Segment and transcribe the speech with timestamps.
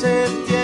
[0.00, 0.61] el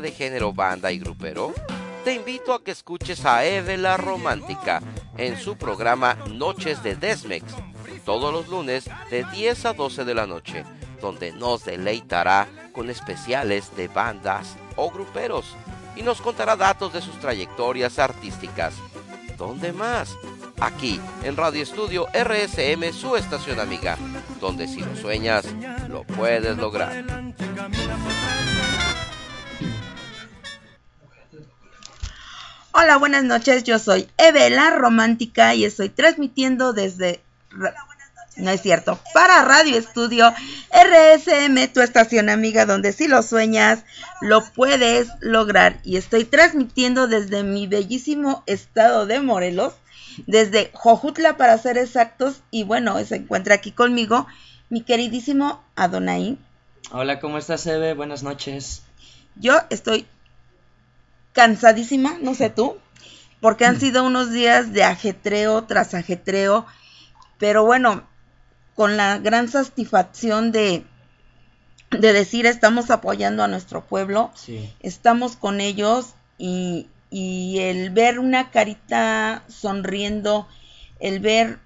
[0.00, 1.52] de género banda y grupero?
[2.04, 4.82] Te invito a que escuches a Eve la Romántica
[5.16, 7.44] en su programa Noches de Desmex,
[8.04, 10.64] todos los lunes de 10 a 12 de la noche,
[11.00, 15.56] donde nos deleitará con especiales de bandas o gruperos
[15.96, 18.74] y nos contará datos de sus trayectorias artísticas.
[19.38, 20.16] ¿Dónde más?
[20.60, 23.96] Aquí, en Radio Estudio RSM, su estación amiga,
[24.40, 25.46] donde si lo sueñas,
[25.88, 27.23] lo puedes lograr.
[32.76, 33.62] Hola, buenas noches.
[33.64, 37.20] Yo soy Eve la Romántica y estoy transmitiendo desde.
[37.50, 37.74] Ra-
[38.36, 38.98] No es cierto.
[39.12, 40.32] Para Radio Estudio
[40.72, 43.84] RSM, tu estación amiga, donde si lo sueñas,
[44.20, 45.78] lo puedes lograr.
[45.84, 49.74] Y estoy transmitiendo desde mi bellísimo estado de Morelos,
[50.26, 52.42] desde Jojutla para ser exactos.
[52.50, 54.26] Y bueno, se encuentra aquí conmigo
[54.68, 56.36] mi queridísimo Adonai.
[56.90, 57.94] Hola, ¿cómo estás, Eve?
[57.94, 58.82] Buenas noches.
[59.36, 60.06] Yo estoy
[61.34, 62.78] cansadísima, no sé tú,
[63.40, 66.64] porque han sido unos días de ajetreo tras ajetreo,
[67.38, 68.08] pero bueno,
[68.74, 70.86] con la gran satisfacción de,
[71.90, 74.72] de decir estamos apoyando a nuestro pueblo, Sí.
[74.80, 80.48] estamos con ellos y, y el ver una carita sonriendo,
[81.00, 81.58] el ver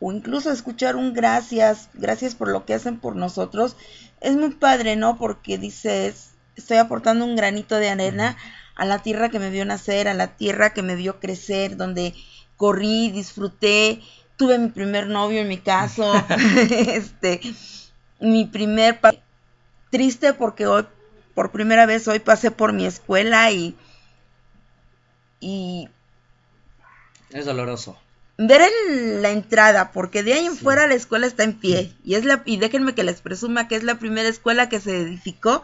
[0.00, 3.76] o incluso escuchar un gracias, gracias por lo que hacen por nosotros,
[4.20, 5.18] es muy padre, ¿no?
[5.18, 8.36] Porque dices, estoy aportando un granito de arena
[8.76, 12.14] a la tierra que me vio nacer, a la tierra que me vio crecer, donde
[12.56, 14.00] corrí, disfruté,
[14.36, 16.12] tuve mi primer novio en mi caso,
[16.70, 17.40] este,
[18.20, 19.00] mi primer
[19.90, 20.86] triste porque hoy
[21.34, 23.76] por primera vez hoy pasé por mi escuela y
[25.40, 25.88] y
[27.30, 27.96] Es doloroso.
[28.38, 30.64] ver en la entrada, porque de ahí en Sí.
[30.64, 31.92] fuera la escuela está en pie.
[32.04, 34.96] Y es la, y déjenme que les presuma que es la primera escuela que se
[34.96, 35.62] edificó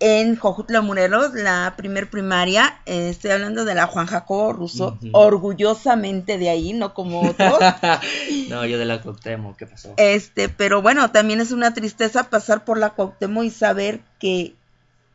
[0.00, 2.80] en Jojutla Morelos, la primer primaria.
[2.86, 7.58] Eh, estoy hablando de la Juan Jacobo Russo, orgullosamente de ahí, no como otros.
[8.48, 9.94] no, yo de la Cuauhtémoc, ¿qué pasó?
[9.98, 14.54] este, pero bueno, también es una tristeza pasar por la Cuauhtémoc y saber que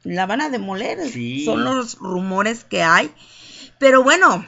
[0.04, 1.10] la van a demoler.
[1.10, 1.44] Sí.
[1.44, 3.12] Son los rumores que hay.
[3.80, 4.46] Pero bueno,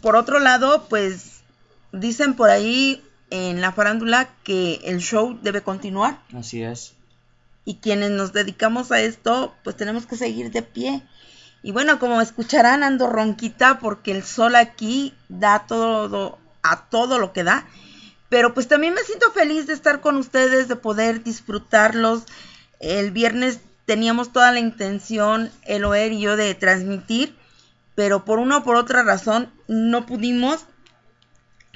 [0.00, 1.40] por otro lado, pues
[1.92, 6.95] dicen por ahí en la farándula que el show debe continuar Así es.
[7.66, 11.02] Y quienes nos dedicamos a esto, pues tenemos que seguir de pie.
[11.62, 17.32] Y bueno, como escucharán, ando ronquita porque el sol aquí da todo a todo lo
[17.32, 17.66] que da.
[18.28, 22.22] Pero pues también me siento feliz de estar con ustedes, de poder disfrutarlos.
[22.78, 27.34] El viernes teníamos toda la intención, Eloer y yo, de transmitir,
[27.96, 30.66] pero por una o por otra razón no pudimos.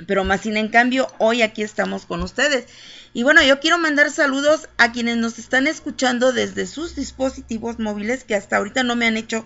[0.07, 2.67] Pero más sin en cambio, hoy aquí estamos con ustedes.
[3.13, 8.25] Y bueno, yo quiero mandar saludos a quienes nos están escuchando desde sus dispositivos móviles
[8.25, 9.45] que hasta ahorita no me han hecho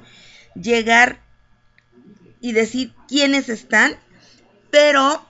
[0.54, 1.20] llegar
[2.40, 3.96] y decir quiénes están.
[4.70, 5.26] Pero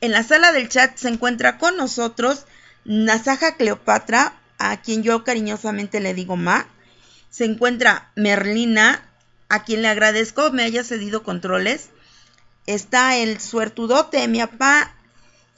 [0.00, 2.44] En la sala del chat se encuentra con nosotros
[2.84, 6.66] Nasaja Cleopatra, a quien yo cariñosamente le digo Ma.
[7.30, 9.02] Se encuentra Merlina,
[9.48, 11.88] a quien le agradezco me haya cedido controles.
[12.66, 14.93] Está el suertudote, mi papá,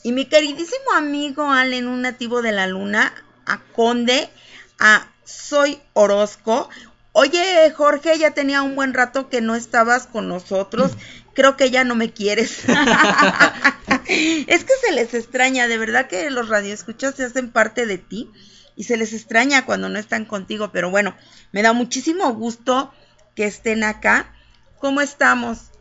[0.07, 3.13] y mi queridísimo amigo Allen, un nativo de la luna,
[3.45, 4.31] a Conde,
[4.79, 6.71] a Soy Orozco.
[7.11, 10.93] Oye, Jorge, ya tenía un buen rato que no estabas con nosotros.
[11.35, 12.61] Creo que ya no me quieres.
[14.07, 18.31] es que se les extraña, de verdad que los radioescuchas se hacen parte de ti
[18.77, 21.17] y se les extraña cuando no están contigo, pero bueno,
[21.51, 22.95] me da muchísimo gusto
[23.35, 24.33] que estén acá.
[24.79, 25.73] ¿Cómo estamos?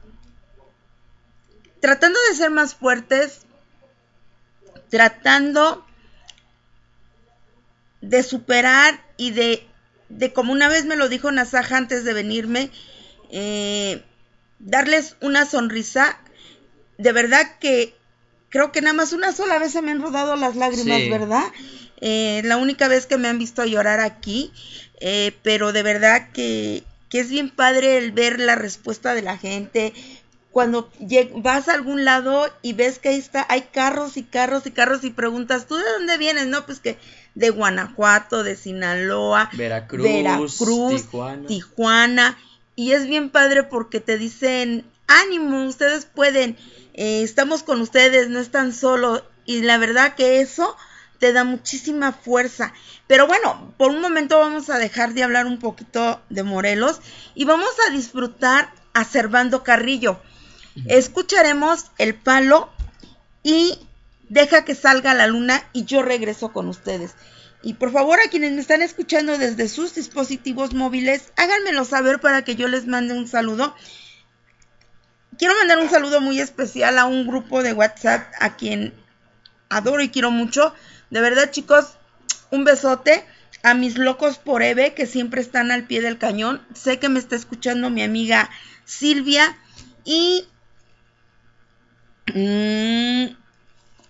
[1.80, 3.44] Tratando de ser más fuertes,
[4.89, 5.85] tratando
[8.01, 9.65] de superar y de,
[10.09, 12.69] de como una vez me lo dijo Nasaja antes de venirme,
[13.31, 14.03] eh,
[14.59, 16.19] darles una sonrisa.
[16.97, 17.95] De verdad que
[18.49, 21.09] creo que nada más una sola vez se me han rodado las lágrimas, Sí.
[21.09, 21.43] ¿verdad?
[22.01, 24.51] Eh, la única vez que me han visto llorar aquí,
[24.99, 29.37] eh, pero de verdad que, que es bien padre el ver la respuesta de la
[29.37, 29.93] gente.
[30.56, 30.90] Cuando
[31.36, 35.04] vas a algún lado y ves que ahí está, hay carros y carros y carros
[35.04, 36.48] y preguntas, ¿tú de dónde vienes?
[36.48, 36.98] No, pues que
[37.34, 41.48] de Guanajuato, de Sinaloa, Veracruz, Veracruz, Tijuana.
[41.48, 42.38] Tijuana.
[42.74, 46.56] Y es bien padre porque te dicen, ánimo, ustedes pueden,
[46.94, 49.24] eh, estamos con ustedes, no están solos.
[49.44, 50.78] Y la verdad que eso
[51.19, 52.72] te da muchísima fuerza.
[53.07, 57.02] Pero bueno, por un momento vamos a dejar de hablar un poquito de Morelos
[57.34, 60.22] y vamos a disfrutar a Servando Carrillo.
[60.88, 62.69] Escucharemos el palo
[63.44, 63.80] y
[64.30, 67.16] deja que salga la luna y yo regreso con ustedes.
[67.63, 72.44] Y por favor a quienes me están escuchando desde sus dispositivos móviles, háganmelo saber para
[72.44, 73.75] que yo les mande un saludo.
[75.38, 78.94] Quiero mandar un saludo muy especial a un grupo de WhatsApp a quien
[79.69, 80.74] adoro y quiero mucho.
[81.10, 81.98] De verdad chicos,
[82.51, 83.25] un besote
[83.63, 86.66] a mis locos por Eve que siempre están al pie del cañón.
[86.74, 88.50] Sé que me está escuchando mi amiga
[88.86, 89.57] Silvia
[90.04, 90.48] y
[92.35, 93.33] Mm,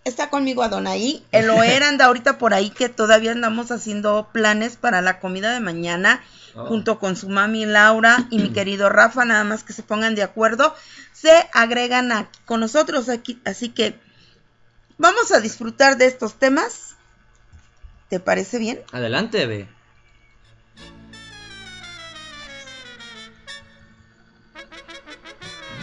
[0.04, 1.24] está conmigo Adonai.
[1.32, 5.60] El Oer anda ahorita por ahí que todavía andamos haciendo planes para la comida de
[5.60, 6.22] mañana.
[6.56, 6.66] Oh.
[6.66, 10.24] Junto con su mami Laura y mi querido Rafa, nada más que se pongan de
[10.24, 10.76] acuerdo,
[11.14, 13.40] se agregan aquí con nosotros aquí.
[13.46, 14.00] Así que
[14.98, 16.96] vamos a disfrutar de estos temas.
[18.10, 18.82] ¿Te parece bien?
[18.92, 19.68] Adelante, ve.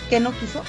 [0.09, 0.63] ¿Qué no quiso?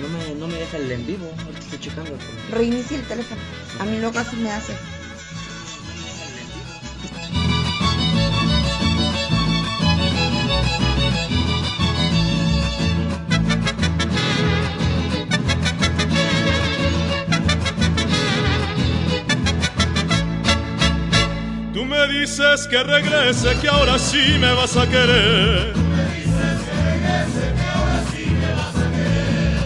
[0.00, 1.30] No me, no me deja el en vivo.
[1.38, 2.10] Ahorita estoy checando.
[2.12, 3.40] pero- Reinicia el teléfono.
[3.80, 4.74] A mí luego así me hace.
[21.74, 25.72] Tú me dices que regrese, que ahora sí me vas a querer.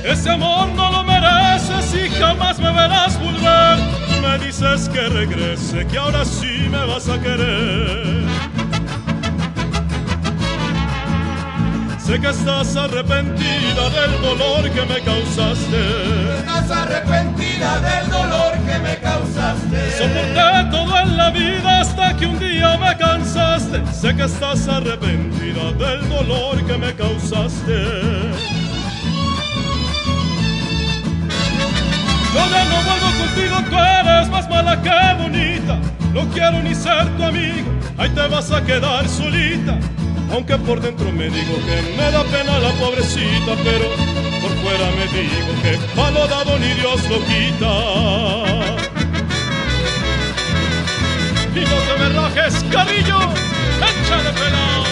[0.05, 3.79] Ese amor no lo mereces y jamás me verás volver.
[4.21, 8.27] Me dices que regrese, que ahora sí me vas a querer.
[12.05, 16.39] Sé que estás arrepentida del dolor que me causaste.
[16.39, 19.99] Estás arrepentida del dolor que me causaste.
[19.99, 23.87] Soporté todo en la vida hasta que un día me cansaste.
[23.93, 28.62] Sé que estás arrepentida del dolor que me causaste.
[32.35, 35.79] Yo ya no vuelvo contigo, tú eres más mala que bonita.
[36.15, 39.79] No quiero ni ser tu amigo, ahí te vas a quedar solita.
[40.33, 43.85] Aunque por dentro me digo que me da pena la pobrecita, pero
[44.41, 47.73] por fuera me digo que palo dado ni Dios lo quita.
[51.55, 52.65] Y no te me rajes,
[53.83, 54.92] échale pelado.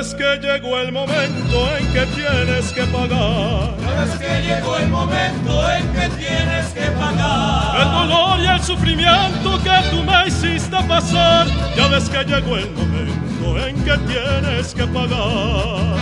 [0.00, 3.74] Ves que llegó el momento en que tienes que pagar.
[3.84, 7.92] Sabes que llegó el momento en que tienes que El pagar.
[7.92, 11.46] dolor y el sufrimiento que tú me hiciste pasar.
[11.76, 15.98] Ya ves que llegó el momento en que tienes que pagar.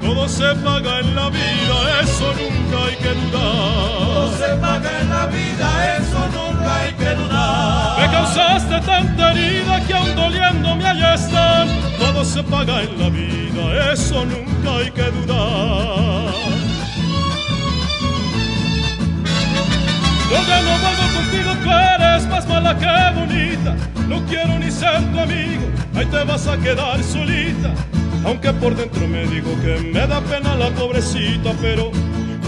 [0.00, 4.38] Todo se paga en la vida, eso nunca hay que dudar.
[4.40, 6.35] se paga en la vida, eso nunca
[6.68, 8.00] hay que dudar.
[8.00, 13.92] Me causaste tanta herida que aún doliéndome allá están todo se paga en la vida,
[13.92, 16.32] eso nunca hay que dudar.
[20.30, 23.76] Yo ya no vuelvo contigo, tú eres más mala que bonita.
[24.08, 27.70] No quiero ni ser tu amigo, ahí te vas a quedar solita.
[28.24, 31.92] Aunque por dentro me digo que me da pena la pobrecita, pero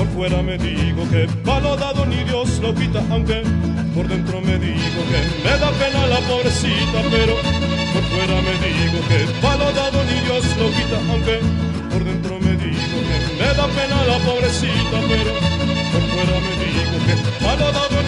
[0.08, 3.02] fuera me digo que palo dado ni Dios lo quita.
[3.10, 3.42] Aunque
[3.94, 7.34] por dentro me digo que me da pena la pobrecita, pero
[7.92, 10.98] por fuera me digo que palo dado ni Dios lo quita.
[11.10, 11.40] Aunque
[11.90, 15.32] por dentro me digo que me da pena la pobrecita, pero
[15.92, 18.07] por fuera me digo que palo dado ni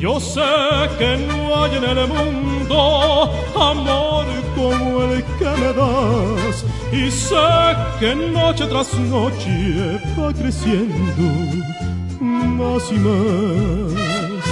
[0.00, 0.40] Yo sé
[0.98, 4.24] que no hay en el mundo amor
[4.56, 7.36] como el que me das y sé
[7.98, 11.22] que noche tras noche va creciendo
[12.30, 14.46] más y más.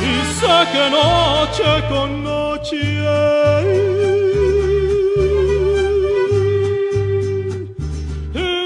[0.00, 2.78] Y sé que noche con noche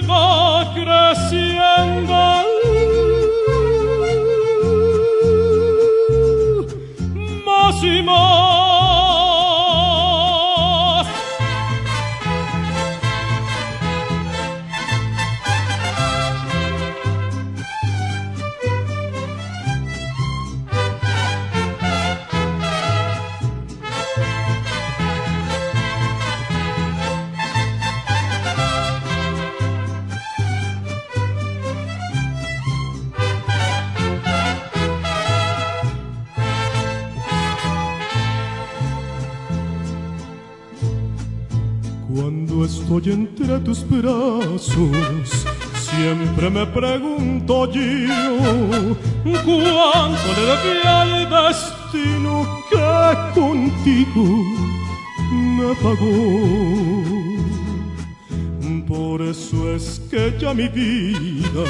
[0.09, 2.42] va creciendo
[43.03, 54.25] estoy entre tus brazos, siempre me pregunto yo cuánto le debí al destino que contigo
[55.33, 56.13] me pagó.
[58.87, 61.65] Por eso es que ya mi vida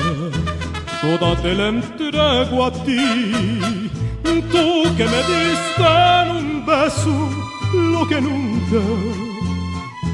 [1.00, 3.90] toda te la entrego a ti,
[4.22, 5.84] tú que me diste
[6.22, 7.28] en un beso
[7.72, 8.82] lo que nunca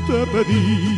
[0.07, 0.98] te pedí.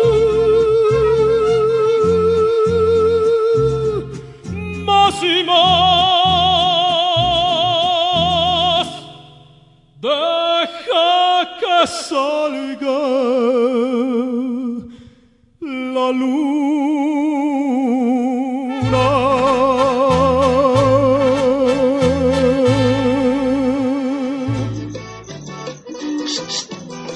[11.85, 12.99] Salga
[15.61, 16.51] la luna.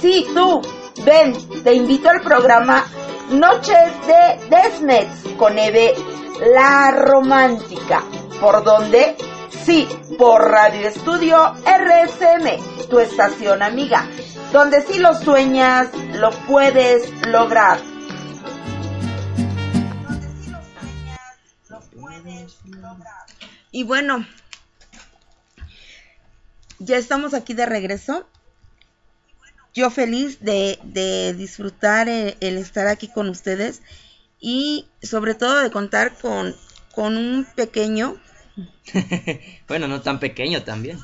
[0.02, 0.62] Sí, tú,
[1.04, 2.86] ven, te invito al programa
[3.32, 5.94] Noches de Desmex con Eve
[6.54, 8.04] La Romántica.
[8.40, 9.16] ¿Por dónde?
[9.66, 9.88] Sí,
[10.20, 14.08] por Radio Estudio RSM, tu estación amiga,
[14.56, 17.78] donde si lo sueñas, lo puedes lograr.
[23.72, 24.26] Y bueno,
[26.80, 28.26] ya estamos aquí de regreso
[29.74, 33.82] yo feliz de, disfrutar el, estar aquí con ustedes
[34.40, 36.56] y sobre todo de contar con,
[36.94, 38.16] con un pequeño
[39.68, 40.98] bueno, no tan pequeño también.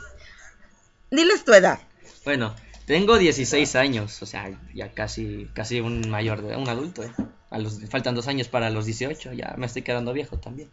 [1.09, 1.79] Diles tu edad.
[2.23, 2.55] Bueno,
[2.85, 7.03] tengo 16 años, o sea, ya casi casi un mayor, de, un adulto.
[7.03, 7.11] ¿eh?
[7.49, 10.69] A los, faltan dos años para los 18, ya me estoy quedando viejo también.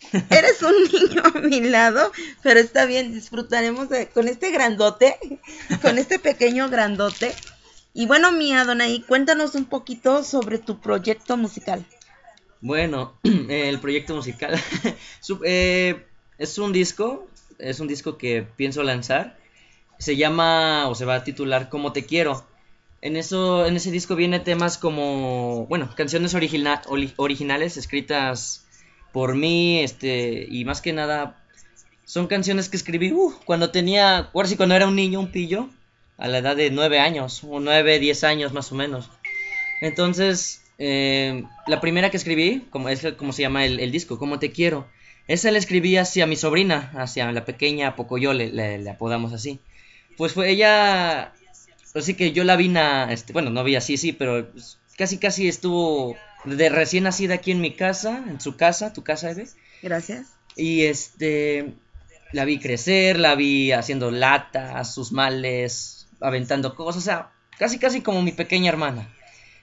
[0.30, 2.12] Eres un niño a mi lado,
[2.42, 5.16] pero está bien, disfrutaremos de, con este grandote,
[5.82, 7.34] con este pequeño grandote.
[7.94, 11.84] Y bueno, mía, Donaí, cuéntanos un poquito sobre tu proyecto musical.
[12.60, 14.60] Bueno, el proyecto musical
[15.44, 16.06] eh,
[16.38, 17.26] es un disco,
[17.58, 19.37] es un disco que pienso lanzar.
[19.98, 22.46] Se llama o se va a titular Como te quiero.
[23.00, 28.66] En eso, en ese disco viene temas como, bueno, canciones originales escritas
[29.12, 31.36] por mí, este, y más que nada
[32.08, 35.68] son canciones que escribí uh, cuando tenía, ahora sí, cuando era un niño, un pillo,
[36.16, 39.10] a la edad de nueve años, o nueve, diez años más o menos.
[39.82, 44.52] Entonces, eh, la primera que escribí, como es como se llama el, disco, Como te
[44.52, 44.88] quiero,
[45.26, 49.60] esa la escribí hacia mi sobrina, hacia la pequeña Pocoyo, le, le, apodamos así.
[50.18, 51.32] Pues fue ella,
[51.94, 52.70] así que yo la vi,
[53.08, 57.52] este, bueno, no vi así, sí, pero pues, casi casi estuvo de recién nacida aquí
[57.52, 59.46] en mi casa, en su casa, tu casa, Eve.
[59.80, 60.26] Gracias.
[60.56, 61.72] Y este,
[62.32, 68.00] la vi crecer, la vi haciendo latas, sus males, aventando cosas, o sea, casi casi
[68.00, 69.14] como mi pequeña hermana.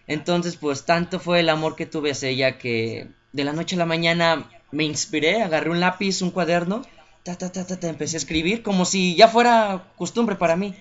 [0.07, 3.79] Entonces, pues tanto fue el amor que tuve hacia ella que de la noche a
[3.79, 6.83] la mañana me inspiré, agarré un lápiz, un cuaderno,
[7.25, 10.75] ta, ta, ta, ta, empecé a escribir como si ya fuera costumbre para mí.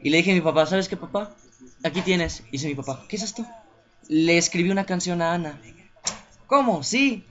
[0.00, 1.34] Y le dije a mi papá, ¿sabes qué, papá?
[1.82, 2.44] Aquí tienes.
[2.48, 3.44] Y dice mi papá, ¿qué es esto?
[4.06, 5.60] Le escribí una canción a Ana.
[6.46, 6.84] ¿Cómo?
[6.84, 7.24] Sí.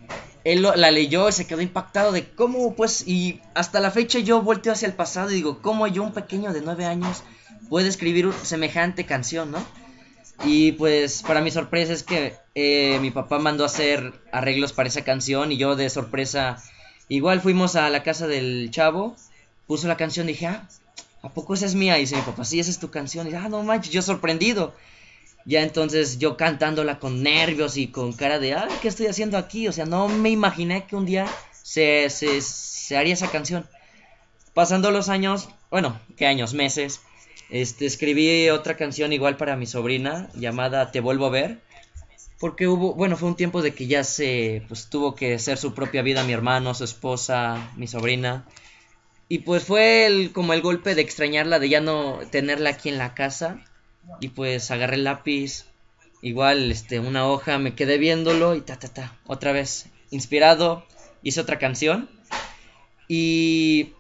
[0.44, 4.42] Él la leyó y se quedó impactado de cómo, pues, y hasta la fecha yo
[4.42, 7.24] volteo hacia el pasado y digo, ¿cómo yo, un pequeño de nueve años,
[7.70, 9.66] puede escribir semejante canción, no?
[10.44, 14.90] Y pues para mi sorpresa es que eh, mi papá mandó a hacer arreglos para
[14.90, 16.58] esa canción y yo de sorpresa
[17.10, 19.16] igual fuimos a la casa del chavo,
[19.68, 20.68] puso la canción dije, ah,
[21.22, 21.98] ¿a poco esa es mía?
[21.98, 23.28] Y dice mi papá, sí, esa es tu canción.
[23.28, 24.74] Y dije, ah, no manches, yo sorprendido.
[25.46, 29.68] Ya entonces yo cantándola con nervios y con cara de, ah, ¿qué estoy haciendo aquí?
[29.68, 31.26] O sea, no me imaginé que un día
[31.62, 33.68] se, se, se haría esa canción.
[34.54, 36.54] Pasando los años, bueno, ¿qué años?
[36.54, 37.02] Meses
[37.54, 41.60] este, escribí otra canción igual para mi sobrina llamada Te vuelvo a ver.
[42.44, 45.74] Porque hubo, bueno, fue un tiempo de que ya se, pues tuvo que hacer su
[45.74, 48.46] propia vida mi hermano, su esposa, mi sobrina.
[49.30, 52.98] Y pues fue el, como el golpe de extrañarla, de ya no tenerla aquí en
[52.98, 53.64] la casa.
[54.20, 55.68] Y pues agarré el lápiz,
[56.22, 60.86] igual, este, una hoja, me quedé viéndolo y ta, ta, ta, otra vez, inspirado,
[61.22, 62.10] hice otra canción.
[63.08, 63.94] Y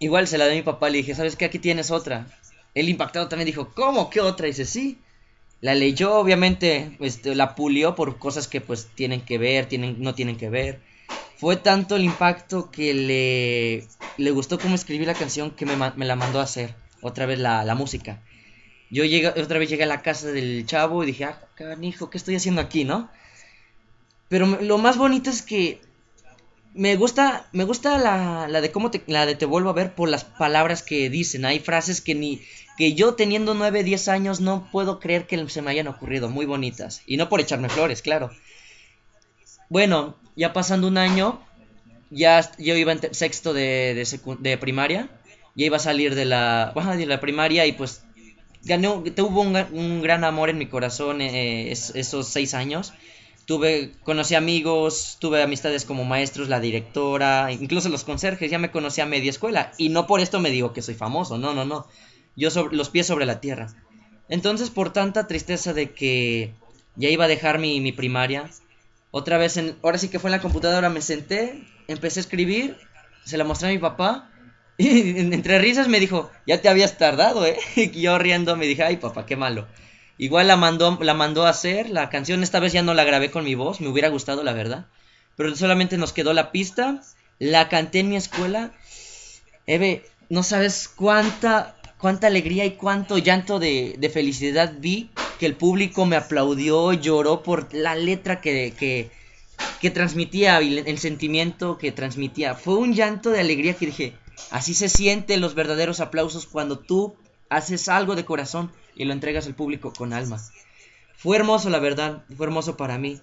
[0.00, 1.44] igual se la di a mi papá, le dije, ¿sabes qué?
[1.44, 2.26] Aquí tienes otra.
[2.74, 4.10] El impactado también dijo, ¿cómo?
[4.10, 4.48] ¿Qué otra?
[4.48, 4.98] dice, sí.
[5.62, 10.12] La leyó, obviamente, este, la pulió por cosas que pues tienen que ver, tienen, no
[10.12, 10.80] tienen que ver.
[11.36, 16.16] Fue tanto el impacto que le, le gustó cómo escribí la canción que me, la
[16.16, 16.74] mandó a hacer.
[17.00, 18.20] Otra vez la, la música.
[18.90, 22.18] Yo llegué, otra vez llegué a la casa del chavo y dije, ah, canijo, ¿qué
[22.18, 23.08] estoy haciendo aquí, no?
[24.28, 25.80] Pero lo más bonito es que
[26.74, 29.94] me gusta, me gusta la, la de cómo te, la de te vuelvo a ver
[29.94, 31.44] por las palabras que dicen.
[31.44, 32.40] Hay frases que ni,
[32.76, 36.46] que yo teniendo 9, 10 años no puedo creer que se me hayan ocurrido, muy
[36.46, 37.02] bonitas.
[37.06, 38.30] Y no por echarme flores, claro.
[39.68, 41.40] Bueno, ya pasando un año,
[42.10, 44.06] ya yo iba en sexto de,
[44.40, 45.10] de, primaria,
[45.54, 48.04] ya iba a salir de la, de la primaria y pues
[48.62, 52.92] gané, tuvo un, un gran amor en mi corazón eh, esos seis años
[53.46, 59.00] tuve conocí amigos, tuve amistades como maestros, la directora, incluso los conserjes, ya me conocí
[59.00, 61.86] a media escuela y no por esto me digo que soy famoso, no, no, no.
[62.36, 63.74] Yo los pies sobre la tierra.
[64.28, 66.54] Entonces, por tanta tristeza de que
[66.96, 68.48] ya iba a dejar mi, mi primaria,
[69.10, 72.76] otra vez en, ahora sí que fue en la computadora me senté, empecé a escribir,
[73.24, 74.30] se la mostré a mi papá
[74.78, 78.82] y entre risas me dijo, "Ya te habías tardado, ¿eh?" Y yo riendo me dije,
[78.82, 79.66] "Ay, papá, qué malo."
[80.22, 83.32] Igual la mandó, la mandó a hacer, la canción esta vez ya no la grabé
[83.32, 84.86] con mi voz, me hubiera gustado la verdad.
[85.34, 87.02] Pero solamente nos quedó la pista,
[87.40, 88.70] la canté en mi escuela.
[89.66, 95.56] Eve, no sabes cuánta, cuánta alegría y cuánto llanto de, de felicidad vi que el
[95.56, 99.10] público me aplaudió, lloró por la letra que, que,
[99.80, 102.54] que transmitía, el sentimiento que transmitía.
[102.54, 104.12] Fue un llanto de alegría que dije,
[104.52, 107.16] así se sienten los verdaderos aplausos cuando tú
[107.48, 110.40] haces algo de corazón y lo entregas al público con alma.
[111.16, 113.20] Fue hermoso, la verdad, fue hermoso para mí.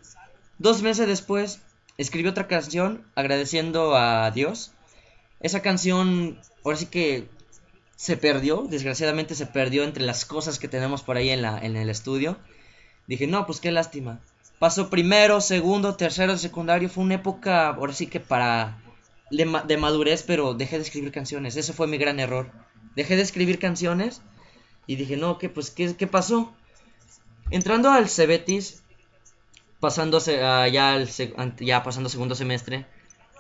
[0.58, 1.62] Dos meses después,
[1.98, 4.72] escribí otra canción agradeciendo a Dios.
[5.40, 7.30] Esa canción, ahora sí que
[7.96, 11.76] se perdió, desgraciadamente se perdió entre las cosas que tenemos por ahí en, la, en
[11.76, 12.38] el estudio.
[13.08, 14.20] Dije, no, pues qué lástima.
[14.60, 16.90] Pasó primero, segundo, tercero, secundario.
[16.90, 18.82] Fue una época, ahora sí que para
[19.32, 21.56] de, ma- de madurez, pero dejé de escribir canciones.
[21.56, 22.52] Ese fue mi gran error.
[22.96, 24.22] Dejé de escribir canciones
[24.90, 26.52] y dije, no, ¿qué, pues, ¿qué, qué pasó?
[27.52, 28.82] Entrando al Cebetis,
[29.80, 31.08] pasándose ah, ya, al
[31.60, 32.88] ya pasando segundo semestre,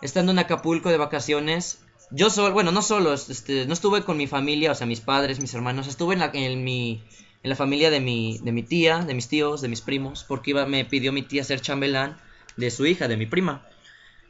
[0.03, 1.79] estando en Acapulco de vacaciones,
[2.11, 5.41] yo solo, bueno, no solo, este, no estuve con mi familia, o sea, mis padres,
[5.41, 7.01] mis hermanos, estuve en la, en mi,
[7.41, 10.51] en la familia de mi, de mi tía, de mis tíos, de mis primos, porque
[10.51, 12.15] iba, me pidió mi tía ser chambelán
[12.57, 13.67] de su hija, de mi prima.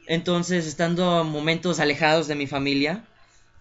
[0.06, 3.04] Entonces, estando momentos alejados de mi familia,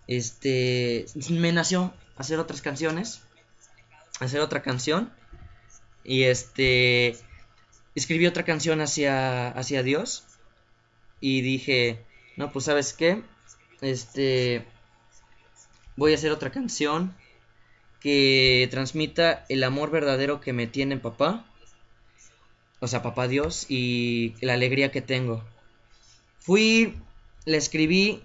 [0.08, 3.22] este, me nació hacer otras canciones,
[4.19, 5.12] hacer otra canción,
[6.03, 7.17] y este,
[7.95, 10.25] escribí otra canción hacia, hacia Dios,
[11.21, 12.03] y dije,
[12.38, 13.21] no, pues sabes qué,
[13.82, 14.65] este,
[15.95, 17.15] voy a hacer otra canción
[17.99, 21.45] que transmita el amor verdadero que me tiene papá,
[22.79, 25.43] o sea, papá Dios, y la alegría que tengo.
[26.39, 26.95] Fui,
[27.45, 28.23] la escribí,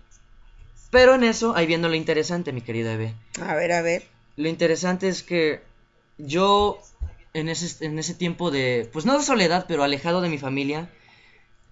[0.90, 3.14] pero en eso, ahí viendo lo interesante, mi querida Eve.
[3.42, 4.04] A ver, a ver.
[4.37, 5.61] Lo interesante es que
[6.18, 6.81] yo
[7.33, 10.90] en ese, en ese tiempo de, pues no de soledad, pero alejado de mi familia,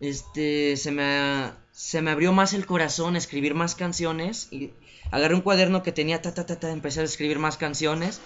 [0.00, 4.72] este, se me, se me abrió más el corazón a escribir más canciones y
[5.10, 8.20] agarré un cuaderno que tenía, ta, ta, ta, ta, empecé a escribir más canciones.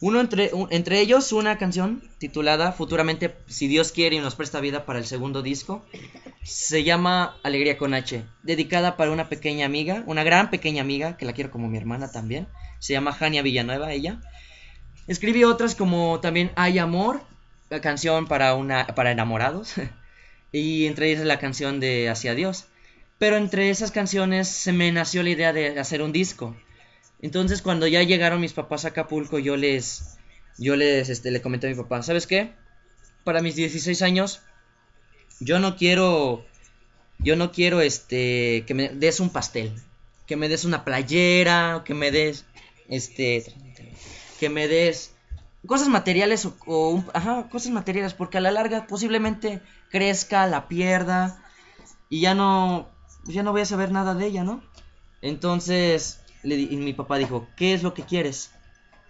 [0.00, 4.84] Uno entre, entre ellos una canción titulada futuramente, si Dios quiere y nos presta vida
[4.84, 5.86] para el segundo disco.
[6.42, 11.24] Se llama Alegría con H, dedicada para una pequeña amiga, una gran pequeña amiga, que
[11.24, 12.48] la quiero como mi hermana también.
[12.80, 14.20] Se llama Jania Villanueva, ella.
[15.06, 17.22] Escribí otras como también Hay Amor,
[17.70, 19.74] la canción para, una, para enamorados.
[20.52, 22.66] y entre ellas la canción de Hacia Dios.
[23.18, 26.56] Pero entre esas canciones se me nació la idea de hacer un disco.
[27.20, 30.18] Entonces cuando ya llegaron mis papás a Acapulco, yo les,
[30.58, 32.52] yo les, este, le comenté a mi papá, ¿sabes qué?
[33.24, 34.42] Para mis 16 años,
[35.38, 36.44] yo no quiero,
[37.18, 39.72] yo no quiero, este, que me des un pastel,
[40.26, 42.44] que me des una playera, que me des,
[42.88, 43.44] este,
[44.42, 45.14] que me des
[45.68, 51.40] cosas materiales o, o ajá, cosas materiales, porque a la larga posiblemente crezca, la pierda
[52.08, 52.88] y ya no,
[53.22, 54.60] ya no voy a saber nada de ella, ¿no?
[55.20, 58.50] Entonces, le y mi papá dijo, ¿qué es lo que quieres?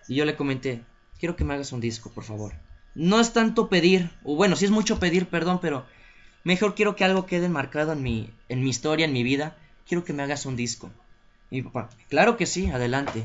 [0.06, 0.84] Y yo le comenté,
[1.18, 2.52] quiero que me hagas un disco, por favor.
[2.94, 5.86] No es tanto pedir, o bueno, sí es mucho pedir, perdón, pero
[6.44, 9.56] mejor quiero que algo quede marcado en mi, en mi historia, en mi vida.
[9.86, 10.90] Quiero que me hagas un disco.
[11.50, 13.24] Y mi papá, claro que sí, adelante.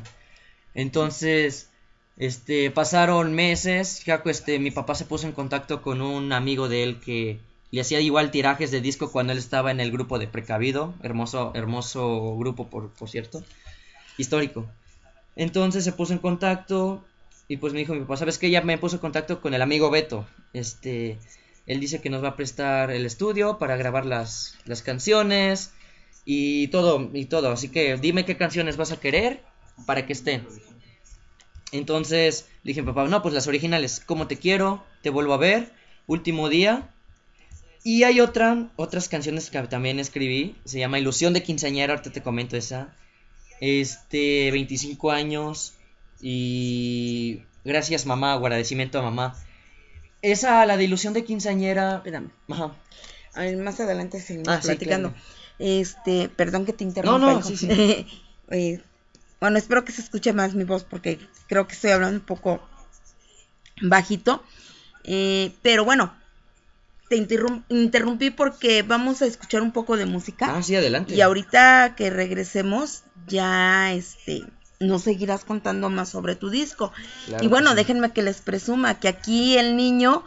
[0.73, 1.69] Entonces,
[2.17, 6.83] este, pasaron meses, ya este, mi papá se puso en contacto con un amigo de
[6.83, 10.27] él que le hacía igual tirajes de disco cuando él estaba en el grupo de
[10.27, 13.43] Precavido, hermoso, hermoso grupo por, por cierto,
[14.17, 14.65] histórico.
[15.35, 17.05] Entonces se puso en contacto
[17.47, 18.49] y pues me dijo mi papá, ¿sabes qué?
[18.49, 20.25] Ya me puso en contacto con el amigo Beto.
[20.53, 21.19] Este,
[21.67, 25.71] él dice que nos va a prestar el estudio para grabar las, las canciones
[26.25, 27.51] y todo, y todo.
[27.51, 29.43] Así que dime qué canciones vas a querer
[29.85, 30.47] para que estén.
[31.71, 35.71] Entonces le dije papá, no, pues las originales, como te quiero, te vuelvo a ver,
[36.07, 36.89] último día.
[37.83, 42.21] Y hay otra, otras canciones que también escribí, se llama Ilusión de Quinceañera, ahorita te
[42.21, 42.93] comento esa.
[43.61, 45.73] Este, 25 años
[46.21, 49.35] y gracias mamá, agradecimiento a mamá.
[50.21, 52.31] Esa, la de Ilusión de Quinceañera, Espérame.
[52.49, 52.75] ajá,
[53.33, 55.09] A ver, más adelante seguimos Ah, sí, platicando.
[55.09, 55.23] claro.
[55.59, 57.19] Este, perdón que te interrumpa.
[57.19, 57.67] No, no, sí, sí.
[58.49, 58.79] Eh,
[59.39, 62.61] bueno, espero que se escuche más mi voz porque creo que estoy hablando un poco
[63.81, 64.43] bajito.
[65.03, 66.13] Eh, pero bueno,
[67.09, 70.47] te interrum- interrumpí porque vamos a escuchar un poco de música.
[70.55, 71.13] ah, sí, adelante.
[71.15, 74.43] Y ahorita que regresemos, ya este
[74.79, 76.91] nos seguirás contando más sobre tu disco.
[77.25, 77.77] Claro y bueno, que sí.
[77.77, 80.23] déjenme que les presuma que aquí el niño,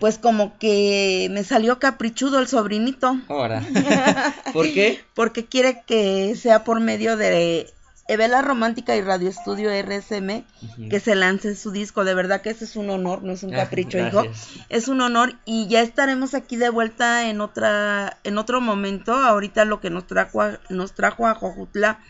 [0.00, 3.62] pues como que me salió caprichudo el sobrinito, Ahora,
[4.52, 5.00] ¿por qué?
[5.14, 7.72] porque quiere que sea por medio de
[8.08, 10.44] Evela Romántica y Radio Estudio RSM
[10.90, 12.04] que se lance su disco.
[12.04, 14.24] De verdad que ese es un honor, no es un Ah, capricho, hijo.
[14.68, 19.14] Es un honor y ya estaremos aquí de vuelta en otra en otro momento.
[19.14, 22.00] Ahorita lo que nos trajo a, nos trajo a Jojutla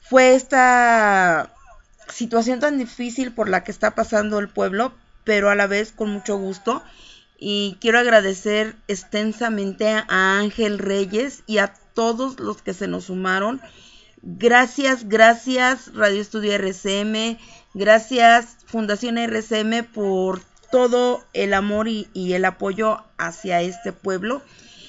[0.00, 1.50] fue esta
[2.08, 4.92] situación tan difícil por la que está pasando el pueblo,
[5.24, 6.82] pero a la vez con mucho gusto.
[7.38, 13.60] Y quiero agradecer extensamente a Ángel Reyes y a todos los que se nos sumaron.
[14.26, 17.38] Gracias, gracias Radio Estudio RCM,
[17.74, 20.40] gracias Fundación RCM por
[20.72, 24.40] todo el amor y, y el apoyo hacia este pueblo.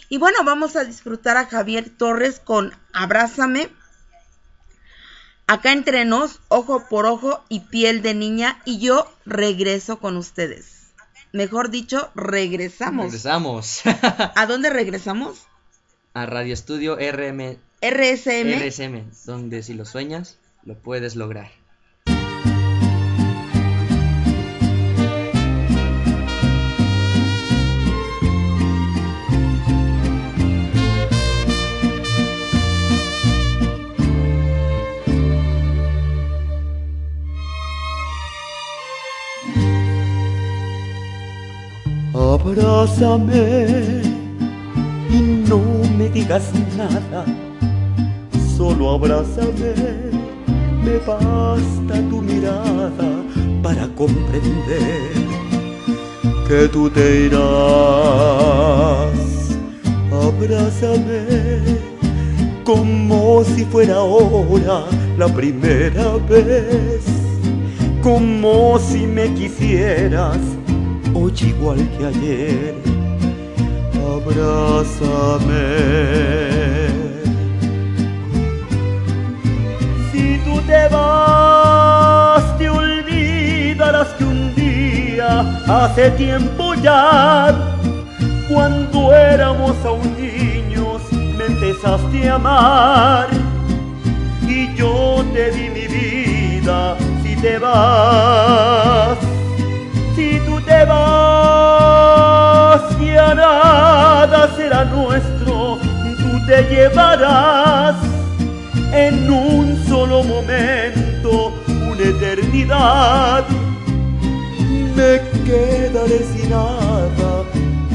[0.07, 3.67] Y bueno, vamos a disfrutar a Javier Torres con Abrázame.
[5.47, 10.93] Acá entre nos, ojo por ojo y piel de niña, y yo regreso con ustedes.
[11.33, 13.07] Mejor dicho, regresamos.
[13.07, 13.81] Regresamos
[14.35, 15.45] ¿A dónde regresamos?
[16.15, 18.49] a Radio Estudio RM, RSM.
[18.65, 21.51] RSM, donde si lo sueñas, lo puedes lograr.
[42.15, 44.01] Abrázame
[45.11, 45.59] y no
[45.97, 47.25] me digas nada,
[48.65, 49.73] solo abrázame,
[50.83, 53.11] me basta tu mirada
[53.61, 55.11] para comprender
[56.47, 57.41] que tú te irás.
[60.27, 61.21] Abrázame
[62.63, 67.03] como si fuera ahora la primera vez,
[68.01, 70.39] como si me quisieras
[71.13, 72.73] hoy igual que ayer.
[74.15, 75.65] Abrázame.
[80.67, 87.53] Te vas, te olvidarás que un día, hace tiempo ya,
[88.49, 93.27] cuando éramos aún niños, me empezaste a amar.
[94.47, 99.17] Y yo te di mi vida si te vas
[100.15, 102.01] si tú te vas,
[102.99, 105.77] ya nada será nuestro,
[106.17, 107.97] tú te llevarás
[108.93, 109.64] en un
[110.15, 113.45] solo momento una eternidad.
[114.95, 117.43] Me quedaré sin nada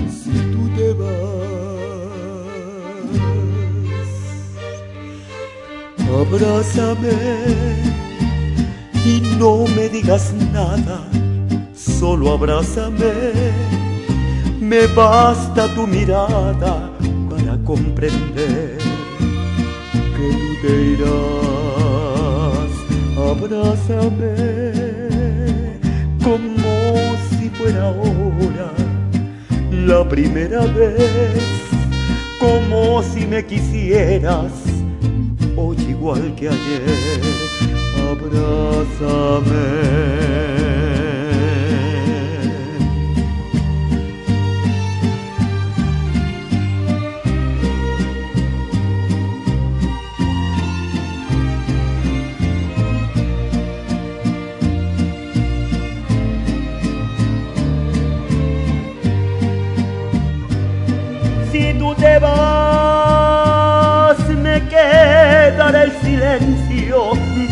[0.09, 1.31] si tú te vas.
[6.21, 7.17] Abrázame
[9.07, 11.01] y no me digas nada
[11.75, 13.13] solo abrázame,
[14.61, 16.91] me basta tu mirada
[17.31, 18.79] para comprender
[20.17, 21.90] que tú te irás.
[23.31, 24.35] Abrázame
[26.21, 28.73] como si fuera ahora
[29.71, 31.41] la primera vez,
[32.41, 34.51] como si me quisieras
[35.57, 37.21] hoy igual que ayer.
[38.11, 39.61] Abrázame.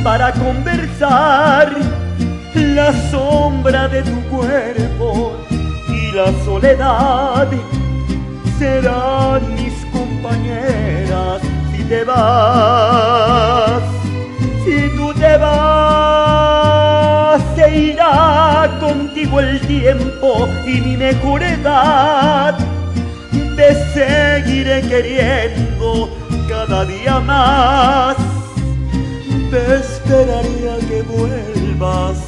[0.09, 1.67] Para conversar.
[2.55, 5.37] La sombra de tu cuerpo
[5.87, 7.49] y la soledad
[8.59, 13.83] serán mis compañeras si te vas.
[14.65, 16.63] Si tú te vas,
[17.55, 22.57] se irá contigo el tiempo y mi mejor edad
[23.57, 26.09] te seguiré queriendo
[26.49, 28.17] cada día más.
[30.09, 32.19] Esperaría que vuelvas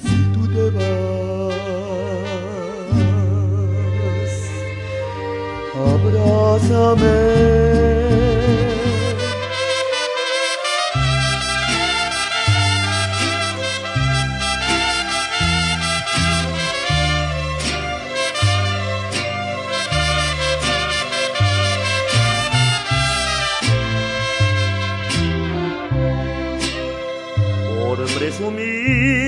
[0.00, 1.54] si tú te vas.
[5.74, 7.20] Abrázame.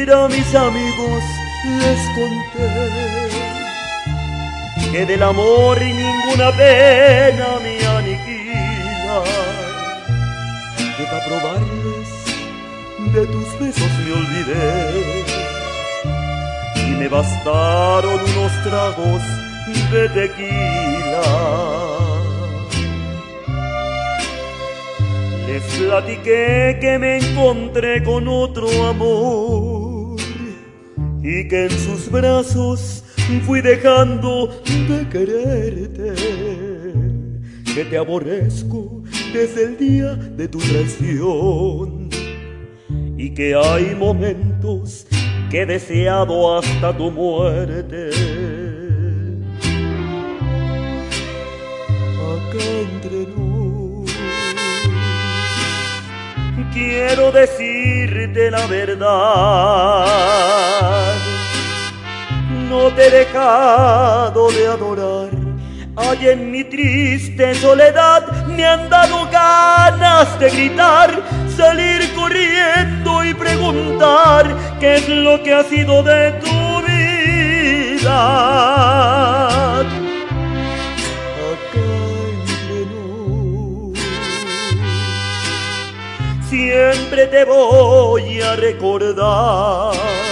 [0.04, 1.22] Mira mis amigos
[1.80, 2.70] les conté
[4.90, 9.22] que del amor ninguna pena me aniquila,
[10.96, 12.08] que para probarles
[13.14, 15.24] de tus besos me olvidé.
[16.88, 19.22] Y me bastaron unos tragos
[19.92, 21.26] de tequila.
[25.46, 29.71] Les platiqué que me encontré con otro amor
[31.22, 33.04] y que en sus brazos
[33.46, 34.48] fui dejando
[34.88, 36.14] de quererte,
[37.74, 42.10] que te aborrezco desde el día de tu traición
[43.16, 45.06] y que hay momentos
[45.50, 48.10] que he deseado hasta tu muerte.
[52.18, 53.32] Acá entre
[56.72, 59.12] quiero decirte la verdad.
[62.72, 65.28] No te he dejado de adorar,
[65.94, 71.22] Ay, en mi triste soledad me han dado ganas de gritar,
[71.54, 78.08] salir corriendo y preguntar qué es lo que ha sido de tu vida.
[86.48, 90.31] Siempre te voy a recordar.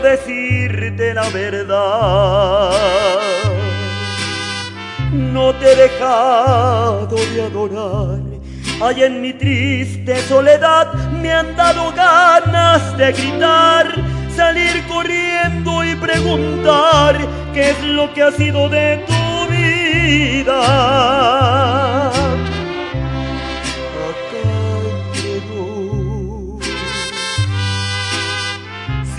[0.00, 2.72] Decirte la verdad.
[5.12, 8.20] No te he dejado de adorar.
[8.80, 13.86] Ay, en mi triste soledad me han dado ganas de gritar,
[14.34, 17.18] salir corriendo y preguntar
[17.52, 20.62] qué es lo que ha sido de tu vida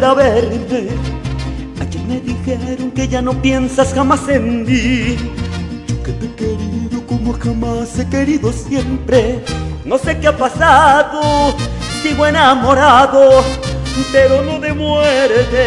[0.00, 0.88] Volver a verme.
[1.80, 5.16] Ayer me dijeron que ya no piensas jamás en mí.
[5.86, 9.42] Yo que te he querido como jamás he querido siempre.
[9.84, 11.54] No sé qué ha pasado,
[12.02, 13.44] sigo enamorado,
[14.12, 15.62] pero no de muerte.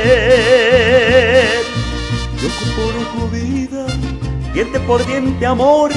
[2.41, 3.85] Loco por ojo vida,
[4.53, 5.91] diente por diente amor.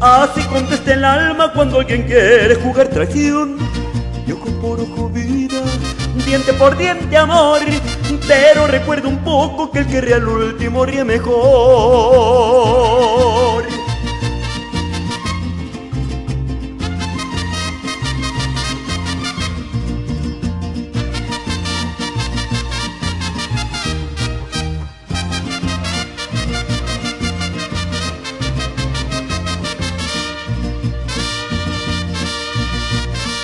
[0.00, 3.58] Así contesta el alma cuando alguien quiere jugar traición.
[4.26, 5.37] Y ojo por ojo vida,
[6.28, 7.60] diente por diente amor.
[8.26, 11.38] Pero recuerda un poco que el que ríe al último ríe mejor.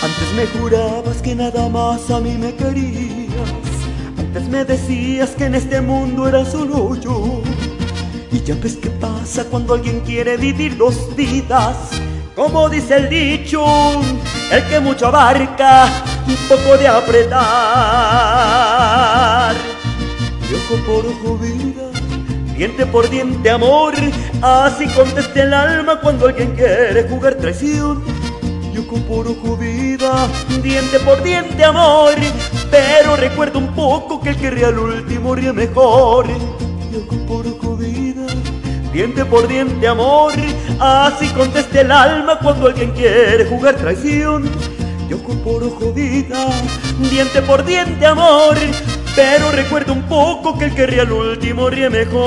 [0.03, 3.49] Antes me jurabas que nada más a mí me querías.
[4.15, 7.41] Antes me decías que en este mundo era solo yo.
[8.31, 11.75] Y ya ves qué pasa cuando alguien quiere vivir dos vidas.
[12.35, 13.65] Como dice el dicho,
[14.51, 15.89] el que mucho abarca,
[16.27, 17.35] un poco de apretar.
[20.47, 21.89] Y ojo por ojo vida,
[22.55, 23.95] diente por diente amor.
[24.43, 28.14] Así contesta el alma cuando alguien quiere jugar traición.
[28.75, 30.27] Y ojo por ojo vida,
[30.61, 32.13] diente por diente amor.
[32.69, 36.25] Pero recuerda un poco que el que ríe al último ríe mejor.
[36.27, 38.25] Y ojo por ojo vida,
[38.91, 40.33] diente por diente amor.
[40.77, 44.51] Así contesta el alma cuando alguien quiere jugar traición.
[45.09, 46.45] Y ojo por ojo vida,
[47.09, 48.57] diente por diente amor.
[49.15, 52.25] Pero recuerda un poco que el que ríe al último ríe mejor.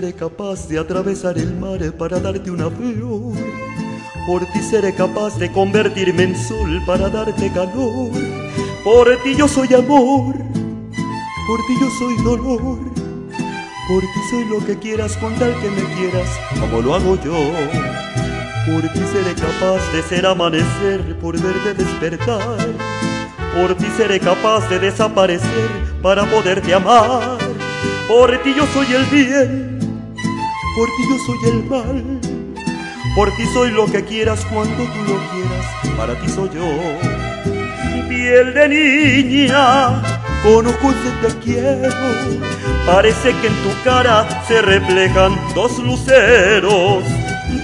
[0.00, 3.34] Seré capaz de atravesar el mar para darte una flor.
[4.28, 8.12] Por ti seré capaz de convertirme en sol para darte calor.
[8.84, 10.36] Por ti yo soy amor,
[11.48, 12.78] por ti yo soy dolor,
[13.88, 16.30] por ti soy lo que quieras con tal que me quieras,
[16.60, 17.50] como lo hago yo.
[18.70, 22.68] Por ti seré capaz de ser amanecer, por verte despertar.
[23.52, 25.70] Por ti seré capaz de desaparecer
[26.00, 27.38] para poderte amar.
[28.08, 29.77] Por ti yo soy el bien,
[30.78, 32.20] por ti yo soy el mal.
[33.16, 35.66] Por ti soy lo que quieras cuando tú lo quieras,
[35.96, 36.70] para ti soy yo.
[38.08, 40.00] Piel de niña,
[40.44, 41.90] con ojos de te quiero,
[42.86, 47.02] parece que en tu cara se reflejan dos luceros.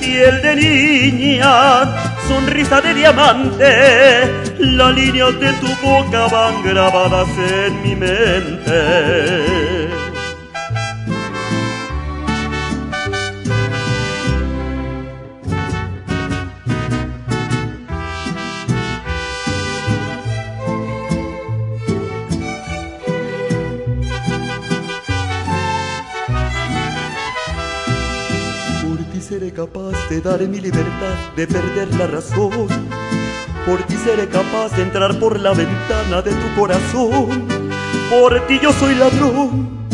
[0.01, 1.95] Piel de niña,
[2.27, 9.84] sonrisa de diamante, las líneas de tu boca van grabadas en mi mente.
[30.15, 32.69] De dar mi libertad, de perder la razón.
[33.67, 37.49] Por ti seré capaz de entrar por la ventana de tu corazón.
[38.11, 39.89] Por ti yo soy ladrón,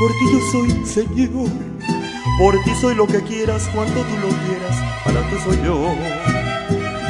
[0.00, 1.50] por ti yo soy señor.
[2.38, 5.94] Por ti soy lo que quieras cuando tú lo quieras, para ti soy yo.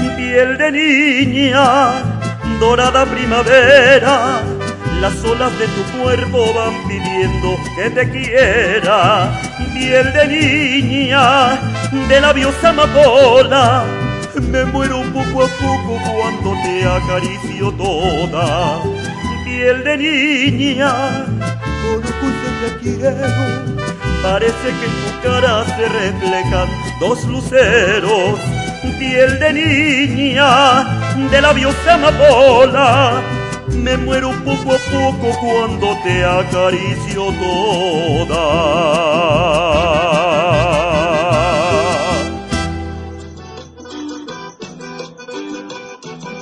[0.01, 2.03] Mi piel de niña,
[2.59, 4.43] dorada primavera,
[5.01, 9.39] las olas de tu cuerpo van pidiendo que te quiera
[9.79, 13.85] piel de niña, de labios amapola,
[14.41, 18.83] me muero poco a poco cuando te acaricio toda.
[19.45, 20.93] Piel de niña,
[21.83, 23.45] con ojos te quiero,
[24.23, 26.69] parece que en tu cara se reflejan
[27.01, 28.39] dos luceros.
[28.99, 30.85] Piel de niña,
[31.31, 33.23] de labios amapola,
[33.69, 37.33] me muero poco a poco cuando te acaricio
[38.29, 38.69] toda.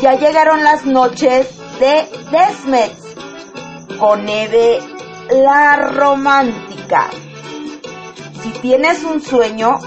[0.01, 1.49] Ya llegaron las noches
[1.81, 4.81] de Desmex con Eve
[5.31, 7.09] la romántica.
[8.43, 9.79] Si tienes un sueño,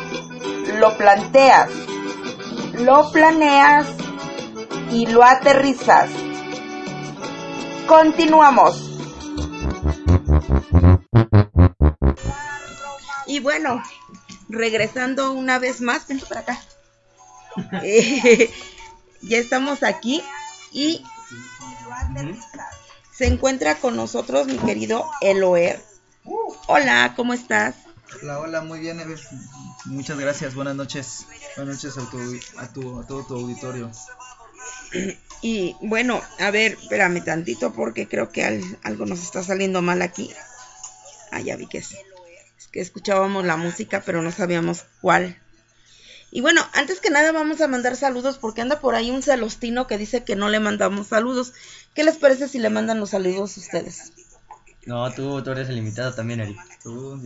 [0.80, 1.70] lo planteas,
[2.74, 3.88] lo planeas
[4.92, 6.10] y lo aterrizas
[7.90, 8.88] Continuamos.
[13.26, 13.82] Y bueno,
[14.48, 16.62] regresando una vez más, ven para acá.
[19.22, 20.24] Ya estamos aquí
[20.72, 21.04] y
[23.12, 25.82] se encuentra con nosotros mi querido Eloer.
[26.68, 27.76] Hola, ¿cómo estás?
[28.22, 29.00] Hola, hola, muy bien,
[29.86, 31.26] Muchas gracias, buenas noches.
[31.56, 33.92] Buenas noches a, a todo tu auditorio.
[35.42, 38.44] Y bueno, a ver, espérame tantito porque creo que
[38.84, 40.30] algo nos está saliendo mal aquí.
[41.32, 41.94] Ah, ya vi que es,
[42.58, 45.42] es que escuchábamos la música, pero no sabíamos cuál.
[46.32, 49.88] Y bueno, antes que nada vamos a mandar saludos porque anda por ahí un celostino
[49.88, 51.54] que dice que no le mandamos saludos.
[51.96, 54.14] ¿Qué les parece si le mandan los saludos a ustedes?
[54.86, 56.60] No, tú, tú eres el invitado también, Eric.
[56.84, 57.20] Tú,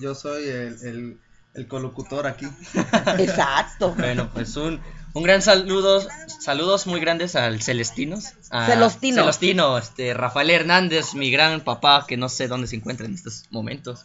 [0.00, 1.18] yo, soy, el,
[1.54, 2.46] el colocutor aquí.
[3.18, 3.94] Exacto.
[3.96, 4.80] bueno, pues un,
[5.14, 6.04] un gran saludo,
[6.40, 8.32] saludos muy grandes al Celestinos.
[8.50, 9.22] A Celestino.
[9.22, 13.44] Celestino, este, Rafael Hernández, mi gran papá, que no sé dónde se encuentra en estos
[13.50, 14.04] momentos.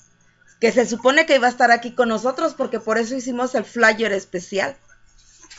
[0.60, 3.64] Que se supone que iba a estar aquí con nosotros, porque por eso hicimos el
[3.64, 4.76] flyer especial.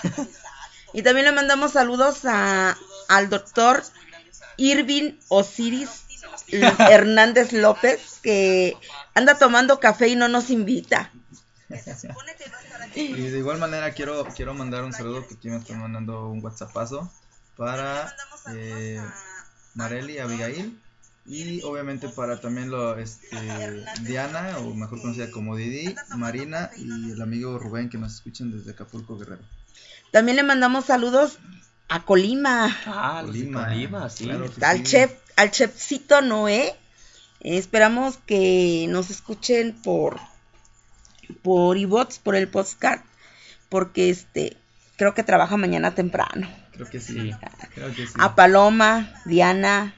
[0.93, 2.77] y también le mandamos saludos a,
[3.09, 3.83] al doctor
[4.57, 6.05] Irving Osiris
[6.49, 8.77] Hernández López, que
[9.15, 11.11] anda tomando café y no nos invita.
[12.95, 16.45] Y de igual manera quiero, quiero mandar un saludo que aquí me están mandando un
[16.45, 17.11] whatsappazo
[17.57, 18.15] para
[18.53, 19.01] eh,
[19.75, 20.79] Marely, Abigail
[21.31, 23.37] y obviamente para también lo, este,
[24.01, 28.73] Diana, o mejor conocida como Didi, Marina y el amigo Rubén que nos escuchan desde
[28.73, 29.43] Acapulco Guerrero.
[30.11, 31.39] También le mandamos saludos
[31.89, 32.77] a Colima.
[32.85, 34.29] Ah, Colima, sí.
[34.61, 36.75] al chef, al chefcito Noé.
[37.39, 40.19] esperamos que nos escuchen por
[41.43, 43.03] por iBots, por el postcard,
[43.69, 44.57] porque este
[44.97, 46.51] creo que trabaja mañana temprano.
[46.73, 47.31] Creo que sí.
[48.19, 49.95] A Paloma, Diana,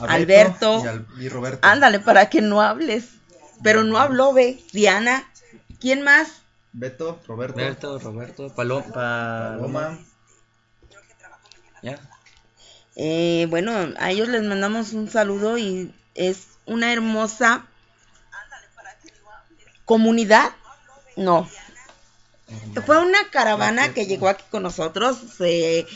[0.00, 0.82] Alberto,
[1.18, 1.66] y, Roberto.
[1.66, 3.10] Ándale, para que no hables.
[3.62, 4.62] Pero no habló, ve.
[4.72, 5.28] Diana.
[5.80, 6.42] ¿Quién más?
[6.72, 7.58] Beto, Roberto.
[7.58, 8.92] Roberto, Roberto, Paloma.
[8.92, 9.98] Paloma.
[11.82, 11.98] Ya.
[12.96, 17.66] Eh, bueno, a ellos les mandamos un saludo y es una hermosa
[19.84, 20.50] comunidad,
[21.16, 21.48] no.
[22.84, 25.16] Fue una caravana que llegó aquí con nosotros.
[25.36, 25.86] Se,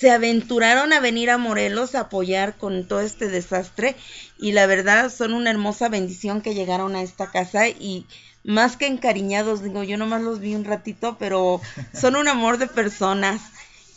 [0.00, 3.96] se aventuraron a venir a Morelos a apoyar con todo este desastre
[4.38, 8.06] y la verdad son una hermosa bendición que llegaron a esta casa y
[8.42, 11.60] más que encariñados, digo, yo nomás los vi un ratito, pero
[11.92, 13.42] son un amor de personas.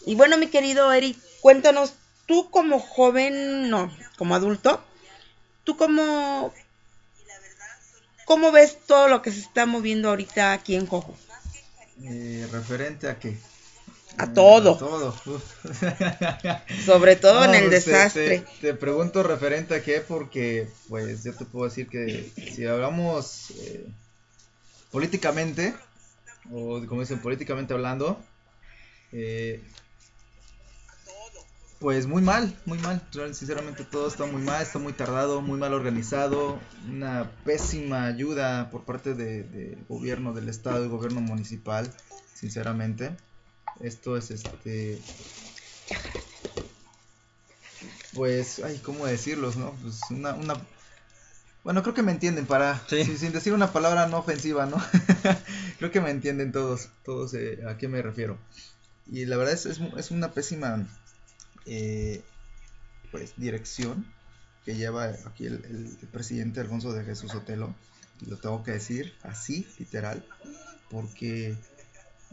[0.06, 1.94] Y bueno, mi querido Eric, cuéntanos,
[2.26, 4.84] tú como joven, no, como adulto,
[5.64, 6.54] tú como,
[8.26, 11.16] ¿cómo ves todo lo que se está moviendo ahorita aquí en Cojo?
[12.04, 13.38] Eh, ¿Referente a qué?
[14.18, 14.76] A todo.
[14.76, 15.14] A todo.
[16.86, 18.40] Sobre todo en el pues, te- desastre.
[18.40, 23.52] Te, te pregunto referente a qué, porque pues yo te puedo decir que si hablamos
[23.52, 23.86] eh,
[24.92, 25.74] políticamente,
[26.52, 28.20] o como dicen, políticamente hablando,
[29.12, 29.64] eh,
[31.80, 33.02] pues muy mal, muy mal.
[33.34, 36.60] Sinceramente todo está muy mal, está muy tardado, muy mal organizado,
[36.90, 41.92] una pésima ayuda por parte de- del gobierno del estado y gobierno municipal,
[42.34, 43.12] sinceramente.
[43.80, 45.06] Esto es este
[48.14, 49.78] pues, ay, ¿cómo decirlos, no?
[49.82, 50.68] Pues una, una...
[51.64, 52.86] Bueno, creo que me entienden para...
[52.88, 53.04] Sí.
[53.06, 54.78] sin- sin decir una palabra no ofensiva, ¿no?
[55.80, 58.40] creo que me entienden todos, todos eh, a qué me refiero.
[59.08, 60.88] Y la verdad es, es, es una pésima,
[61.66, 62.26] eh,
[63.12, 64.06] pues, dirección
[64.66, 67.76] que lleva aquí el, el- el presidente Alfonso de Jesús Otelo.
[68.28, 70.26] Lo tengo que decir así, literal,
[70.90, 71.58] porque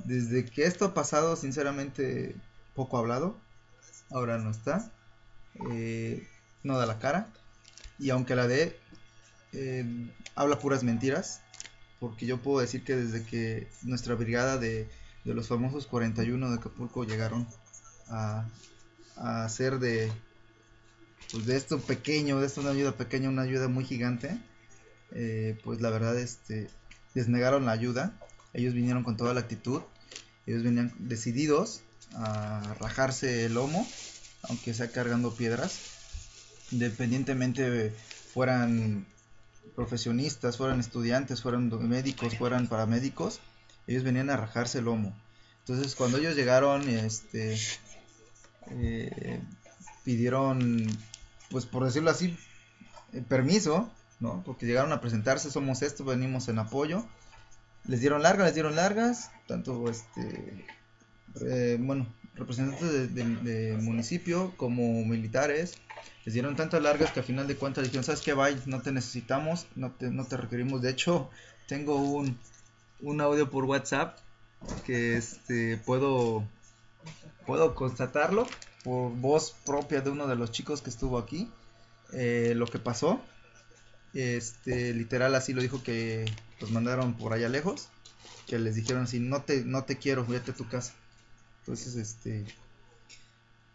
[0.05, 2.37] desde que esto ha pasado, sinceramente,
[2.75, 3.39] poco ha hablado.
[4.11, 4.91] Ahora no está
[5.73, 6.27] eh,
[6.63, 7.29] no da la cara.
[7.99, 8.79] Y aunque la dé,
[9.53, 9.85] eh,
[10.35, 11.43] habla puras mentiras.
[11.99, 14.89] Porque yo puedo decir que desde que nuestra brigada de,
[15.25, 17.47] de los famosos 41 de Acapulco llegaron
[18.09, 18.49] a,
[19.17, 20.11] a hacer de,
[21.31, 24.39] pues de esto pequeño, de esto una ayuda pequeña, una ayuda muy gigante,
[25.13, 26.71] eh, pues la verdad este,
[27.13, 28.19] les negaron la ayuda.
[28.53, 29.83] Ellos vinieron con toda la actitud.
[30.47, 31.83] Ellos venían decididos
[32.15, 33.87] a rajarse el lomo
[34.43, 35.79] aunque sea cargando piedras,
[36.71, 37.91] independientemente
[38.33, 39.07] fueran
[39.75, 43.41] profesionistas, fueran estudiantes, fueran médicos, fueran paramédicos,
[43.87, 45.17] ellos venían a rajarse el lomo.
[45.61, 47.59] Entonces cuando ellos llegaron, este,
[48.71, 49.41] eh,
[50.05, 50.87] pidieron,
[51.51, 52.37] pues por decirlo así,
[53.13, 53.91] eh, permiso,
[54.21, 54.43] ¿no?
[54.45, 57.05] Porque llegaron a presentarse, somos esto, venimos en apoyo.
[57.87, 60.67] Les dieron largas, les dieron largas, tanto este,
[61.79, 65.77] bueno, representantes de municipio como militares
[66.25, 68.35] les dieron tantas largas que al final de cuentas dijeron, ¿sabes qué?
[68.35, 70.83] Bye, no te necesitamos, no te, no te requerimos.
[70.83, 71.31] De hecho,
[71.67, 72.39] tengo un,
[73.01, 74.19] un audio por WhatsApp
[74.85, 76.45] que este puedo
[77.47, 78.47] puedo constatarlo
[78.85, 81.51] por voz propia de uno de los chicos que estuvo aquí
[82.13, 83.21] eh, lo que pasó
[84.15, 86.31] este literal así lo dijo que
[86.61, 87.89] los mandaron por allá lejos
[88.47, 90.95] que les dijeron así no te no te quiero vete a tu casa
[91.61, 92.45] entonces este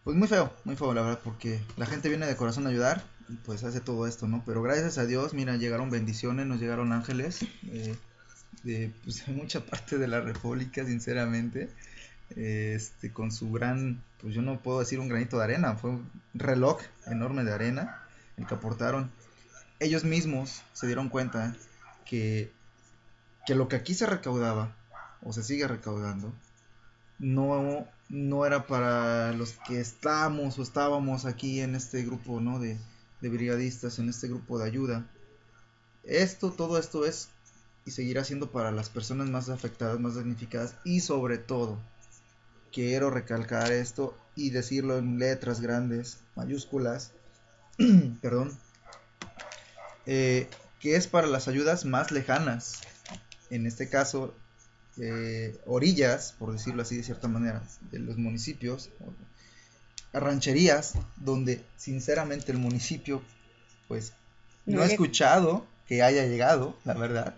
[0.04, 3.02] pues muy feo muy feo la verdad porque la gente viene de corazón a ayudar
[3.28, 6.92] y pues hace todo esto no pero gracias a Dios mira llegaron bendiciones nos llegaron
[6.92, 7.96] ángeles eh,
[8.62, 11.68] de, pues, mucha parte de la república sinceramente.
[12.34, 16.10] Este con su gran pues yo no puedo decir un granito de arena fue un
[16.34, 18.02] reloj enorme de arena
[18.36, 19.12] el que aportaron
[19.80, 21.54] ellos mismos se dieron cuenta
[22.04, 22.52] que
[23.46, 24.74] que lo que aquí se recaudaba
[25.22, 26.32] o se sigue recaudando
[27.18, 32.78] no no era para los que estamos o estábamos aquí en este grupo no de,
[33.20, 35.06] de brigadistas en este grupo de ayuda.
[36.04, 37.30] Esto todo esto es
[37.84, 41.78] y seguirá siendo para las personas más afectadas más damnificadas y sobre todo
[42.72, 47.12] quiero recalcar esto y decirlo en letras grandes mayúsculas
[48.20, 48.56] perdón
[50.06, 50.48] eh,
[50.80, 52.80] que es para las ayudas más lejanas
[53.50, 54.34] en este caso
[55.00, 58.90] eh, orillas, por decirlo así de cierta manera, de los municipios,
[60.12, 63.22] rancherías, donde sinceramente el municipio,
[63.88, 64.12] pues,
[64.64, 64.94] no, No ha llega.
[64.94, 67.34] escuchado que haya llegado, la verdad.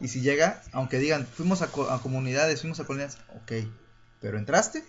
[0.00, 3.52] Y si llega, aunque digan, fuimos a, co- a comunidades, fuimos a comunidades, ok,
[4.20, 4.82] pero entraste,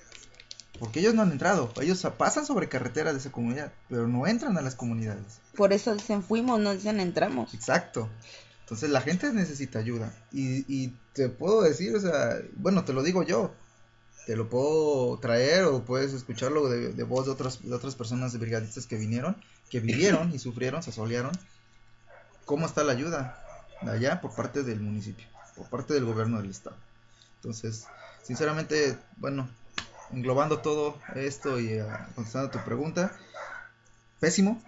[0.79, 4.57] porque ellos no han entrado, ellos pasan sobre carreteras de esa comunidad, pero no entran
[4.57, 5.39] a las comunidades.
[5.55, 7.53] Por eso dicen fuimos, no dicen entramos.
[7.53, 8.09] Exacto.
[8.61, 10.13] Entonces la gente necesita ayuda.
[10.31, 13.53] Y, y te puedo decir, o sea, bueno, te lo digo yo.
[14.25, 18.31] Te lo puedo traer o puedes escucharlo de, de voz de otras, de otras personas
[18.31, 19.35] de brigadistas que vinieron,
[19.69, 21.33] que vivieron y sufrieron, se asolearon.
[22.45, 23.37] ¿Cómo está la ayuda
[23.81, 26.77] de allá por parte del municipio, por parte del gobierno del estado?
[27.35, 27.85] Entonces,
[28.23, 29.49] sinceramente, bueno,
[30.13, 31.85] englobando todo esto y eh,
[32.15, 33.11] contestando tu pregunta,
[34.19, 34.61] pésimo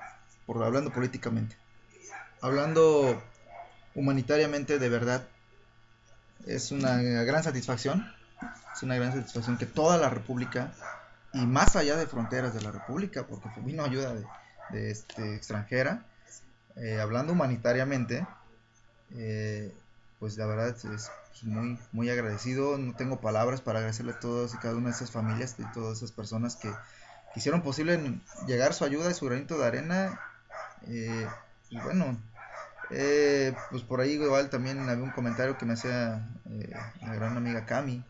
[0.45, 1.55] por hablando políticamente.
[2.41, 3.21] Hablando
[3.95, 5.27] humanitariamente de verdad
[6.45, 8.13] es una gran satisfacción
[8.75, 10.73] es una gran satisfacción que toda la república
[11.33, 14.25] y más allá de fronteras de la República, porque vino ayuda de,
[14.69, 16.05] de este, extranjera,
[16.75, 18.25] eh, hablando humanitariamente,
[19.15, 19.73] eh,
[20.19, 21.09] pues la verdad es
[21.43, 25.11] muy, muy agradecido, no tengo palabras para agradecerle a todas y cada una de esas
[25.11, 26.71] familias y todas esas personas que,
[27.35, 27.99] hicieron posible
[28.47, 30.21] llegar su ayuda y su granito de arena.
[30.87, 31.27] Eh,
[31.69, 32.17] y bueno,
[32.91, 37.35] eh, pues por ahí igual también había un comentario que me hacía eh, la gran
[37.35, 38.03] amiga Cami.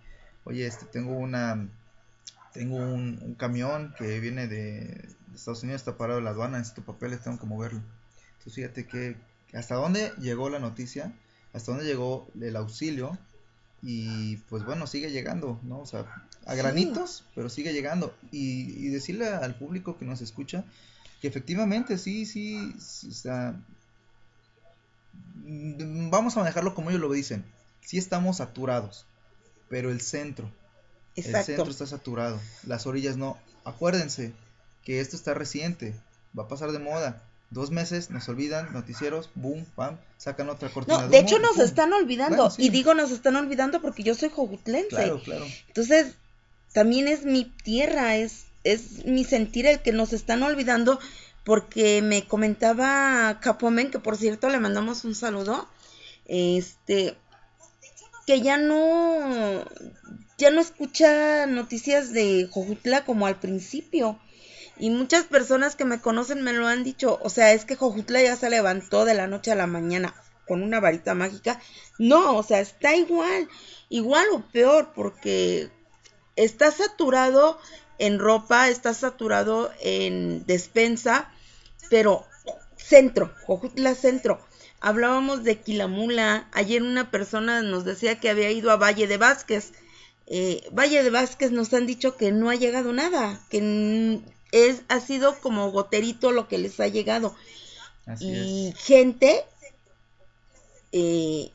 [0.43, 1.67] Oye, este tengo una
[2.55, 7.21] tengo un, camión que viene de, Estados Unidos, está parado en la aduana, necesito papeles,
[7.21, 7.81] tengo que moverlo.
[8.37, 9.17] Entonces fíjate que
[9.53, 11.11] hasta dónde llegó la noticia,
[11.55, 13.17] hasta dónde llegó el auxilio
[13.81, 15.79] y pues bueno, sigue llegando, ¿no?
[15.79, 16.05] O sea,
[16.45, 18.13] a granitos, pero sigue llegando.
[18.31, 20.63] Y, y decirle al público que nos escucha
[21.21, 22.75] que efectivamente sí, sí,
[23.07, 23.55] o sea,
[25.45, 27.45] Mm, vamos a manejarlo como ellos lo dicen.
[27.81, 29.05] Sí estamos saturados,
[29.69, 30.49] pero el centro,
[31.15, 33.37] el centro está saturado, las orillas no.
[33.63, 34.33] Acuérdense
[34.83, 35.95] que esto está reciente,
[36.37, 37.21] va a pasar de moda.
[37.51, 41.01] Dos meses nos olvidan, noticieros, boom, pam, sacan otra cortina.
[41.01, 42.51] No, de, hecho nos están olvidando.
[42.57, 44.89] Y digo nos están olvidando porque yo soy jojutlense.
[44.89, 45.45] Claro, claro.
[45.67, 46.15] Entonces,
[46.73, 50.99] también es mi tierra, es, es mi sentir el que nos están olvidando
[51.45, 55.69] porque me comentaba Capomen, que por cierto le mandamos un saludo,
[56.25, 57.15] este,
[58.25, 59.63] que ya no,
[60.37, 64.19] ya no escucha noticias de Jojutla como al principio.
[64.77, 68.21] Y muchas personas que me conocen me lo han dicho, o sea, es que Jojutla
[68.21, 70.13] ya se levantó de la noche a la mañana
[70.47, 71.59] con una varita mágica.
[71.97, 73.47] No, o sea, está igual,
[73.89, 75.69] igual o peor, porque
[76.35, 77.59] está saturado
[77.97, 81.31] en ropa, está saturado en despensa,
[81.89, 82.25] pero
[82.75, 84.39] centro, Jojutla centro.
[84.81, 86.47] Hablábamos de Quilamula.
[86.51, 89.71] Ayer una persona nos decía que había ido a Valle de Vázquez.
[90.27, 94.21] Eh, Valle de Vázquez nos han dicho que no ha llegado nada, que
[94.51, 97.35] es, ha sido como goterito lo que les ha llegado.
[98.19, 99.43] y gente
[100.91, 101.51] eh,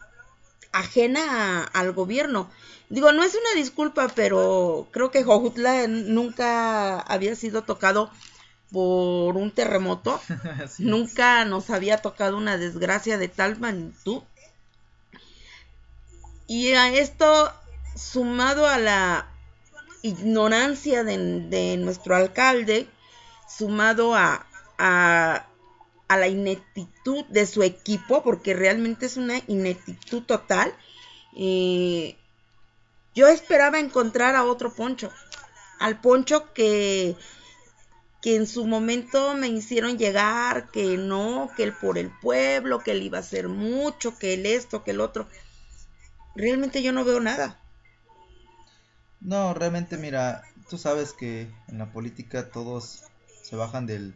[0.73, 2.51] ajena al gobierno.
[2.89, 8.11] Digo, no es una disculpa, pero creo que Jojutla nunca había sido tocado
[8.73, 10.21] por un terremoto.
[10.79, 14.23] Nunca nos había tocado una desgracia de tal magnitud.
[16.47, 17.53] Y a esto,
[17.97, 19.30] sumado a la
[20.03, 22.89] ignorancia de, nuestro alcalde,
[23.49, 24.47] sumado a,
[24.79, 25.47] a,
[26.09, 30.75] la ineptitud de su equipo, porque realmente es una ineptitud total,
[31.37, 32.17] eh,
[33.15, 35.11] yo esperaba encontrar a otro poncho,
[35.79, 37.17] al poncho que
[38.21, 42.93] que en su momento me hicieron llegar, que no, que él por el pueblo, que
[42.93, 45.27] él iba a hacer mucho, que él esto, que el otro.
[46.35, 47.59] Realmente yo no veo nada.
[49.21, 53.05] No, realmente mira, tú sabes que en la política todos
[53.43, 54.15] se bajan del,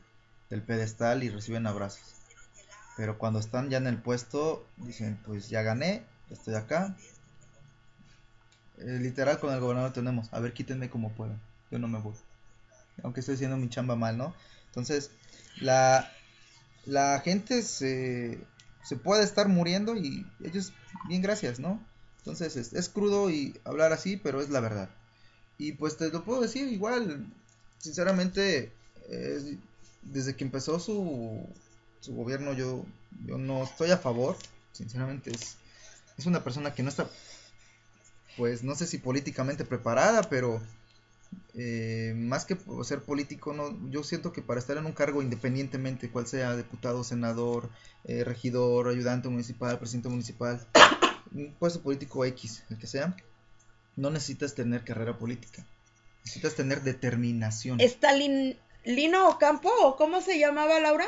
[0.51, 2.15] del pedestal y reciben abrazos.
[2.97, 6.97] Pero cuando están ya en el puesto, dicen, pues ya gané, estoy acá.
[8.79, 11.41] Eh, literal con el gobernador tenemos, a ver, quítenme como puedan,
[11.71, 12.15] yo no me voy
[13.03, 14.35] aunque estoy haciendo mi chamba mal, ¿no?
[14.67, 15.11] Entonces,
[15.61, 16.11] la,
[16.87, 18.39] la gente se,
[18.83, 20.73] se puede estar muriendo y ellos,
[21.09, 21.81] bien gracias, ¿no?
[22.25, 24.89] Entonces, es, crudo y hablar así, pero es la verdad.
[25.59, 27.27] Y pues te lo puedo decir igual,
[27.77, 28.73] sinceramente,
[30.03, 31.47] desde que empezó su,
[32.01, 32.87] su gobierno yo,
[33.27, 34.37] yo no estoy a favor,
[34.73, 35.57] sinceramente es,
[36.17, 37.09] es una persona que no está,
[38.39, 40.63] pues no sé si políticamente preparada, pero
[41.55, 46.11] eh, más que ser político, no, yo siento que para estar en un cargo independientemente,
[46.11, 47.71] cual sea diputado, senador,
[48.05, 50.67] eh, regidor, ayudante municipal, presidente municipal,
[51.35, 53.17] un puesto político X, el que sea,
[53.97, 55.67] no necesitas tener carrera política,
[56.25, 57.81] necesitas tener determinación.
[57.81, 58.13] ¿Está
[58.85, 61.07] Lino Ocampo o cómo se llamaba Laura?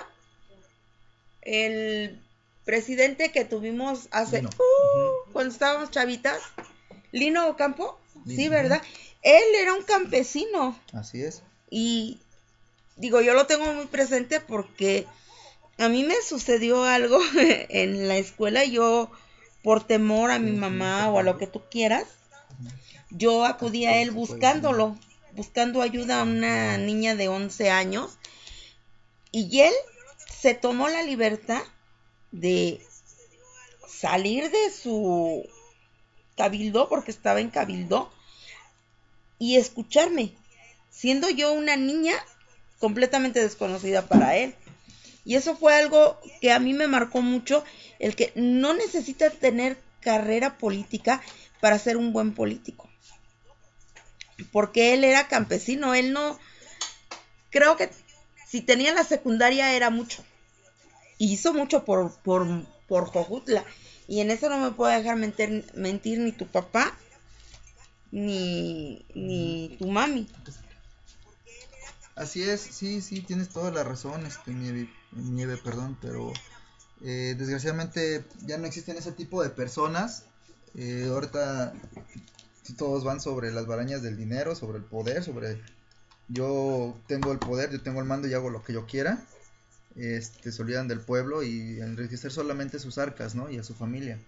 [1.42, 2.20] El
[2.64, 6.40] presidente que tuvimos hace, uh, cuando estábamos chavitas,
[7.12, 8.82] Lino Ocampo, sí, ¿verdad?
[9.22, 10.78] Él era un campesino.
[10.92, 11.42] Así es.
[11.70, 12.20] Y
[12.96, 15.06] digo, yo lo tengo muy presente porque
[15.78, 18.64] a mí me sucedió algo en la escuela.
[18.64, 19.10] Yo,
[19.66, 22.04] por temor a mi mamá o a lo que tú quieras,
[23.10, 24.96] yo acudí a él buscándolo,
[25.32, 28.16] buscando ayuda a una niña de 11 años.
[29.32, 29.72] Y él
[30.30, 31.62] se tomó la libertad
[32.30, 32.80] de
[33.88, 35.44] salir de su
[36.36, 38.08] cabildo, porque estaba en cabildo,
[39.40, 40.30] y escucharme,
[40.92, 42.14] siendo yo una niña
[42.78, 44.54] completamente desconocida para él.
[45.24, 47.64] Y eso fue algo que a mí me marcó mucho,
[47.98, 51.22] el que no necesita tener carrera política
[51.60, 52.88] para ser un buen político.
[54.52, 56.38] porque él era campesino, él no,
[57.50, 57.90] creo que
[58.46, 60.24] si tenía la secundaria era mucho.
[61.18, 62.46] hizo mucho por, por,
[62.86, 63.64] por Jojutla.
[64.08, 66.96] Y en eso no me puede dejar mentir, mentir ni tu papá,
[68.12, 70.28] ni, ni tu mami.
[72.14, 76.32] Así es, sí, sí, tienes toda la razón, este, nieve, nieve perdón, pero
[77.02, 80.24] eh, desgraciadamente ya no existen ese tipo de personas.
[80.74, 81.72] Eh, ahorita
[82.76, 85.60] todos van sobre las barañas del dinero, sobre el poder, sobre
[86.28, 89.22] yo tengo el poder, yo tengo el mando y hago lo que yo quiera.
[89.94, 93.50] Este, se olvidan del pueblo y enriquecer solamente sus arcas, ¿no?
[93.50, 94.18] Y a su familia.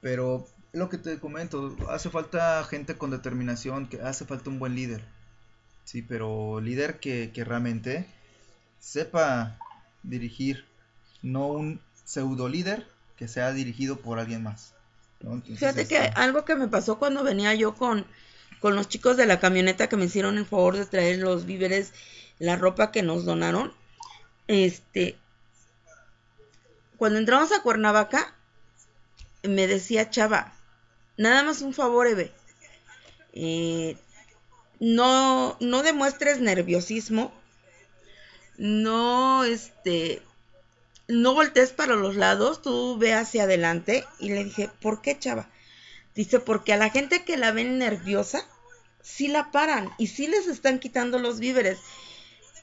[0.00, 4.74] Pero lo que te comento, hace falta gente con determinación, que hace falta un buen
[4.74, 5.02] líder.
[5.84, 8.06] Sí, pero líder que, que realmente
[8.78, 9.58] sepa
[10.02, 10.64] dirigir,
[11.22, 11.80] no un
[12.10, 14.74] pseudo líder que sea dirigido por alguien más.
[15.44, 18.04] Fíjate que este algo que me pasó cuando venía yo con,
[18.58, 21.92] con los chicos de la camioneta que me hicieron el favor de traer los víveres,
[22.40, 23.72] la ropa que nos donaron.
[24.48, 25.16] Este,
[26.96, 28.34] cuando entramos a Cuernavaca,
[29.44, 30.52] me decía Chava,
[31.16, 32.32] nada más un favor, Eve.
[33.34, 33.96] Eh,
[34.80, 37.32] no, no demuestres nerviosismo.
[38.56, 40.22] No, este,
[41.10, 44.04] no voltees para los lados, tú ve hacia adelante.
[44.18, 45.48] Y le dije, ¿por qué, chava?
[46.14, 48.44] Dice, porque a la gente que la ven nerviosa,
[49.02, 51.78] sí la paran y sí les están quitando los víveres.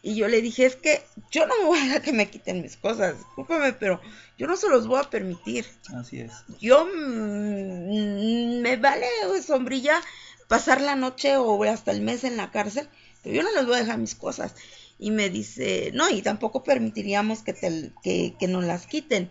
[0.02, 2.62] Y yo le dije, es que yo no me voy a dejar que me quiten
[2.62, 4.00] mis cosas, discúlpame, pero
[4.38, 5.66] yo no se los voy a permitir.
[5.96, 6.32] Así es.
[6.60, 9.08] Yo mm, me vale
[9.46, 10.02] sombrilla
[10.48, 12.88] pasar la noche o hasta el mes en la cárcel,
[13.24, 14.56] pero yo no les voy a dejar mis cosas.
[15.00, 19.30] Y me dice, no, y tampoco permitiríamos que, te, que, que nos las quiten,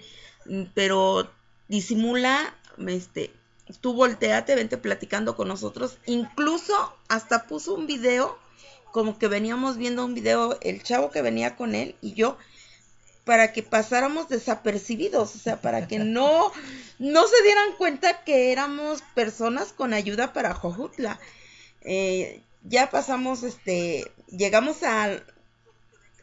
[0.74, 1.30] pero
[1.68, 2.54] disimula,
[2.86, 3.32] este,
[3.80, 5.98] tú volteate, vente platicando con nosotros.
[6.06, 6.74] Incluso
[7.08, 8.38] hasta puso un video,
[8.92, 12.38] como que veníamos viendo un video, el chavo que venía con él y yo,
[13.24, 16.52] para que pasáramos desapercibidos, o sea, para que no,
[16.98, 21.18] no se dieran cuenta que éramos personas con ayuda para Jojutla.
[21.82, 25.22] Eh, ya pasamos, este, llegamos a,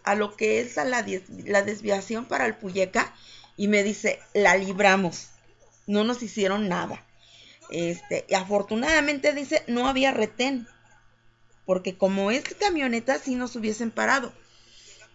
[0.03, 1.05] a lo que es a la,
[1.45, 3.13] la desviación para el Puyeca
[3.57, 5.29] y me dice, la libramos,
[5.87, 7.03] no nos hicieron nada.
[7.69, 10.67] Este, y afortunadamente dice, no había retén,
[11.65, 14.33] porque como es camioneta, sí nos hubiesen parado.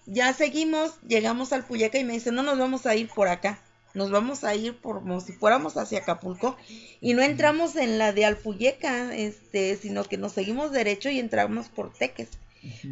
[0.07, 3.61] Ya seguimos, llegamos al Puyeca y me dice, no nos vamos a ir por acá,
[3.95, 6.57] nos vamos a ir por, como si fuéramos hacia Acapulco
[7.01, 11.68] y no entramos en la de Alpuyeca, este, sino que nos seguimos derecho y entramos
[11.68, 12.28] por Teques.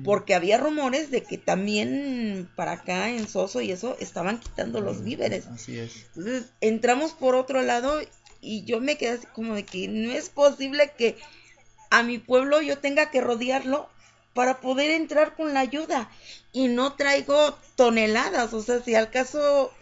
[0.05, 5.03] Porque había rumores de que también para acá en Soso y eso estaban quitando los
[5.03, 5.47] víveres.
[5.47, 6.07] Así es.
[6.15, 8.01] Entonces entramos por otro lado
[8.41, 11.17] y yo me quedé así como de que no es posible que
[11.91, 13.89] a mi pueblo yo tenga que rodearlo
[14.35, 16.11] para poder entrar con la ayuda
[16.53, 19.73] y no traigo toneladas, o sea, si al caso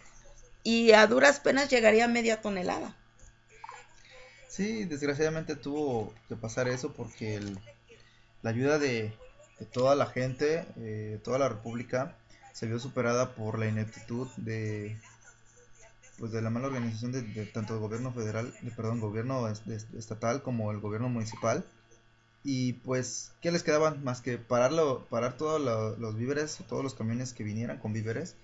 [0.62, 2.97] y a duras penas llegaría a media tonelada.
[4.49, 7.41] Sí, desgraciadamente tuvo que pasar eso porque
[8.43, 9.12] la ayuda de,
[9.73, 12.17] toda la gente, eh, toda la república,
[12.53, 14.97] se vio superada por la ineptitud de,
[16.19, 20.71] pues de la mala organización de, tanto el gobierno federal, de, perdón, gobierno estatal como
[20.71, 21.65] el gobierno municipal.
[22.45, 25.61] Y pues, ¿qué les quedaban más que pararlo, parar todos
[25.99, 28.37] los víveres, todos los camiones que vinieran con víveres,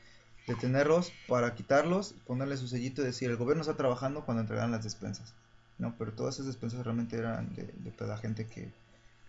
[0.47, 4.85] detenerlos para quitarlos, ponerle su sellito y decir, el gobierno está trabajando cuando entregan las
[4.85, 5.35] despensas.
[5.79, 8.71] No, pero todas esas despensas realmente eran de, toda la gente que,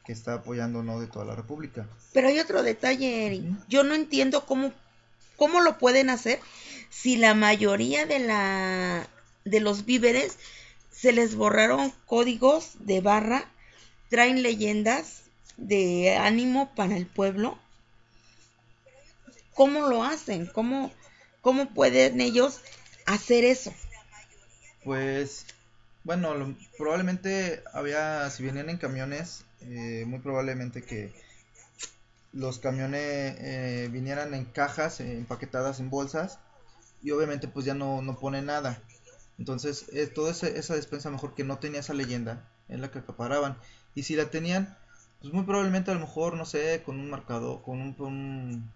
[0.06, 1.88] que está apoyando, no de toda la república.
[2.14, 3.56] Pero hay otro detalle, Eri.
[3.68, 4.74] Yo no entiendo cómo,
[5.38, 6.40] cómo lo pueden hacer
[6.90, 9.08] si la mayoría de la
[9.46, 10.38] de los víveres
[10.92, 13.46] se les borraron códigos de barra,
[14.10, 15.24] traen leyendas
[15.58, 17.58] de ánimo para el pueblo.
[19.54, 20.46] ¿Cómo lo hacen?
[20.46, 20.92] ¿Cómo,
[21.42, 22.62] cómo pueden ellos
[23.06, 23.74] hacer eso?
[24.84, 25.46] Pues,
[26.04, 31.14] bueno, probablemente había, si venían en camiones, eh, muy probablemente que
[32.34, 36.40] los camiones eh, vinieran en cajas empaquetadas en bolsas
[37.04, 38.82] y obviamente pues ya no, no pone nada.
[39.38, 43.58] Entonces, eh, toda esa despensa mejor que no tenía esa leyenda es la que acaparaban.
[43.96, 44.78] Y si la tenían,
[45.20, 48.72] pues muy probablemente a lo mejor, no sé, con un marcador, con un,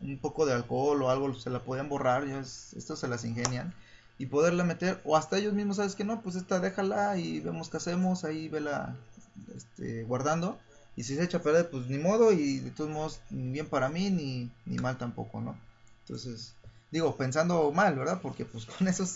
[0.00, 3.72] un, poco de alcohol o algo, se la podían borrar, ya esto se las ingenian.
[4.18, 7.70] Y poderla meter, o hasta ellos mismos, ¿sabes que No, pues esta déjala y vemos
[7.70, 8.96] qué hacemos, ahí vela
[9.54, 10.58] este, guardando.
[10.96, 13.66] Y si se echa a perder, pues ni modo, y de todos modos, ni bien
[13.66, 15.56] para mí, ni, ni mal tampoco, ¿no?
[16.02, 16.54] Entonces,
[16.90, 18.20] Digo, pensando mal, ¿verdad?
[18.20, 19.06] Porque pues con eso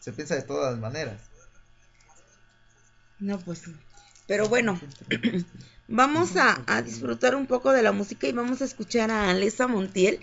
[0.00, 1.20] se piensa de todas maneras.
[3.18, 3.62] No, pues
[4.26, 4.78] Pero bueno,
[5.88, 9.66] vamos a, a, disfrutar un poco de la música y vamos a escuchar a Alesa
[9.66, 10.20] Montiel.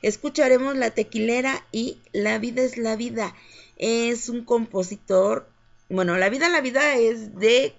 [0.00, 3.34] Escucharemos La Tequilera y La Vida es la Vida.
[3.76, 5.46] Es un compositor,
[5.90, 7.74] bueno, La Vida, la Vida es de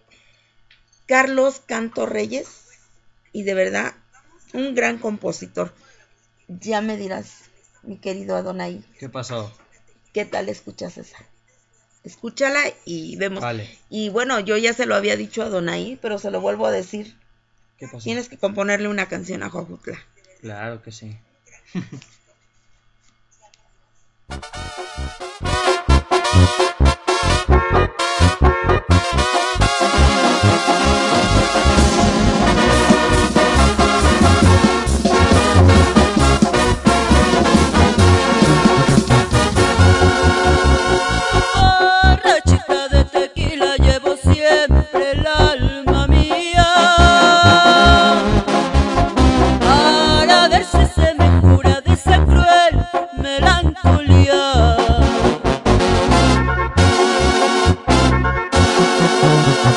[1.11, 2.47] Carlos Canto Reyes
[3.33, 3.93] y de verdad
[4.53, 5.73] un gran compositor.
[6.47, 7.49] Ya me dirás,
[7.83, 8.81] mi querido Adonai.
[8.97, 9.51] ¿Qué pasó?
[10.13, 11.17] ¿Qué tal escuchas esa?
[12.05, 13.43] Escúchala y vemos.
[13.89, 16.71] Y bueno, yo ya se lo había dicho a Adonai, pero se lo vuelvo a
[16.71, 17.17] decir.
[17.77, 18.05] ¿Qué pasó?
[18.05, 19.99] Tienes que componerle una canción a Juajutla.
[20.39, 21.17] Claro que sí.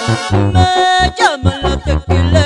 [0.06, 2.43] Me Llama la tequila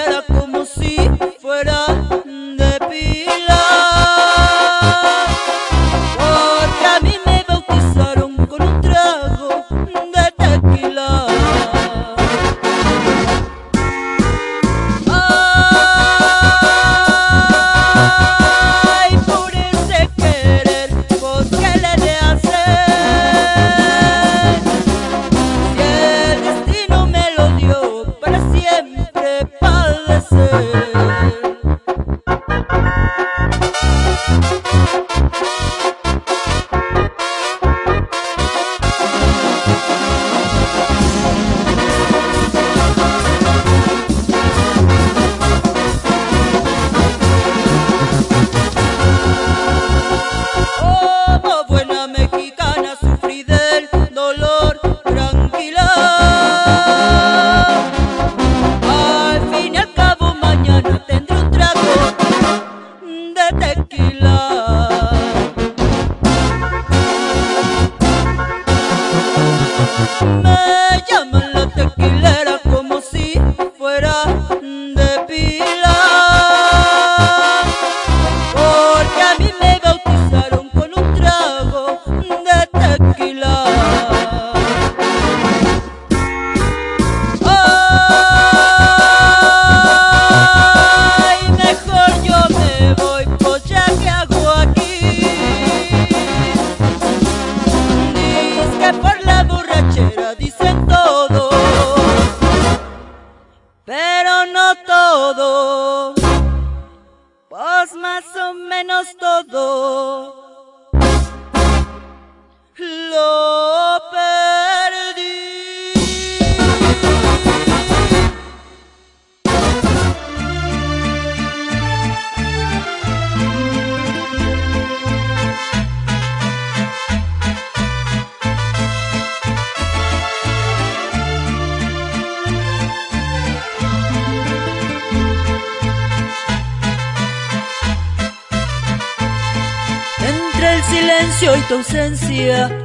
[142.47, 142.78] a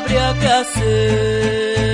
[0.00, 1.90] habría que hacer.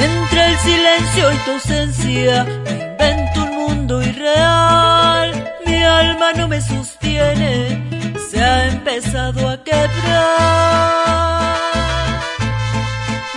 [0.00, 4.97] Entre el silencio y tu ausencia, me invento un mundo irreal
[5.88, 7.54] Alma no me sostiene,
[8.30, 9.88] se ha empezado a quebrar.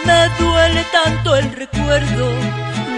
[0.05, 2.31] Me duele tanto el recuerdo,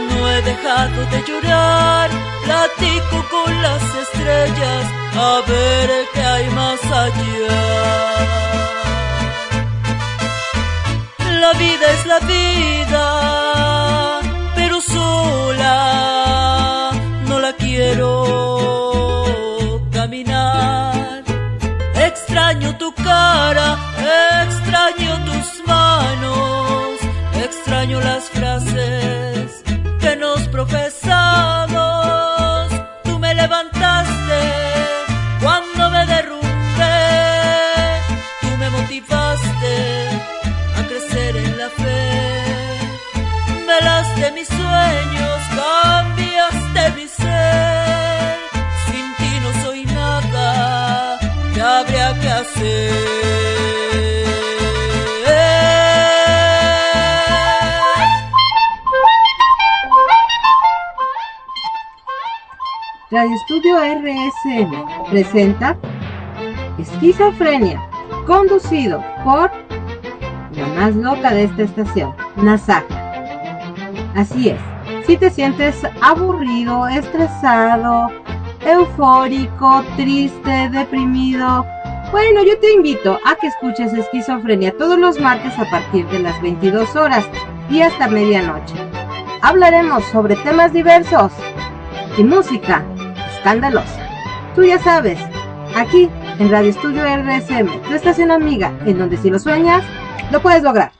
[0.10, 2.10] no he dejado de llorar.
[2.43, 4.86] Platico con las estrellas
[5.16, 8.04] a ver qué hay más allá
[11.43, 13.06] la vida es la vida,
[14.56, 15.78] pero sola
[17.28, 18.32] no la quiero
[24.47, 26.99] extraño tus manos,
[27.43, 29.63] extraño las frases
[29.99, 31.77] que nos profesamos.
[33.03, 34.39] Tú me levantaste
[35.41, 36.99] cuando me derrumbé,
[38.41, 39.73] tú me motivaste
[41.36, 42.03] en la fe.
[43.67, 48.38] Velaste mis sueños, cambiaste mi ser.
[48.86, 51.19] Sin ti no soy nada,
[51.53, 53.22] ¿qué habría que hacer?
[63.14, 65.78] Radio Estudio RSM presenta
[66.80, 67.88] Esquizofrenia,
[68.26, 69.51] conducido por
[70.53, 72.88] la más loca de esta estación, Nasaka.
[74.16, 74.59] Así es,
[75.05, 78.09] si te sientes aburrido, estresado,
[78.66, 81.68] eufórico, triste, deprimido,
[82.11, 86.41] bueno, yo te invito a que escuches Esquizofrenia todos los martes a partir de las
[86.41, 87.24] 22 horas
[87.70, 88.74] y hasta medianoche.
[89.43, 91.32] Hablaremos sobre temas diversos
[92.18, 92.84] y música
[93.44, 94.10] escandalosa.
[94.56, 95.20] Tú ya sabes,
[95.76, 99.84] aquí en Radio Estudio RSM, tu estación amiga, en donde si lo sueñas,
[100.32, 100.94] lo puedes lograr.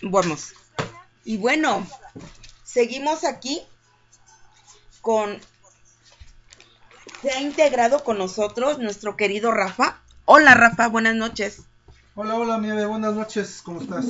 [0.00, 0.54] Vamos.
[1.22, 1.86] Y bueno,
[2.64, 3.60] seguimos aquí
[5.02, 5.38] con...
[7.20, 10.00] Se ha integrado con nosotros nuestro querido Rafa.
[10.24, 11.64] Hola Rafa, buenas noches.
[12.14, 14.06] Hola, hola Nieve, buenas noches, ¿cómo estás?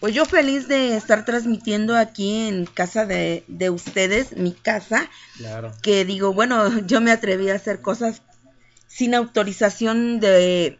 [0.00, 5.10] Pues yo feliz de estar transmitiendo aquí en casa de, de ustedes, mi casa.
[5.36, 5.74] Claro.
[5.82, 8.22] Que digo, bueno, yo me atreví a hacer cosas
[8.86, 10.78] sin autorización de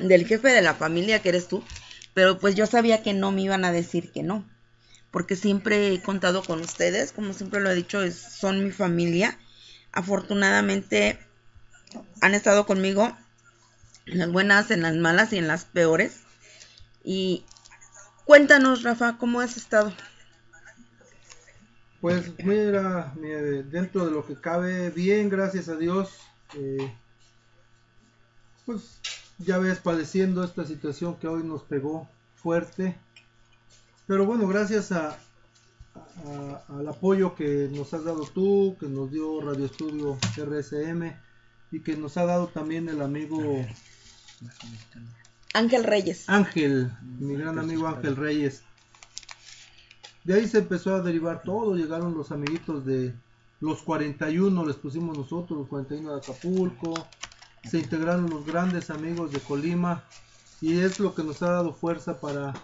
[0.00, 1.62] del jefe de la familia que eres tú,
[2.14, 4.44] pero pues yo sabía que no me iban a decir que no,
[5.10, 9.38] porque siempre he contado con ustedes, como siempre lo he dicho, es, son mi familia.
[9.92, 11.18] Afortunadamente
[12.22, 13.14] han estado conmigo
[14.06, 16.20] en las buenas, en las malas y en las peores.
[17.04, 17.44] Y
[18.24, 19.92] cuéntanos, Rafa, ¿cómo has estado?
[22.00, 23.12] Pues mira,
[23.70, 26.10] dentro de lo que cabe, bien, gracias a Dios.
[26.54, 26.92] Eh,
[28.66, 28.98] pues
[29.38, 32.96] ya ves padeciendo esta situación que hoy nos pegó fuerte.
[34.06, 35.16] Pero bueno, gracias a,
[36.68, 41.12] al apoyo que nos has dado tú, que nos dio Radio Estudio RSM
[41.70, 43.64] y que nos ha dado también el amigo
[45.54, 46.28] Ángel Reyes.
[46.28, 48.62] Ángel, mi gran amigo Ángel Reyes.
[50.24, 53.14] De ahí se empezó a derivar todo, llegaron los amiguitos de
[53.60, 56.94] los 41, les pusimos nosotros, los 41 de Acapulco,
[57.68, 60.04] se integraron los grandes amigos de Colima
[60.60, 62.54] y es lo que nos ha dado fuerza para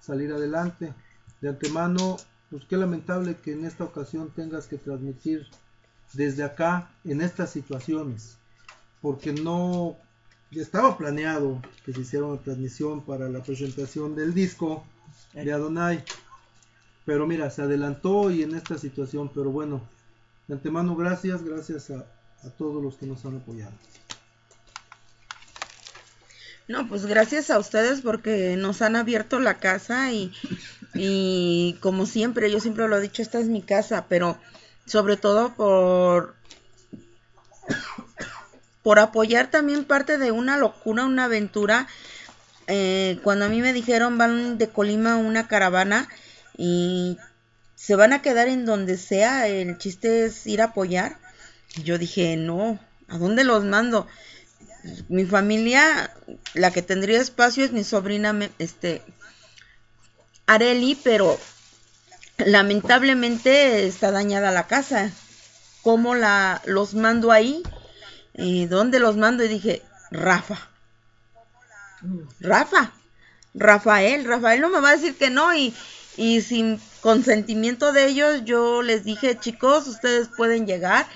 [0.00, 0.92] salir adelante.
[1.40, 2.16] De antemano,
[2.50, 5.46] pues qué lamentable que en esta ocasión tengas que transmitir
[6.12, 8.38] desde acá en estas situaciones,
[9.00, 9.96] porque no
[10.60, 14.84] estaba planeado que se hiciera una transmisión para la presentación del disco
[15.32, 16.04] de Adonai,
[17.04, 19.82] pero mira, se adelantó y en esta situación, pero bueno,
[20.46, 22.06] de antemano gracias, gracias a,
[22.44, 23.72] a todos los que nos han apoyado.
[26.66, 30.32] No, pues gracias a ustedes porque nos han abierto la casa y,
[30.94, 34.38] y como siempre, yo siempre lo he dicho, esta es mi casa, pero
[34.86, 36.34] sobre todo por
[38.84, 41.88] por apoyar también parte de una locura, una aventura.
[42.68, 46.08] Eh, cuando a mí me dijeron van de Colima una caravana
[46.56, 47.18] y
[47.74, 51.18] se van a quedar en donde sea, el chiste es ir a apoyar.
[51.82, 52.78] Yo dije, no,
[53.08, 54.06] ¿a dónde los mando?
[55.08, 56.14] mi familia,
[56.52, 59.00] la que tendría espacio es mi sobrina, este,
[60.44, 61.38] Areli, pero
[62.36, 65.10] lamentablemente está dañada la casa.
[65.82, 67.62] ¿Cómo la, los mando ahí?
[68.34, 69.44] ¿Y dónde los mando?
[69.44, 70.58] Y dije, Rafa.
[72.40, 72.92] Rafa.
[73.54, 74.24] Rafael.
[74.24, 75.54] Rafael no me va a decir que no.
[75.54, 75.74] Y,
[76.16, 81.06] y sin consentimiento de ellos, yo les dije, chicos, ustedes pueden llegar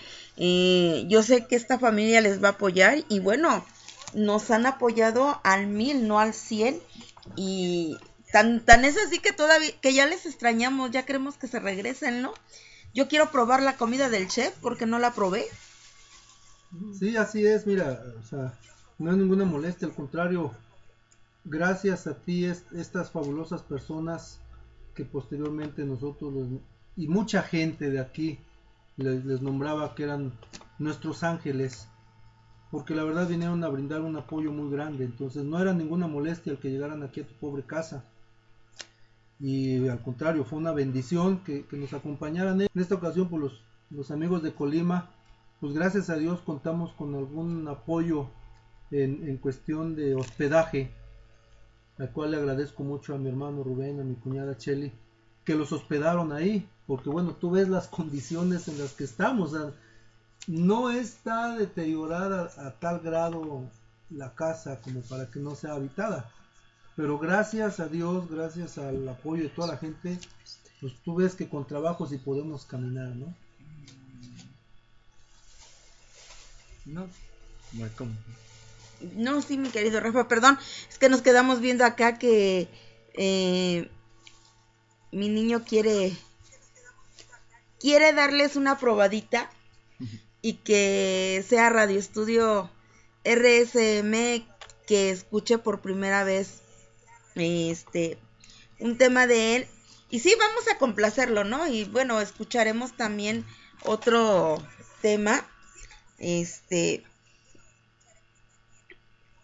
[0.41, 3.67] eh, yo sé que esta familia les va a apoyar y bueno,
[4.15, 6.81] nos han apoyado al mil, no al cien.
[7.37, 7.99] Y
[8.33, 12.23] tan, tan es así que todavía, que ya les extrañamos, ya queremos que se regresen,
[12.23, 12.33] ¿no?
[12.95, 15.45] Yo quiero probar la comida del chef porque no la probé.
[16.93, 18.53] Sí, así es, mira, o sea,
[18.99, 20.53] no hay ninguna molestia, al contrario,
[21.45, 24.41] gracias a ti, estas fabulosas personas
[24.95, 26.35] que posteriormente nosotros
[26.97, 28.39] y mucha gente de aquí
[28.97, 30.33] les, nombraba que eran
[30.79, 31.89] nuestros ángeles,
[32.71, 36.53] porque la verdad vinieron a brindar un apoyo muy grande, entonces no era ninguna molestia
[36.53, 38.05] el que llegaran aquí a tu pobre casa.
[39.41, 42.61] Y al contrario, fue una bendición que, nos acompañaran.
[42.61, 43.53] En esta ocasión, por pues,
[43.91, 45.11] los amigos de Colima,
[45.61, 48.29] pues gracias a Dios contamos con algún apoyo
[48.91, 50.93] en, en cuestión de hospedaje,
[51.99, 54.93] al cual le agradezco mucho a mi hermano Rubén, a mi cuñada Cheli,
[55.45, 59.57] que los hospedaron ahí, porque bueno, tú ves las condiciones en las que estamos,
[60.47, 63.63] no está deteriorada a, tal grado
[64.11, 66.31] la casa como para que no sea habitada,
[66.97, 70.19] pero gracias a Dios, gracias al apoyo de toda la gente,
[70.81, 73.35] pues tú ves que con trabajo sí podemos caminar, ¿no?
[76.89, 77.07] No,
[77.97, 78.13] como.
[79.15, 80.59] No, sí, mi querido Rafa, perdón,
[80.89, 82.69] es que nos quedamos viendo acá que
[83.13, 83.91] eh,
[85.13, 86.17] mi niño quiere
[87.79, 89.51] quiere darles una probadita
[90.41, 92.71] y que sea Radio Estudio
[93.25, 94.47] RSM
[94.87, 96.63] que escuche por primera vez
[97.35, 98.19] este
[98.81, 99.67] un tema de él
[100.11, 101.67] y sí vamos a complacerlo, ¿no?
[101.67, 103.45] Y bueno, escucharemos también
[103.85, 104.61] otro
[105.03, 105.45] tema
[106.19, 107.05] este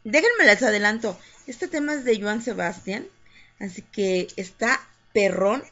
[0.04, 1.18] déjenme les adelanto.
[1.46, 3.06] Este tema es de Joan Sebastián.
[3.58, 4.80] Así que está
[5.12, 5.62] perrón.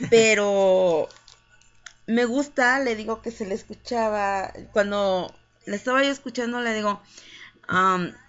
[0.10, 1.08] Pero
[2.06, 4.52] me gusta, le digo que se le escuchaba.
[4.72, 5.34] Cuando
[5.66, 7.00] le estaba yo escuchando, le digo.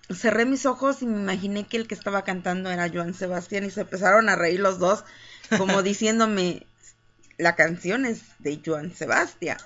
[0.10, 3.72] cerré mis ojos y me imaginé que el que estaba cantando era Joan Sebastián y
[3.72, 5.04] se empezaron a reír los dos,
[5.58, 6.66] como diciéndome,
[7.38, 9.60] la canción es de Joan Sebastián.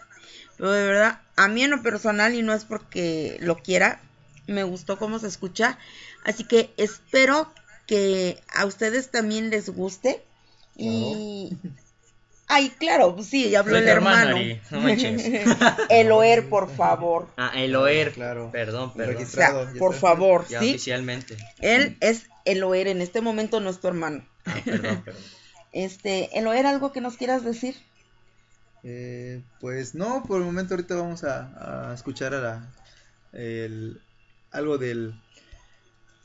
[0.64, 4.00] Pero de verdad, a mí en lo personal, y no es porque lo quiera,
[4.48, 5.78] me gustó cómo se escucha.
[6.24, 7.52] Así que espero
[7.86, 10.24] que a ustedes también les guste.
[10.78, 11.50] Y.
[12.48, 14.38] Ay, claro, pues sí, ya habló el hermano.
[15.90, 17.28] el OER, por favor.
[17.36, 18.50] Ah, el OER, claro.
[18.54, 19.22] Perdón, perdón.
[19.22, 20.70] O sea, por favor, ya ¿sí?
[20.70, 21.36] Oficialmente.
[21.60, 24.26] Él es el OER, en este momento no es tu hermano.
[24.46, 25.24] Ah, perdón, perdón.
[25.74, 27.76] Este, el OER, ¿algo que nos quieras decir?
[28.84, 32.74] Eh, pues no, por el momento ahorita vamos a, a escuchar a la,
[33.32, 34.02] el,
[34.52, 35.20] algo del,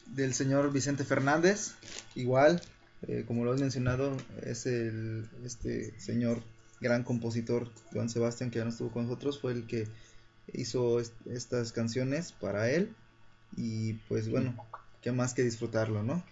[0.07, 1.75] del señor Vicente Fernández,
[2.15, 2.61] igual,
[3.07, 6.43] eh, como lo has mencionado, es el, este señor
[6.81, 9.87] gran compositor, Juan Sebastián, que ya no estuvo con nosotros, fue el que
[10.53, 12.95] hizo estas canciones para él,
[13.57, 14.55] y pues bueno,
[15.01, 16.25] qué más que disfrutarlo, ¿no?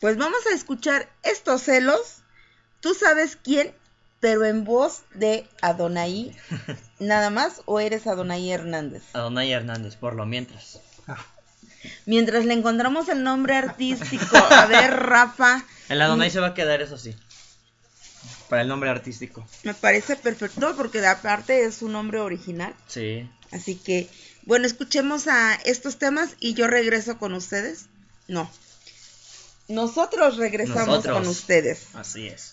[0.00, 2.22] Pues vamos a escuchar estos celos,
[2.80, 3.72] tú sabes quién,
[4.22, 6.32] pero en voz de Adonai,
[7.00, 9.02] nada más, o eres Adonai Hernández.
[9.14, 10.78] Adonai Hernández, por lo mientras.
[12.06, 14.36] Mientras le encontramos el nombre artístico.
[14.50, 15.64] A ver, Rafa.
[15.88, 17.16] El Adonai se va a quedar, eso sí.
[18.48, 19.44] Para el nombre artístico.
[19.64, 22.72] Me parece perfecto porque de aparte es un nombre original.
[22.86, 23.28] Sí.
[23.50, 24.08] Así que,
[24.44, 27.86] bueno, escuchemos a estos temas y yo regreso con ustedes.
[28.28, 28.48] No.
[29.66, 31.88] Nosotros regresamos con ustedes.
[31.94, 32.52] Así es.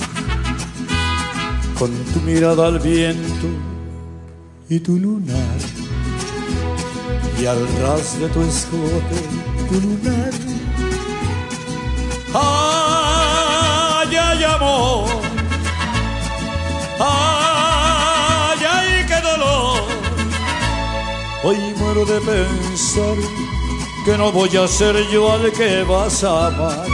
[1.81, 3.47] con tu mirada al viento
[4.69, 5.57] y tu lunar,
[7.41, 9.19] y al ras de tu escote
[9.67, 10.29] tu lunar.
[12.35, 15.09] ¡Ay, ay, amor!
[16.99, 19.81] ¡Ay, ay, qué dolor!
[21.43, 23.17] Hoy muero de pensar
[24.05, 26.90] que no voy a ser yo al que vas a amar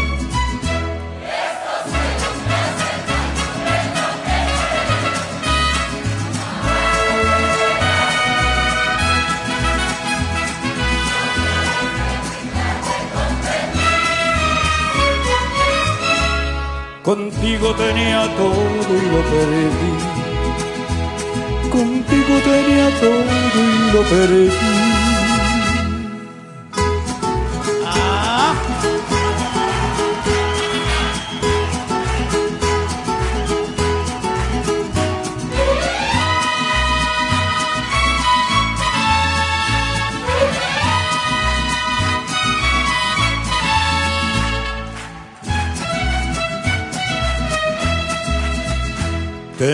[17.39, 19.93] Contigo tenía todo y lo perdí.
[21.69, 24.86] Contigo tenía todo y lo perdí.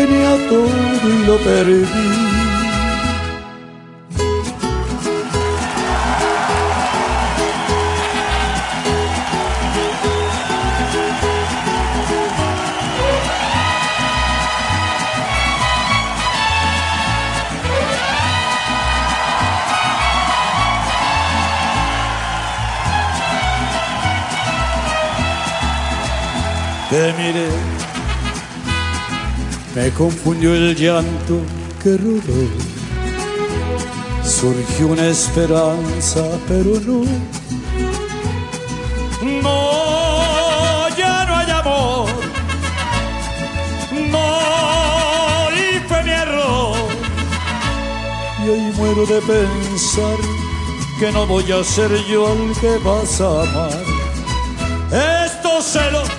[0.00, 0.66] Tenía todo
[1.04, 1.84] y lo perdí.
[26.90, 27.69] Te miré
[29.74, 31.40] me confundió el llanto
[31.82, 32.48] que rodó.
[34.24, 37.04] Surgió una esperanza, pero no.
[39.42, 42.10] No, ya no hay amor.
[44.10, 46.76] No, y fue mi error.
[48.44, 50.16] Y hoy muero de pensar
[50.98, 53.84] que no voy a ser yo al que vas a amar.
[55.24, 56.09] Estos celos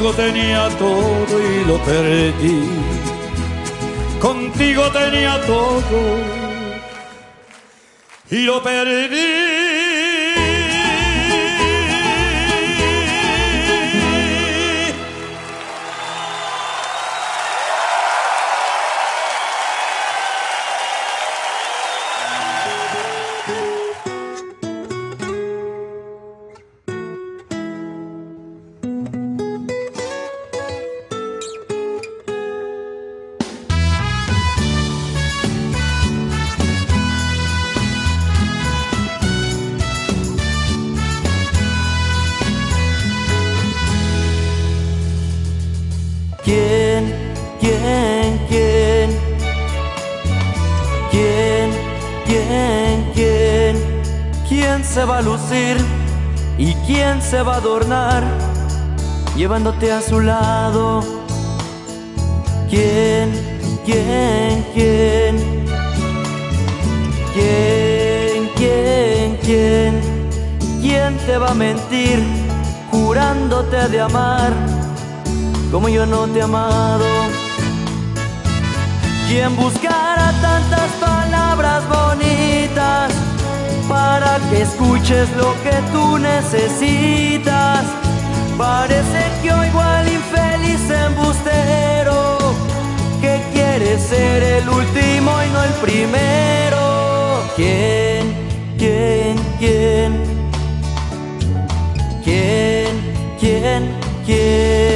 [0.00, 2.62] Contigo tenía todo y lo perdí.
[4.18, 6.16] Contigo tenía todo
[8.30, 9.59] y lo perdí.
[57.50, 58.22] Adornar
[59.36, 61.02] llevándote a su lado?
[62.68, 63.32] ¿Quién,
[63.84, 65.36] quién, quién?
[67.34, 70.00] ¿Quién, quién, quién?
[70.80, 72.22] ¿Quién te va a mentir
[72.90, 74.52] jurándote de amar?
[75.70, 77.06] como yo no te he amado.
[79.28, 83.12] Quien buscara tantas palabras bonitas
[83.90, 87.84] para que escuches lo que tú necesitas.
[88.56, 92.38] Parece que oigo al infeliz embustero
[93.20, 96.82] que quiere ser el último y no el primero.
[97.56, 98.32] ¿Quién,
[98.78, 100.10] quién, quién?
[102.24, 102.92] ¿Quién,
[103.40, 104.10] quién, quién?
[104.24, 104.89] ¿Quién,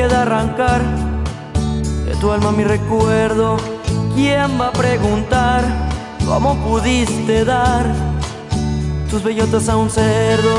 [0.00, 0.80] queda arrancar
[2.06, 3.58] de tu alma mi recuerdo?
[4.14, 5.62] ¿Quién va a preguntar
[6.26, 7.84] cómo pudiste dar
[9.10, 10.56] tus bellotas a un cerdo?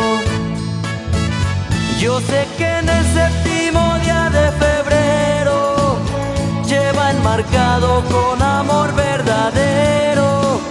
[1.99, 4.91] Yo sé que en el séptimo día de febrero
[7.17, 10.61] enmarcado con amor verdadero.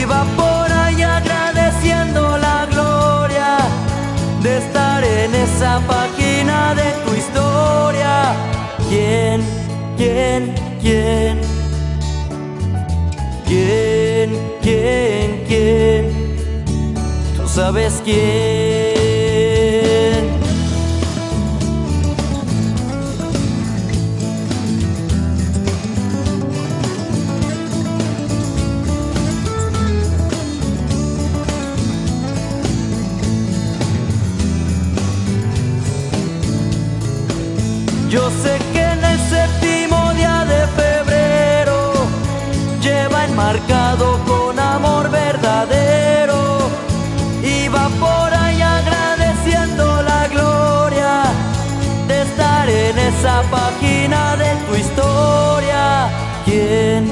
[0.00, 3.58] Iba por ahí agradeciendo la gloria
[4.42, 4.71] de estar
[5.24, 8.34] en esa página de tu historia.
[8.88, 9.40] ¿Quién,
[9.96, 11.40] quién, quién?
[13.46, 14.30] ¿Quién,
[14.62, 16.02] quién, quién?
[17.36, 18.61] Tú sabes quién.
[56.52, 57.08] ¿Quién,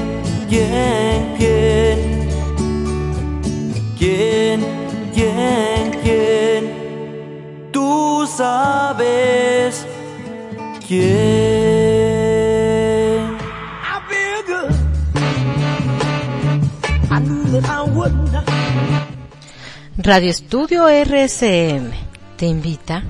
[0.49, 1.97] quién, quién?
[3.97, 4.61] ¿Quién,
[5.15, 7.71] quién, quién?
[7.71, 9.87] Tú sabes
[10.87, 11.31] quién.
[19.97, 21.89] Radio Estudio RSM
[22.37, 23.03] te invita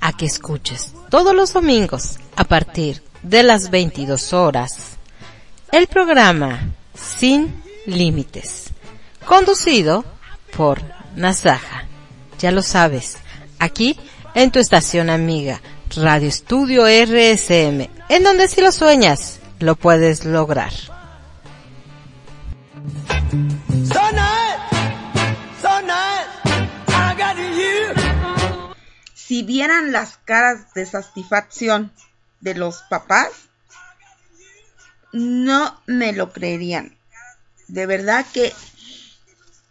[0.00, 4.91] a que escuches todos los domingos a partir de las 22 horas
[5.72, 8.72] el programa Sin Límites,
[9.24, 10.04] conducido
[10.54, 10.82] por
[11.16, 11.86] Nazaja.
[12.38, 13.16] Ya lo sabes,
[13.58, 13.98] aquí
[14.34, 15.62] en tu estación amiga
[15.96, 20.72] Radio Estudio RSM, en donde si lo sueñas, lo puedes lograr.
[29.14, 31.90] Si vieran las caras de satisfacción
[32.40, 33.48] de los papás,
[35.12, 36.96] no me lo creerían.
[37.68, 38.52] De verdad que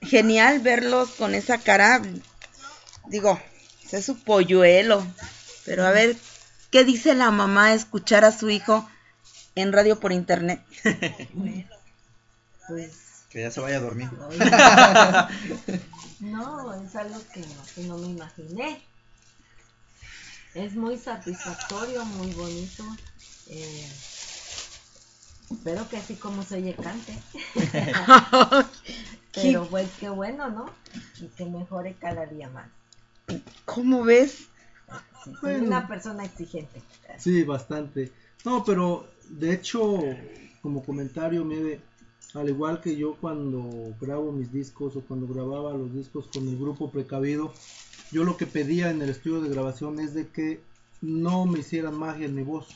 [0.01, 2.01] genial verlos con esa cara.
[3.07, 3.39] Digo,
[3.91, 5.05] es su polluelo.
[5.65, 6.15] Pero a ver,
[6.71, 8.89] ¿qué dice la mamá escuchar a su hijo
[9.55, 10.61] en radio por internet?
[12.67, 14.09] pues que ya se vaya a dormir.
[16.19, 18.81] no, es algo que no, que no me imaginé.
[20.53, 22.83] Es muy satisfactorio, muy bonito.
[23.47, 23.89] Eh,
[25.53, 27.17] espero que así como se oye cante.
[29.33, 30.65] Pero pues qué bueno, ¿no?
[31.21, 32.67] Y que mejore cada día más.
[33.65, 34.49] ¿Cómo ves?
[35.23, 36.81] Sí, soy una persona exigente.
[37.17, 38.11] Sí, bastante.
[38.43, 39.99] No, pero de hecho,
[40.61, 41.79] como comentario, Mede,
[42.33, 46.57] al igual que yo cuando grabo mis discos o cuando grababa los discos con el
[46.57, 47.53] grupo precavido,
[48.11, 50.61] yo lo que pedía en el estudio de grabación es de que
[51.01, 52.67] no me hicieran magia en mi voz.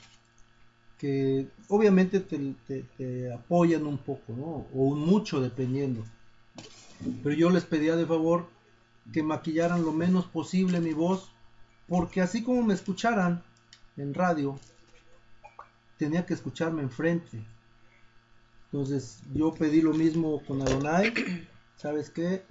[0.97, 2.55] Que obviamente te,
[2.97, 4.65] te apoyan un poco, ¿no?
[4.73, 6.03] O un mucho dependiendo.
[7.23, 8.47] Pero yo les pedía de favor
[9.11, 11.29] que maquillaran lo menos posible mi voz
[11.87, 13.43] porque así como me escucharan
[13.97, 14.59] en radio,
[15.97, 17.43] tenía que escucharme enfrente.
[18.65, 21.13] Entonces yo pedí lo mismo con Adonai.
[21.77, 22.43] ¿Sabes qué?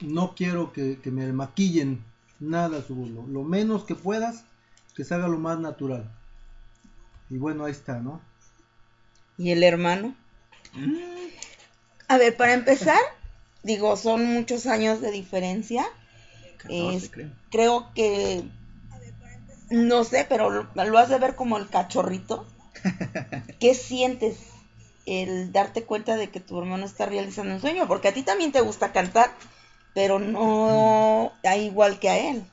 [0.00, 2.02] No quiero que, me maquillen
[2.40, 4.44] nada su lo, lo menos que puedas,
[4.94, 6.10] que se haga lo más natural.
[7.32, 8.20] Y bueno, ahí está, ¿no?
[9.38, 10.14] ¿Y el hermano?
[12.06, 13.00] A ver, para empezar,
[13.62, 15.86] digo, son muchos años de diferencia
[17.50, 17.90] creo.
[17.94, 18.44] que
[19.70, 22.46] no sé, pero lo, has de ver como el cachorrito.
[23.60, 24.36] ¿Qué sientes
[25.06, 27.88] el darte cuenta de que tu hermano está realizando un sueño?
[27.88, 29.34] Porque a ti también te gusta cantar,
[29.94, 32.44] pero no igual que a él.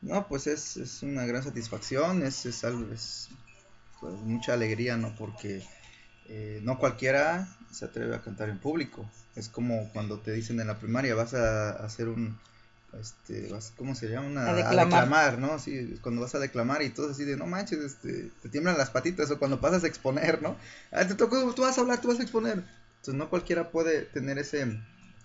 [0.00, 3.30] No, pues es, es una gran satisfacción, es, es algo, es
[4.00, 5.14] pues, mucha alegría, ¿no?
[5.16, 5.62] Porque
[6.28, 9.08] eh, no cualquiera se atreve a cantar en público.
[9.34, 12.38] Es como cuando te dicen en la primaria, vas a hacer un,
[13.00, 14.48] este, ¿cómo se llama?
[14.48, 15.38] a, declamar.
[15.38, 15.58] ¿no?
[15.58, 18.90] Sí, cuando vas a declamar y todo así de, no manches, este, te tiemblan las
[18.90, 20.56] patitas o cuando pasas a exponer, ¿no?
[20.90, 22.64] Ah, te tocó, tú vas a hablar, tú vas a exponer.
[22.96, 24.80] Entonces no cualquiera puede tener ese,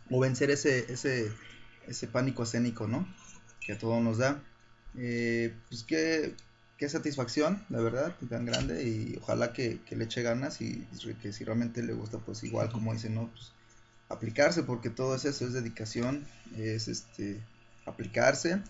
[0.10, 1.32] o vencer ese, ese,
[1.88, 3.08] ese pánico escénico, ¿no?
[3.66, 4.42] Que a todos nos da.
[4.98, 6.36] Eh, pues qué,
[6.82, 10.88] qué satisfacción, la verdad, tan grande y ojalá que, le eche ganas y
[11.22, 13.28] que si realmente le gusta, pues igual como dicen, ¿no?
[13.28, 13.52] Pues
[14.10, 16.26] aplicarse porque todo es eso, es dedicación,
[16.58, 17.40] es este
[17.86, 18.64] aplicarse.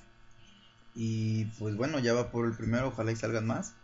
[0.94, 3.76] Y pues bueno, ya va por el primero, ojalá y salgan más.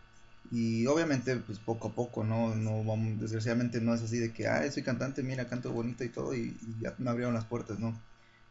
[0.52, 2.54] Y obviamente, pues poco a poco, ¿no?
[2.54, 6.10] no vamos, desgraciadamente no es así de que, ah, soy cantante, mira, canto bonito y
[6.10, 7.98] todo, y, ya me abrieron las puertas, ¿no?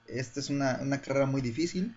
[0.07, 1.95] Esta es una, una, carrera muy difícil,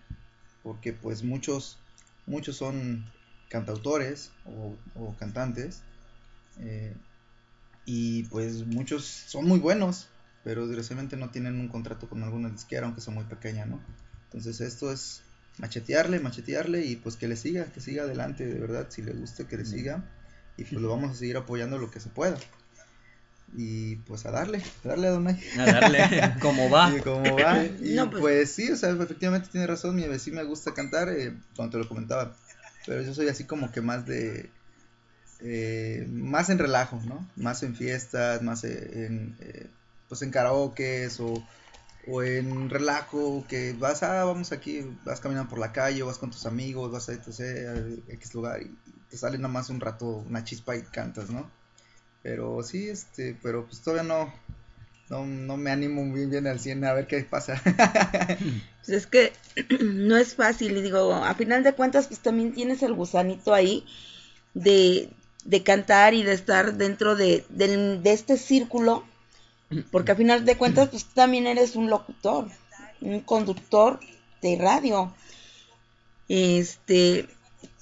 [0.62, 1.78] porque pues muchos,
[2.26, 3.06] muchos son
[3.50, 5.82] cantautores o, cantantes,
[6.60, 6.96] eh,
[7.84, 10.08] y pues muchos son muy buenos,
[10.44, 13.80] pero desgraciadamente no tienen un contrato con alguna disquera, aunque sea muy pequeña, ¿no?
[14.26, 15.22] Entonces esto es
[15.58, 19.46] machetearle, machetearle y pues que le siga, que siga adelante, de verdad, si le gusta,
[19.46, 20.04] que le siga
[20.56, 22.38] y pues lo vamos a seguir apoyando lo que se pueda.
[23.56, 25.40] Y pues a darle, a darle a Donay.
[25.58, 25.98] A darle,
[26.40, 26.96] como va.
[26.96, 27.64] Y como va.
[27.82, 28.52] Y No, pues- pues...
[28.52, 31.88] sí, o sea, efectivamente tiene razón, mi sí me gusta cantar, eh, cuando te lo
[31.88, 32.36] comentaba,
[32.86, 34.50] pero yo soy así como que más de,
[35.40, 37.26] eh, más en relajo, ¿no?
[37.36, 39.66] Más en fiestas, más en, eh,
[40.08, 41.42] pues en karaokes o,
[42.06, 46.30] o en relajo, que vas, ah, vamos aquí, vas caminando por la calle, vas con
[46.30, 47.40] tus amigos, vas a, etc.,
[48.08, 48.74] a X lugar y
[49.10, 51.50] te sale nada más un rato una chispa y cantas, ¿no?
[52.22, 54.32] Pero sí, este, pero pues todavía no,
[55.10, 57.60] no, no me animo muy bien al 100 a ver qué pasa.
[58.80, 59.32] Pues es que
[59.84, 63.84] no es fácil, y digo, a final de cuentas, pues también tienes el gusanito ahí
[64.54, 65.10] de,
[65.44, 69.04] de cantar y de estar dentro de, de este círculo,
[69.90, 72.48] porque a final de cuentas, pues tú también eres un locutor,
[73.02, 74.00] un conductor
[74.40, 75.12] de radio.
[76.28, 77.28] Este,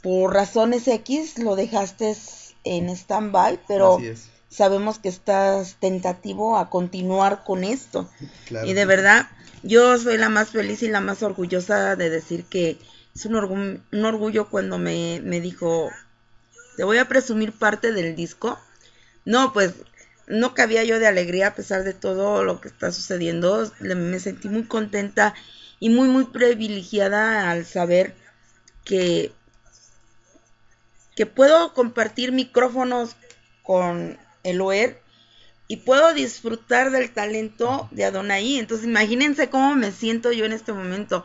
[0.03, 2.17] por razones X lo dejaste
[2.65, 4.29] en stand-by, pero Así es.
[4.51, 8.11] Sabemos que estás tentativo a continuar con esto.
[8.47, 8.67] Claro.
[8.67, 9.29] Y de verdad,
[9.63, 12.79] yo soy la más feliz y la más orgullosa de decir que
[13.15, 15.91] es un, orgu- un orgullo cuando me, me dijo,
[16.77, 18.59] te voy a presumir parte del disco.
[19.25, 19.75] No, pues
[20.27, 23.71] no cabía yo de alegría a pesar de todo lo que está sucediendo.
[23.81, 25.35] Le- me sentí muy contenta
[25.81, 28.15] y muy, muy privilegiada al saber
[28.85, 29.33] que,
[31.15, 33.17] que puedo compartir micrófonos
[33.63, 35.01] con el OER
[35.69, 38.59] y puedo disfrutar del talento de Adonai.
[38.59, 41.25] Entonces, imagínense cómo me siento yo en este momento.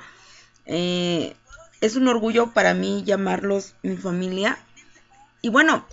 [0.65, 1.35] Eh,
[1.81, 4.57] es un orgullo para mí llamarlos mi familia.
[5.41, 5.85] Y bueno,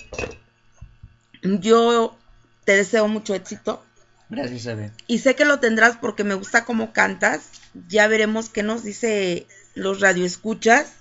[1.42, 2.16] yo
[2.64, 3.84] te deseo mucho éxito.
[4.28, 4.92] Gracias, Eve.
[5.06, 7.50] Y sé que lo tendrás porque me gusta cómo cantas.
[7.88, 10.92] Ya veremos qué nos dice los radioescuchas.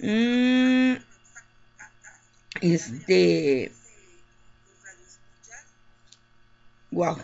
[0.00, 0.94] Mm,
[2.60, 3.72] este.
[6.90, 7.18] Wow.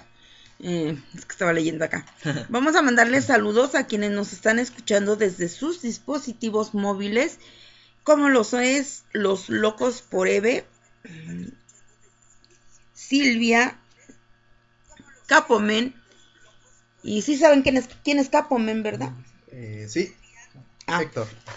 [0.60, 2.06] es que estaba leyendo acá.
[2.48, 7.38] Vamos a mandarles saludos a quienes nos están escuchando desde sus dispositivos móviles,
[8.04, 10.64] como los es Los Locos por Eve,
[12.94, 13.78] Silvia,
[15.26, 15.94] Capomen.
[17.02, 19.12] Y sí saben quién es, quién es Capomen, ¿verdad?
[19.52, 20.14] Eh, sí,
[20.86, 21.02] Ah.
[21.02, 21.26] Héctor.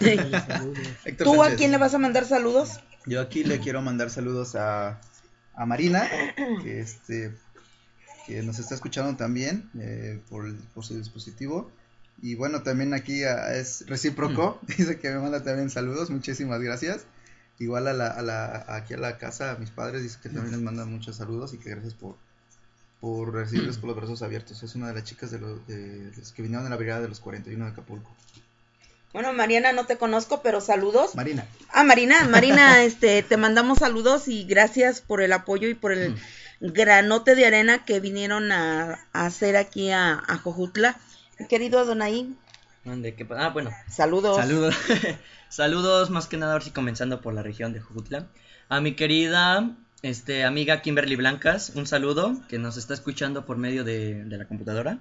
[1.04, 2.80] Héctor ¿Tú a quién le vas a mandar saludos?
[3.06, 5.00] Yo aquí le quiero mandar saludos a,
[5.54, 6.08] a Marina,
[6.62, 7.34] que este
[8.30, 10.44] que nos está escuchando también eh, por,
[10.84, 11.70] su dispositivo.
[12.22, 17.04] Y bueno, también aquí a- es recíproco, dice que me manda también saludos, muchísimas gracias.
[17.58, 20.52] Igual a la, a la, aquí a la casa, a mis padres, dice que también
[20.52, 22.16] les mandan muchos saludos y que gracias por,
[23.00, 24.62] por recibirlos con los brazos abiertos.
[24.62, 27.08] Es una de las chicas de, los de los que vinieron de la brigada de
[27.08, 28.10] los 41 de Acapulco.
[29.12, 31.16] Bueno, Mariana, no te conozco, pero saludos.
[31.16, 31.44] Marina.
[31.72, 36.16] Ah, Marina, Marina, este, te mandamos saludos y gracias por el apoyo y por el
[36.60, 40.98] granote de arena que vinieron a, a hacer aquí a, a Jojutla.
[41.38, 42.34] Mi querido Adonai,
[42.84, 43.14] ¿Dónde?
[43.14, 43.70] ¿Qué pa- Ah, bueno.
[43.88, 44.36] saludos.
[44.36, 44.74] Saludos.
[45.50, 48.26] Saludos más que nada, ahora sí comenzando por la región de Jujutla.
[48.68, 49.70] A mi querida
[50.02, 54.46] este, amiga Kimberly Blancas, un saludo que nos está escuchando por medio de, de la
[54.46, 54.98] computadora.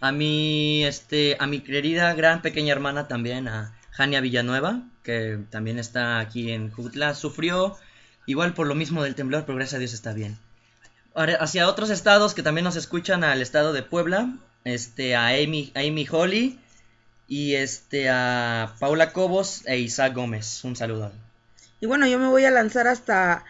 [0.00, 5.78] A mi, este, a mi querida gran pequeña hermana también, a Jania Villanueva, que también
[5.78, 7.14] está aquí en Jujutla.
[7.14, 7.76] Sufrió
[8.26, 10.36] igual por lo mismo del temblor, pero gracias a Dios está bien.
[11.14, 14.34] Hacia otros estados que también nos escuchan, al estado de Puebla,
[14.64, 16.58] este, a Amy, a Amy Holly
[17.28, 20.64] y este, a Paula Cobos e Isaac Gómez.
[20.64, 21.12] Un saludo.
[21.80, 23.44] Y bueno, yo me voy a lanzar hasta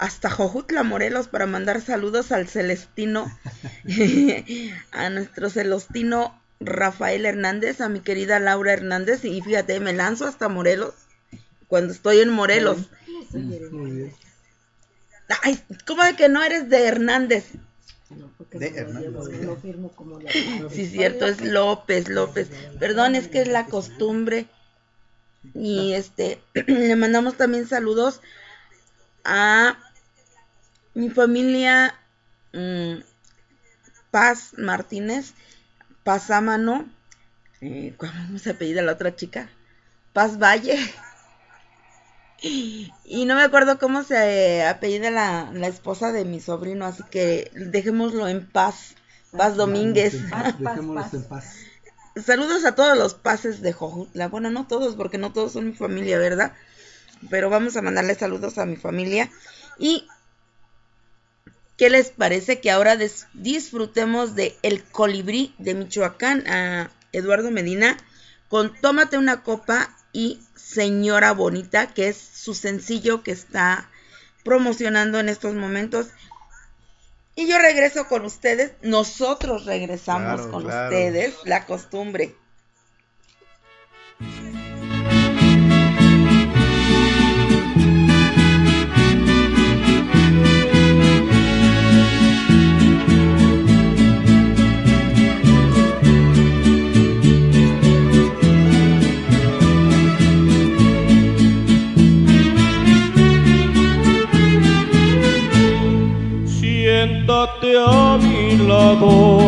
[0.00, 3.30] hasta Jojutla, Morelos, para mandar saludos al Celestino,
[4.92, 10.48] a nuestro Celestino Rafael Hernández, a mi querida Laura Hernández, y fíjate, me lanzo hasta
[10.48, 10.94] Morelos,
[11.68, 12.78] cuando estoy en Morelos.
[13.32, 14.12] Muy bien.
[15.42, 17.46] Ay, ¿cómo de que no eres de Hernández?
[18.52, 19.42] De Hernández.
[19.42, 20.30] Lo firmo como la
[20.70, 22.50] Sí, cierto, es López, López.
[22.78, 24.46] Perdón, es que es la costumbre.
[25.54, 28.20] Y este, le mandamos también saludos
[29.24, 29.78] a
[30.94, 31.94] mi familia
[32.52, 32.96] mm,
[34.10, 35.34] Paz Martínez,
[36.02, 36.88] Paz Amano,
[37.60, 39.50] eh, ¿cómo se apellida la otra chica?
[40.12, 40.78] Paz Valle.
[42.42, 44.14] Y no me acuerdo cómo se
[44.58, 48.94] eh, apellida la, la esposa de mi sobrino, así que dejémoslo en paz.
[49.36, 50.14] Paz Domínguez.
[50.58, 51.54] Dejémoslos en paz.
[52.24, 54.28] Saludos a todos los pases de Jojutla.
[54.28, 56.52] Bueno, no todos, porque no todos son mi familia, ¿verdad?
[57.28, 59.30] Pero vamos a mandarle saludos a mi familia.
[59.78, 60.08] Y
[61.76, 67.96] ¿qué les parece que ahora des- disfrutemos de El Colibrí de Michoacán a Eduardo Medina
[68.48, 73.88] con Tómate una copa y Señora Bonita, que es su sencillo que está
[74.44, 76.08] promocionando en estos momentos.
[77.36, 80.88] Y yo regreso con ustedes, nosotros regresamos Claro, con claro.
[80.88, 82.34] ustedes, la costumbre.
[107.86, 109.38] A mi lado,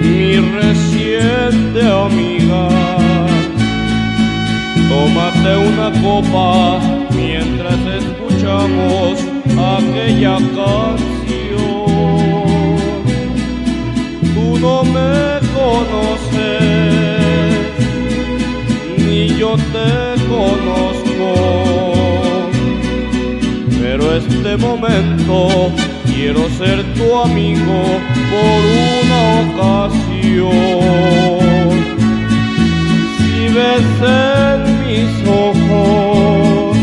[0.00, 2.68] mi reciente amiga.
[4.88, 6.80] Tómate una copa
[7.14, 9.18] mientras escuchamos
[9.76, 11.76] aquella canción.
[14.34, 16.46] Tú no me conoces,
[18.98, 19.90] ni yo te
[20.28, 21.76] conozco
[23.96, 25.70] pero este momento
[26.16, 28.00] quiero ser tu amigo
[28.32, 28.60] por
[29.02, 30.54] una ocasión.
[33.18, 36.76] Si ves en mis ojos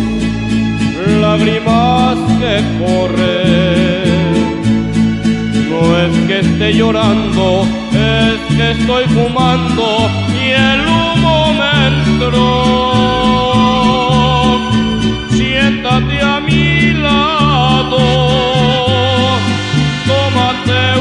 [1.20, 4.14] lágrimas que corren,
[5.70, 9.86] no es que esté llorando, es que estoy fumando
[10.32, 13.23] y el humo me entró.
[20.66, 21.00] Tómate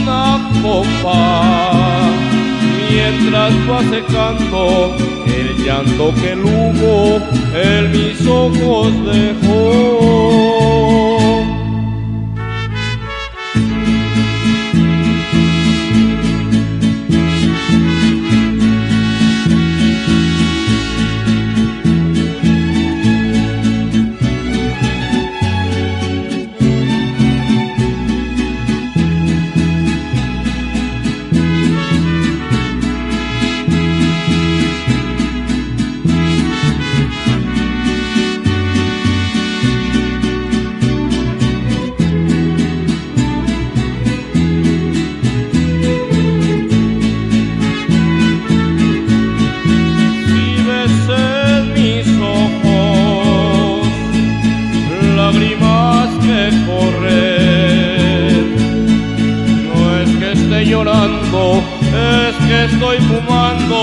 [0.00, 2.10] una copa,
[2.90, 4.94] mientras va secando
[5.26, 7.20] el llanto que el humo
[7.54, 9.94] en mis ojos dejó.
[62.64, 63.73] Estoy fumando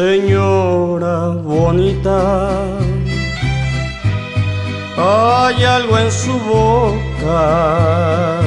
[0.00, 2.18] Señora bonita,
[4.96, 8.40] hay algo en su boca,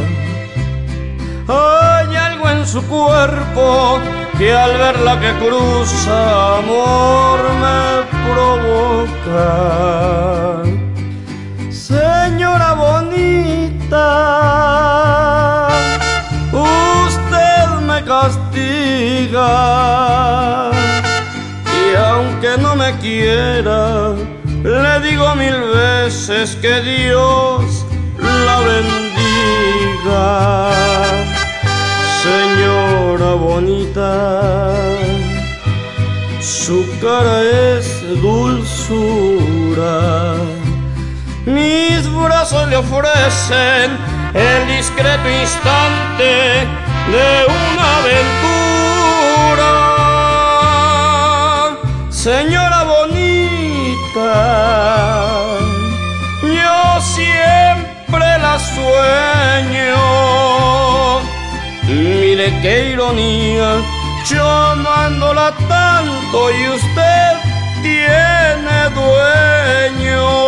[1.48, 4.00] hay algo en su cuerpo
[4.40, 7.82] que al verla que cruza amor me
[8.34, 9.52] provoca.
[11.70, 14.08] Señora bonita,
[16.52, 19.54] usted me castiga
[22.44, 24.16] aunque no me quiera,
[24.64, 27.86] le digo mil veces que Dios
[28.18, 30.34] la bendiga.
[32.22, 34.74] Señora bonita,
[36.42, 37.42] su cara
[37.78, 40.36] es dulzura.
[41.46, 43.98] Mis brazos le ofrecen
[44.34, 46.66] el discreto instante
[47.12, 48.43] de una aventura.
[52.24, 54.32] Señora bonita,
[56.42, 59.98] yo siempre la sueño.
[61.84, 63.82] Mire qué ironía,
[64.30, 67.32] yo amándola tanto y usted
[67.82, 70.43] tiene dueño.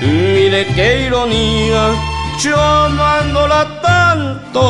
[0.00, 1.94] Mire qué ironía,
[2.38, 4.60] yo amándola tanto.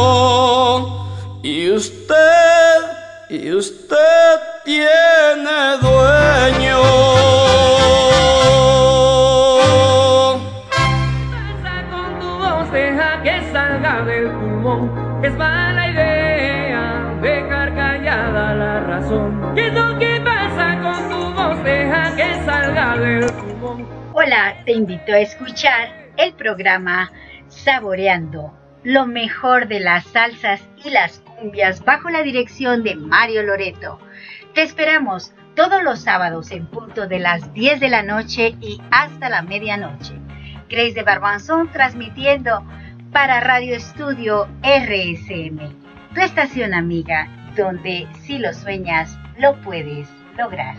[1.42, 2.16] Y usted,
[3.28, 6.80] y usted tiene dueño.
[11.30, 15.20] Pasa con tu voz, deja que salga del pulmón.
[15.22, 19.52] Es mala idea dejar callada la razón.
[19.54, 21.62] ¿Qué es lo que pasa con tu voz?
[21.64, 23.86] Deja que salga del pulmón.
[24.14, 27.12] Hola, te invito a escuchar el programa
[27.68, 34.00] Saboreando lo mejor de las salsas y las cumbias bajo la dirección de Mario Loreto.
[34.54, 39.28] Te esperamos todos los sábados en punto de las 10 de la noche y hasta
[39.28, 40.14] la medianoche.
[40.70, 42.66] Grace de Barbanzón transmitiendo
[43.12, 45.58] para Radio Estudio RSM,
[46.14, 50.08] tu estación amiga, donde si lo sueñas, lo puedes
[50.38, 50.76] lograr.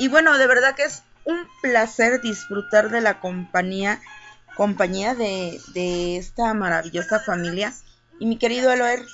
[0.00, 4.00] Y bueno, de verdad que es un placer disfrutar de la compañía,
[4.56, 7.74] compañía de, de esta maravillosa familia.
[8.18, 9.04] Y mi querido Eloer,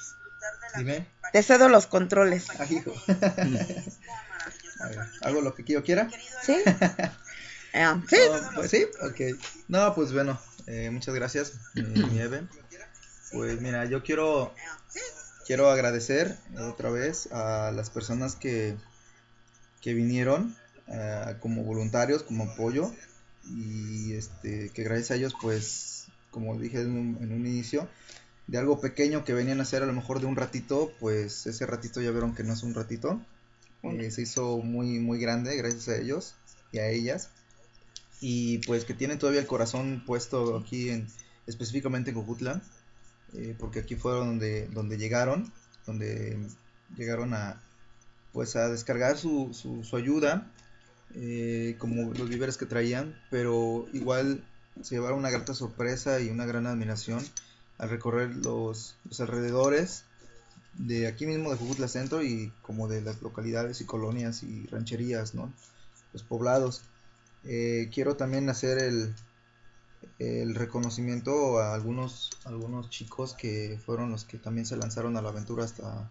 [0.77, 1.09] Dime.
[1.33, 2.47] te cedo los controles.
[2.57, 2.93] Ah, hijo.
[3.09, 6.09] Ver, ¿Hago lo que yo quiera?
[6.43, 6.57] ¿Sí?
[7.79, 8.17] Ah, sí.
[8.31, 9.39] No, pues sí, ok.
[9.69, 12.47] No, pues bueno, eh, muchas gracias, mi, mi Eve.
[13.33, 14.55] Pues mira, yo quiero,
[15.47, 18.77] quiero agradecer otra vez a las personas que,
[19.83, 20.57] que vinieron
[20.89, 22.93] eh, como voluntarios, como apoyo.
[23.49, 27.89] Y este, que gracias a ellos, pues, como dije en un, en un inicio,
[28.47, 31.67] de algo pequeño que venían a hacer a lo mejor de un ratito, pues ese
[31.67, 33.21] ratito ya vieron que no es un ratito.
[33.83, 36.35] Eh, se hizo muy, muy grande gracias a ellos
[36.73, 37.31] y a ellas.
[38.21, 41.07] Y pues que tienen todavía el corazón puesto aquí en,
[41.47, 42.63] específicamente en Cojutla,
[43.35, 45.53] eh, porque aquí fueron donde, donde llegaron,
[45.87, 46.39] donde
[46.97, 47.61] llegaron a
[48.33, 50.51] pues a descargar su, su, su ayuda,
[51.19, 54.45] eh, como los víveres que traían, pero igual
[54.83, 57.25] se llevaron una grata sorpresa y una gran admiración
[57.79, 60.05] al recorrer los, los alrededores
[60.75, 65.33] de aquí mismo de Jujutla Centro y como de las localidades y colonias y rancherías.
[66.13, 66.83] Los poblados.
[67.45, 69.15] Eh, quiero también hacer el,
[70.19, 75.31] el reconocimiento a algunos, algunos chicos que fueron los que también se lanzaron a la
[75.31, 76.11] aventura hasta,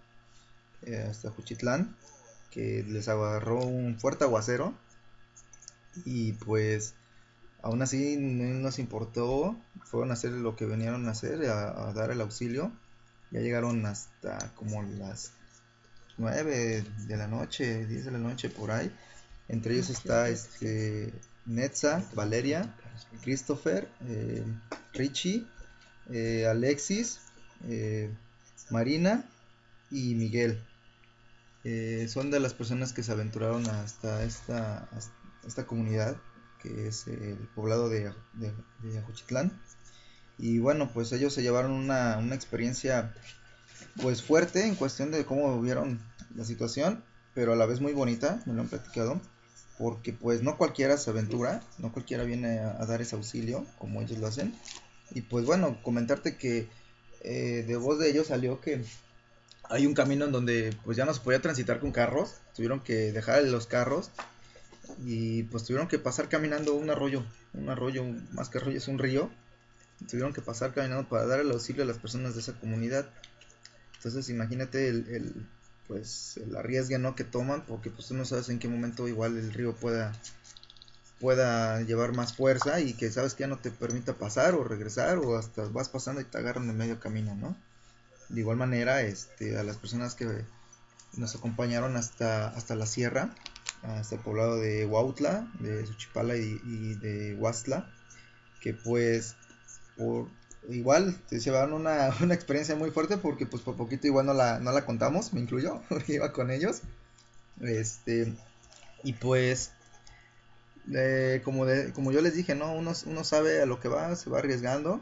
[0.84, 1.96] eh, hasta Juchitlán,
[2.50, 4.74] que les agarró un fuerte aguacero
[6.04, 6.96] y pues
[7.62, 11.94] aún así no nos importó, fueron a hacer lo que venían a hacer, a, a
[11.94, 12.72] dar el auxilio.
[13.32, 15.34] Ya llegaron hasta como las
[16.18, 18.92] 9 de la noche, 10 de la noche por ahí.
[19.48, 21.14] Entre ellos está este
[21.46, 22.74] Netza, Valeria,
[23.24, 24.44] Christopher, eh,
[24.94, 25.46] Richie,
[26.10, 27.20] eh, Alexis,
[27.68, 28.10] eh,
[28.70, 29.24] Marina
[29.92, 30.62] y Miguel.
[32.08, 35.14] Son de las personas que se aventuraron hasta esta, hasta
[35.46, 36.18] esta comunidad,
[36.62, 38.54] que es el poblado de, de.
[40.38, 43.14] Y bueno, pues ellos se llevaron una, una experiencia
[44.02, 46.00] pues fuerte en cuestión de cómo vieron
[46.36, 47.04] la situación,
[47.34, 49.22] pero a la vez muy bonita, me lo han platicado,
[49.78, 54.02] porque pues no cualquiera se aventura, no cualquiera viene a, a dar ese auxilio como
[54.02, 54.54] ellos lo hacen.
[55.12, 56.68] Y pues bueno, comentarte que
[57.22, 58.84] eh, de voz de ellos salió que
[59.64, 63.12] hay un camino en donde pues ya no se podía transitar con carros, tuvieron que
[63.12, 64.12] dejar los carros
[65.04, 69.00] y pues tuvieron que pasar caminando un arroyo, un arroyo, más que arroyo es un
[69.00, 69.30] río,
[70.10, 73.10] tuvieron que pasar caminando para dar el auxilio a las personas de esa comunidad.
[73.98, 75.48] Entonces imagínate el,
[75.88, 77.16] pues el arriesgue ¿no?
[77.16, 80.14] que toman porque pues tú no sabes en qué momento igual el río pueda
[81.20, 85.18] pueda llevar más fuerza y que sabes que ya no te permita pasar o regresar
[85.20, 87.56] o hasta vas pasando y te agarran en medio camino, ¿no?
[88.30, 90.46] De igual manera, este, a las personas que
[91.14, 93.34] nos acompañaron hasta, hasta la sierra,
[93.88, 97.92] hasta el poblado de Huautla, de Suchipala y, de Huastla,
[98.62, 99.36] que pues
[100.70, 104.60] igual se llevaron una, una, experiencia muy fuerte porque pues por poquito igual no la,
[104.60, 106.82] no la contamos, me incluyo, iba con ellos.
[107.62, 108.34] Este,
[109.04, 109.72] y pues
[111.44, 112.74] como, de, como yo les dije, ¿no?
[112.74, 115.02] Uno, uno sabe a lo que va, se va arriesgando,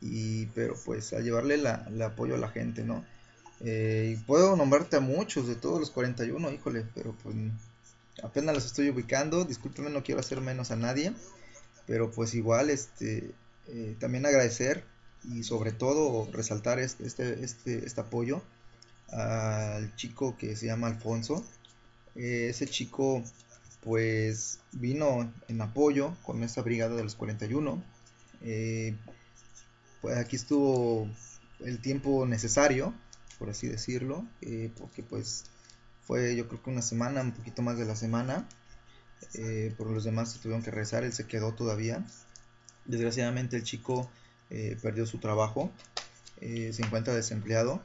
[0.00, 3.04] y, pero pues a llevarle la, el apoyo a la gente, ¿no?
[3.60, 7.36] Eh, y puedo nombrarte a muchos de todos los 41, híjole, pero pues
[8.22, 11.12] apenas los estoy ubicando, discúlpeme, no quiero hacer menos a nadie,
[11.86, 13.32] pero pues igual, este,
[13.68, 14.84] eh, también agradecer
[15.24, 18.42] y sobre todo resaltar este, este, este, este apoyo
[19.10, 21.44] al chico que se llama Alfonso.
[22.14, 23.22] Eh, ese chico
[23.82, 27.82] pues vino en apoyo con esta brigada de los 41.
[28.42, 28.94] Eh,
[30.00, 31.08] pues aquí estuvo
[31.60, 32.94] el tiempo necesario,
[33.38, 34.24] por así decirlo,
[34.78, 35.44] porque pues
[36.02, 38.46] fue yo creo que una semana, un poquito más de la semana.
[39.76, 42.04] por los demás se tuvieron que rezar, él se quedó todavía.
[42.84, 44.10] Desgraciadamente el chico
[44.82, 45.70] perdió su trabajo,
[46.40, 47.82] se encuentra desempleado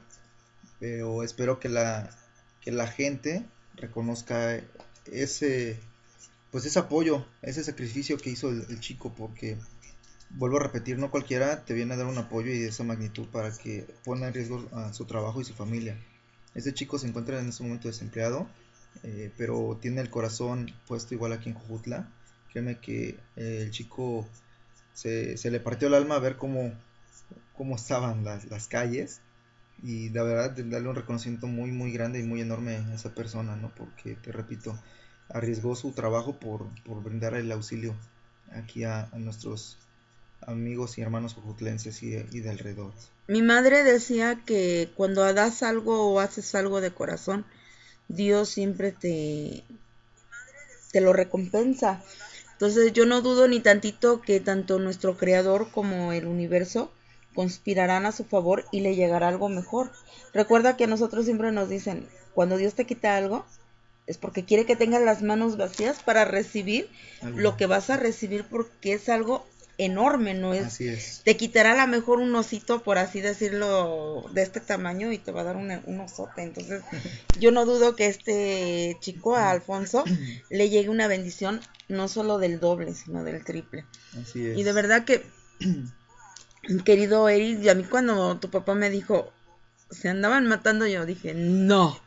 [0.78, 2.10] pero espero que la,
[2.60, 4.60] que la gente reconozca
[5.06, 5.78] ese,
[6.50, 9.56] pues ese apoyo, ese sacrificio que hizo el, chico, porque
[10.30, 13.26] vuelvo a repetir, no cualquiera te viene a dar un apoyo y de esa magnitud
[13.28, 15.98] para que ponga en riesgo a su trabajo y su familia.
[16.54, 18.48] Ese chico se encuentra en este momento desempleado,
[19.02, 22.08] eh, pero tiene el corazón puesto igual aquí en Jujutla.
[22.52, 24.26] Créeme que eh, el chico
[24.92, 26.72] se, se, le partió el alma a ver cómo,
[27.54, 29.20] cómo estaban las, las calles
[29.82, 33.56] y la verdad darle un reconocimiento muy muy grande y muy enorme a esa persona,
[33.56, 33.72] ¿no?
[33.74, 34.78] Porque, te repito,
[35.28, 37.94] arriesgó su trabajo por, por brindar el auxilio
[38.52, 39.78] aquí a, nuestros
[40.46, 42.92] amigos y hermanos jujutlenses y, y de alrededor.
[43.26, 47.44] Mi madre decía que cuando das algo o haces algo de corazón,
[48.08, 49.64] Dios siempre te,
[50.92, 52.02] te lo recompensa.
[52.52, 56.90] Entonces yo no dudo ni tantito que tanto nuestro creador como el universo
[57.34, 59.92] conspirarán a su favor y le llegará algo mejor.
[60.34, 63.44] Recuerda que a nosotros siempre nos dicen, cuando Dios te quita algo,
[64.06, 66.88] es porque quiere que tengas las manos vacías para recibir
[67.22, 69.46] lo que vas a recibir porque es algo
[69.78, 71.22] enorme, no es, Así es.
[71.24, 75.30] te quitará a lo mejor un osito, por así decirlo, de este tamaño y te
[75.30, 76.42] va a dar un, un osote.
[76.42, 76.82] Entonces,
[77.40, 80.04] yo no dudo que este chico, a Alfonso,
[80.50, 83.86] le llegue una bendición no solo del doble, sino del triple.
[84.20, 84.58] Así es.
[84.58, 85.24] Y de verdad que
[86.84, 89.32] querido Eric, y a mí cuando tu papá me dijo,
[89.90, 91.98] se andaban matando, yo dije, no.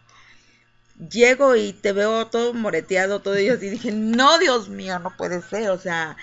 [1.09, 5.41] Llego y te veo todo moreteado, todo ellos, y dije, no, Dios mío, no puede
[5.41, 6.15] ser, o sea,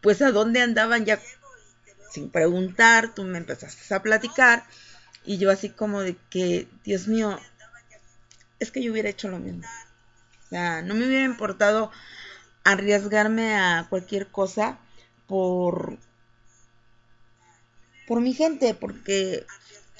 [0.00, 1.20] pues a dónde andaban ya
[2.10, 4.64] sin preguntar, tú me empezaste a platicar,
[5.24, 7.38] y yo así como de que, Dios mío,
[8.58, 9.66] es que yo hubiera hecho lo mismo.
[10.46, 11.90] O sea, no me hubiera importado
[12.64, 14.78] arriesgarme a cualquier cosa
[15.26, 15.98] por
[18.06, 19.46] por mi gente, porque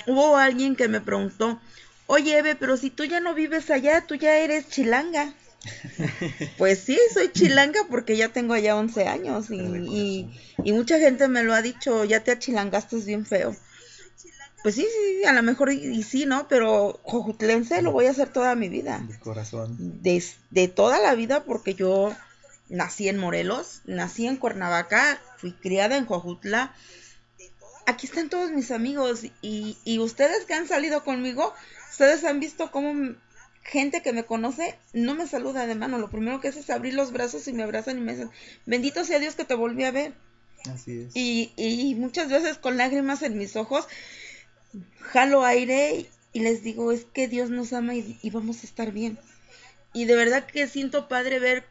[0.08, 1.60] hubo alguien que me preguntó,
[2.08, 5.32] oye Eve, pero si tú ya no vives allá, tú ya eres chilanga.
[6.58, 10.30] Pues sí, soy chilanga porque ya tengo allá 11 años y,
[10.64, 13.54] y, mucha gente me lo ha dicho, ya te achilangaste bien feo.
[14.62, 16.46] Pues sí, sí, a lo mejor y, sí, ¿no?
[16.48, 19.02] Pero jojutlense lo voy a hacer toda mi vida.
[19.06, 19.76] De corazón.
[20.02, 22.14] De, de toda la vida porque yo
[22.68, 26.74] nací en Morelos, nací en Cuernavaca, fui criada en Jojutla,
[27.86, 31.52] aquí están todos mis amigos y, y ustedes que han salido conmigo,
[31.90, 33.14] ustedes han visto cómo
[33.62, 35.98] gente que me conoce no me saluda de mano.
[35.98, 38.30] Lo primero que hace es abrir los brazos y me abrazan y me dicen,
[38.66, 40.14] bendito sea Dios que te volví a ver.
[40.72, 41.16] Así es.
[41.16, 43.86] Y, y muchas veces con lágrimas en mis ojos,
[45.00, 48.92] jalo aire y les digo, es que Dios nos ama y, y vamos a estar
[48.92, 49.18] bien.
[49.92, 51.64] Y de verdad que siento padre ver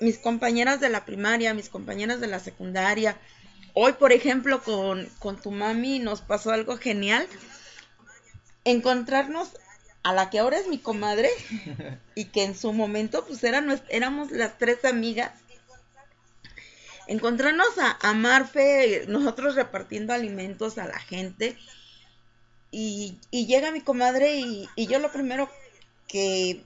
[0.00, 3.18] mis compañeras de la primaria, mis compañeras de la secundaria,
[3.74, 7.26] Hoy, por ejemplo, con, con tu mami nos pasó algo genial.
[8.64, 9.48] Encontrarnos
[10.02, 11.30] a la que ahora es mi comadre
[12.14, 15.32] y que en su momento pues eran, éramos las tres amigas.
[17.06, 21.56] Encontrarnos a, Marfe, nosotros repartiendo alimentos a la gente.
[22.70, 25.50] Y, y llega mi comadre y, y yo lo primero
[26.08, 26.64] que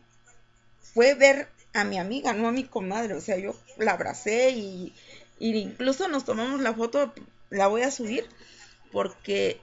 [0.81, 3.15] fue ver a mi amiga, no a mi comadre.
[3.15, 4.95] O sea, yo la abracé y,
[5.39, 7.13] y incluso nos tomamos la foto,
[7.51, 8.27] la voy a subir,
[8.93, 9.61] porque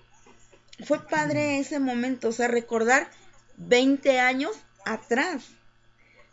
[0.85, 3.09] fue padre ese momento, o sea, recordar
[3.57, 4.51] 20 años
[4.85, 5.43] atrás.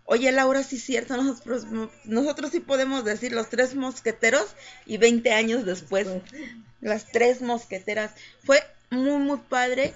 [0.05, 1.67] Oye, Laura, sí es cierto, nosotros,
[2.05, 6.09] nosotros sí podemos decir los tres mosqueteros y 20 años después,
[6.81, 8.13] las tres mosqueteras.
[8.43, 8.61] Fue
[8.91, 9.95] muy, muy padre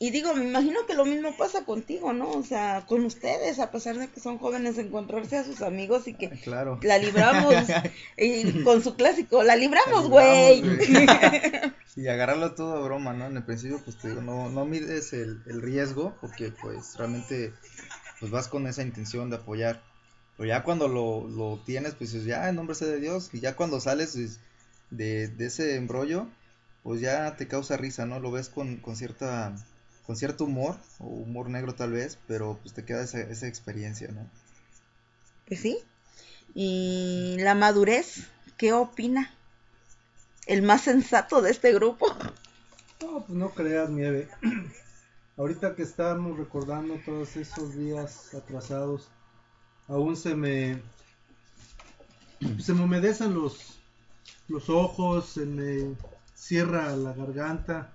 [0.00, 2.30] y digo, me imagino que lo mismo pasa contigo, ¿no?
[2.30, 6.14] O sea, con ustedes, a pesar de que son jóvenes, encontrarse a sus amigos y
[6.14, 6.78] que claro.
[6.82, 7.54] la libramos,
[8.16, 10.62] y con su clásico, la libramos, güey.
[11.86, 13.26] sí, agarrarlo todo a broma, ¿no?
[13.26, 17.52] En el principio, pues te digo, no, no mides el, el riesgo, porque pues realmente
[18.20, 19.82] pues vas con esa intención de apoyar.
[20.36, 23.30] Pero ya cuando lo, lo tienes, pues ya en nombre sea de Dios.
[23.32, 24.38] Y ya cuando sales pues,
[24.90, 26.28] de, de ese embrollo,
[26.84, 28.20] pues ya te causa risa, ¿no?
[28.20, 29.56] Lo ves con, con cierta
[30.08, 34.08] con cierto humor, o humor negro tal vez, pero pues te queda esa, esa experiencia,
[34.08, 34.26] ¿no?
[35.46, 35.80] Pues sí.
[36.54, 38.26] Y la madurez,
[38.56, 39.30] ¿qué opina?
[40.46, 42.06] El más sensato de este grupo.
[43.02, 44.30] No, pues no creas, Nieve.
[45.36, 49.10] Ahorita que estamos recordando todos esos días atrasados,
[49.88, 50.80] aún se me
[52.58, 53.78] se me humedecen los
[54.48, 55.94] los ojos, se me
[56.34, 57.92] cierra la garganta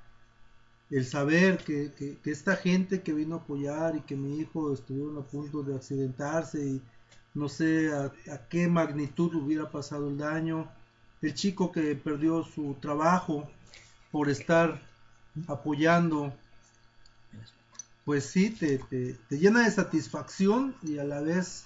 [0.93, 5.19] el saber que, que, esta gente que vino a apoyar y que mi hijo estuvo
[5.19, 6.81] a punto de accidentarse y
[7.33, 8.11] no sé a,
[8.47, 10.69] qué magnitud hubiera pasado el daño,
[11.23, 13.49] el chico que perdió su trabajo
[14.11, 14.79] por estar
[15.47, 16.31] apoyando,
[18.05, 21.65] pues sí, te, te, llena de satisfacción y a la vez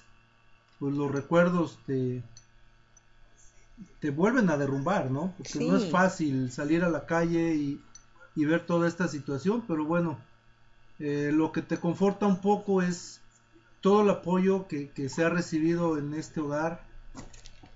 [0.78, 2.22] pues los recuerdos te,
[4.00, 5.34] te vuelven a derrumbar, ¿no?
[5.36, 7.82] Porque no es fácil salir a la calle y,
[8.36, 10.18] y ver toda esta situación, pero bueno,
[10.98, 13.20] eh, lo que te conforta un poco es
[13.80, 16.82] todo el apoyo que, se ha recibido en este hogar,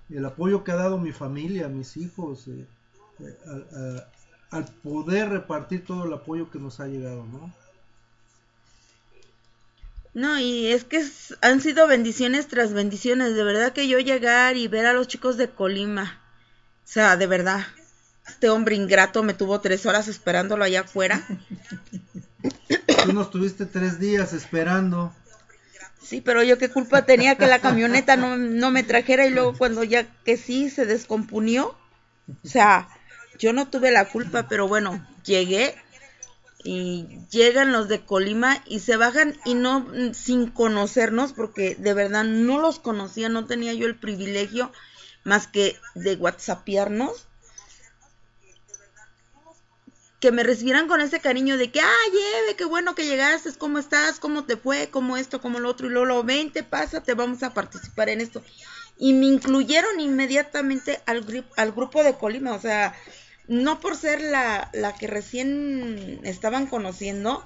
[0.09, 2.65] el apoyo que ha dado mi familia, mis hijos, eh,
[3.19, 4.01] eh,
[4.51, 7.53] al poder repartir todo el apoyo que nos ha llegado, ¿no?
[10.13, 11.03] No, y es que
[11.41, 15.37] han sido bendiciones tras bendiciones, de verdad que yo llegar y ver a los chicos
[15.37, 16.21] de Colima,
[16.83, 17.65] o sea, de verdad,
[18.27, 21.25] este hombre ingrato me tuvo tres horas esperándolo allá afuera.
[23.05, 25.13] Tú nos tuviste tres días esperando.
[26.01, 29.57] Sí, pero yo qué culpa tenía que la camioneta no, no me trajera y luego
[29.57, 31.77] cuando ya que sí se descompunió.
[32.43, 32.89] O sea,
[33.39, 35.75] yo no tuve la culpa, pero bueno, llegué
[36.63, 42.23] y llegan los de Colima y se bajan y no sin conocernos porque de verdad
[42.23, 44.71] no los conocía, no tenía yo el privilegio
[45.23, 47.27] más que de whatsappearnos
[50.23, 53.77] que me recibieran con ese cariño de que, ah, lleve, qué bueno que llegaste, ¿cómo
[53.77, 54.21] estás?
[54.21, 54.87] ¿Cómo te fue?
[54.89, 55.41] ¿Cómo esto?
[55.41, 55.87] ¿Cómo lo otro?
[55.87, 58.41] Y luego, vente, pásate, vamos a participar en esto.
[58.97, 61.25] Y me incluyeron inmediatamente al,
[61.57, 62.95] al grupo de Colima, o sea,
[63.49, 67.45] no por ser la, la que recién estaban conociendo,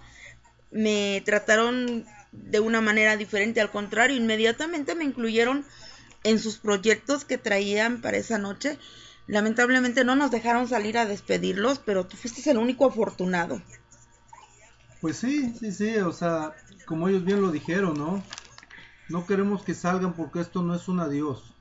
[0.69, 5.65] me trataron de una manera diferente, al contrario, inmediatamente me incluyeron
[6.23, 8.77] en sus proyectos que traían para esa noche
[9.27, 13.61] Lamentablemente no nos dejaron salir a despedirlos, pero tú fuiste el único afortunado.
[15.01, 16.55] Pues sí, sí, sí, o sea,
[16.85, 18.23] como ellos bien lo dijeron, ¿no?
[19.09, 21.53] No queremos que salgan porque esto no es un adiós.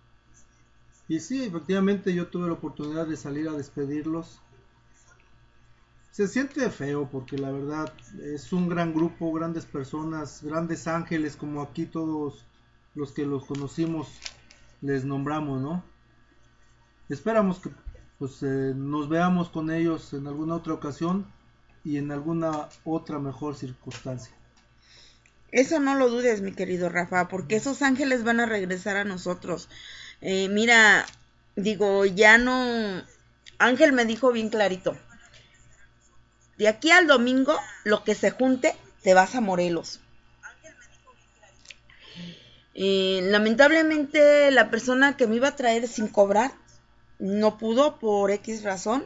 [1.09, 4.41] Y sí, efectivamente yo tuve la oportunidad de salir a despedirlos.
[6.11, 11.63] Se siente feo porque la verdad es un gran grupo, grandes personas, grandes ángeles como
[11.63, 12.47] aquí todos
[12.95, 14.09] los que los conocimos
[14.81, 15.85] les nombramos, ¿no?
[17.09, 17.71] Esperamos que
[18.19, 21.31] pues, eh, nos veamos con ellos en alguna otra ocasión
[21.85, 24.35] y en alguna otra mejor circunstancia.
[25.53, 29.69] Eso no lo dudes, mi querido Rafa, porque esos ángeles van a regresar a nosotros.
[30.21, 31.07] Eh, mira,
[31.55, 33.05] digo, ya no...
[33.59, 34.97] Ángel me dijo bien clarito.
[36.59, 40.01] De aquí al domingo, lo que se junte, te vas a Morelos.
[42.75, 46.53] Eh, lamentablemente, la persona que me iba a traer sin cobrar
[47.19, 49.05] no pudo por X razón.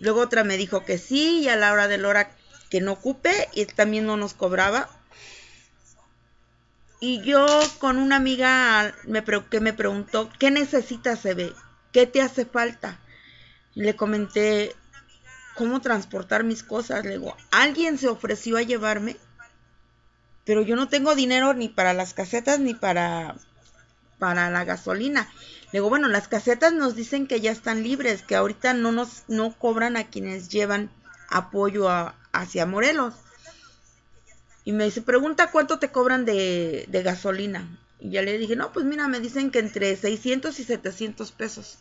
[0.00, 2.36] Luego otra me dijo que sí y a la hora de la hora
[2.70, 4.88] que no ocupe y también no nos cobraba.
[7.00, 7.46] Y yo
[7.78, 11.52] con una amiga me, que me preguntó, ¿qué necesitas, ve
[11.92, 13.00] ¿Qué te hace falta?
[13.74, 14.74] le comenté
[15.54, 17.04] cómo transportar mis cosas.
[17.04, 19.16] Le digo, alguien se ofreció a llevarme,
[20.44, 23.36] pero yo no tengo dinero ni para las casetas ni para,
[24.18, 25.28] para la gasolina.
[25.72, 29.56] Digo, bueno, las casetas nos dicen que ya están libres, que ahorita no nos no
[29.58, 30.90] cobran a quienes llevan
[31.30, 31.88] apoyo
[32.32, 33.14] hacia Morelos.
[34.64, 37.66] Y me dice, pregunta cuánto te cobran de, de gasolina.
[37.98, 41.78] Y ya le dije, no, pues mira, me dicen que entre 600 y 700 pesos.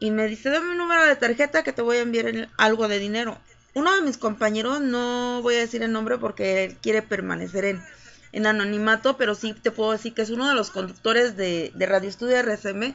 [0.00, 2.98] Y me dice, dame un número de tarjeta que te voy a enviar algo de
[2.98, 3.38] dinero.
[3.74, 7.82] Uno de mis compañeros, no voy a decir el nombre porque él quiere permanecer en,
[8.32, 12.08] en anonimato, pero sí te puedo decir que es uno de los conductores de, Radio
[12.08, 12.94] Estudio RSM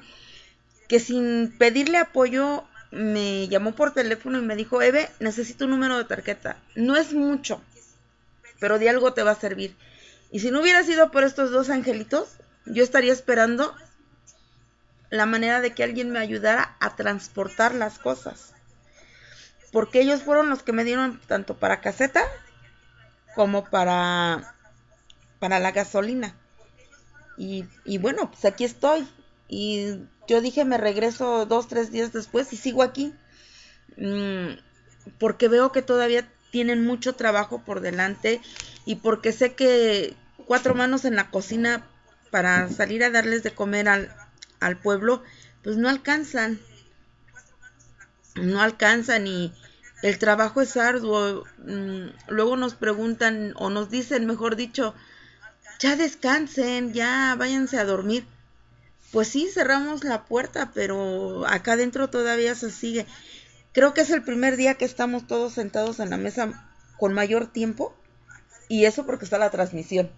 [0.88, 5.98] que sin pedirle apoyo me llamó por teléfono y me dijo, Eve, necesito un número
[5.98, 6.58] de tarjeta.
[6.76, 7.62] No es mucho,
[8.60, 9.76] pero de algo te va a servir.
[10.32, 13.76] Y si no hubiera sido por estos dos angelitos, yo estaría esperando
[15.10, 18.54] la manera de que alguien me ayudara a transportar las cosas.
[19.72, 22.24] Porque ellos fueron los que me dieron tanto para caseta
[23.36, 24.56] como para
[25.40, 26.36] para la gasolina.
[27.38, 29.08] Y, y bueno, pues aquí estoy.
[29.48, 33.14] Y yo dije, me regreso dos, tres días después y sigo aquí.
[33.98, 34.60] Mm,
[35.20, 38.42] porque veo que todavía tienen mucho trabajo por delante
[38.86, 40.16] y porque sé que
[40.46, 41.86] cuatro manos en la cocina
[42.32, 44.14] para salir a darles de comer al,
[44.60, 45.24] al pueblo,
[45.64, 46.60] pues no alcanzan.
[48.36, 49.54] No alcanzan y
[50.04, 51.46] el trabajo es arduo.
[51.60, 54.94] Mm, luego nos preguntan o nos dicen, mejor dicho,
[55.80, 58.26] ya descansen, ya váyanse a dormir.
[59.12, 63.06] Pues sí, cerramos la puerta, pero acá adentro todavía se sigue.
[63.72, 67.48] Creo que es el primer día que estamos todos sentados en la mesa con mayor
[67.48, 67.94] tiempo
[68.68, 70.10] y eso porque está la transmisión.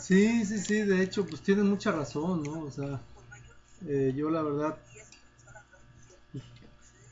[0.00, 2.60] Sí, sí, sí, de hecho, pues tienen mucha razón, ¿no?
[2.60, 3.00] O sea,
[3.86, 4.78] eh, yo la verdad
[6.32, 6.44] pues,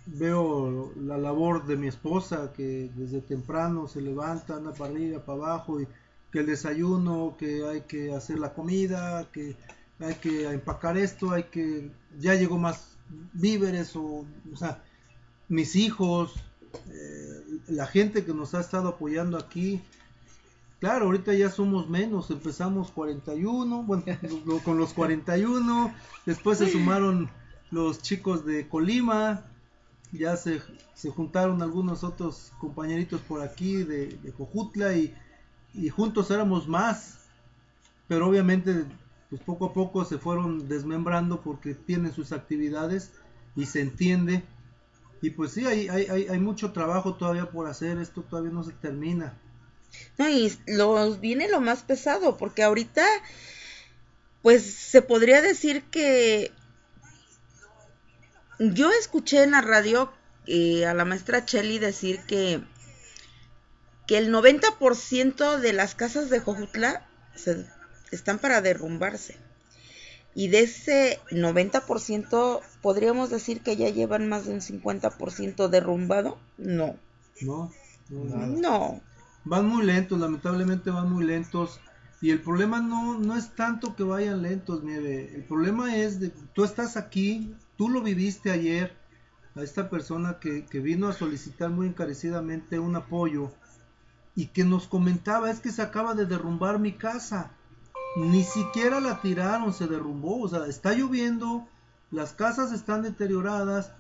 [0.07, 5.39] veo la labor de mi esposa que desde temprano se levanta, anda para arriba, para
[5.39, 5.89] abajo y
[6.37, 9.57] que el desayuno, que hay que hacer la comida, que
[9.99, 12.99] hay que empacar esto, hay que ya llegó más
[13.33, 14.85] víveres o, o sea,
[15.49, 16.35] mis hijos,
[16.91, 19.81] eh, la gente que nos ha estado apoyando aquí.
[20.79, 24.05] Claro, ahorita ya somos menos, empezamos 41, bueno,
[24.63, 25.95] con los 41,
[26.27, 27.31] después se sumaron
[27.71, 29.47] los chicos de Colima,
[30.13, 30.61] ya se,
[30.93, 35.15] se juntaron algunos otros compañeritos por aquí de, de Cojutla y,
[35.77, 37.19] y juntos éramos más,
[38.09, 38.85] pero obviamente
[39.31, 43.11] pues poco a poco se fueron desmembrando porque tienen sus actividades
[43.57, 44.45] y se entiende.
[45.23, 48.73] Y pues sí, hay, hay, hay, mucho trabajo todavía por hacer, esto todavía no se
[48.73, 49.35] termina.
[50.19, 53.05] No, y los viene lo más pesado, porque ahorita,
[54.43, 56.53] pues se podría decir que
[58.59, 60.13] yo escuché en la radio
[60.47, 62.61] eh, a la maestra Chelly decir que,
[64.07, 67.67] que el 90% de las casas de Jojutla se
[68.11, 69.37] están para derrumbarse.
[70.35, 76.39] Y de ese 90%, ¿podríamos decir que ya llevan más de un 50% derrumbado?
[76.59, 76.97] No.
[77.41, 77.73] No,
[78.11, 79.01] no, no.
[79.45, 81.81] Van muy lentos, lamentablemente van muy lentos.
[82.21, 85.33] Y el problema no, no es tanto que vayan lentos, Nieve.
[85.35, 88.93] El problema es de tú estás aquí, tú lo viviste ayer,
[89.55, 93.53] a esta persona que, que vino a solicitar muy encarecidamente un apoyo
[94.37, 97.51] y que nos comentaba es que se acaba de derrumbar mi casa.
[98.17, 101.67] Ni siquiera la tiraron, se derrumbó, o sea, está lloviendo,
[102.11, 103.91] las casas están deterioradas,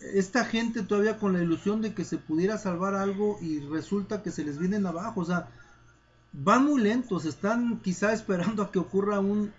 [0.00, 4.30] esta gente todavía con la ilusión de que se pudiera salvar algo y resulta que
[4.30, 5.48] se les vienen abajo, o sea,
[6.32, 9.52] van muy lentos, están quizá esperando a que ocurra un,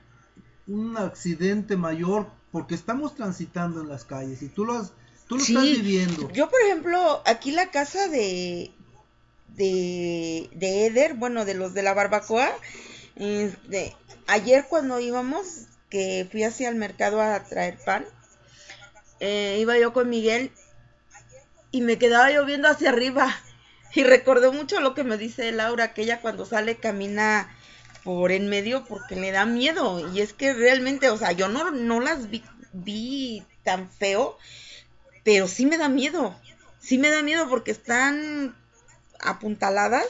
[0.67, 4.93] un accidente mayor, porque estamos transitando en las calles y tú lo, has,
[5.27, 6.29] tú lo estás viviendo.
[6.31, 8.71] Yo, por ejemplo, aquí la casa de,
[9.57, 12.49] de, de Eder, bueno, de los de la barbacoa,
[13.15, 13.95] este,
[14.27, 18.05] ayer cuando íbamos, que fui hacia el mercado a traer pan,
[19.19, 20.51] eh, iba yo con Miguel
[21.71, 23.35] y me quedaba yo viendo hacia arriba.
[23.95, 27.49] Y recordé mucho lo que me dice Laura, que ella cuando sale camina
[28.03, 30.13] por en medio porque le da miedo.
[30.13, 32.43] Y es que realmente, o sea, yo no, no las vi,
[32.73, 34.37] vi tan feo,
[35.23, 36.35] pero sí me da miedo.
[36.79, 38.55] Sí me da miedo porque están
[39.19, 40.05] apuntaladas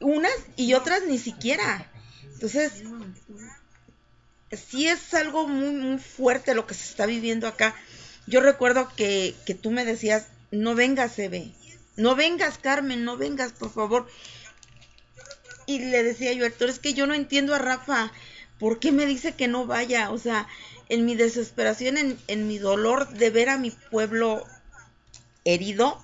[0.00, 1.90] unas y otras ni siquiera.
[2.24, 2.82] Entonces,
[4.50, 7.74] sí es algo muy, muy fuerte lo que se está viviendo acá.
[8.26, 11.52] Yo recuerdo que, que tú me decías, no vengas, Eve,
[11.96, 14.08] no vengas, Carmen, no vengas, por favor.
[15.66, 18.12] Y le decía yo, Héctor, es que yo no entiendo a Rafa,
[18.58, 20.10] ¿por qué me dice que no vaya?
[20.10, 20.48] O sea,
[20.88, 24.44] en mi desesperación, en, en mi dolor de ver a mi pueblo
[25.44, 26.00] herido,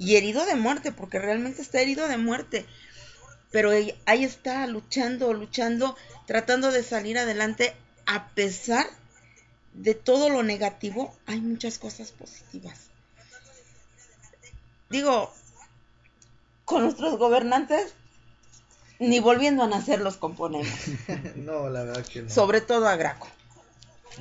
[0.00, 2.66] y herido de muerte, porque realmente está herido de muerte
[3.50, 5.96] pero ahí está luchando, luchando,
[6.26, 7.74] tratando de salir adelante
[8.06, 8.86] a pesar
[9.74, 12.88] de todo lo negativo, hay muchas cosas positivas.
[14.88, 15.32] Digo,
[16.64, 17.94] con nuestros gobernantes,
[18.98, 20.68] ni volviendo a nacer los componemos.
[21.36, 22.30] no, la verdad que no.
[22.30, 23.28] Sobre todo a Graco.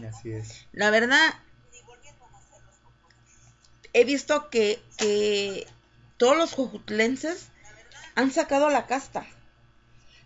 [0.07, 0.65] Así es.
[0.71, 1.33] La verdad,
[3.93, 5.67] he visto que, que
[6.17, 7.47] todos los jujutlenses
[8.15, 9.25] han sacado la casta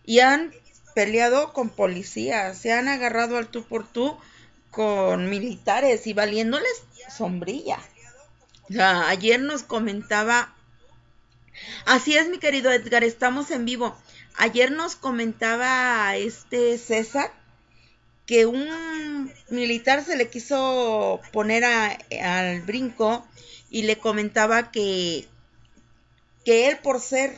[0.06, 0.54] y han
[0.96, 4.18] peleado con policías, se han agarrado al tú por tú
[4.72, 6.84] con militares y valiéndoles
[7.16, 7.80] sombrilla.
[8.80, 10.54] ayer nos comentaba,
[11.86, 13.96] así es mi querido Edgar, estamos en vivo.
[14.36, 17.32] Ayer nos comentaba este César
[18.26, 23.26] que un militar se le quiso poner al brinco
[23.70, 25.28] y le comentaba que,
[26.46, 27.38] que él por ser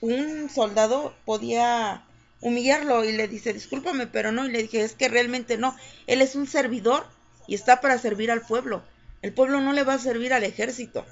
[0.00, 2.04] un soldado podía
[2.40, 4.46] humillarlo y le dice, discúlpame, pero no.
[4.46, 5.76] Y le dije, es que realmente no.
[6.06, 7.06] Él es un servidor
[7.46, 8.84] y está para servir al pueblo.
[9.22, 11.04] El pueblo no le va a servir al ejército.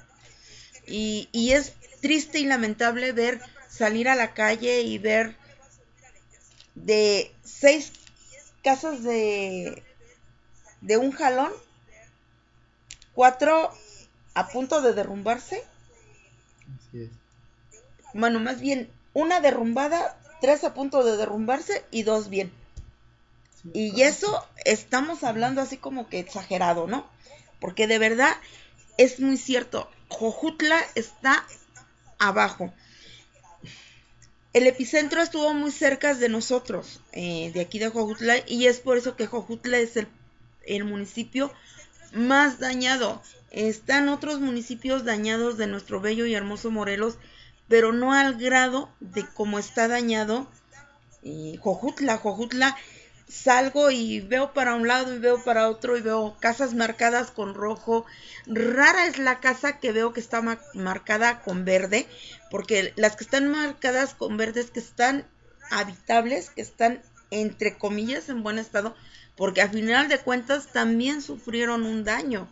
[0.87, 5.35] Y, y es triste y lamentable ver salir a la calle y ver
[6.75, 7.91] de seis
[8.65, 9.83] casas de,
[10.81, 11.51] de un jalón,
[13.13, 13.71] cuatro
[14.33, 15.63] a punto de derrumbarse.
[16.75, 17.11] Así es.
[18.15, 22.51] Bueno, más bien una derrumbada, tres a punto de derrumbarse y dos bien.
[23.73, 27.07] Y eso estamos hablando así como que exagerado, ¿no?
[27.59, 28.31] Porque de verdad
[28.97, 29.89] es muy cierto.
[30.09, 31.45] Jojutla está
[32.19, 32.73] abajo.
[34.55, 38.95] El epicentro estuvo muy cerca de nosotros, eh, de aquí de Jojutla, y es por
[38.95, 40.07] eso que Jojutla es el,
[40.65, 41.51] el municipio
[42.13, 43.21] más dañado.
[43.51, 47.17] Están otros municipios dañados de nuestro bello y hermoso Morelos,
[47.67, 50.49] pero no al grado de cómo está dañado
[51.23, 52.15] eh, Jojutla.
[52.15, 52.77] Jojutla
[53.27, 57.53] salgo y veo para un lado y veo para otro y veo casas marcadas con
[57.53, 58.05] rojo.
[58.45, 62.07] Rara es la casa que veo que está ma- marcada con verde,
[62.51, 65.25] porque las que están marcadas con verde es que están
[65.71, 68.95] habitables, que están entre comillas en buen estado,
[69.35, 72.47] porque a final de cuentas también sufrieron un daño.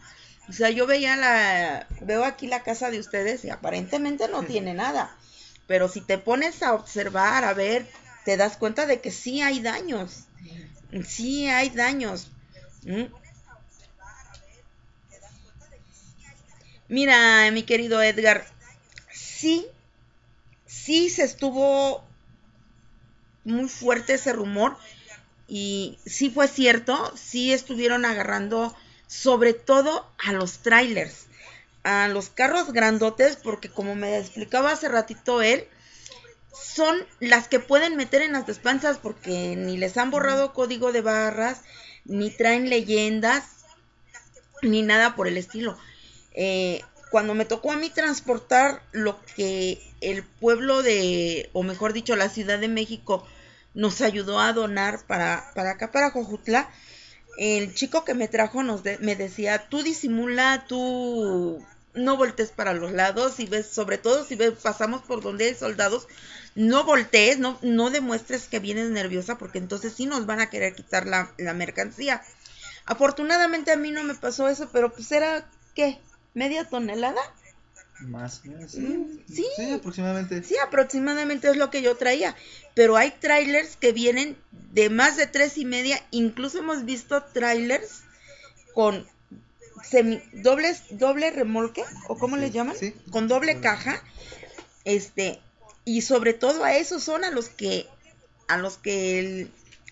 [0.50, 4.74] O sea, yo veía la, veo aquí la casa de ustedes y aparentemente no tiene
[4.74, 5.16] nada.
[5.68, 7.88] Pero si te pones a observar, a ver,
[8.26, 10.26] te das cuenta de que sí hay daños.
[11.06, 12.30] Sí hay daños.
[16.88, 18.46] Mira, mi querido Edgar,
[19.12, 19.66] sí,
[20.66, 22.04] sí se estuvo
[23.44, 24.78] muy fuerte ese rumor
[25.48, 28.76] y sí fue cierto, sí estuvieron agarrando
[29.08, 31.28] sobre todo a los trailers,
[31.84, 35.68] a los carros grandotes, porque como me explicaba hace ratito él,
[36.54, 41.02] son las que pueden meter en las despensas porque ni les han borrado código de
[41.02, 41.62] barras,
[42.06, 43.44] ni traen leyendas,
[44.62, 45.78] ni nada por el estilo.
[46.34, 46.82] Eh,
[47.12, 52.30] cuando me tocó a mí transportar lo que el pueblo de, o mejor dicho, la
[52.30, 53.26] Ciudad de México
[53.74, 56.70] nos ayudó a donar para, para acá, para Jojutla,
[57.38, 61.64] el chico que me trajo nos de- me decía, tú disimula, tú
[61.94, 65.56] no voltees para los lados, y ves, sobre todo si ves, pasamos por donde hay
[65.56, 66.08] soldados,
[66.56, 70.76] no voltees, no, no demuestres que vienes nerviosa, porque entonces sí nos van a querer
[70.76, 72.22] quitar la, la mercancía.
[72.86, 76.00] Afortunadamente a mí no me pasó eso, pero pues era, ¿qué?
[76.34, 77.22] ¿Media tonelada?
[78.00, 78.42] Más.
[78.44, 79.48] Mm, sí.
[79.56, 80.44] Sí, aproximadamente.
[80.44, 82.36] Sí, aproximadamente es lo que yo traía.
[82.74, 84.38] Pero hay trailers que vienen
[84.72, 86.02] de más de tres y media.
[86.12, 88.02] Incluso hemos visto trailers
[88.74, 89.08] con
[89.84, 92.76] semi, dobles, doble remolque, o cómo les llaman,
[93.12, 94.02] con doble caja.
[94.86, 95.40] Este,
[95.86, 97.88] y sobre todo a esos son a los que,
[98.48, 99.48] a los que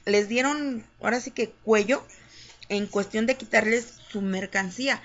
[0.06, 2.04] les dieron, ahora sí que cuello,
[2.70, 5.02] en cuestión de quitarles su mercancía.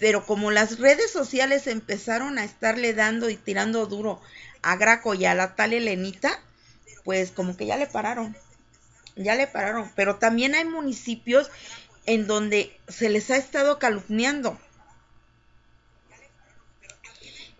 [0.00, 4.20] Pero como las redes sociales empezaron a estarle dando y tirando duro
[4.62, 6.40] a Graco y a la tal Elenita,
[7.04, 8.36] pues como que ya le pararon.
[9.14, 9.90] Ya le pararon.
[9.94, 11.50] Pero también hay municipios
[12.06, 14.58] en donde se les ha estado calumniando.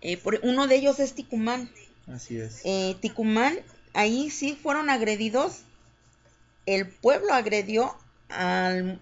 [0.01, 1.71] Eh, por, uno de ellos es Ticumán.
[2.07, 2.61] Así es.
[2.63, 3.57] Eh, Ticumán,
[3.93, 5.61] ahí sí fueron agredidos.
[6.65, 7.95] El pueblo agredió
[8.29, 8.99] al,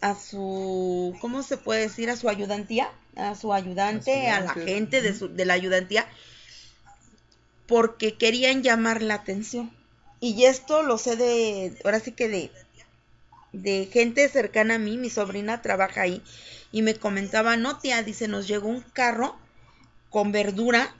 [0.00, 2.10] a su, ¿cómo se puede decir?
[2.10, 6.06] A su ayudantía, a su ayudante, a la ayudante, gente de, su, de la ayudantía,
[7.66, 9.70] porque querían llamar la atención.
[10.20, 12.50] Y esto lo sé de, ahora sí que de,
[13.52, 16.22] de gente cercana a mí, mi sobrina trabaja ahí,
[16.72, 19.36] y me comentaba, no tía, dice, nos llegó un carro
[20.10, 20.94] con verdura,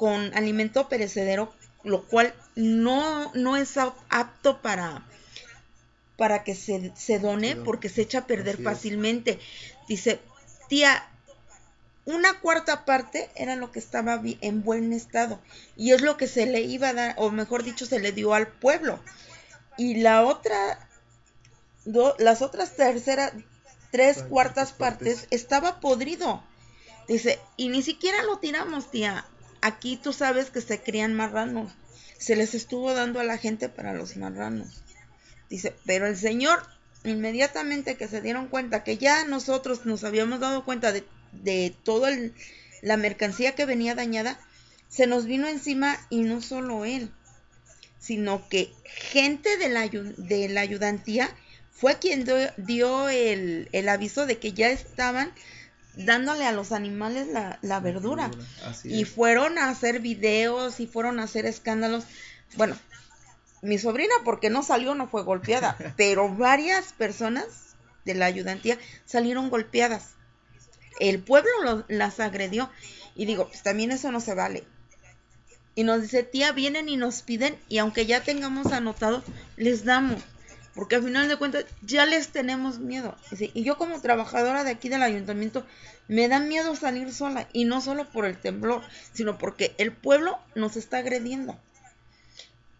[0.00, 1.52] con alimento perecedero,
[1.84, 5.06] lo cual no, no es ap- apto para,
[6.16, 8.64] para que se, se done porque se echa a perder Así es.
[8.64, 9.38] fácilmente.
[9.88, 10.18] Dice,
[10.70, 11.06] tía,
[12.06, 15.38] una cuarta parte era lo que estaba en buen estado
[15.76, 18.32] y es lo que se le iba a dar, o mejor dicho, se le dio
[18.32, 19.00] al pueblo.
[19.76, 20.88] Y la otra,
[21.84, 23.32] do- las otras terceras,
[23.90, 26.42] tres cuartas partes estaba podrido.
[27.06, 29.26] Dice, y ni siquiera lo tiramos, tía.
[29.62, 31.72] Aquí tú sabes que se crían marranos.
[32.18, 34.82] Se les estuvo dando a la gente para los marranos.
[35.48, 36.62] Dice, pero el señor,
[37.04, 42.10] inmediatamente que se dieron cuenta que ya nosotros nos habíamos dado cuenta de, toda
[42.82, 44.38] la mercancía que venía dañada,
[44.88, 47.10] se nos vino encima y no solo él,
[47.98, 49.68] sino que gente de
[50.48, 51.34] la, ayudantía
[51.70, 52.24] fue quien
[52.56, 55.32] dio, el aviso de que ya estaban
[55.96, 58.30] dándole a los animales la, la verdura.
[59.00, 62.04] Y fueron a hacer videos y fueron a hacer escándalos.
[62.56, 62.76] Bueno,
[63.62, 67.46] mi sobrina porque no salió, no fue golpeada, pero varias personas
[68.04, 70.10] de la ayudantía salieron golpeadas.
[70.98, 72.70] El pueblo lo- las agredió
[73.14, 74.64] y digo, pues también eso no se vale.
[75.74, 79.22] Y nos dice, tía, vienen y nos piden y aunque ya tengamos anotado,
[79.56, 80.20] les damos.
[80.74, 83.16] Porque al final de cuentas ya les tenemos miedo.
[83.54, 85.66] Y yo como trabajadora de aquí del ayuntamiento
[86.08, 87.48] me da miedo salir sola.
[87.52, 88.82] Y no solo por el temblor,
[89.12, 91.58] sino porque el pueblo nos está agrediendo.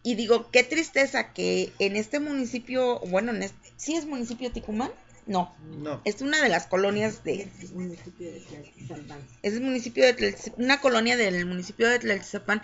[0.02, 4.54] Y digo, qué tristeza que en este municipio, bueno, en este, ¿sí es municipio de
[4.54, 4.90] Ticumán?
[5.26, 6.00] No, No.
[6.04, 8.40] es una de las colonias de, municipio de
[8.88, 9.18] Tlalpan.
[9.42, 12.62] es el municipio de Tlaltizapán, una colonia del municipio de Tlaltizapán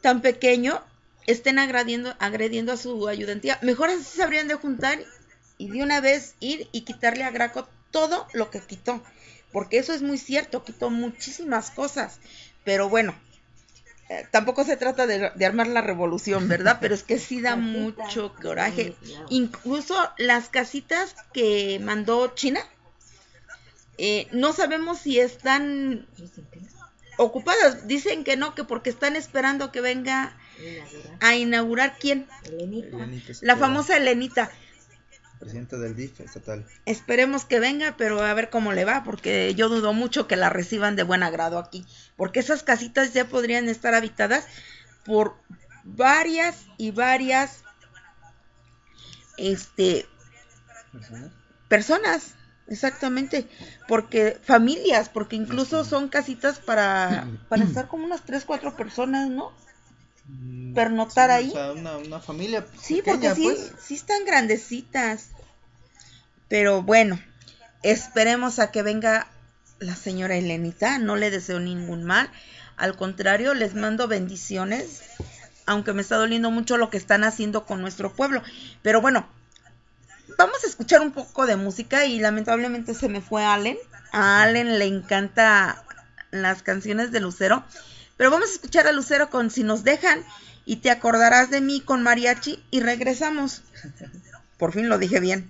[0.00, 0.80] tan pequeño
[1.28, 3.58] estén agrediendo, agrediendo a su ayudantía.
[3.62, 4.98] Mejor así se habrían de juntar
[5.58, 9.02] y de una vez ir y quitarle a Graco todo lo que quitó.
[9.52, 12.18] Porque eso es muy cierto, quitó muchísimas cosas.
[12.64, 13.14] Pero bueno,
[14.08, 16.78] eh, tampoco se trata de, de armar la revolución, ¿verdad?
[16.80, 18.96] Pero es que sí da mucho coraje.
[19.28, 22.60] Incluso las casitas que mandó China,
[23.98, 26.06] eh, no sabemos si están
[27.18, 27.86] ocupadas.
[27.86, 30.34] Dicen que no, que porque están esperando que venga
[31.20, 32.26] a inaugurar quién?
[32.44, 32.96] Elenita
[33.42, 34.50] La famosa Elenita.
[35.38, 36.66] Presidenta del DIF estatal.
[36.84, 40.50] Esperemos que venga, pero a ver cómo le va, porque yo dudo mucho que la
[40.50, 41.86] reciban de buen agrado aquí,
[42.16, 44.46] porque esas casitas ya podrían estar habitadas
[45.04, 45.36] por
[45.84, 47.62] varias y varias
[49.36, 50.06] este
[51.68, 52.34] personas,
[52.66, 53.48] exactamente,
[53.86, 59.52] porque familias, porque incluso son casitas para para estar como unas tres, cuatro personas, ¿no?
[60.74, 61.48] Pernotar ahí.
[61.48, 63.72] O sea, una, una familia Sí, pequeña, porque sí, pues.
[63.82, 65.28] sí están grandecitas.
[66.48, 67.20] Pero bueno,
[67.82, 69.28] esperemos a que venga
[69.80, 70.98] la señora Elenita.
[70.98, 72.30] No le deseo ningún mal.
[72.76, 75.02] Al contrario, les mando bendiciones.
[75.66, 78.42] Aunque me está doliendo mucho lo que están haciendo con nuestro pueblo.
[78.82, 79.28] Pero bueno,
[80.38, 83.76] vamos a escuchar un poco de música y lamentablemente se me fue Allen.
[84.12, 85.84] A Allen le encanta
[86.30, 87.64] las canciones de Lucero.
[88.18, 90.24] Pero vamos a escuchar a Lucero con Si nos dejan
[90.66, 93.62] y te acordarás de mí con mariachi y regresamos.
[94.58, 95.48] Por fin lo dije bien.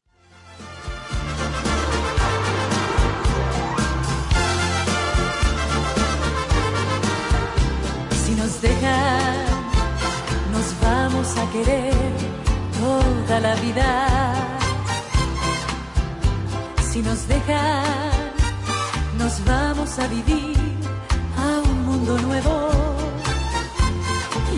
[8.25, 9.47] Si nos dejan,
[10.53, 11.95] nos vamos a querer
[12.79, 14.35] toda la vida.
[16.93, 17.83] Si nos dejan,
[19.17, 20.68] nos vamos a vivir
[21.99, 22.71] mundo nuevo.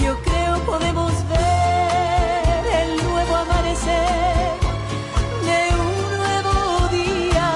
[0.02, 4.50] Yo creo podemos ver el nuevo amanecer
[5.48, 7.48] de un nuevo día.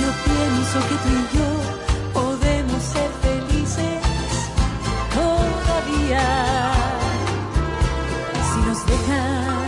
[0.00, 1.50] Yo pienso que tú y yo
[2.20, 4.00] podemos ser felices
[5.18, 6.24] todavía.
[8.48, 9.62] Si nos dejan,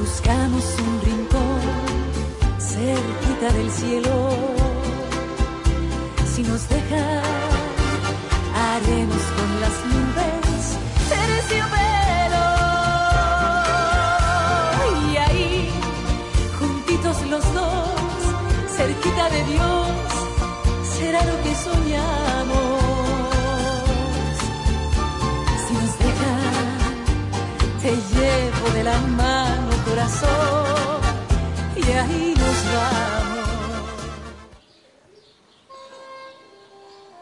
[0.00, 1.62] buscamos un rincón
[2.58, 4.25] cerquita del cielo.
[27.86, 31.00] Te llevo de la mano, corazón,
[31.76, 33.25] y ahí nos vamos.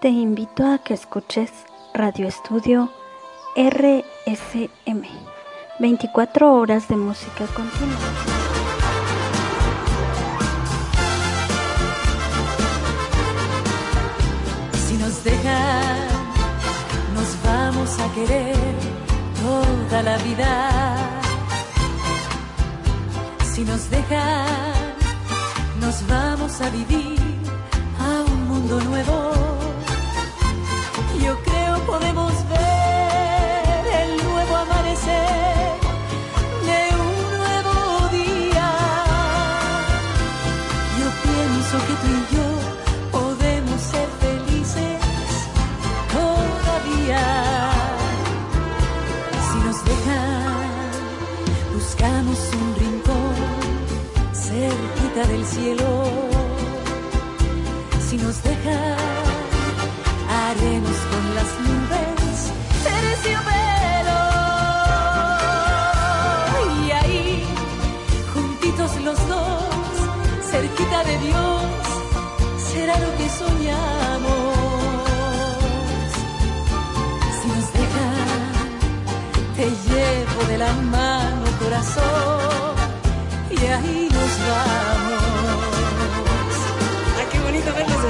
[0.05, 1.51] Te invito a que escuches
[1.95, 2.93] Radio Estudio
[3.57, 5.03] RSM.
[5.79, 7.97] 24 horas de música continua.
[14.87, 16.09] Si nos dejan,
[17.15, 18.57] nos vamos a querer
[19.41, 20.71] toda la vida.
[23.55, 24.45] Si nos dejan,
[25.81, 27.19] nos vamos a vivir
[27.99, 29.64] a un mundo nuevo.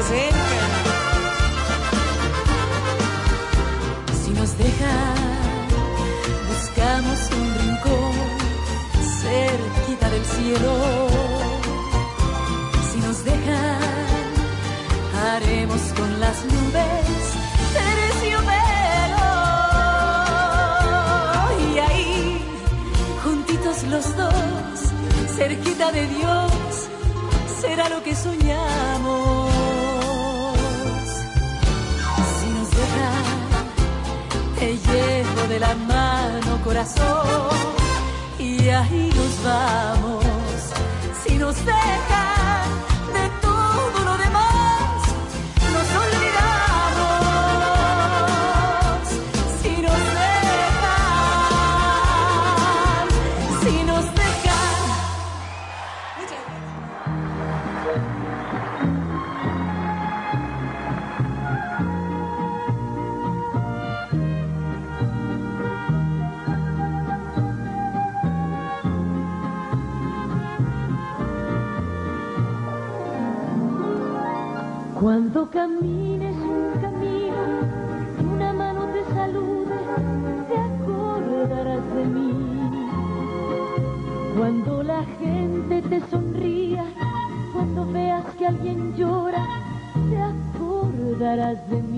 [0.08, 0.60] Cerca.
[4.22, 5.16] Si nos dejan,
[6.50, 8.14] buscamos un rincón
[9.22, 10.72] cerquita del cielo.
[12.90, 13.78] Si nos dejan,
[15.26, 17.24] haremos con las nubes
[17.78, 19.30] terciopelo.
[21.68, 22.42] Y ahí,
[23.22, 24.78] juntitos los dos,
[25.36, 26.52] cerquita de Dios,
[27.60, 29.53] será lo que soñamos.
[34.76, 37.48] Llevo de la mano corazón
[38.38, 40.24] y ahí nos vamos.
[41.24, 42.23] Si nos dejan
[75.34, 77.42] Cuando camines un camino
[78.20, 79.74] y una mano te salude,
[80.48, 82.70] te acordarás de mí.
[84.38, 86.84] Cuando la gente te sonría,
[87.52, 89.44] cuando veas que alguien llora,
[90.08, 91.93] te acordarás de mí.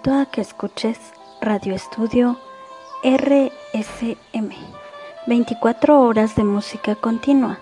[0.00, 0.98] Invito a que escuches
[1.42, 2.40] Radio Estudio
[3.04, 4.50] RSM.
[5.26, 7.60] 24 horas de música continua.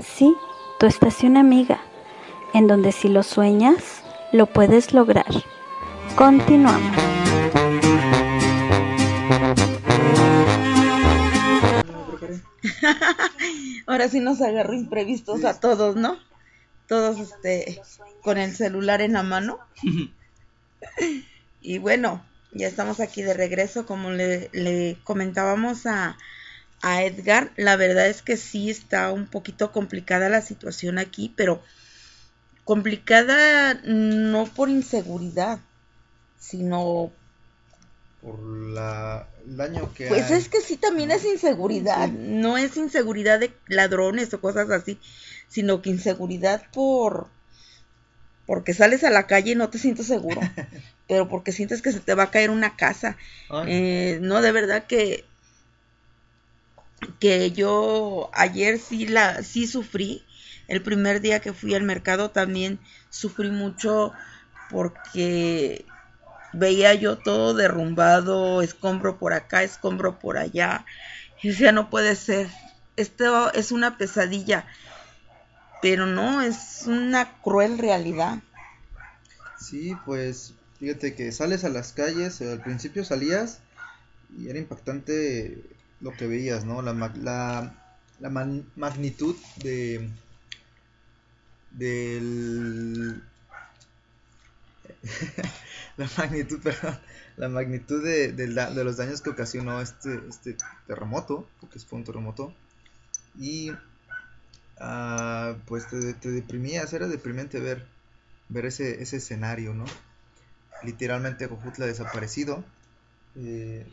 [0.00, 0.34] Sí,
[0.80, 1.82] tu estación amiga,
[2.54, 4.02] en donde si lo sueñas,
[4.32, 5.26] lo puedes lograr.
[6.16, 6.96] Continuamos.
[13.86, 16.16] Ahora sí nos agarró imprevistos a todos, ¿no?
[16.88, 17.82] Todos este
[18.22, 19.58] con el celular en la mano.
[21.64, 22.22] Y bueno,
[22.52, 26.18] ya estamos aquí de regreso, como le, le comentábamos a,
[26.82, 31.62] a Edgar, la verdad es que sí está un poquito complicada la situación aquí, pero
[32.64, 35.60] complicada no por inseguridad,
[36.38, 37.12] sino
[38.20, 40.38] por la, el daño que Pues hay.
[40.38, 42.08] es que sí, también es inseguridad.
[42.10, 44.98] No es inseguridad de ladrones o cosas así,
[45.48, 47.32] sino que inseguridad por.
[48.46, 50.40] Porque sales a la calle y no te sientes seguro.
[51.08, 53.16] pero porque sientes que se te va a caer una casa.
[53.66, 55.24] Eh, no, de verdad que.
[57.20, 60.24] Que yo ayer sí la sí sufrí.
[60.66, 62.78] El primer día que fui al mercado también
[63.10, 64.12] sufrí mucho
[64.70, 65.84] porque
[66.54, 70.86] veía yo todo derrumbado, escombro por acá, escombro por allá.
[71.42, 72.48] Y decía, no puede ser.
[72.96, 74.66] Esto es una pesadilla.
[75.82, 78.38] Pero no, es una cruel realidad.
[79.58, 83.60] Sí, pues fíjate que sales a las calles, eh, al principio salías
[84.38, 85.62] y era impactante
[86.00, 86.82] lo que veías, ¿no?
[86.82, 87.74] La, la,
[88.20, 88.30] la
[88.76, 90.10] magnitud de
[91.72, 93.22] del
[95.96, 96.98] la magnitud, perdón,
[97.36, 100.56] la magnitud de, los daños que ocasionó este, este
[100.86, 102.54] terremoto, porque fue un terremoto,
[103.38, 103.72] y
[104.78, 107.86] ah, pues te, te deprimías, era deprimente ver,
[108.48, 109.84] ver ese, ese escenario, ¿no?
[110.84, 112.64] Literalmente Jojutla desaparecido,
[113.36, 113.86] eh,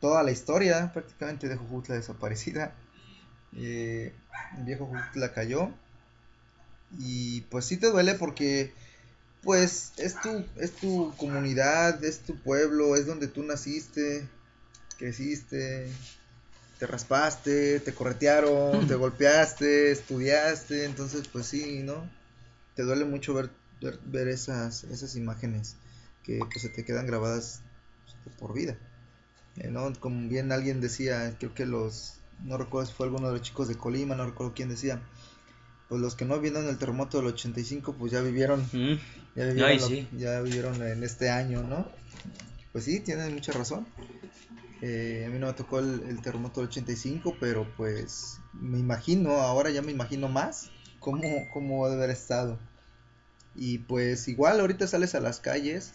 [0.00, 2.74] toda la historia prácticamente de Jojutla desaparecida,
[3.56, 4.12] eh,
[4.58, 5.70] el viejo Jojutla cayó,
[6.98, 8.72] y pues sí te duele porque
[9.42, 14.26] pues es tu, es tu comunidad, es tu pueblo, es donde tú naciste,
[14.98, 15.88] creciste,
[16.78, 22.08] te raspaste, te corretearon, te golpeaste, estudiaste, entonces pues sí, ¿no?
[22.74, 23.50] Te duele mucho ver,
[23.80, 25.76] ver, ver esas, esas imágenes
[26.22, 27.60] que pues se te quedan grabadas
[28.24, 28.76] pues, por vida.
[29.56, 29.92] Eh, ¿no?
[30.00, 33.68] Como bien alguien decía, creo que los, no recuerdo si fue alguno de los chicos
[33.68, 35.00] de Colima, no recuerdo quién decía,
[35.88, 38.64] pues los que no vieron el terremoto del 85, pues ya vivieron,
[39.36, 40.08] ya vivieron, Ay, lo- sí.
[40.18, 41.86] ya vivieron en este año, ¿no?
[42.72, 43.86] Pues sí, tienen mucha razón.
[44.82, 49.30] Eh, a mí no me tocó el, el terremoto del 85, pero pues me imagino,
[49.40, 52.58] ahora ya me imagino más cómo, cómo debe haber estado.
[53.54, 55.92] Y pues igual ahorita sales a las calles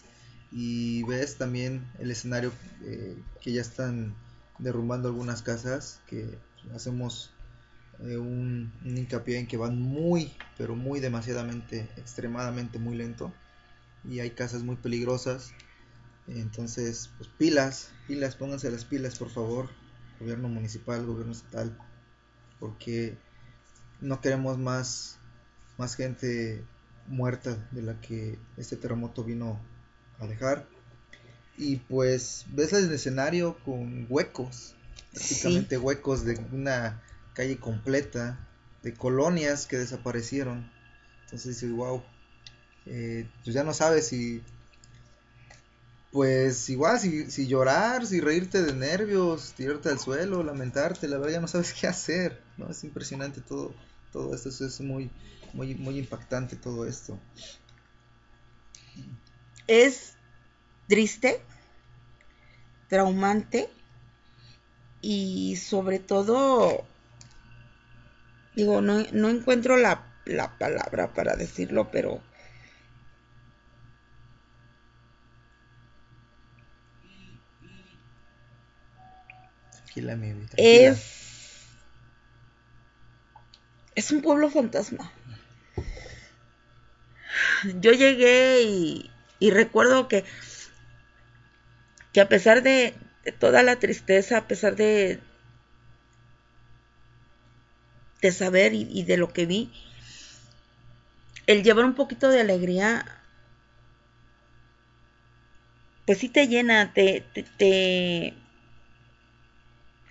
[0.50, 4.14] y ves también el escenario eh, que ya están
[4.58, 6.38] derrumbando algunas casas, que
[6.74, 7.32] hacemos
[8.00, 13.32] eh, un, un hincapié en que van muy, pero muy demasiadamente, extremadamente muy lento.
[14.04, 15.52] Y hay casas muy peligrosas.
[16.26, 19.68] Entonces, pues pilas, pilas, pónganse las pilas, por favor.
[20.18, 21.76] Gobierno municipal, gobierno estatal.
[22.58, 23.18] Porque
[24.00, 25.18] no queremos más,
[25.76, 26.64] más gente
[27.10, 29.60] muerta de la que este terremoto vino
[30.18, 30.66] a dejar.
[31.58, 34.74] Y pues ves el escenario con huecos,
[35.12, 37.02] prácticamente huecos de una
[37.34, 38.48] calle completa,
[38.82, 40.70] de colonias que desaparecieron.
[41.24, 42.02] Entonces dices, wow,
[42.84, 44.42] pues ya no sabes si,
[46.12, 51.34] pues igual, si, si llorar, si reírte de nervios, tirarte al suelo, lamentarte, la verdad
[51.34, 52.70] ya no sabes qué hacer, ¿no?
[52.70, 53.74] Es impresionante todo,
[54.12, 55.10] todo esto, es muy,
[55.52, 57.18] muy, muy impactante todo esto.
[59.66, 60.14] Es
[60.88, 61.40] triste,
[62.88, 63.68] traumante
[65.00, 66.84] y sobre todo,
[68.54, 72.20] digo, no, no encuentro la, la palabra para decirlo, pero
[79.90, 80.90] Tranquila, mi vida, tranquila.
[80.92, 81.19] es,
[83.94, 85.12] es un pueblo fantasma.
[87.80, 90.24] Yo llegué y, recuerdo que,
[92.12, 92.94] que a pesar de,
[93.38, 95.20] toda la tristeza, a pesar de,
[98.22, 99.72] de saber y, de lo que vi,
[101.46, 103.04] el llevar un poquito de alegría,
[106.06, 108.34] pues sí te llena, te, te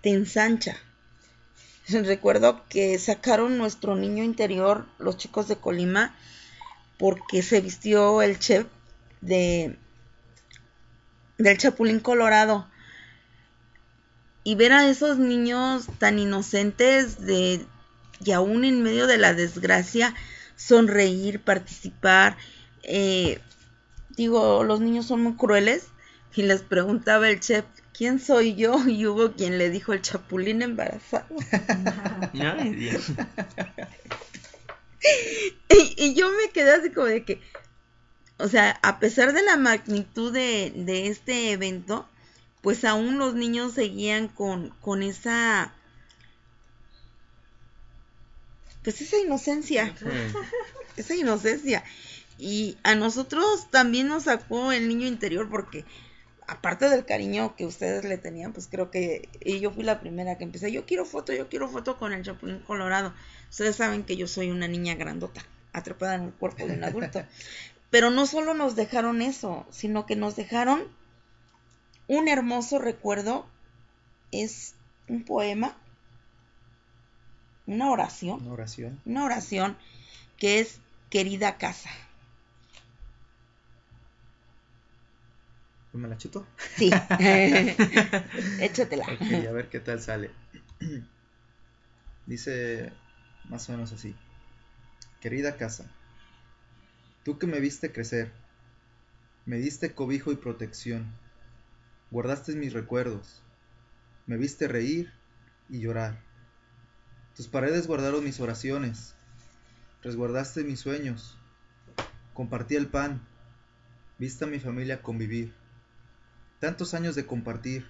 [0.03, 0.77] ensancha.
[2.05, 6.15] Recuerdo que sacaron nuestro niño interior, los chicos de Colima,
[6.97, 8.67] porque se vistió el chef
[9.21, 9.77] de
[11.37, 12.67] del Chapulín Colorado.
[14.43, 17.65] Y ver a esos niños tan inocentes de
[18.23, 20.13] y aún en medio de la desgracia
[20.55, 22.37] sonreír, participar.
[22.83, 23.39] eh,
[24.15, 25.87] digo, los niños son muy crueles
[26.35, 27.65] y les preguntaba el chef,
[27.99, 28.79] ¿quién soy yo?
[28.87, 31.35] Y hubo quien le dijo el chapulín embarazado.
[32.33, 33.09] Ay, Dios.
[35.69, 37.41] y, y yo me quedé así como de que,
[38.37, 42.07] o sea, a pesar de la magnitud de, de este evento,
[42.61, 45.73] pues aún los niños seguían con, con esa,
[48.81, 49.93] pues esa inocencia,
[50.95, 51.83] esa inocencia.
[52.37, 55.83] Y a nosotros también nos sacó el niño interior porque
[56.49, 60.37] aparte del cariño que ustedes le tenían, pues creo que y yo fui la primera
[60.37, 63.13] que empecé, yo quiero foto, yo quiero foto con el Chapulín Colorado.
[63.49, 65.41] Ustedes saben que yo soy una niña grandota,
[65.73, 67.23] atrapada en el cuerpo de un adulto.
[67.91, 70.83] Pero no solo nos dejaron eso, sino que nos dejaron
[72.07, 73.47] un hermoso recuerdo,
[74.31, 74.73] es
[75.07, 75.75] un poema,
[77.67, 78.99] una oración, Una oración.
[79.05, 79.77] una oración
[80.37, 81.89] que es querida casa.
[85.93, 86.45] ¿Me la chuto?
[86.75, 86.91] Sí.
[88.59, 89.05] Échatela.
[89.05, 90.29] Ok, a ver qué tal sale.
[92.25, 92.93] Dice
[93.49, 94.15] más o menos así.
[95.19, 95.91] Querida casa,
[97.23, 98.31] tú que me viste crecer,
[99.45, 101.11] me diste cobijo y protección,
[102.11, 103.41] guardaste mis recuerdos,
[104.27, 105.11] me viste reír
[105.67, 106.23] y llorar.
[107.35, 109.15] Tus paredes guardaron mis oraciones,
[110.03, 111.37] resguardaste mis sueños,
[112.33, 113.21] compartí el pan,
[114.17, 115.58] viste a mi familia convivir.
[116.59, 117.87] Tantos años de compartir,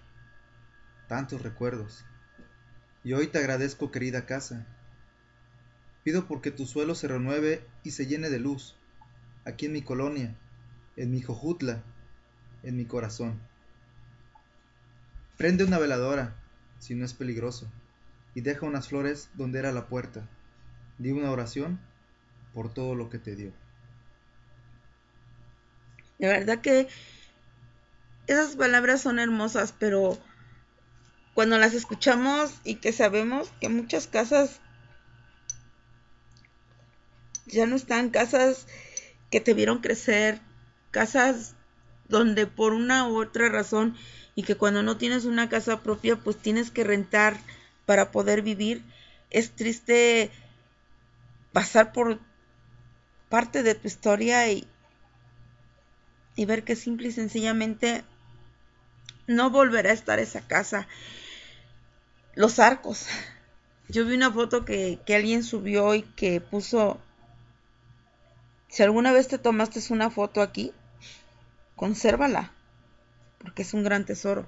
[1.07, 2.05] tantos recuerdos.
[3.03, 4.67] Y hoy te agradezco, querida casa.
[6.03, 8.75] Pido porque tu suelo se renueve y se llene de luz,
[9.43, 10.35] aquí en mi colonia,
[10.97, 11.81] en mi jojutla,
[12.61, 13.39] en mi corazón.
[15.35, 16.35] Prende una veladora,
[16.77, 17.71] si no es peligroso,
[18.35, 20.29] y deja unas flores donde era la puerta.
[20.99, 21.79] Di una oración
[22.53, 23.51] por todo lo que te dio.
[26.19, 26.87] De verdad que
[28.33, 30.17] esas palabras son hermosas, pero
[31.33, 34.59] cuando las escuchamos y que sabemos que muchas casas
[37.47, 38.67] ya no están, casas
[39.31, 40.39] que te vieron crecer,
[40.91, 41.55] casas
[42.07, 43.95] donde por una u otra razón
[44.35, 47.37] y que cuando no tienes una casa propia pues tienes que rentar
[47.85, 48.83] para poder vivir,
[49.31, 50.29] es triste
[51.51, 52.19] pasar por
[53.29, 54.67] parte de tu historia y,
[56.37, 58.03] ver que simple y sencillamente
[59.29, 60.87] no volverá a estar esa casa.
[62.33, 63.07] Los arcos.
[63.87, 66.99] Yo vi una foto que, que alguien subió y que puso,
[68.67, 70.73] si alguna vez te tomaste una foto aquí,
[71.75, 72.51] consérvala,
[73.37, 74.47] porque es un gran tesoro.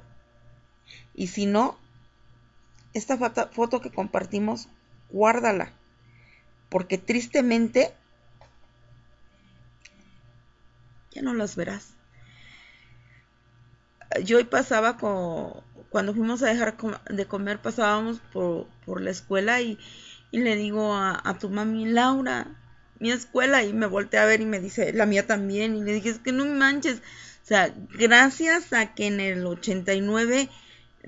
[1.14, 1.78] Y si no,
[2.94, 4.68] esta foto, foto que compartimos,
[5.12, 5.74] guárdala,
[6.70, 7.94] porque tristemente
[11.12, 12.01] ya no las verás
[14.23, 15.53] yo hoy pasaba con,
[15.89, 16.75] cuando fuimos a dejar
[17.09, 19.77] de comer, pasábamos por, por la escuela y,
[20.31, 22.47] y le digo a, tu mami, Laura,
[22.99, 25.93] mi escuela, y me volteé a ver y me dice, la mía también, y le
[25.93, 26.97] dije, es que no manches,
[27.43, 30.49] o sea, gracias a que en el 89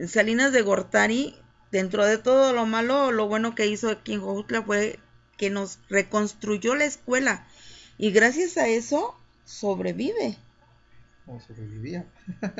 [0.07, 1.35] Salinas de Gortari,
[1.71, 4.99] dentro de todo lo malo, lo bueno que hizo aquí en Jojutla fue
[5.37, 7.47] que nos reconstruyó la escuela,
[7.97, 9.15] y gracias a eso
[9.45, 10.37] sobrevive
[11.27, 12.05] o sobrevivía.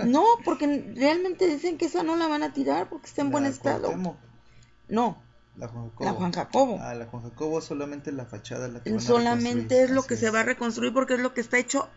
[0.05, 3.31] no, porque realmente dicen que esa no la van a tirar porque está en la
[3.31, 3.81] buen estado.
[3.87, 4.17] Cuauhtémoc.
[4.87, 5.21] No.
[5.55, 6.05] La Juan Jacobo.
[6.05, 6.79] La Juan Jacobo.
[6.81, 10.09] Ah, la Juan Jacobo solamente la fachada la que van a Solamente es lo Así
[10.09, 11.89] que se va a reconstruir porque es lo que está hecho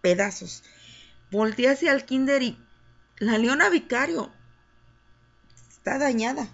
[0.00, 0.62] pedazos.
[1.30, 2.58] Voltea hacia el kinder y
[3.18, 4.30] la Leona Vicario
[5.68, 6.48] está dañada.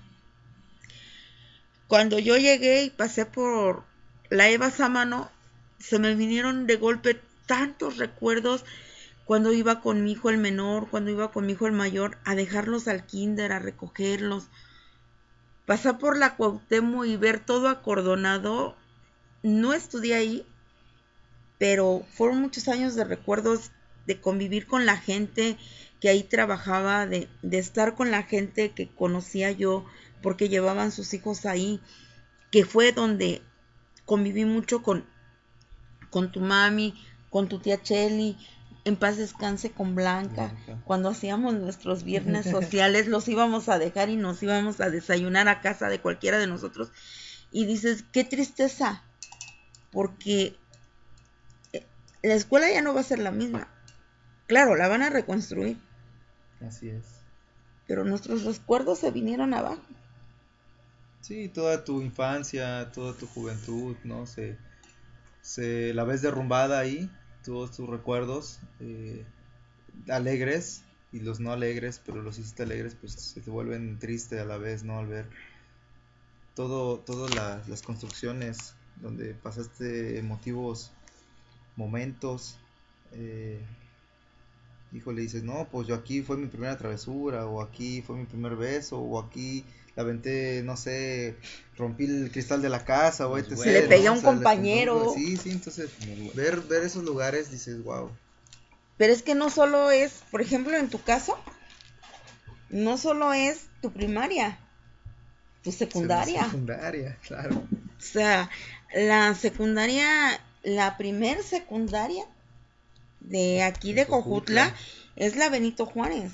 [1.89, 3.85] Cuando yo llegué y pasé por
[4.31, 5.31] la Eva Samano,
[5.79, 8.65] se me vinieron de golpe tantos recuerdos
[9.25, 12.35] cuando iba con mi hijo el menor, cuando iba con mi hijo el mayor, a
[12.35, 14.49] dejarlos al kinder, a recogerlos.
[15.67, 18.77] Pasar por la Cuauhtémoc y ver todo acordonado.
[19.43, 20.47] No estudié ahí,
[21.59, 23.71] pero fueron muchos años de recuerdos
[24.07, 25.57] de convivir con la gente
[26.01, 29.85] que ahí trabajaba, de, estar con la gente que conocía yo,
[30.21, 31.81] porque llevaban sus hijos ahí,
[32.51, 33.43] que fue donde
[34.05, 35.07] conviví mucho con,
[36.11, 36.95] con tu mami,
[37.31, 38.37] con tu tía Chelly,
[38.85, 40.49] en paz descanse con Blanca.
[40.49, 40.83] Blanca.
[40.85, 45.61] Cuando hacíamos nuestros viernes sociales, los íbamos a dejar y nos íbamos a desayunar a
[45.61, 46.91] casa de cualquiera de nosotros.
[47.51, 49.03] Y dices, qué tristeza,
[49.91, 50.57] porque
[51.73, 51.87] eh,
[52.23, 53.69] la escuela ya no va a ser la misma.
[54.47, 55.79] Claro, la van a reconstruir.
[56.67, 57.05] Así es.
[57.87, 59.83] Pero nuestros recuerdos se vinieron abajo.
[61.21, 64.27] Sí, toda tu infancia, toda tu juventud, ¿no?
[64.27, 64.59] Se,
[65.41, 67.09] se la ves derrumbada ahí
[67.45, 69.25] todos tus recuerdos eh,
[70.09, 70.83] alegres
[71.13, 74.57] y los no alegres, pero los hiciste alegres, pues se te vuelven tristes a la
[74.57, 74.99] vez, ¿no?
[74.99, 75.27] Al ver
[76.55, 80.93] todo, todas la, las construcciones donde pasaste emotivos
[81.77, 82.57] momentos,
[83.13, 83.61] eh,
[84.93, 88.57] híjole, dices, no, pues yo aquí fue mi primera travesura, o aquí fue mi primer
[88.57, 89.65] beso, o aquí
[89.97, 91.37] la aventé, no sé,
[91.77, 93.57] rompí el cristal de la casa o etc.
[93.57, 95.13] Se le pegué a un O sea, le- compañero.
[95.15, 95.91] Sí, sí, entonces
[96.35, 98.11] ver, ver esos lugares dices, wow.
[98.97, 101.37] Pero es que no solo es, por ejemplo, en tu caso,
[102.71, 104.59] no solo es tu primaria,
[105.63, 106.45] tu secundaria.
[106.47, 107.63] Secundaria, claro.
[107.99, 108.51] O sea,
[108.95, 110.07] la secundaria,
[110.63, 112.25] la primer secundaria
[113.21, 114.75] de aquí de Cojutla
[115.17, 116.33] es la Benito Juárez.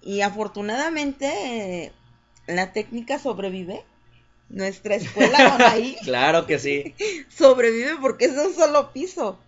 [0.00, 1.26] Y afortunadamente
[1.84, 1.92] eh,
[2.48, 3.84] la técnica sobrevive.
[4.50, 6.94] Nuestra escuela con ahí Claro que sí.
[7.28, 9.38] sobrevive porque es un solo piso.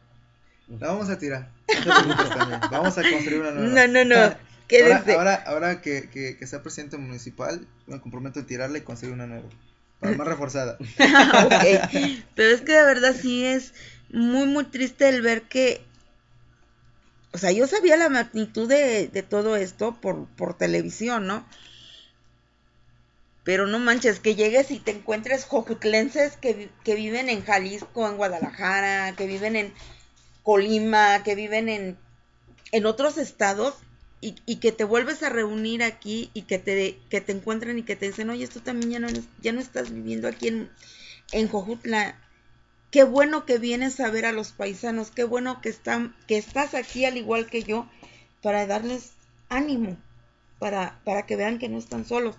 [0.68, 1.51] La vamos a tirar.
[1.86, 2.60] No.
[2.70, 3.86] Vamos a construir una nueva.
[3.86, 4.14] No, no, no.
[4.20, 5.14] Ahora, Quédense.
[5.14, 9.27] ahora, ahora que, que, que sea presidente municipal, me comprometo a tirarla y construir una
[9.27, 9.48] nueva.
[9.98, 10.78] Para más reforzada.
[10.81, 12.22] Ok.
[12.36, 13.74] Pero es que de verdad sí es
[14.10, 15.82] muy, muy triste el ver que.
[17.32, 21.44] O sea, yo sabía la magnitud de, de todo esto por, por televisión, ¿no?
[23.42, 28.16] Pero no manches, que llegues y te encuentres jojutlenses que, que viven en Jalisco, en
[28.16, 29.72] Guadalajara, que viven en
[30.42, 31.98] Colima, que viven en,
[32.72, 33.74] en otros estados
[34.20, 37.82] y, y que te vuelves a reunir aquí y que te, que te encuentran y
[37.82, 39.08] que te dicen, oye, tú también ya no,
[39.40, 40.70] ya no estás viviendo aquí en,
[41.32, 42.18] en Jojutla.
[42.90, 46.74] Qué bueno que vienes a ver a los paisanos, qué bueno que, están, que estás
[46.74, 47.88] aquí al igual que yo
[48.42, 49.12] para darles
[49.48, 49.96] ánimo,
[50.58, 52.36] para, para que vean que no están solos.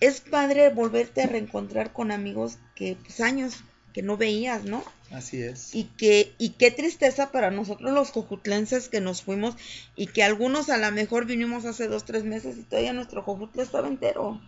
[0.00, 3.62] Es padre volverte a reencontrar con amigos que pues años
[3.92, 4.84] que no veías, ¿no?
[5.10, 5.74] Así es.
[5.74, 9.56] Y que, y qué tristeza para nosotros los jojutlenses que nos fuimos
[9.96, 13.62] y que algunos a lo mejor vinimos hace dos, tres meses y todavía nuestro jojutla
[13.62, 14.40] estaba entero.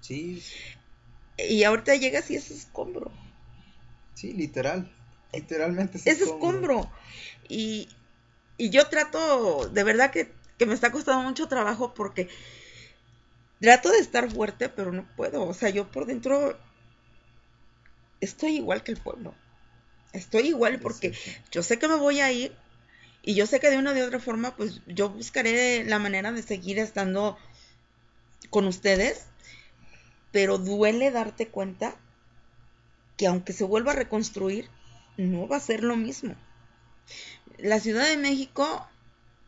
[0.00, 0.42] Sí,
[1.36, 3.10] Y ahorita llegas y es escombro.
[4.14, 4.90] sí, literal.
[5.32, 6.90] Literalmente Es escombro.
[7.48, 7.88] Y,
[8.56, 12.28] y yo trato, de verdad que, que me está costando mucho trabajo porque
[13.60, 15.44] trato de estar fuerte, pero no puedo.
[15.44, 16.58] O sea, yo por dentro
[18.20, 19.34] estoy igual que el pueblo.
[20.12, 21.12] Estoy igual porque
[21.50, 22.54] yo sé que me voy a ir
[23.22, 26.42] y yo sé que de una de otra forma, pues yo buscaré la manera de
[26.42, 27.36] seguir estando
[28.50, 29.26] con ustedes,
[30.32, 31.94] pero duele darte cuenta
[33.16, 34.70] que aunque se vuelva a reconstruir,
[35.16, 36.36] no va a ser lo mismo.
[37.58, 38.88] La Ciudad de México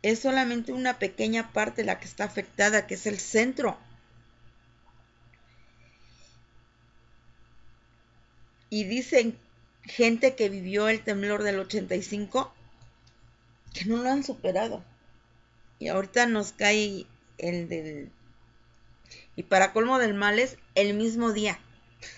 [0.03, 3.79] es solamente una pequeña parte la que está afectada, que es el centro.
[8.71, 9.37] Y dicen
[9.83, 12.53] gente que vivió el temblor del 85
[13.75, 14.83] que no lo han superado.
[15.79, 17.07] Y ahorita nos cae
[17.39, 18.11] el del...
[19.37, 21.59] Y para colmo del mal es el mismo día.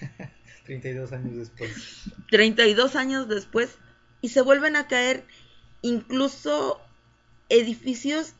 [0.64, 1.70] 32 años después.
[2.30, 3.70] 32 años después
[4.20, 5.24] y se vuelven a caer
[5.82, 6.80] incluso
[7.48, 8.34] edificios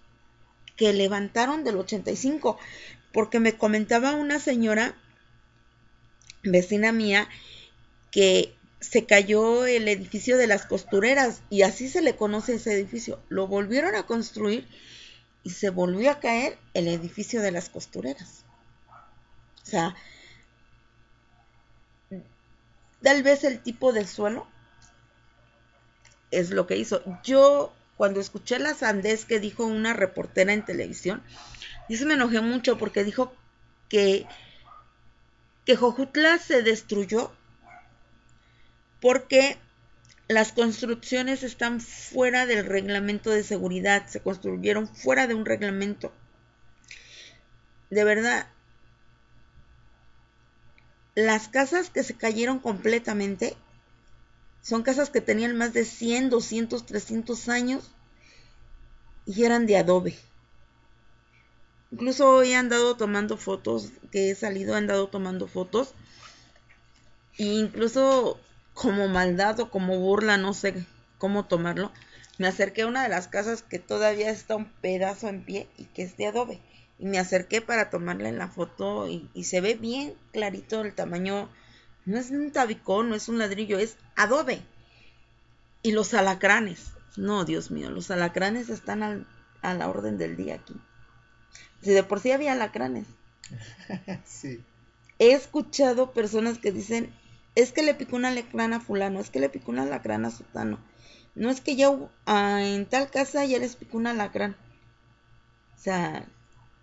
[0.77, 2.59] que levantaron del 85
[3.13, 4.95] porque me comentaba una señora
[6.43, 7.29] vecina mía
[8.13, 13.21] que se cayó el edificio de las costureras y así se le conoce ese edificio
[13.29, 14.69] lo volvieron a construir
[15.43, 18.45] y se volvió a caer el edificio de las costureras
[19.63, 19.97] o sea
[23.03, 24.47] tal vez el tipo de suelo
[26.33, 27.03] es lo que hizo.
[27.23, 31.23] Yo, cuando escuché la sandez que dijo una reportera en televisión,
[31.89, 33.33] yo se me enojé mucho porque dijo
[33.89, 34.27] que,
[35.65, 37.31] que Jojutla se destruyó
[39.03, 39.59] porque
[40.29, 46.13] las construcciones están fuera del reglamento de seguridad, se construyeron fuera de un reglamento.
[47.91, 48.47] De verdad,
[51.17, 53.57] las casas que se cayeron completamente
[54.63, 57.91] son casas que tenían más de 100, 200, 300 años
[59.27, 60.17] y eran de adobe.
[61.91, 65.93] Incluso hoy he andado tomando fotos, que he salido, he andado tomando fotos.
[67.37, 68.41] E incluso
[68.75, 70.87] como maldad o como burla, no sé
[71.19, 71.93] cómo tomarlo,
[72.39, 75.85] me acerqué a una de las casas que todavía está un pedazo en pie y
[75.87, 76.61] que es de adobe.
[76.99, 81.49] Y me acerqué para tomarle la foto y, y se ve bien clarito el tamaño.
[82.05, 84.63] No es un tabicón, no es un ladrillo, es adobe.
[85.83, 86.93] Y los alacranes.
[87.17, 89.27] No, Dios mío, los alacranes están al-
[89.61, 90.75] a la orden del día aquí.
[91.83, 93.07] Si de por sí había alacranes.
[94.25, 94.65] sí.
[95.19, 97.13] He escuchado personas que dicen,
[97.55, 100.31] es que le picó un alacrán a fulano, es que le picó un alacrán a
[100.31, 100.79] sutano.
[101.35, 101.91] No es que ya
[102.27, 104.57] ah, en tal casa ya les picó un alacrán.
[105.77, 106.27] O sea,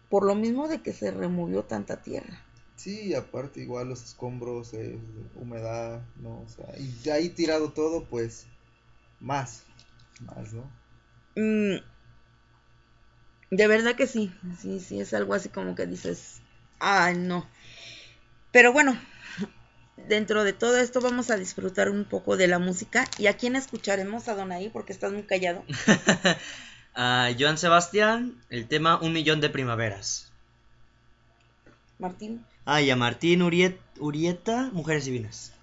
[0.09, 2.43] por lo mismo de que se removió tanta tierra.
[2.75, 4.97] Sí, aparte igual los escombros, eh,
[5.35, 6.41] humedad, ¿no?
[6.41, 8.47] O sea, y de ahí tirado todo, pues,
[9.19, 9.63] más,
[10.21, 10.63] más, ¿no?
[11.35, 11.83] Mm,
[13.51, 16.41] de verdad que sí, sí, sí, es algo así como que dices,
[16.79, 17.47] ay, no.
[18.51, 18.97] Pero bueno,
[20.07, 23.05] dentro de todo esto vamos a disfrutar un poco de la música.
[23.17, 24.69] ¿Y a quién escucharemos, Adonai?
[24.69, 25.63] Porque estás muy callado.
[26.95, 30.31] A Joan Sebastián, el tema Un millón de primaveras.
[31.97, 32.43] Martín.
[32.65, 35.53] Ah, y a Martín Uriet- Urieta, Mujeres Divinas.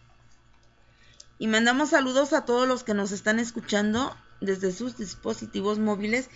[1.38, 6.30] Y mandamos saludos a todos los que nos están escuchando desde sus dispositivos móviles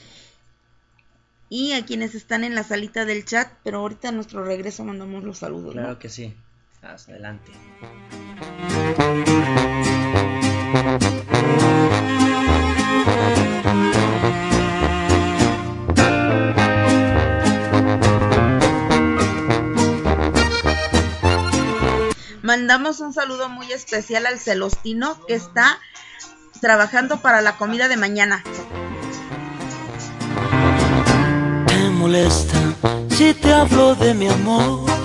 [1.49, 5.25] y a quienes están en la salita del chat, pero ahorita a nuestro regreso mandamos
[5.25, 5.75] los saludos.
[5.75, 5.81] ¿no?
[5.83, 6.35] Claro que sí.
[6.83, 7.53] Hasta adelante.
[22.43, 25.79] Mandamos un saludo muy especial al Celostino que está
[26.61, 28.43] trabajando para la comida de mañana.
[31.67, 32.75] te molesta
[33.11, 35.00] si te hablo de mi amor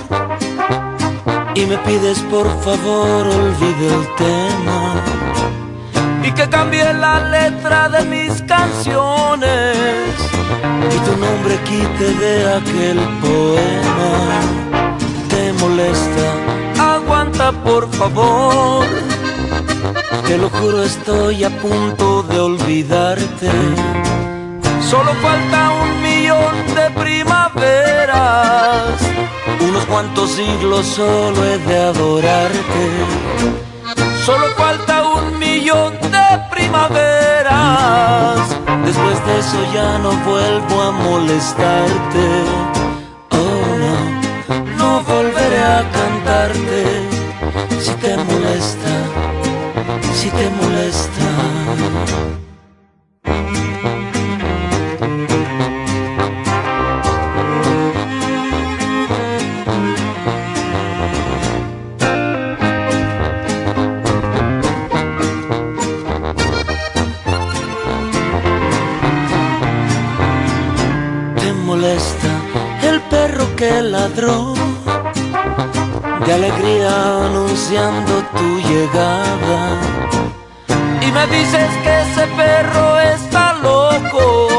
[1.55, 4.95] y me pides por favor olvide el tema.
[6.23, 9.77] Y que cambie la letra de mis canciones.
[10.93, 14.11] Y tu nombre quite de aquel poema.
[15.29, 16.95] Te molesta.
[16.95, 18.85] Aguanta por favor.
[20.27, 23.51] Te lo juro estoy a punto de olvidarte.
[24.89, 26.04] Solo falta un
[26.75, 28.99] de primaveras,
[29.59, 32.85] unos cuantos siglos solo he de adorarte.
[34.25, 38.39] Solo falta un millón de primaveras,
[38.85, 42.27] después de eso ya no vuelvo a molestarte.
[43.31, 43.95] Oh no,
[44.77, 46.81] no volveré a cantarte
[47.79, 48.93] si te molesta,
[50.13, 52.44] si te molesta.
[73.55, 74.53] Que ladró
[76.25, 79.79] de alegría anunciando tu llegada.
[81.01, 84.49] Y me dices que ese perro está loco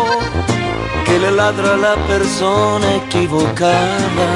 [1.05, 4.31] que le ladra a la persona equivocada.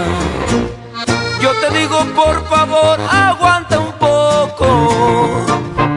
[1.41, 4.67] Yo te digo por favor aguanta un poco.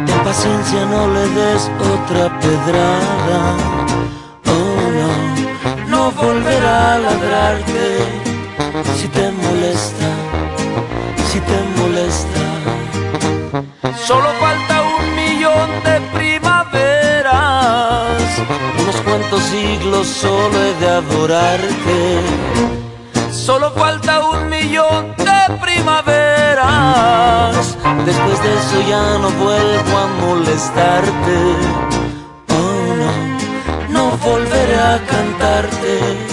[0.05, 3.41] Ten paciencia no le des otra pedrada.
[4.45, 5.11] Oh no
[5.87, 8.22] no volverá a ladrarte
[8.95, 10.09] si te molesta,
[11.29, 12.41] si te molesta.
[14.07, 17.31] Solo falta un millón de primaveras,
[18.81, 22.21] unos cuantos siglos solo he de adorarte.
[23.31, 31.37] Solo falta un millón de primaveras, después de eso ya no vuelvo a molestarte.
[32.49, 33.11] Oh no,
[33.89, 36.32] no volveré a cantarte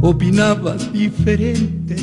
[0.00, 1.96] opinaba diferente,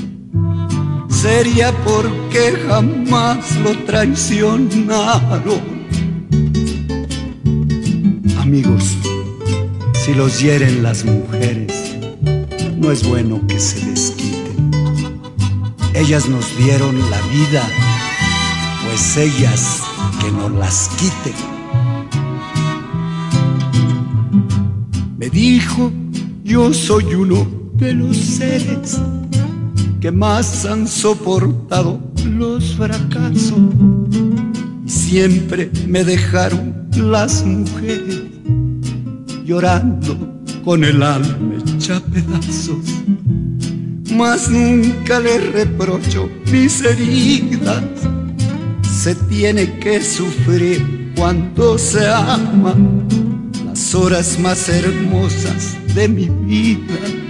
[1.09, 5.75] sería porque jamás lo traicionaron.
[8.39, 8.97] Amigos,
[9.93, 11.95] si los hieren las mujeres,
[12.77, 14.71] no es bueno que se desquiten.
[15.93, 17.63] Ellas nos dieron la vida,
[18.85, 19.81] pues ellas
[20.21, 21.55] que nos las quiten.
[25.17, 25.91] me dijo,
[26.43, 28.99] yo soy uno de los seres
[29.99, 33.59] que más han soportado los fracasos.
[34.85, 38.21] Y siempre me dejaron las mujeres
[39.43, 42.85] llorando con el alma hecha pedazos.
[44.11, 47.83] Mas nunca le reprocho mis heridas,
[48.83, 52.75] se tiene que sufrir cuando se ama
[53.65, 57.25] las horas más hermosas de mi vida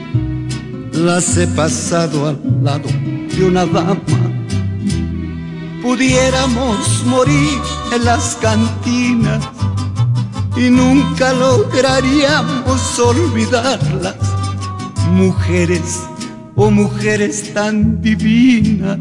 [0.98, 3.98] las he pasado al lado de una dama.
[5.82, 7.60] Pudiéramos morir
[7.94, 9.44] en las cantinas
[10.56, 14.16] y nunca lograríamos olvidarlas.
[15.12, 16.02] Mujeres,
[16.56, 19.00] oh mujeres tan divinas,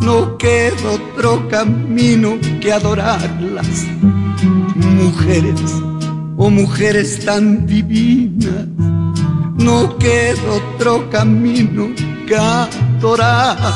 [0.00, 3.86] no queda otro camino que adorarlas.
[4.74, 5.60] Mujeres,
[6.36, 8.89] oh mujeres tan divinas
[9.60, 11.94] no queda otro camino
[12.26, 13.70] que adorarlas.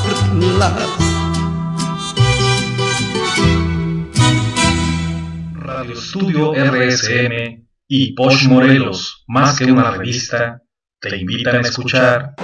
[5.53, 10.63] Radio Estudio RSM y Posh Morelos, más que una revista,
[11.01, 12.35] te invitan a escuchar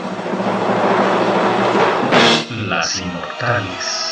[2.68, 4.09] Las Inmortales.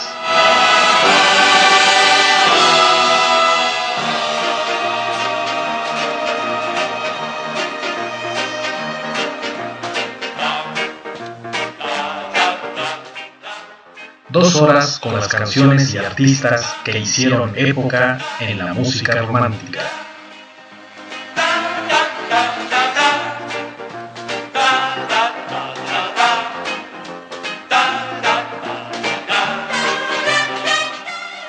[14.31, 19.81] Dos horas con las canciones y artistas que hicieron época en la música romántica.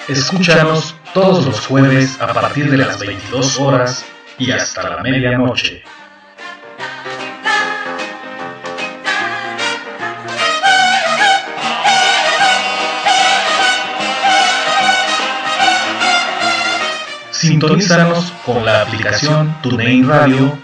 [0.08, 4.06] Escúchanos todos los jueves a partir de las 22 horas
[4.38, 5.84] y hasta la medianoche.
[17.40, 20.60] Sintonízanos con la aplicación TuneIn Radio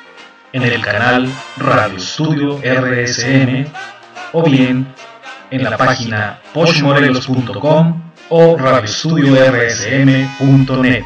[0.51, 3.67] en el canal Radio Studio RSM
[4.33, 4.93] o bien
[5.51, 11.05] en la página poshmorelos.com o radiostudiorsm.net.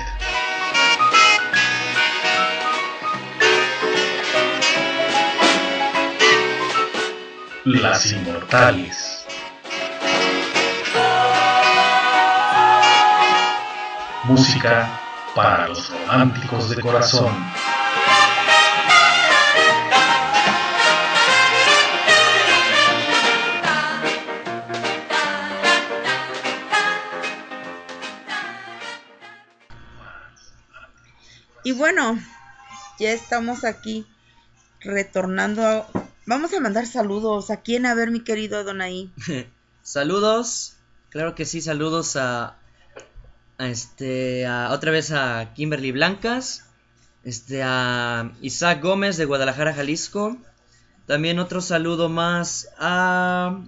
[7.66, 9.28] Las Inmortales.
[14.24, 17.34] Música para los románticos de corazón.
[31.64, 32.18] Y bueno,
[33.00, 34.08] ya estamos aquí
[34.80, 35.86] retornando.
[36.26, 37.52] Vamos a mandar saludos.
[37.52, 37.86] ¿A quién?
[37.86, 39.12] A ver, mi querido Donaí.
[39.84, 40.78] saludos.
[41.10, 42.59] Claro que sí, saludos a,
[43.60, 46.66] a este a, otra vez a Kimberly Blancas,
[47.24, 50.38] este a Isaac Gómez de Guadalajara, Jalisco.
[51.06, 53.60] También otro saludo más a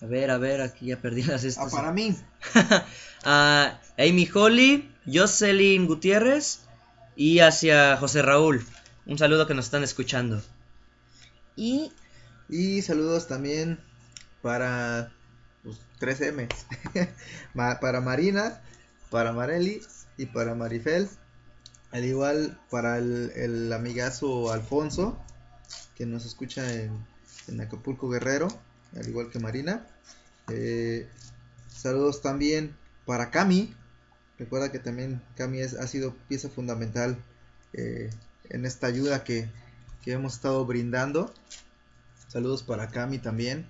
[0.00, 1.72] a ver, a ver, aquí ya perdí las estas.
[1.72, 2.16] Ah, para mí.
[3.24, 6.60] a Amy Holly, Jocelyn Gutiérrez
[7.14, 8.66] y hacia José Raúl.
[9.06, 10.42] Un saludo que nos están escuchando.
[11.56, 11.92] Y
[12.48, 13.78] y saludos también
[14.42, 15.10] para
[15.62, 16.48] los 3M.
[17.80, 18.60] para Marina,
[19.14, 19.80] para Mareli
[20.16, 21.08] y para Marifel.
[21.92, 25.16] Al igual para el, amigazo Alfonso,
[25.94, 28.48] que nos escucha en, Acapulco Guerrero,
[28.96, 29.86] al igual que Marina.
[30.48, 31.08] Eh,
[31.68, 32.74] saludos también
[33.06, 33.72] para Cami.
[34.36, 37.16] Recuerda que también Cami ha sido pieza fundamental
[37.72, 38.10] eh,
[38.50, 39.48] en esta ayuda que,
[40.02, 41.32] que hemos estado brindando.
[42.26, 43.64] Saludos para Cami también.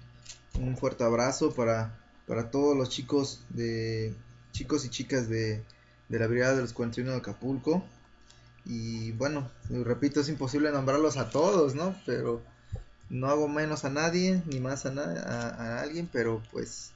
[0.59, 4.15] Un fuerte abrazo para, para todos los chicos de
[4.55, 5.63] chicos y chicas de,
[6.09, 7.85] de la Brigada de los 41 de Acapulco.
[8.65, 11.95] Y bueno, repito, es imposible nombrarlos a todos, ¿no?
[12.07, 12.41] Pero
[13.11, 16.93] no hago menos a nadie, ni más a, a, a alguien, pero pues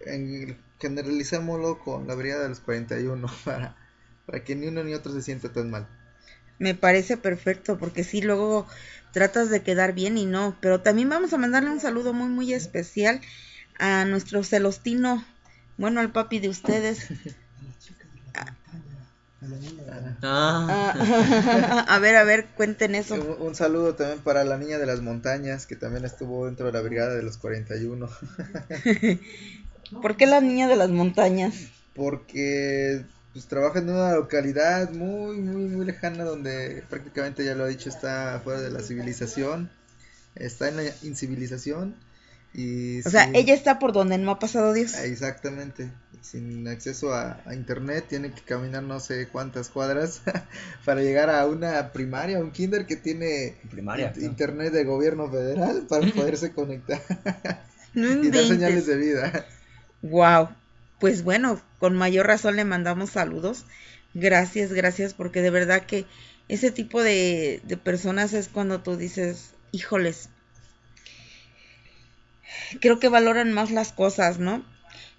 [0.00, 3.76] en, generalicémoslo con la Brigada de los 41 para,
[4.26, 5.86] para que ni uno ni otro se sienta tan mal.
[6.58, 8.66] Me parece perfecto, porque sí, luego
[9.12, 10.56] tratas de quedar bien y no.
[10.60, 13.20] Pero también vamos a mandarle un saludo muy, muy especial
[13.78, 15.24] a nuestro celostino,
[15.82, 17.08] bueno, al papi de ustedes.
[20.22, 21.84] Ah.
[21.88, 23.16] a ver, a ver, cuenten eso.
[23.16, 26.72] Un, un, saludo también para la niña de las montañas, que también estuvo dentro de
[26.72, 28.08] la brigada de los 41.
[30.02, 31.54] ¿Por qué la niña de las montañas?
[31.96, 37.68] Porque pues trabaja en una localidad muy, muy, muy lejana donde prácticamente ya lo ha
[37.68, 39.68] dicho, está fuera de la civilización,
[40.36, 41.96] está en la incivilización
[42.54, 43.00] y...
[43.04, 44.92] O sea, ella está por donde no ha pasado Dios.
[44.94, 45.90] Exactamente,
[46.20, 50.20] sin acceso a, a internet, tiene que caminar no sé cuántas cuadras
[50.84, 54.32] para llegar a una primaria, un kinder que tiene Primaria, in- claro.
[54.32, 57.00] internet de gobierno federal para poderse conectar
[57.94, 59.46] No y dar señales de vida.
[60.02, 60.50] Wow.
[60.98, 63.64] Pues bueno, con mayor razón le mandamos saludos.
[64.14, 66.06] Gracias, gracias, porque de verdad que
[66.48, 70.28] ese tipo de, de personas es cuando tú dices, híjoles,
[72.80, 74.64] creo que valoran más las cosas, ¿no?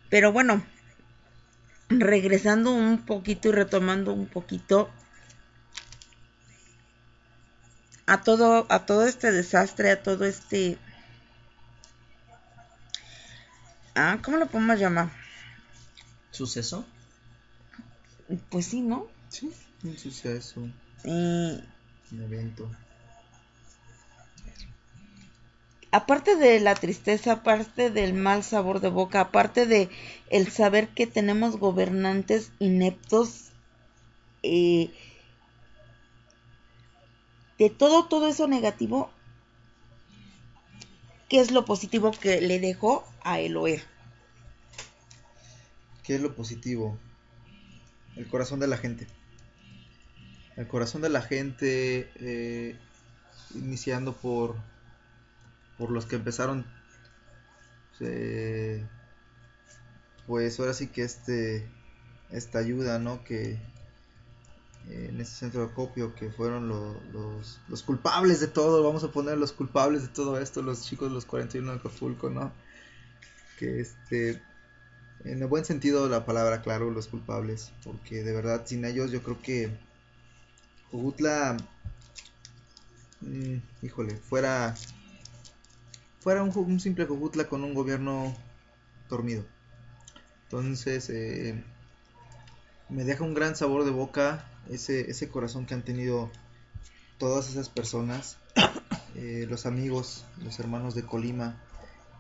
[0.09, 0.63] Pero bueno,
[1.89, 4.89] regresando un poquito y retomando un poquito
[8.05, 10.77] a todo, a todo este desastre, a todo este,
[13.95, 15.09] ah, ¿cómo lo podemos llamar?
[16.31, 16.85] ¿Suceso?
[18.49, 19.07] Pues sí, ¿no?
[19.29, 19.51] Sí,
[19.83, 20.61] un suceso,
[21.03, 21.63] Eh,
[22.11, 22.69] un evento.
[25.93, 29.89] Aparte de la tristeza, aparte del mal sabor de boca, aparte de
[30.31, 33.51] el saber que tenemos gobernantes ineptos,
[34.41, 34.91] eh,
[37.59, 39.11] de todo, todo eso negativo,
[41.29, 43.83] ¿qué es lo positivo que le dejó a Eloé?
[46.01, 46.97] ¿Qué es lo positivo?
[48.15, 49.05] El corazón de la gente.
[50.55, 52.75] El corazón de la gente, eh,
[53.53, 54.55] iniciando por,
[55.83, 56.65] por los que empezaron,
[60.25, 61.67] pues ahora sí que este,
[62.31, 63.23] esta ayuda, ¿no?
[63.25, 63.59] Que
[64.89, 69.03] eh, en ese centro de acopio, que fueron lo- los, los culpables de todo, vamos
[69.03, 72.51] a poner los culpables de todo esto, los chicos de los 41 de Acapulco, ¿no?
[73.59, 74.41] Que este,
[75.25, 79.11] en el buen sentido de la palabra, claro, los culpables, porque de verdad sin ellos
[79.11, 79.77] yo creo que
[80.91, 81.57] Jujutla,
[83.21, 84.75] mm, híjole, fuera,
[86.23, 88.33] fuera un, un simple Jujutla con un gobierno
[89.09, 89.43] dormido.
[90.43, 91.61] Entonces, eh,
[92.87, 96.31] me deja un gran sabor de boca ese, ese corazón que han tenido
[97.17, 98.37] todas esas personas,
[99.15, 101.61] eh, los amigos, los hermanos de Colima,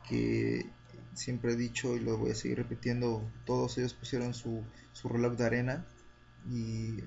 [0.09, 0.65] que
[1.13, 5.37] siempre he dicho y lo voy a seguir repitiendo, todos ellos pusieron su, su reloj
[5.37, 5.85] de arena
[6.51, 6.97] y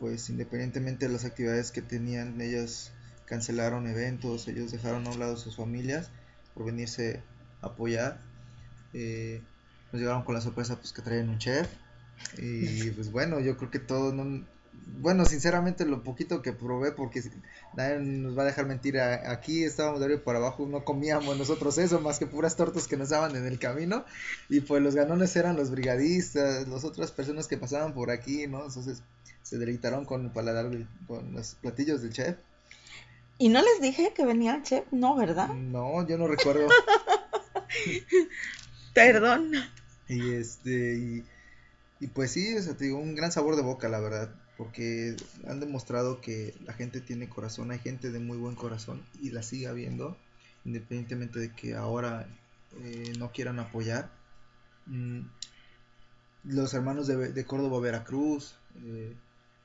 [0.00, 2.90] pues independientemente de las actividades que tenían, ellos
[3.26, 6.10] cancelaron eventos, ellos dejaron a un lado sus familias
[6.54, 7.22] por venirse
[7.60, 8.20] a apoyar.
[8.94, 9.40] Eh,
[9.92, 11.68] nos llegaron con la sorpresa pues que traían un chef
[12.38, 14.44] y pues bueno, yo creo que todo no,
[15.00, 17.22] bueno, sinceramente lo poquito que probé, porque
[17.74, 21.78] nadie nos va a dejar mentir, aquí estábamos de arriba para abajo, no comíamos nosotros
[21.78, 24.04] eso, más que puras tortas que nos daban en el camino,
[24.48, 28.64] y pues los ganones eran los brigadistas, las otras personas que pasaban por aquí, ¿no?
[28.66, 29.02] Entonces
[29.42, 30.70] se deleitaron con el paladar,
[31.06, 32.36] con los platillos del chef.
[33.38, 34.84] ¿Y no les dije que venía el chef?
[34.92, 35.48] No, ¿verdad?
[35.48, 36.68] No, yo no recuerdo.
[38.94, 39.52] Perdón.
[40.08, 41.24] Y este, y,
[42.00, 45.16] y pues sí, o sea, te digo, un gran sabor de boca, la verdad, porque
[45.48, 49.42] han demostrado que la gente tiene corazón, hay gente de muy buen corazón y la
[49.42, 50.16] sigue habiendo,
[50.64, 52.26] independientemente de que ahora
[52.82, 54.10] eh, no quieran apoyar.
[54.86, 55.20] Mm,
[56.44, 58.54] los hermanos de, de Córdoba, Veracruz,
[58.84, 59.14] eh,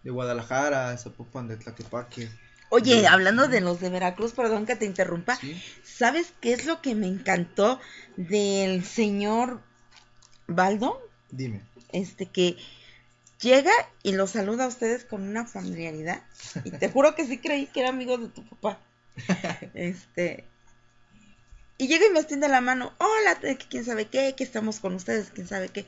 [0.03, 2.29] de Guadalajara, Zapopan, de Tlaquepaque.
[2.69, 5.39] Oye, hablando de los de Veracruz, perdón que te interrumpa,
[5.83, 7.79] ¿sabes qué es lo que me encantó
[8.17, 9.61] del señor
[10.47, 11.01] Baldo?
[11.29, 11.61] Dime.
[11.93, 12.57] Este que
[13.39, 13.71] llega
[14.03, 16.23] y los saluda a ustedes con una familiaridad.
[16.65, 18.79] Y te juro que sí creí que era amigo de tu papá.
[19.73, 20.45] Este.
[21.77, 22.93] Y llega y me extiende la mano.
[22.97, 23.39] Hola,
[23.69, 25.85] quién sabe qué, que estamos con ustedes, quién sabe qué.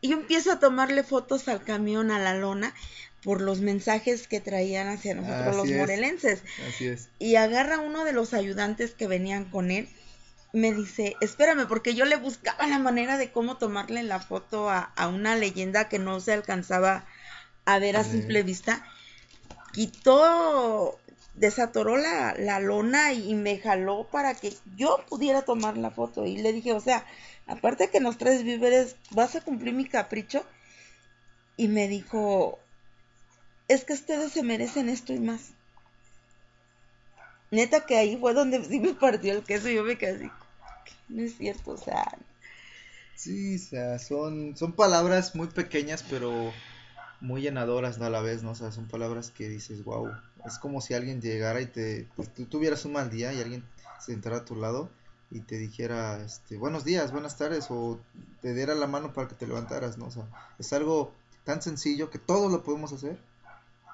[0.00, 2.74] Y yo empiezo a tomarle fotos al camión, a la lona,
[3.22, 5.76] por los mensajes que traían hacia nosotros Así los es.
[5.76, 6.42] morelenses.
[6.68, 7.08] Así es.
[7.18, 9.88] Y agarra uno de los ayudantes que venían con él.
[10.52, 14.80] Me dice, espérame, porque yo le buscaba la manera de cómo tomarle la foto a,
[14.96, 17.04] a una leyenda que no se alcanzaba
[17.66, 18.84] a ver a simple vista.
[19.72, 20.98] Quitó,
[21.34, 26.26] desatoró la, la lona y me jaló para que yo pudiera tomar la foto.
[26.26, 27.06] Y le dije, o sea,
[27.46, 30.44] aparte que nos traes víveres, ¿vas a cumplir mi capricho?
[31.56, 32.58] Y me dijo,
[33.72, 35.50] es que ustedes se merecen esto y más.
[37.50, 40.30] Neta que ahí fue donde sí me partió el queso y yo me quedé así,
[41.08, 42.04] no es cierto, o sea,
[43.20, 46.54] Sí, o sea, son, son palabras muy pequeñas, pero
[47.20, 48.06] muy llenadoras ¿no?
[48.06, 48.52] a la vez, ¿no?
[48.52, 50.10] O sea, son palabras que dices, wow,
[50.46, 53.62] es como si alguien llegara y te, pues, tú tuvieras un mal día y alguien
[53.98, 54.88] se sentara a tu lado
[55.30, 58.00] y te dijera, este, buenos días, buenas tardes, o
[58.40, 60.06] te diera la mano para que te levantaras, ¿no?
[60.06, 60.24] O sea,
[60.58, 61.12] es algo
[61.44, 63.18] tan sencillo que todos lo podemos hacer,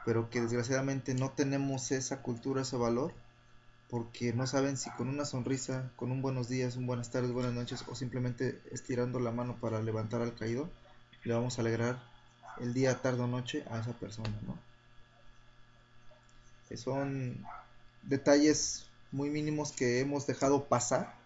[0.07, 3.13] pero que desgraciadamente no tenemos esa cultura, ese valor,
[3.91, 7.55] porque no saben si con una sonrisa, con un buenos días, un buenas tardes, buenas
[7.55, 10.71] noches, o simplemente estirando la mano para levantar al caído,
[11.25, 12.01] le vamos a alegrar
[12.61, 14.57] el día, tarde o noche a esa persona, ¿no?
[16.77, 17.45] Son
[18.05, 21.17] detalles muy mínimos que hemos dejado pasar,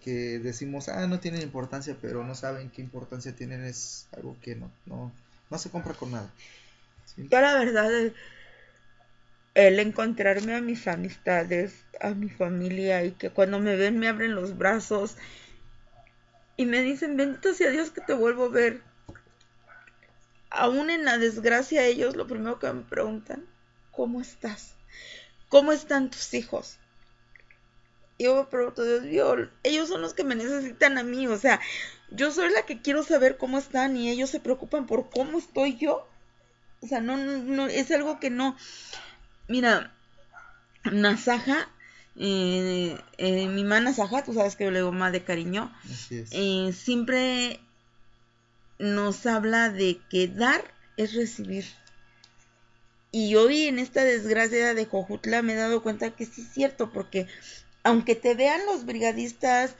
[0.00, 4.56] que decimos, ah, no tienen importancia, pero no saben qué importancia tienen, es algo que
[4.56, 5.12] no, no,
[5.50, 6.30] no se compra con nada.
[7.16, 8.14] Yo la verdad, el,
[9.54, 14.34] el encontrarme a mis amistades, a mi familia y que cuando me ven me abren
[14.34, 15.16] los brazos
[16.56, 18.82] y me dicen, bendito sea Dios que te vuelvo a ver.
[20.50, 23.44] Aún en la desgracia ellos lo primero que me preguntan,
[23.90, 24.74] ¿cómo estás?
[25.48, 26.78] ¿Cómo están tus hijos?
[28.18, 31.60] Yo me pregunto, Dios mío, ellos son los que me necesitan a mí, o sea,
[32.10, 35.76] yo soy la que quiero saber cómo están y ellos se preocupan por cómo estoy
[35.76, 36.08] yo.
[36.84, 38.56] O sea, no, no, es algo que no.
[39.48, 39.90] Mira,
[40.92, 41.66] Nasaja,
[42.16, 46.18] eh, eh, mi mamá Nasaja, tú sabes que yo le digo más de cariño, Así
[46.18, 46.28] es.
[46.32, 47.58] eh, siempre
[48.78, 50.62] nos habla de que dar
[50.98, 51.64] es recibir.
[53.10, 56.92] Y hoy en esta desgracia de Jojutla me he dado cuenta que sí es cierto,
[56.92, 57.26] porque
[57.82, 59.74] aunque te vean los brigadistas,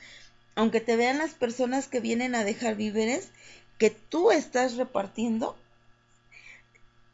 [0.55, 3.29] aunque te vean las personas que vienen a dejar víveres,
[3.77, 5.59] que tú estás repartiendo,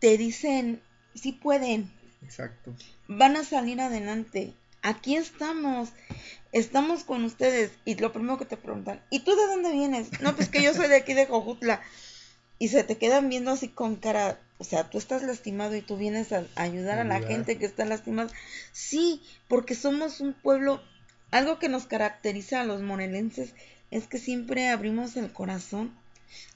[0.01, 0.83] te dicen,
[1.15, 1.91] sí pueden,
[2.23, 2.75] Exacto.
[3.07, 4.55] van a salir adelante.
[4.83, 5.91] Aquí estamos,
[6.53, 7.71] estamos con ustedes.
[7.85, 10.21] Y lo primero que te preguntan, ¿y tú de dónde vienes?
[10.21, 11.81] No, pues que yo soy de aquí de Jojutla.
[12.59, 15.97] Y se te quedan viendo así con cara, o sea, tú estás lastimado y tú
[15.97, 18.31] vienes a, ayudar a la gente que está lastimada.
[18.73, 20.83] Sí, porque somos un pueblo,
[21.31, 23.55] algo que nos caracteriza a los morelenses
[23.91, 25.95] es que siempre abrimos el corazón,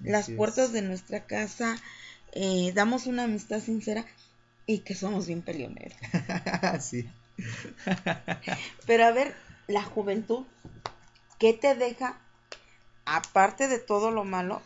[0.00, 0.36] las es.
[0.36, 1.76] puertas de nuestra casa,
[2.34, 4.04] eh, damos una amistad sincera
[4.66, 5.96] y que somos bien peleoneros.
[6.80, 7.08] sí.
[8.86, 9.34] Pero a ver,
[9.68, 10.44] la juventud,
[11.38, 12.18] ¿qué te deja?
[13.06, 14.62] Aparte de todo lo malo,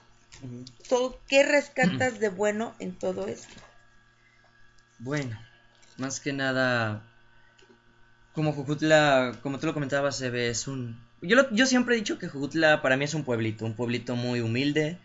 [0.89, 3.61] todo, ¿qué rescatas de bueno en todo esto?
[5.01, 5.39] Bueno,
[5.97, 7.03] más que nada,
[8.33, 11.01] como Jujutla, como tú lo comentabas, se ve, es un...
[11.21, 14.15] Yo, lo- yo siempre he dicho que Jujutla para mí es un pueblito, un pueblito
[14.17, 14.99] muy humilde,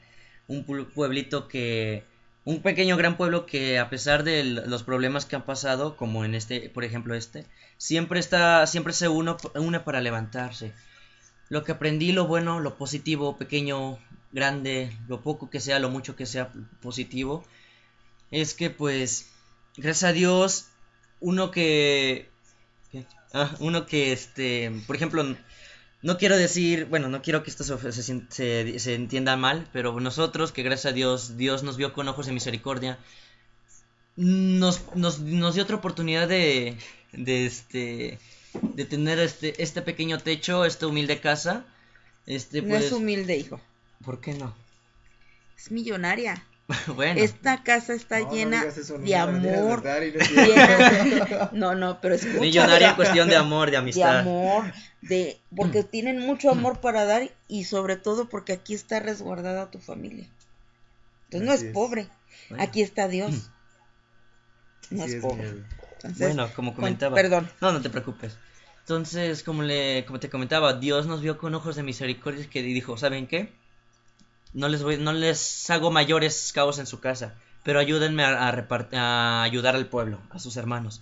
[0.48, 2.04] un pu- pueblito que...
[2.46, 6.36] Un pequeño gran pueblo que a pesar de los problemas que han pasado, como en
[6.36, 7.46] este, por ejemplo este,
[7.78, 10.74] siempre está, siempre se uno, une para levantarse.
[11.50, 13.98] Lo que aprendí, lo bueno, lo positivo, pequeño,
[14.34, 17.46] grande, lo poco que sea, lo mucho que sea positivo,
[18.32, 19.32] es que pues
[19.78, 20.68] gracias a Dios,
[21.20, 22.30] uno que...
[23.36, 25.36] Ah, uno que, este, por ejemplo,
[26.04, 30.00] no quiero decir, bueno, no quiero que esto se, se, se- se entienda mal, pero
[30.00, 33.00] nosotros, que gracias a Dios, Dios nos vio con ojos de misericordia,
[34.16, 36.78] nos, nos, nos dio otra oportunidad de,
[37.14, 38.20] de, este,
[38.62, 41.66] de tener este, este pequeño techo, esta humilde casa.
[42.26, 43.60] Este, no pues, es humilde, hijo,
[44.06, 44.54] ¿Por qué no?
[45.58, 46.44] es millonaria.
[46.96, 47.20] bueno.
[47.22, 49.82] Esta casa está No, no llena eso, de amor.
[49.84, 52.40] de no es No, no, pero escucha.
[52.40, 54.20] Millonaria en cuestión de amor, de de amistad.
[54.20, 54.72] amor,
[55.02, 59.80] de porque tienen mucho amor para dar y sobre todo porque aquí está resguardada tu
[59.80, 60.26] familia.
[61.26, 61.74] Entonces no es es.
[61.74, 62.08] pobre,
[62.50, 62.64] Bueno.
[62.64, 63.50] aquí está Dios.
[64.92, 65.48] No Así es es, pobre.
[65.96, 67.16] Entonces, Bueno, como con- comentaba.
[67.16, 67.50] Perdón.
[67.62, 68.38] No, no te preocupes.
[68.80, 72.98] Entonces, como le, como te comentaba, Dios nos vio con ojos de misericordia que dijo,
[72.98, 73.54] ¿saben qué?
[74.54, 79.44] No les voy, no les hago mayores caos en su casa, pero ayúdenme a, a
[79.44, 81.02] ayudar al pueblo, a sus hermanos.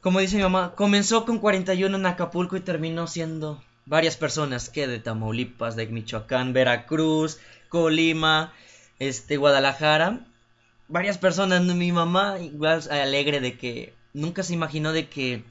[0.00, 4.86] Como dice mi mamá, comenzó con 41 en Acapulco y terminó siendo varias personas, que
[4.86, 8.52] de Tamaulipas, de Michoacán, Veracruz, Colima,
[8.98, 10.20] este, Guadalajara,
[10.88, 15.44] varias personas, mi mamá igual alegre de que nunca se imaginó de que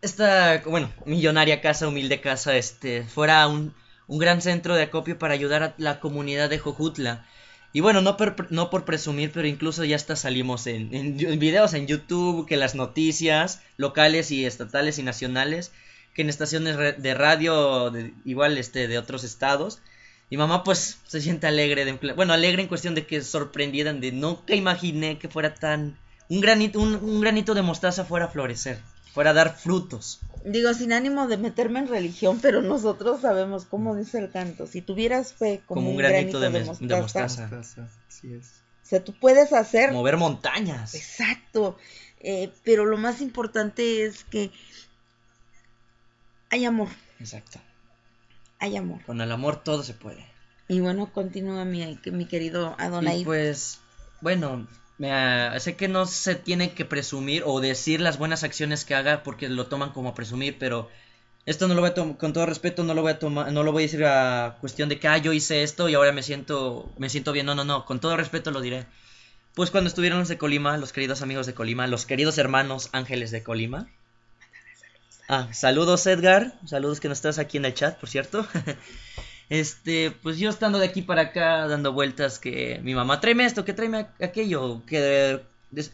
[0.00, 3.74] esta, bueno, millonaria casa, humilde casa, este, fuera un,
[4.06, 7.26] un gran centro de acopio para ayudar a la comunidad de Jojutla.
[7.72, 8.16] Y bueno, no,
[8.50, 12.74] no por presumir, pero incluso ya hasta salimos en, en videos en YouTube, que las
[12.74, 15.72] noticias locales y estatales y nacionales,
[16.14, 19.80] que en estaciones de radio, de- igual este, de otros estados.
[20.28, 24.12] Y mamá pues se siente alegre, de, bueno, alegre en cuestión de que sorprendida, de
[24.12, 25.98] nunca imaginé que fuera tan...
[26.28, 28.78] Un granito, un, un granito de mostaza fuera a florecer,
[29.12, 30.20] fuera a dar frutos.
[30.44, 34.66] Digo, sin ánimo de meterme en religión, pero nosotros sabemos cómo dice el canto.
[34.66, 37.48] Si tuvieras fe como, Como un granito de mostaza.
[38.08, 38.62] Así es.
[38.82, 40.94] O sea, tú puedes hacer Mover montañas.
[40.94, 41.78] Exacto.
[42.20, 44.50] Eh, pero lo más importante es que
[46.50, 46.88] hay amor,
[47.18, 47.58] Exacto.
[48.58, 49.02] hay amor.
[49.04, 50.24] Con el amor todo se puede.
[50.68, 53.22] Y bueno, continúa mi, mi querido Adonai.
[53.22, 53.80] Y pues,
[54.20, 54.68] bueno,
[55.02, 59.24] me, sé que no se tiene que presumir o decir las buenas acciones que haga
[59.24, 60.88] porque lo toman como presumir, pero
[61.44, 63.72] esto no lo voy a con todo respeto, no lo voy a tomar, no lo
[63.72, 66.88] voy a decir a cuestión de que, ah, yo hice esto y ahora me siento,
[66.98, 67.46] me siento bien.
[67.46, 68.86] No, no, no, con todo respeto lo diré.
[69.54, 73.32] Pues cuando estuvieron los de Colima, los queridos amigos de Colima, los queridos hermanos ángeles
[73.32, 73.88] de Colima.
[75.28, 78.46] Ah, saludos Edgar, saludos que no estás aquí en el chat, por cierto.
[79.52, 83.66] Este, pues yo estando de aquí para acá dando vueltas que mi mamá tráeme esto,
[83.66, 85.42] que tráeme aquello, que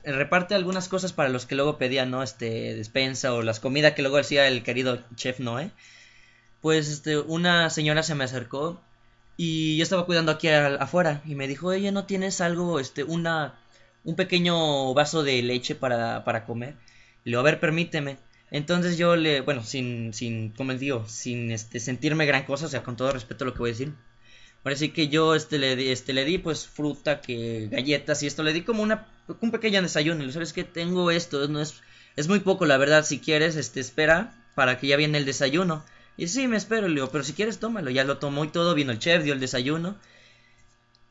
[0.04, 2.22] reparte algunas cosas para los que luego pedían, ¿no?
[2.22, 5.72] Este, despensa o las comidas que luego hacía el querido chef Noé.
[6.60, 8.80] Pues este, una señora se me acercó
[9.36, 13.58] y yo estaba cuidando aquí afuera y me dijo, oye, ¿no tienes algo, este, una,
[14.04, 16.74] un pequeño vaso de leche para, para comer?
[17.24, 18.18] Le digo, a ver, permíteme.
[18.50, 22.82] Entonces yo le, bueno, sin, sin, como digo, sin este, sentirme gran cosa, o sea,
[22.82, 23.92] con todo respeto a lo que voy a decir.
[24.64, 28.42] Ahora sí que yo este, le, este, le di pues fruta, que galletas y esto,
[28.42, 29.06] le di como una,
[29.40, 30.24] un pequeño desayuno.
[30.24, 31.80] Y sabes que tengo esto, no es,
[32.16, 35.84] es muy poco, la verdad, si quieres, este, espera para que ya viene el desayuno.
[36.16, 37.90] Y sí, me espero, le digo, pero si quieres, tómalo.
[37.90, 39.96] Ya lo tomó y todo, vino el chef, dio el desayuno.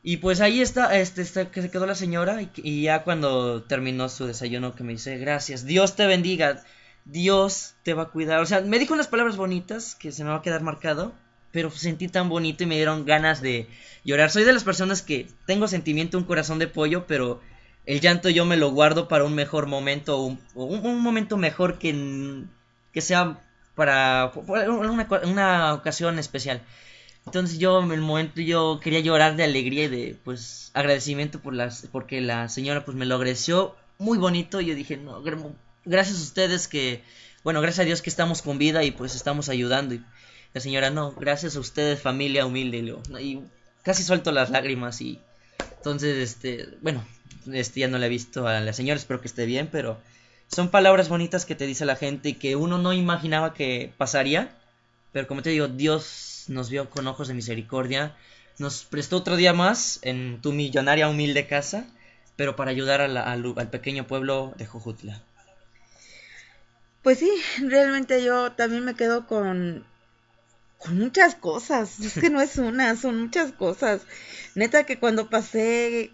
[0.02, 3.62] Y pues ahí está, este, está, que se quedó la señora y, y ya cuando
[3.62, 6.62] terminó su desayuno que me dice, gracias, Dios te bendiga.
[7.08, 8.40] Dios te va a cuidar.
[8.40, 11.12] O sea, me dijo unas palabras bonitas que se me va a quedar marcado,
[11.52, 13.66] pero sentí tan bonito y me dieron ganas de
[14.04, 14.30] llorar.
[14.30, 17.40] Soy de las personas que tengo sentimiento, un corazón de pollo, pero
[17.86, 22.44] el llanto yo me lo guardo para un mejor momento, un, un, momento mejor que,
[22.92, 23.42] que sea
[23.74, 26.60] para una, una, ocasión especial.
[27.24, 31.54] Entonces yo en el momento yo quería llorar de alegría y de pues agradecimiento por
[31.54, 35.22] las porque la señora pues me lo agradeció muy bonito y yo dije, "No,
[35.88, 37.02] gracias a ustedes que,
[37.42, 39.94] bueno, gracias a Dios que estamos con vida y pues estamos ayudando.
[39.94, 40.04] Y
[40.54, 42.96] la señora, no, gracias a ustedes, familia humilde.
[43.20, 43.40] Y,
[43.82, 45.20] casi suelto las lágrimas y
[45.78, 47.04] entonces, este, bueno,
[47.52, 49.98] este ya no le he visto a la señora, espero que esté bien, pero
[50.48, 54.54] son palabras bonitas que te dice la gente y que uno no imaginaba que pasaría.
[55.12, 58.14] Pero como te digo, Dios nos vio con ojos de misericordia,
[58.58, 61.86] nos prestó otro día más en tu millonaria humilde casa,
[62.36, 65.22] pero para ayudar al, al pequeño pueblo de Jojutla.
[67.08, 67.30] Pues sí,
[67.62, 69.86] realmente yo también me quedo con,
[70.76, 71.98] con muchas cosas.
[72.00, 74.02] Es que no es una, son muchas cosas.
[74.54, 76.10] Neta que cuando pasé,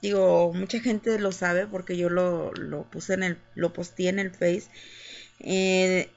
[0.00, 4.20] digo, mucha gente lo sabe porque yo lo, lo puse en el, lo posteé en
[4.20, 4.68] el Face.
[5.40, 6.08] Eh,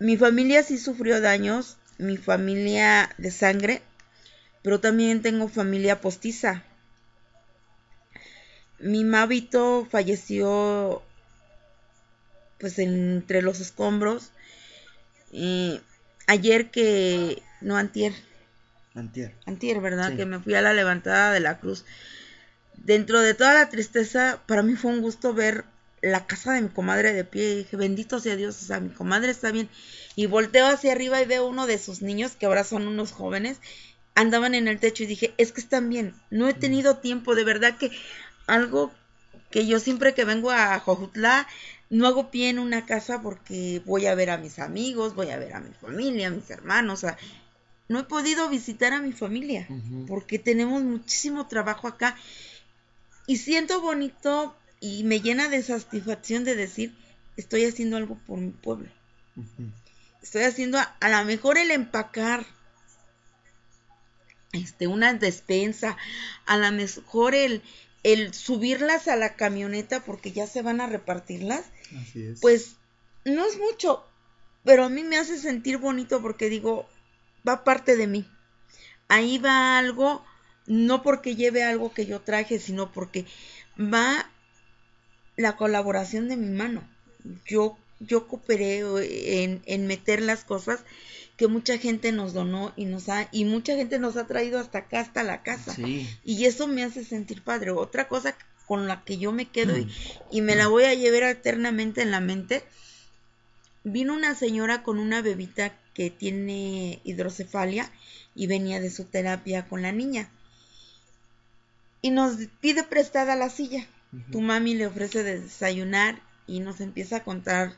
[0.00, 3.82] mi familia sí sufrió daños, mi familia de sangre,
[4.64, 6.64] pero también tengo familia postiza.
[8.80, 11.04] Mi mavito falleció
[12.58, 14.30] pues entre los escombros.
[16.26, 18.12] ayer que, no antier.
[18.94, 19.34] Antier.
[19.46, 20.16] Antier, ¿verdad?
[20.16, 21.84] Que me fui a la levantada de la cruz.
[22.76, 25.64] Dentro de toda la tristeza, para mí fue un gusto ver
[26.04, 28.90] la casa de mi comadre de pie y dije, bendito sea Dios, o sea, mi
[28.90, 29.68] comadre está bien.
[30.16, 33.58] Y volteo hacia arriba y veo uno de sus niños, que ahora son unos jóvenes,
[34.14, 36.14] andaban en el techo y dije, es que están bien.
[36.30, 37.90] No he tenido tiempo, de verdad que
[38.46, 38.92] algo
[39.50, 41.46] que yo siempre que vengo a Jojutla
[41.94, 45.38] no hago pie en una casa porque voy a ver a mis amigos, voy a
[45.38, 47.16] ver a mi familia, a mis hermanos, o sea,
[47.88, 49.68] no he podido visitar a mi familia
[50.08, 52.16] porque tenemos muchísimo trabajo acá.
[53.28, 56.92] Y siento bonito y me llena de satisfacción de decir,
[57.36, 58.88] estoy haciendo algo por mi pueblo.
[60.20, 62.44] Estoy haciendo a, a lo mejor el empacar
[64.52, 65.96] este una despensa,
[66.46, 67.62] a lo mejor el
[68.04, 71.64] el subirlas a la camioneta porque ya se van a repartirlas,
[72.40, 72.76] pues
[73.24, 74.04] no es mucho,
[74.64, 76.88] pero a mí me hace sentir bonito porque digo,
[77.46, 78.28] va parte de mí.
[79.08, 80.24] Ahí va algo,
[80.66, 83.26] no porque lleve algo que yo traje, sino porque
[83.78, 84.30] va
[85.36, 86.88] la colaboración de mi mano.
[87.46, 90.84] Yo, yo cooperé eh, en, en meter las cosas
[91.36, 94.78] que mucha gente nos donó y nos ha y mucha gente nos ha traído hasta
[94.78, 95.74] acá hasta la casa
[96.24, 98.36] y eso me hace sentir padre otra cosa
[98.66, 99.90] con la que yo me quedo y,
[100.30, 102.64] y, me la voy a llevar eternamente en la mente
[103.84, 107.90] vino una señora con una bebita que tiene hidrocefalia
[108.34, 110.28] y venía de su terapia con la niña.
[112.02, 113.86] Y nos pide prestada la silla.
[114.30, 117.74] Tu mami le ofrece de desayunar y nos empieza a contar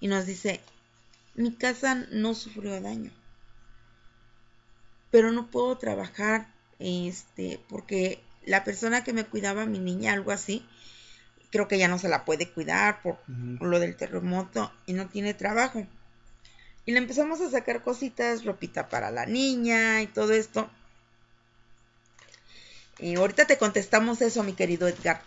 [0.00, 0.60] y nos dice
[1.34, 3.10] mi casa no sufrió daño.
[5.10, 6.48] Pero no puedo trabajar
[6.78, 10.66] este porque la persona que me cuidaba mi niña algo así
[11.50, 15.34] creo que ya no se la puede cuidar por, lo del terremoto y no tiene
[15.34, 15.86] trabajo.
[16.84, 20.68] Y le empezamos a sacar cositas, ropita para la niña y todo esto.
[22.98, 25.22] Y ahorita te contestamos eso, mi querido Edgar.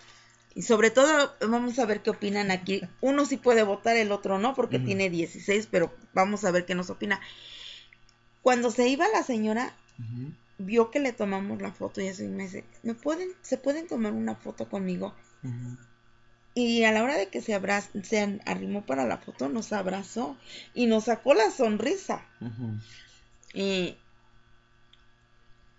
[0.53, 2.82] Y sobre todo, vamos a ver qué opinan aquí.
[3.00, 6.75] Uno sí puede votar, el otro no, porque tiene 16, pero vamos a ver qué
[6.75, 7.22] nos opina.
[8.41, 9.74] Cuando se iba la señora,
[10.65, 14.14] vio que le tomamos la foto y así me dice, ¿me pueden, se pueden tomar
[14.14, 15.14] una foto conmigo?
[16.53, 20.38] Y a la hora de que se, abraz se arrimó para la foto, nos abrazó
[20.73, 22.25] y nos sacó la sonrisa.
[23.53, 23.98] Y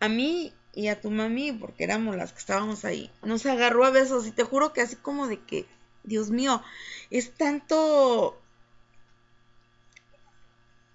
[0.00, 3.90] a mí y a tu mami, porque éramos las que estábamos ahí, nos agarró a
[3.90, 5.66] besos y te juro que así como de que,
[6.04, 6.62] Dios mío,
[7.10, 8.41] es tanto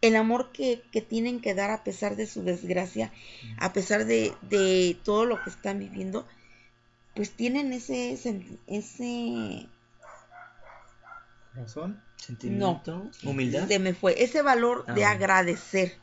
[0.08, 3.12] el amor que, que tienen que dar a pesar de su desgracia,
[3.60, 6.28] a pesar de, de todo lo que están viviendo,
[7.16, 8.12] pues tienen ese,
[8.68, 9.68] ese
[11.56, 12.02] ¿Razón?
[12.18, 13.68] Sentimiento, humildad.
[13.68, 14.22] Se me fue.
[14.24, 15.12] Ese valor de Ah.
[15.12, 15.98] agradecer,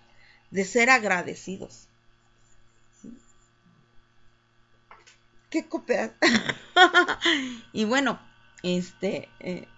[0.50, 1.88] de ser agradecidos.
[5.50, 6.12] ¿Qué copia?
[7.72, 8.18] y bueno,
[8.64, 9.68] este, eh,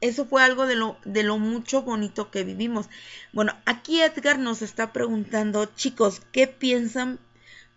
[0.00, 2.88] eso fue algo de lo, de lo mucho bonito que vivimos.
[3.32, 7.18] Bueno, aquí Edgar nos está preguntando, chicos, ¿qué piensan?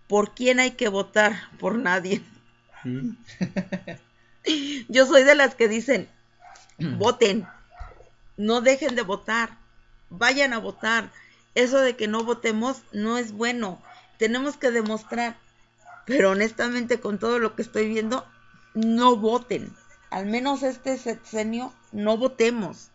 [0.07, 1.49] ¿Por quién hay que votar?
[1.59, 2.21] Por nadie.
[4.89, 6.09] Yo soy de las que dicen,
[6.77, 7.47] voten,
[8.37, 9.57] no dejen de votar,
[10.09, 11.11] vayan a votar.
[11.55, 13.81] Eso de que no votemos no es bueno,
[14.17, 15.37] tenemos que demostrar.
[16.05, 18.25] Pero honestamente con todo lo que estoy viendo,
[18.73, 19.73] no voten.
[20.11, 22.89] Al menos este sexenio, no votemos.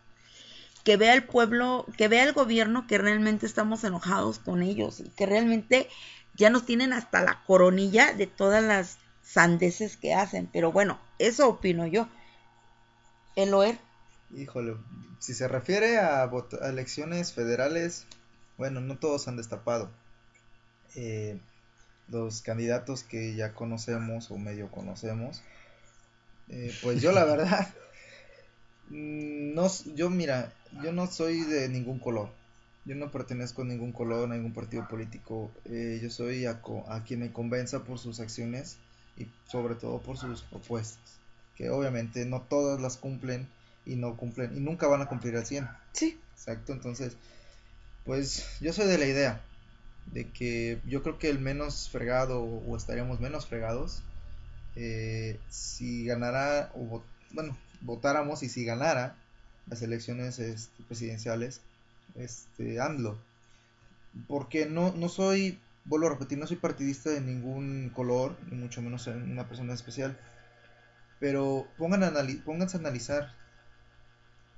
[0.85, 5.09] Que vea el pueblo, que vea el gobierno que realmente estamos enojados con ellos y
[5.09, 5.89] que realmente
[6.35, 10.47] ya nos tienen hasta la coronilla de todas las sandeces que hacen.
[10.53, 12.07] Pero bueno, eso opino yo.
[13.35, 13.77] Eloer.
[14.33, 14.77] Híjole,
[15.19, 16.29] si se refiere a
[16.61, 18.05] elecciones federales,
[18.57, 19.89] bueno, no todos han destapado.
[20.95, 21.39] Eh,
[22.07, 25.41] los candidatos que ya conocemos o medio conocemos,
[26.49, 27.67] eh, pues yo la verdad,
[28.89, 30.53] mm, no, yo mira,
[30.83, 32.29] yo no soy de ningún color.
[32.85, 35.51] Yo no pertenezco a ningún color, a ningún partido político.
[35.65, 38.77] eh, yo soy a, a quien me convenza por sus acciones
[39.17, 41.19] y sobre todo por sus propuestas.
[41.57, 43.45] Que obviamente no todas las cumplen
[43.85, 45.67] y no cumplen y nunca van a cumplir al 100.
[45.91, 46.17] Sí.
[46.33, 47.17] Exacto, entonces,
[48.05, 49.41] pues yo soy de la idea
[50.13, 54.01] de que yo creo que el menos fregado o estaríamos menos fregados
[54.79, 59.15] eh, si ganara o bueno, votáramos y si ganara
[59.65, 61.61] las elecciones este, presidenciales
[62.15, 63.17] este AMLO.
[64.27, 68.83] Porque no no soy vuelvo a repetir, no soy partidista de ningún color, ni mucho
[68.83, 70.15] menos en una persona especial.
[71.19, 72.13] Pero pongan a
[72.45, 73.33] pónganse a analizar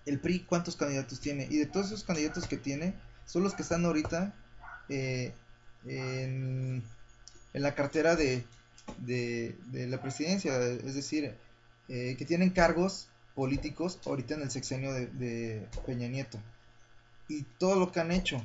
[0.05, 1.47] el PRI cuántos candidatos tiene.
[1.49, 2.93] Y de todos esos candidatos que tiene,
[3.25, 4.33] son los que están ahorita
[4.89, 5.33] eh,
[5.85, 6.83] en
[7.53, 8.45] la cartera de,
[8.97, 10.57] de, la presidencia.
[10.61, 11.35] Es decir,
[11.87, 16.39] eh, que tienen cargos políticos ahorita en el sexenio de, Peña Nieto.
[17.27, 18.41] Y todo lo que han hecho,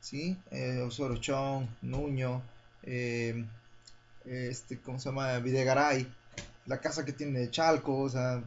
[0.00, 0.36] ¿sí?
[0.50, 2.42] Eh, Osorio Chong, Nuño,
[2.82, 3.44] eh,
[4.24, 5.38] este, ¿cómo se llama?
[5.38, 6.06] Videgaray,
[6.66, 8.42] la casa que tiene Chalco, o sea,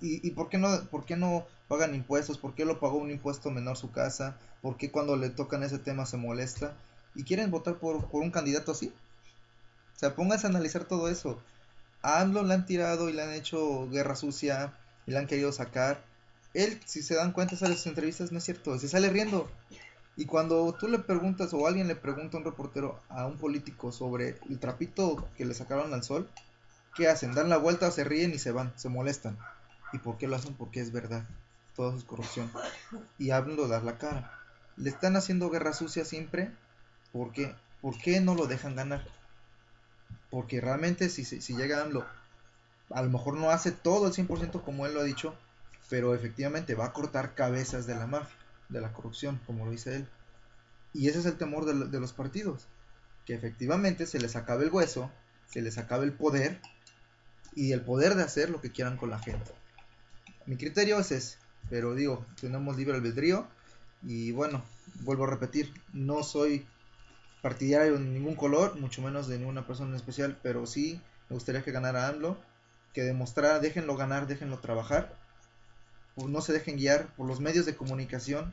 [0.00, 2.38] ¿y, y por, qué no, por qué no pagan impuestos?
[2.38, 4.38] ¿Por qué lo pagó un impuesto menor su casa?
[4.62, 6.74] ¿Por qué cuando le tocan ese tema se molesta?
[7.14, 8.92] ¿Y quieren votar por, por un candidato así?
[9.96, 11.42] O sea, pónganse a analizar todo eso.
[12.02, 14.74] A AMLO le han tirado y le han hecho guerra sucia
[15.06, 16.04] y le han querido sacar.
[16.52, 19.50] Él, si se dan cuenta, sale sus entrevistas, no es cierto, se sale riendo.
[20.14, 23.90] Y cuando tú le preguntas o alguien le pregunta a un reportero, a un político
[23.90, 26.30] sobre el trapito que le sacaron al sol,
[26.94, 27.34] ¿qué hacen?
[27.34, 29.38] Dan la vuelta, se ríen y se van, se molestan.
[29.92, 30.54] ¿Y por qué lo hacen?
[30.54, 31.26] Porque es verdad.
[31.72, 32.50] Eso es corrupción.
[33.18, 34.32] Y hablan dar la cara.
[34.76, 36.50] Le están haciendo guerra sucia siempre.
[37.12, 37.54] ¿Por qué?
[37.80, 39.06] ¿Por qué no lo dejan ganar?
[40.36, 44.92] Porque realmente si, si, llega a lo mejor no hace todo el 100% como él
[44.92, 45.34] lo ha dicho,
[45.88, 48.36] pero efectivamente va a cortar cabezas de la mafia,
[48.68, 50.08] de la corrupción, como lo dice él.
[50.92, 52.66] Y ese es el temor de, de los partidos,
[53.24, 55.10] que efectivamente se les acabe el hueso,
[55.46, 56.60] se les acabe el poder
[57.54, 59.52] y el poder de hacer lo que quieran con la gente.
[60.44, 61.38] Mi criterio es ese,
[61.70, 63.48] pero digo, tenemos libre albedrío
[64.02, 64.62] y bueno,
[65.00, 66.66] vuelvo a repetir, no soy
[67.46, 71.62] partidario de ningún color, mucho menos de ninguna persona en especial, pero sí me gustaría
[71.62, 72.36] que ganara AMLO,
[72.92, 75.16] que demostrara, déjenlo ganar, déjenlo trabajar,
[76.16, 78.50] no se dejen guiar por los medios de comunicación,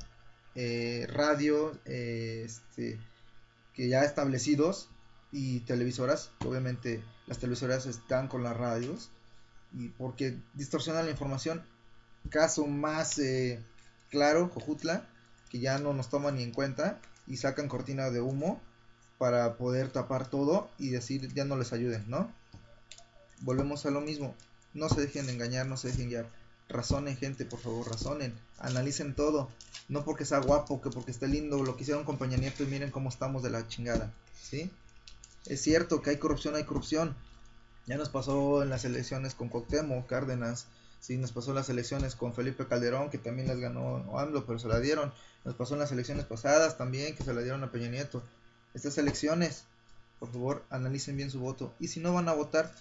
[0.54, 3.00] eh, radio, eh, este,
[3.74, 4.92] que ya establecidos
[5.32, 9.10] y televisoras, obviamente las televisoras están con las radios
[9.74, 11.66] y porque distorsionan la información.
[12.30, 13.60] Caso más eh,
[14.12, 15.10] claro, Jojutla,
[15.50, 18.62] que ya no nos toman ni en cuenta y sacan cortina de humo
[19.24, 22.30] para poder tapar todo y decir ya no les ayuden, ¿no?
[23.40, 24.36] Volvemos a lo mismo,
[24.74, 26.30] no se dejen engañar, no se dejen guiar,
[26.68, 29.50] razonen gente, por favor, razonen, analicen todo,
[29.88, 32.68] no porque sea guapo, que porque esté lindo, lo que hicieron con Peña Nieto y
[32.68, 34.12] miren cómo estamos de la chingada,
[34.42, 34.70] ¿sí?
[35.46, 37.16] Es cierto que hay corrupción, hay corrupción,
[37.86, 40.66] ya nos pasó en las elecciones con Cuauhtémoc, Cárdenas,
[41.00, 44.60] sí, nos pasó en las elecciones con Felipe Calderón, que también las ganó AMLO, pero
[44.60, 45.14] se la dieron,
[45.46, 48.22] nos pasó en las elecciones pasadas también, que se la dieron a Peña Nieto,
[48.74, 49.66] estas elecciones,
[50.20, 51.74] por favor, analicen bien su voto.
[51.80, 52.74] Y si no van a votar,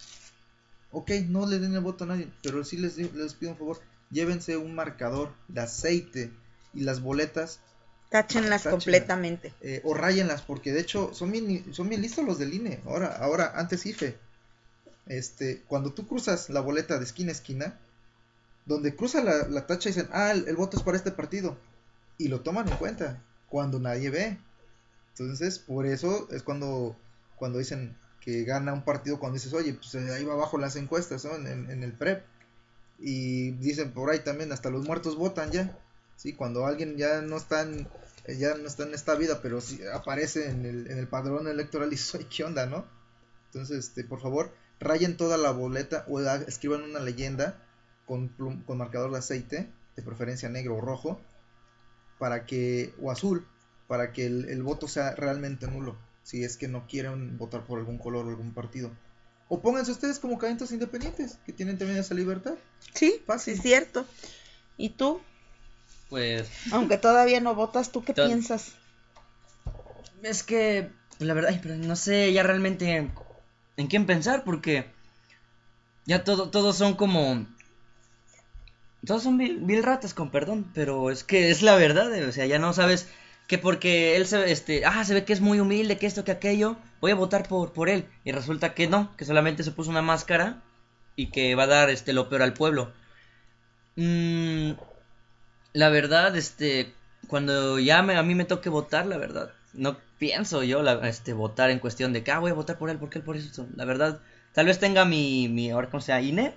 [0.91, 3.79] ok, no le den el voto a nadie, pero sí les, les pido un favor,
[4.09, 6.31] llévense un marcador de aceite
[6.73, 7.59] y las boletas.
[8.09, 9.53] Táchenlas completamente.
[9.61, 12.79] Eh, o rayenlas, porque de hecho son bien, son bien listos los del INE.
[12.85, 14.17] Ahora, ahora, antes IFE.
[15.07, 17.77] Este, cuando tú cruzas la boleta de esquina a esquina,
[18.65, 21.57] donde cruza la, la tacha dicen, ah, el, el voto es para este partido.
[22.17, 24.37] Y lo toman en cuenta, cuando nadie ve.
[25.17, 26.95] Entonces, por eso es cuando,
[27.35, 30.75] cuando dicen que gana un partido, cuando dices, oye, pues eh, ahí va abajo las
[30.75, 31.35] encuestas, ¿no?
[31.35, 32.23] En, en, el PREP.
[32.99, 35.77] Y dicen por ahí también, hasta los muertos votan ya.
[36.15, 36.33] ¿Sí?
[36.33, 37.87] Cuando alguien ya no está en,
[38.25, 41.47] eh, ya no está en esta vida, pero sí aparece en el, en el padrón
[41.47, 42.85] electoral y soy, ¿qué onda, no?
[43.47, 47.61] Entonces, este, por favor, rayen toda la boleta o escriban una leyenda
[48.05, 51.21] con, plum, con marcador de aceite, de preferencia negro o rojo,
[52.19, 53.45] para que, o azul,
[53.93, 57.77] para que el, el, voto sea realmente nulo, si es que no quieren votar por
[57.77, 58.89] algún color o algún partido.
[59.49, 62.55] O pónganse ustedes como candidatos independientes, que tienen también esa libertad.
[62.95, 63.53] Sí, Fácil.
[63.53, 64.07] sí, es cierto.
[64.77, 65.21] ¿Y tú?
[66.09, 66.49] Pues...
[66.71, 68.71] Aunque todavía no votas, ¿tú qué piensas?
[70.23, 70.89] Es que,
[71.19, 73.11] la verdad, pero no sé ya realmente
[73.77, 74.87] en quién pensar, porque
[76.07, 77.45] ya todo, todos son como...
[79.05, 82.47] Todos son vil, vil ratas, con perdón, pero es que es la verdad, o sea,
[82.47, 83.07] ya no sabes
[83.47, 86.31] que porque él se, este, ah, se ve que es muy humilde, que esto, que
[86.31, 88.05] aquello, voy a votar por, por él.
[88.23, 90.61] Y resulta que no, que solamente se puso una máscara
[91.15, 92.91] y que va a dar este lo peor al pueblo.
[93.95, 94.71] Mm,
[95.73, 96.93] la verdad, este,
[97.27, 101.33] cuando ya me, a mí me toque votar, la verdad, no pienso yo la, este,
[101.33, 103.67] votar en cuestión de que, ah, voy a votar por él, porque él por eso.
[103.75, 104.21] La verdad,
[104.53, 106.53] tal vez tenga mi, mi ahora como sea, INE,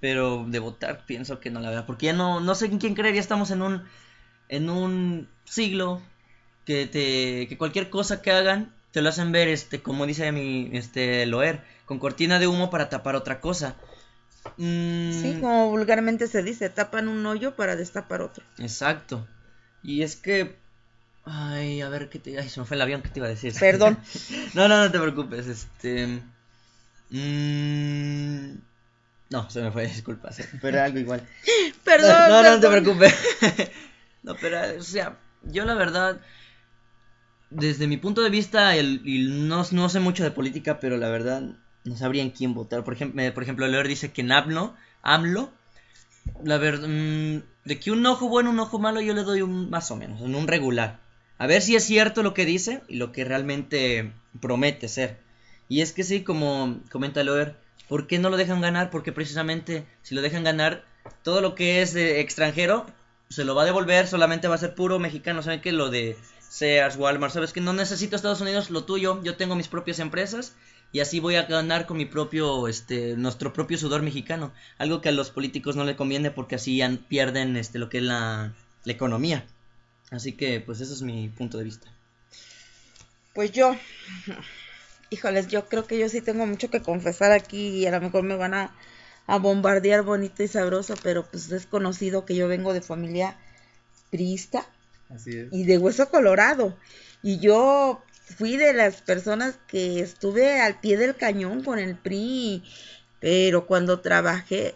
[0.00, 2.94] pero de votar pienso que no, la verdad, porque ya no, no sé en quién
[2.94, 3.84] creer, ya estamos en un,
[4.48, 6.02] en un siglo
[6.66, 10.70] que te que cualquier cosa que hagan te lo hacen ver este como dice mi
[10.72, 13.76] este Loer con cortina de humo para tapar otra cosa.
[14.58, 15.22] Mm.
[15.22, 18.44] sí como vulgarmente se dice tapan un hoyo para destapar otro.
[18.58, 19.26] Exacto.
[19.82, 20.56] Y es que
[21.24, 23.30] ay a ver qué te ay se me fue el avión que te iba a
[23.30, 23.98] decir perdón.
[24.54, 26.20] No no no te preocupes este
[27.10, 28.54] mm,
[29.30, 31.22] no se me fue disculpas pero algo igual.
[31.84, 32.54] Perdón no no, perdón.
[32.54, 33.14] no te preocupes.
[34.24, 36.20] No pero o sea yo la verdad
[37.50, 41.42] desde mi punto de vista, el, no, sé mucho de política, pero la verdad
[41.84, 42.84] no sabría en quién votar.
[42.84, 45.50] Por ejemplo, por ejemplo dice que en AMLO, AMLO
[46.42, 49.70] la verdad, mmm, de que un ojo bueno, un ojo malo, yo le doy un
[49.70, 51.00] más o menos, en un regular.
[51.38, 55.18] A ver si es cierto lo que dice y lo que realmente promete ser.
[55.68, 57.56] Y es que sí, como comenta Loer,
[57.88, 58.90] ¿por qué no lo dejan ganar?
[58.90, 60.84] Porque precisamente si lo dejan ganar,
[61.22, 62.86] todo lo que es eh, extranjero
[63.28, 65.42] se lo va a devolver, solamente va a ser puro mexicano.
[65.42, 65.72] ¿Saben qué?
[65.72, 66.16] Lo de
[66.48, 70.54] Sears, Walmart, sabes que no necesito Estados Unidos, lo tuyo, yo tengo mis propias empresas
[70.92, 75.08] y así voy a ganar con mi propio, este, nuestro propio sudor mexicano, algo que
[75.08, 78.92] a los políticos no le conviene porque así pierden, este, lo que es la, la
[78.92, 79.44] economía.
[80.10, 81.90] Así que, pues, ese es mi punto de vista.
[83.34, 83.76] Pues yo,
[85.10, 88.22] híjoles, yo creo que yo sí tengo mucho que confesar aquí y a lo mejor
[88.22, 88.74] me van a,
[89.26, 93.36] a bombardear bonito y sabroso, pero pues es conocido que yo vengo de familia
[94.10, 94.64] priista
[95.08, 95.48] Así es.
[95.52, 96.76] y de hueso colorado.
[97.22, 98.02] Y yo
[98.36, 102.64] fui de las personas que estuve al pie del cañón con el PRI,
[103.20, 104.74] pero cuando trabajé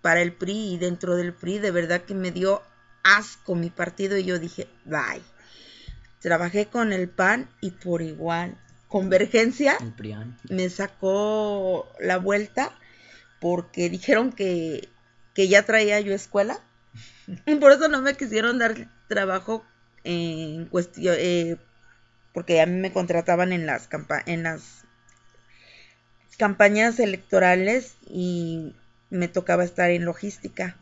[0.00, 2.62] para el PRI y dentro del PRI, de verdad que me dio
[3.02, 5.22] asco mi partido y yo dije, bye.
[6.20, 8.56] Trabajé con el PAN y por igual.
[8.86, 9.76] Convergencia
[10.48, 12.70] me sacó la vuelta
[13.40, 14.88] porque dijeron que,
[15.34, 16.60] que ya traía yo escuela.
[17.46, 19.62] Y por eso no me quisieron dar trabajo
[20.04, 21.56] en cuestión, eh,
[22.32, 24.84] porque a mí me contrataban en las, campa en las
[26.38, 28.74] campañas electorales y
[29.10, 30.76] me tocaba estar en logística.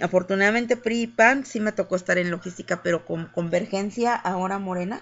[0.00, 5.00] Afortunadamente PRI y PAN sí me tocó estar en logística, pero con Convergencia, ahora Morena,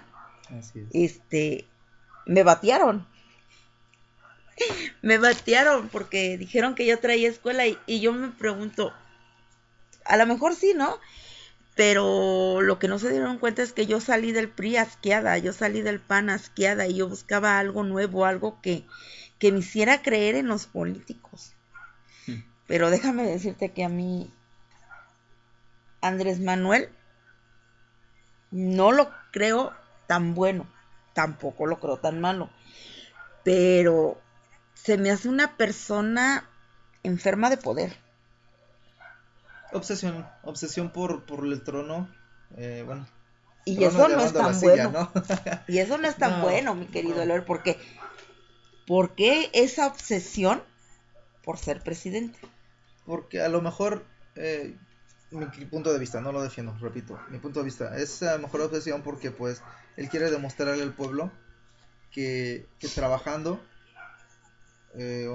[0.57, 0.85] Así es.
[0.93, 1.65] este,
[2.27, 3.07] me batearon.
[5.01, 8.93] me batearon porque dijeron que yo traía escuela y, y yo me pregunto,
[10.05, 10.99] a lo mejor sí, ¿no?
[11.77, 15.53] Pero lo que no se dieron cuenta es que yo salí del PRI asqueada, yo
[15.53, 18.83] salí del PAN asqueada y yo buscaba algo nuevo, algo que,
[19.37, 21.53] que me hiciera creer en los políticos.
[22.25, 22.41] Hmm.
[22.65, 24.33] Pero déjame decirte que a mí
[26.01, 26.89] Andrés Manuel
[28.49, 29.71] no lo creo
[30.07, 30.65] tan bueno,
[31.13, 32.49] tampoco lo creo tan malo,
[33.43, 34.19] pero
[34.73, 36.49] se me hace una persona
[37.03, 38.06] enferma de poder.
[39.73, 42.09] Obsesión, obsesión por, por el trono.
[42.55, 43.07] Eh, bueno.
[43.65, 45.11] Y trono eso no es tan silla, bueno.
[45.13, 45.23] ¿no?
[45.67, 47.23] Y eso no es tan No, bueno, mi querido no.
[47.23, 47.77] Eloy, porque
[48.85, 50.63] ¿por qué esa obsesión
[51.43, 52.39] por ser presidente?
[53.05, 54.05] Porque a lo mejor,
[54.35, 54.77] eh,
[55.31, 58.43] mi punto de vista, no lo defiendo, repito, mi punto de vista, es a lo
[58.43, 59.61] mejor obsesión porque pues
[59.97, 61.31] él quiere demostrarle al pueblo
[62.11, 63.61] que, que trabajando
[64.97, 65.27] eh,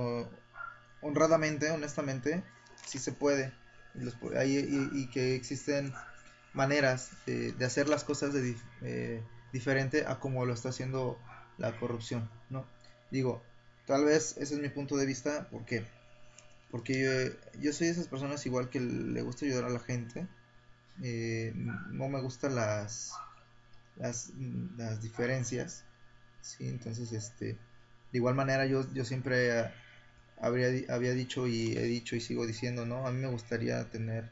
[1.00, 2.42] honradamente, honestamente,
[2.86, 3.52] sí se puede
[3.94, 5.92] y- que existen
[6.52, 9.22] maneras de, hacer las cosas de eh,
[9.52, 11.18] diferente a como lo está haciendo
[11.58, 12.66] la corrupción, ¿no?
[13.10, 13.42] Digo,
[13.86, 15.84] tal vez ese es mi punto de vista, ¿por qué?
[16.70, 17.00] Porque
[17.54, 20.26] yo, yo soy de esas personas igual que le gusta ayudar a la gente,
[21.02, 23.12] eh, no me gustan las,
[23.96, 24.30] las,
[24.76, 25.84] las diferencias,
[26.40, 26.68] ¿sí?
[26.68, 27.46] Entonces, este,
[28.12, 29.70] de igual manera yo, yo siempre
[30.42, 33.06] habría, había dicho y he dicho y sigo diciendo, ¿no?
[33.06, 34.28] A mí me gustaría tener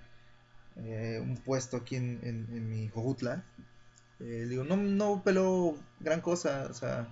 [0.77, 3.45] eh, un puesto aquí en, en, mi Jojutla.
[4.19, 7.09] Eh, digo, no, no peleo gran cosa, o sea,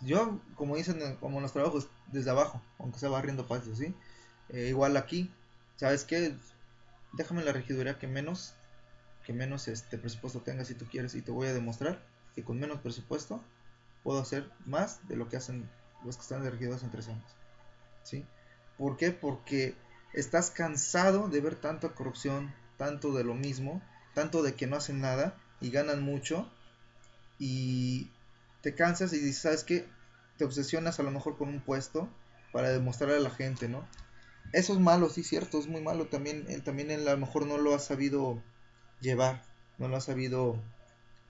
[0.00, 3.94] yo, como dicen, eh, como los trabajos, desde abajo, aunque sea barriendo patios, ¿sí?
[4.50, 5.30] Igual aquí,
[5.76, 6.34] ¿sabes qué?
[7.12, 8.54] Déjame la regiduría que menos,
[9.26, 12.00] que menos este presupuesto tengas si tú quieres y te voy a demostrar
[12.34, 13.44] que con menos presupuesto
[14.02, 15.68] puedo hacer más de lo que hacen
[16.02, 17.30] los que están de regidores en tres años,
[18.04, 18.24] ¿sí?
[18.78, 19.10] ¿Por qué?
[19.10, 19.74] Porque
[20.14, 23.82] estás cansado de ver tanta corrupción, tanto de lo mismo,
[24.14, 26.50] tanto de que no hacen nada y ganan mucho
[27.38, 28.10] y
[28.62, 29.86] te cansas y dices, ¿sabes qué?
[30.36, 32.08] Te obsesionas a lo mejor con un puesto
[32.52, 33.86] para demostrarle a la gente, ¿no?
[34.52, 36.06] Eso es malo, sí, cierto, es muy malo.
[36.06, 38.42] También él, también él a lo mejor no lo ha sabido
[39.00, 39.42] llevar,
[39.76, 40.62] no lo ha sabido,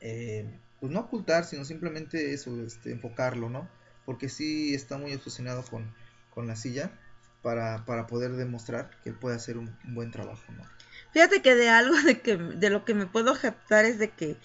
[0.00, 0.48] eh,
[0.80, 3.68] pues no ocultar, sino simplemente eso, este, enfocarlo, ¿no?
[4.04, 5.94] Porque sí está muy obsesionado con,
[6.30, 6.92] con la silla
[7.42, 10.64] para, para poder demostrar que él puede hacer un, un buen trabajo, ¿no?
[11.12, 14.36] Fíjate que de algo de que de lo que me puedo jactar es de que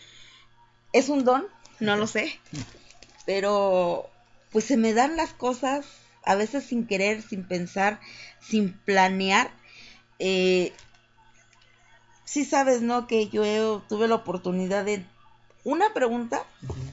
[0.94, 1.48] es un don,
[1.80, 2.40] no lo sé,
[3.26, 4.10] pero
[4.52, 5.86] pues se me dan las cosas
[6.26, 8.00] a veces sin querer, sin pensar,
[8.40, 9.52] sin planear.
[10.20, 10.74] Eh,
[12.26, 13.08] sí sabes, ¿no?
[13.08, 15.04] Que yo he- tuve la oportunidad de
[15.64, 16.44] una pregunta,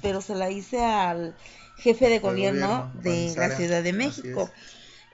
[0.02, 1.34] pero se la hice al
[1.76, 4.50] jefe de gobierno, gobierno, de la Ciudad de así México.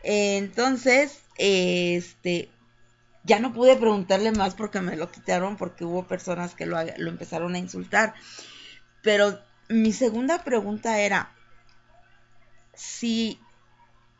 [0.08, 2.48] Entonces, este,
[3.24, 7.10] ya no pude preguntarle más porque me lo quitaron porque hubo personas que lo, lo
[7.10, 8.14] empezaron a insultar.
[9.02, 11.34] Pero mi segunda pregunta era,
[12.72, 13.40] si,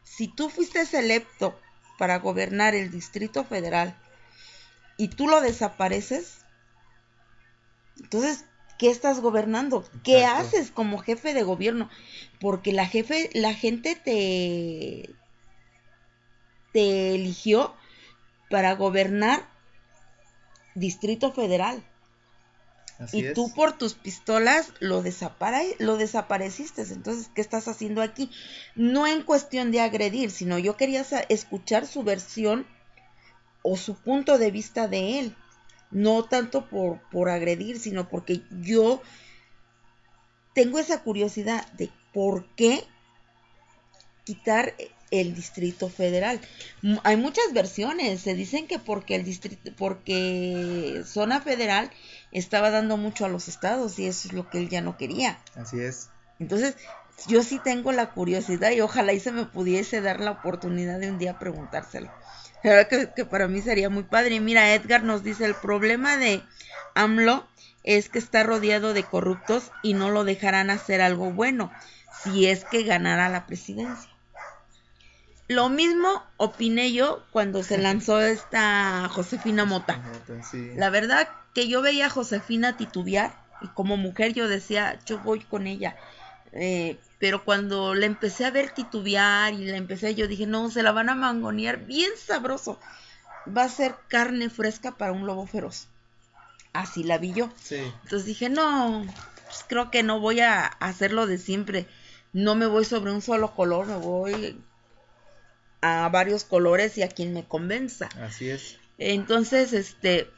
[0.03, 1.57] si tú fuiste electo
[1.99, 3.97] para gobernar el Distrito Federal
[4.97, 6.39] y tú lo desapareces,
[8.03, 8.45] entonces,
[8.77, 9.89] ¿qué estás gobernando?
[10.03, 10.49] ¿Qué Exacto.
[10.49, 11.89] haces como jefe de gobierno?
[12.41, 15.15] Porque la jefe, la gente te,
[16.77, 17.75] te eligió
[18.51, 19.49] para gobernar
[20.75, 21.83] Distrito Federal.
[22.99, 23.33] Así y es.
[23.33, 26.83] tú por tus pistolas lo, desapare- lo desapareciste.
[26.83, 28.31] Entonces, ¿qué estás haciendo aquí?
[28.75, 32.67] No en cuestión de agredir, sino yo quería escuchar su versión
[33.63, 35.37] o su punto de vista de él.
[35.91, 39.01] No tanto por, por agredir, sino porque yo
[40.55, 42.85] tengo esa curiosidad de por qué
[44.25, 44.75] quitar
[45.20, 46.41] el distrito federal.
[47.05, 51.91] Hay muchas versiones, se dicen que porque el distrito, porque zona federal
[52.33, 55.39] estaba dando mucho a los estados y eso es lo que él ya no quería.
[55.55, 56.11] Así es.
[56.39, 56.77] Entonces,
[57.27, 61.11] yo sí tengo la curiosidad y ojalá y se me pudiese dar la oportunidad de
[61.11, 62.11] un día preguntárselo.
[62.62, 64.35] La verdad que, que para mí sería muy padre.
[64.35, 66.43] Y mira, Edgar nos dice, el problema de
[66.95, 67.47] AMLO
[67.85, 71.73] es que está rodeado de corruptos y no lo dejarán hacer algo bueno
[72.23, 74.11] si es que ganara la presidencia.
[75.49, 80.00] Lo mismo opiné yo cuando se lanzó esta Josefina Mota.
[80.50, 80.73] Sí.
[80.76, 85.41] La verdad que yo veía a Josefina titubear y como mujer yo decía, yo voy
[85.41, 85.97] con ella.
[86.52, 90.83] Eh, pero cuando la empecé a ver titubear y la empecé, yo dije, no, se
[90.83, 92.78] la van a mangonear bien sabroso.
[93.57, 95.86] Va a ser carne fresca para un lobo feroz.
[96.73, 97.50] Así la vi yo.
[97.62, 97.76] Sí.
[98.02, 99.07] Entonces dije, no,
[99.44, 101.86] pues creo que no voy a hacerlo de siempre.
[102.33, 104.60] No me voy sobre un solo color, me voy
[105.87, 108.09] a varios colores y a quien me convenza.
[108.21, 108.79] Así es.
[108.99, 110.31] Entonces, este,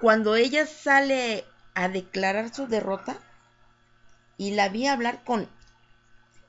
[0.00, 1.44] cuando ella sale
[1.74, 3.16] a declarar su derrota
[4.36, 5.48] y la vi hablar con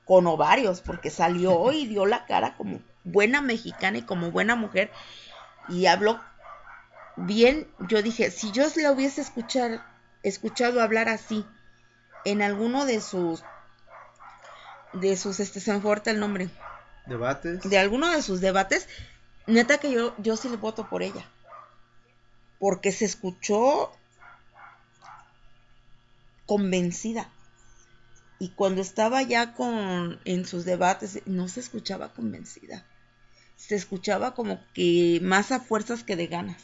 [0.04, 4.90] con ovarios porque salió y dio la cara como buena mexicana y como buena mujer
[5.68, 6.18] y habló
[7.16, 9.84] bien, yo dije, si yo la hubiese escuchar,
[10.22, 11.44] escuchado hablar así
[12.24, 13.42] en alguno de sus
[14.94, 16.48] de sus este se me el nombre
[17.08, 17.62] Debates.
[17.62, 18.86] de alguno de sus debates
[19.46, 21.24] neta que yo yo sí le voto por ella.
[22.58, 23.92] Porque se escuchó
[26.46, 27.30] convencida.
[28.38, 32.84] Y cuando estaba ya con en sus debates no se escuchaba convencida.
[33.56, 36.62] Se escuchaba como que más a fuerzas que de ganas.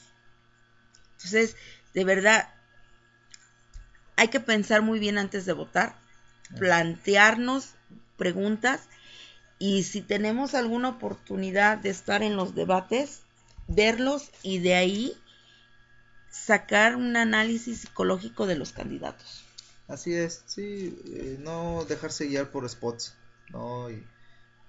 [1.16, 1.56] Entonces
[1.94, 2.52] de verdad
[4.16, 5.96] hay que pensar muy bien antes de votar
[6.58, 7.74] plantearnos
[8.16, 8.88] preguntas
[9.58, 13.20] y si tenemos alguna oportunidad de estar en los debates
[13.68, 15.16] verlos y de ahí
[16.30, 19.44] sacar un análisis psicológico de los candidatos
[19.86, 23.14] Así es, sí, eh, no dejarse guiar por spots,
[23.50, 23.90] ¿no?
[23.90, 24.02] Y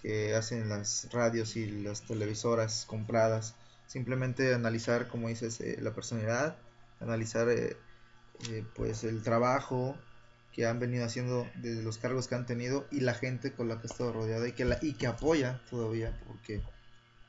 [0.02, 3.56] que hacen las radios y las televisoras compradas.
[3.88, 6.58] Simplemente analizar, como dices, eh, la personalidad,
[7.00, 7.78] analizar eh,
[8.50, 9.98] eh, pues el trabajo
[10.56, 13.78] que han venido haciendo desde los cargos que han tenido y la gente con la
[13.82, 16.64] que ha estado rodeada y que, la, y que apoya todavía, porque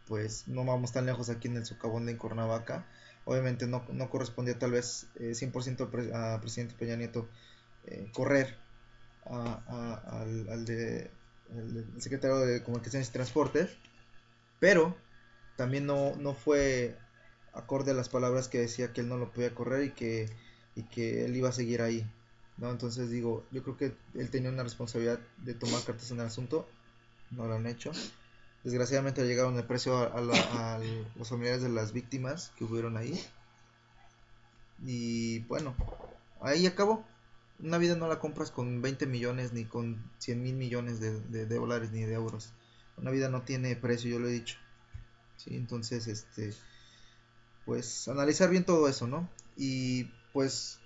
[0.06, 2.86] pues no vamos tan lejos aquí en el socavón de Cuernavaca.
[3.24, 7.28] Obviamente no, no correspondía tal vez eh, 100% a, pre- a presidente Peña Nieto
[7.86, 8.56] eh, correr
[9.26, 11.10] a- al, al de,
[11.98, 13.70] secretario de Comunicaciones y Transportes,
[14.60, 14.96] pero
[15.56, 16.96] también no, no fue
[17.54, 20.30] acorde a las palabras que decía que él no lo podía correr y que,
[20.76, 22.06] y que él iba a seguir ahí.
[22.58, 22.70] ¿No?
[22.70, 26.68] Entonces digo, yo creo que él tenía una responsabilidad de tomar cartas en el asunto,
[27.32, 27.92] no lo han hecho.
[28.64, 30.80] Desgraciadamente llegaron el precio a, la-
[31.16, 33.20] los familiares de las víctimas que hubieron ahí.
[34.84, 35.74] Y bueno,
[36.40, 37.04] ahí acabó.
[37.58, 41.46] Una vida no la compras con 20 millones ni con 100 mil millones de, de-
[41.46, 42.52] de dólares ni de euros.
[42.96, 44.56] Una vida no tiene precio, yo lo he dicho.
[45.38, 46.54] Sí, entonces, este,
[47.64, 49.28] pues analizar bien todo eso, ¿no?
[49.56, 50.78] Y pues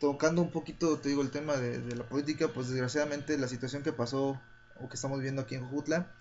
[0.00, 3.92] tocando un poquito, te digo, el tema de, la política, pues desgraciadamente la situación que
[3.92, 4.40] pasó
[4.80, 6.12] o que estamos viendo aquí en Jujutla,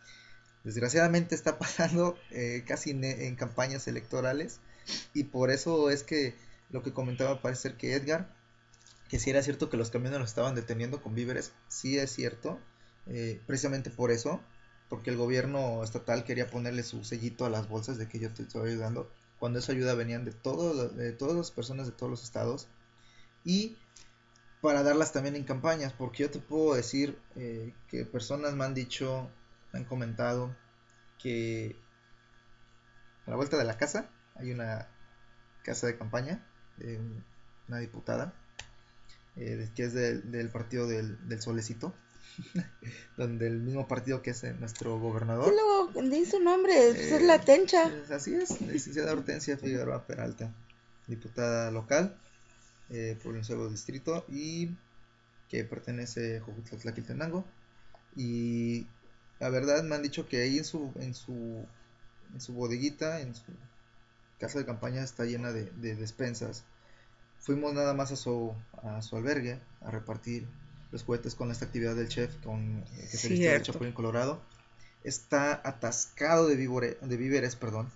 [0.63, 4.59] desgraciadamente está pasando eh, casi en, en campañas electorales.
[5.13, 6.35] Y por eso es que
[6.69, 8.29] lo que comentaba parece ser que Edgar,
[9.09, 12.59] que si era cierto que los camiones los estaban deteniendo con víveres, sí es cierto,
[13.07, 14.41] eh, precisamente por eso,
[14.89, 18.43] porque el gobierno estatal quería ponerle su sellito a las bolsas de que yo te
[18.43, 22.23] estoy ayudando, cuando esa ayuda venían de, todo, de todas las personas de todos los
[22.23, 22.67] estados
[23.45, 23.77] y
[24.61, 28.73] para darlas también en campañas, porque yo te puedo decir eh, que personas me han
[28.73, 29.29] dicho,
[29.71, 30.55] me han comentado
[31.21, 31.75] que
[33.27, 34.87] a la vuelta de la casa hay una
[35.63, 36.43] casa de campaña
[36.77, 37.23] de un-
[37.67, 38.33] una diputada
[39.35, 41.93] eh, que es del, del partido del, del Solecito,
[43.17, 45.53] donde el mismo partido que es eh, nuestro gobernador.
[45.53, 47.89] Luego di su nombre, pues, es Eh, la tencha.
[47.89, 50.51] pues, así es, licenciada Hortensia Figueroa Peralta,
[51.07, 52.17] diputada local
[52.89, 54.69] eh, por el nuevo distrito y
[55.49, 57.45] que pertenece a Jojutla-Tlaquiltenango.
[58.15, 58.87] Y
[59.39, 61.65] la verdad me han dicho que ahí en su, en su,
[62.33, 63.43] en su bodeguita, en su
[64.39, 66.63] casa de campaña está llena de, de despensas.
[67.39, 70.47] Fuimos nada más a su, a su albergue a repartir
[70.91, 73.61] los juguetes con esta actividad del chef con, eh, que se vistió de.
[73.61, 74.41] Chapulín Colorado.
[75.03, 77.91] Está atascado de, víbore- de víveres, perdón.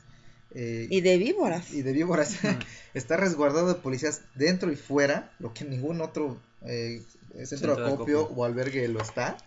[0.52, 1.72] Eh, Y de víboras.
[1.74, 2.38] y de víboras.
[2.94, 7.88] Está resguardado de policías dentro y fuera, lo que ningún otro eh, centro, Centro de
[7.94, 8.38] acopio, acopio.
[8.38, 9.38] o albergue lo está.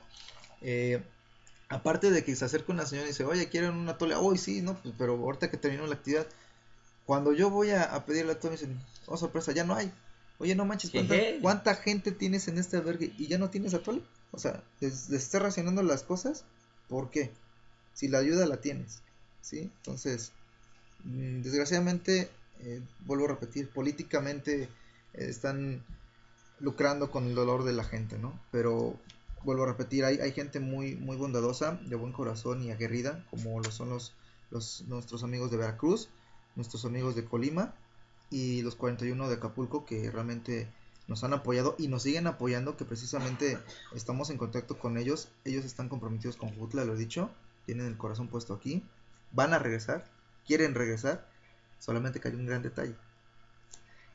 [0.60, 1.02] Eh,
[1.68, 4.16] aparte de que se acerca una señora y dice, oye, ¿quieren una tole?
[4.16, 6.26] Uy, sí, no, pues, pero ahorita que terminó la actividad,
[7.04, 9.92] cuando yo voy a, a pedir la tole, me dicen, oh, sorpresa, ya no hay.
[10.38, 14.02] Oye, no manches, ¿cuánta, cuánta gente tienes en este albergue y ya no tienes atole?
[14.32, 16.44] O sea, les, les está racionando las cosas,
[16.88, 17.30] ¿por qué?
[17.94, 19.02] Si la ayuda la tienes,
[19.40, 19.70] ¿sí?
[19.78, 20.32] Entonces,
[21.04, 24.68] desgraciadamente, eh, vuelvo a repetir, políticamente eh,
[25.14, 25.82] están
[26.60, 28.38] lucrando con el dolor de la gente, ¿no?
[28.50, 28.96] Pero
[29.44, 33.60] vuelvo a repetir, hay, hay gente muy, muy bondadosa, de buen corazón y aguerrida, como
[33.60, 34.14] lo son los,
[34.50, 36.08] los nuestros amigos de Veracruz,
[36.54, 37.74] nuestros amigos de Colima
[38.30, 40.68] y los 41 de Acapulco que realmente
[41.08, 43.58] nos han apoyado y nos siguen apoyando, que precisamente
[43.94, 47.30] estamos en contacto con ellos, ellos están comprometidos con Jutla, lo he dicho,
[47.66, 48.82] tienen el corazón puesto aquí,
[49.32, 50.04] van a regresar,
[50.46, 51.26] quieren regresar,
[51.78, 52.94] solamente que hay un gran detalle.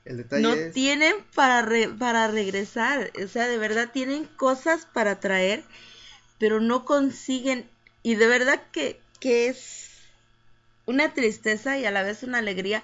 [0.06, 0.74] El detalle No es...
[0.74, 5.64] tienen para, re- para regresar, o sea, de verdad tienen cosas para traer,
[6.40, 7.70] pero no consiguen,
[8.04, 9.90] y de verdad que, que es
[10.88, 12.84] una tristeza y a la vez una alegría.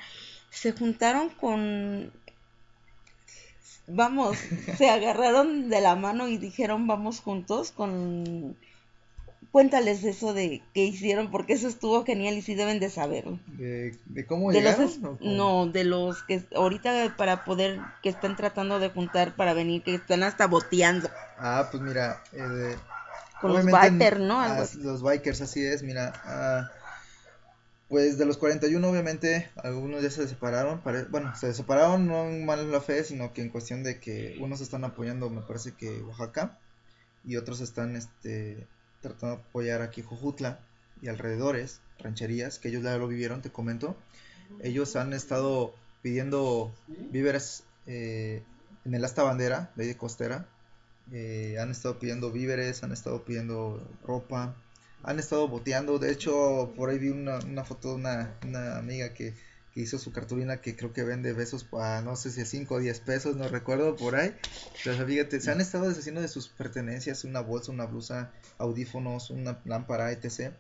[0.51, 2.11] Se juntaron con
[3.87, 4.37] vamos,
[4.77, 8.57] se agarraron de la mano y dijeron vamos juntos con...
[9.53, 13.39] Cuéntales eso de qué hicieron, porque eso estuvo genial y sí deben de saberlo.
[13.45, 15.05] ¿De, de cómo De los llegaron?
[15.05, 15.37] o cómo?
[15.37, 19.95] no, de los que ahorita para poder, que están tratando de juntar para venir, que
[19.95, 21.09] están hasta boteando.
[21.37, 22.75] Ah, pues mira, eh,
[23.39, 24.41] Con los bikers, ¿no?
[24.41, 24.79] Algo así.
[24.81, 26.13] los bikers, así es, mira.
[26.25, 26.71] ah,
[27.89, 30.81] pues de los 41, obviamente, algunos ya se separaron.
[31.11, 34.83] bueno, se separaron no en mala fe, sino que en cuestión de que unos están
[34.83, 36.57] apoyando, me parece que Oaxaca,
[37.23, 38.67] y otros están este,
[39.03, 40.59] tratando de apoyar aquí Jojutla
[41.01, 43.95] y alrededores, rancherías, que ellos ya lo vivieron, te comento.
[44.61, 46.73] Ellos han estado pidiendo
[47.11, 48.41] víveres eh,
[48.85, 50.47] en el asta bandera de de costera.
[51.11, 54.55] Eh, han estado pidiendo víveres, han estado pidiendo ropa,
[55.03, 55.99] han estado boteando.
[55.99, 59.33] De hecho, por ahí vi una, una foto de una, una amiga que,
[59.73, 62.75] que hizo su cartulina que creo que vende besos a no sé si a 5
[62.75, 64.33] o 10 pesos, no recuerdo por ahí.
[64.83, 69.59] Pero fíjate, se han estado deshaciendo de sus pertenencias, una bolsa, una blusa, audífonos, una
[69.65, 70.53] lámpara, etc.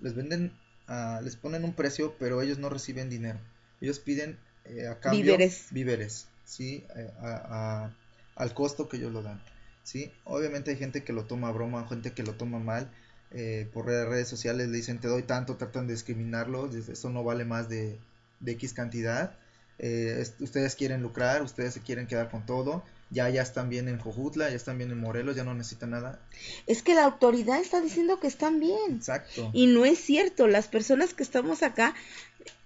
[0.00, 0.52] Les venden,
[0.86, 3.40] ah, les ponen un precio, pero ellos no reciben dinero.
[3.80, 5.66] Ellos piden eh, a cambio Víveres.
[5.70, 6.84] víveres, ¿sí?
[6.96, 7.96] Eh, a- a-
[8.36, 9.42] al costo que ellos lo dan,
[9.82, 10.12] ¿sí?
[10.24, 12.90] Obviamente hay gente que lo toma a broma, gente que lo toma mal,
[13.30, 17.44] eh, por redes, sociales le dicen te doy tanto, tratan de discriminarlo, eso no vale
[17.44, 17.98] más de,
[18.40, 19.32] de X cantidad,
[19.78, 23.88] eh, es- ustedes quieren lucrar, ustedes se quieren quedar con todo, ya ya están bien
[23.88, 26.20] en Jojutla, ya están bien en Morelos, ya no necesitan nada.
[26.66, 28.96] Es que la autoridad está diciendo que están bien.
[28.96, 29.50] Exacto.
[29.52, 31.94] Y no es cierto, las personas que estamos acá,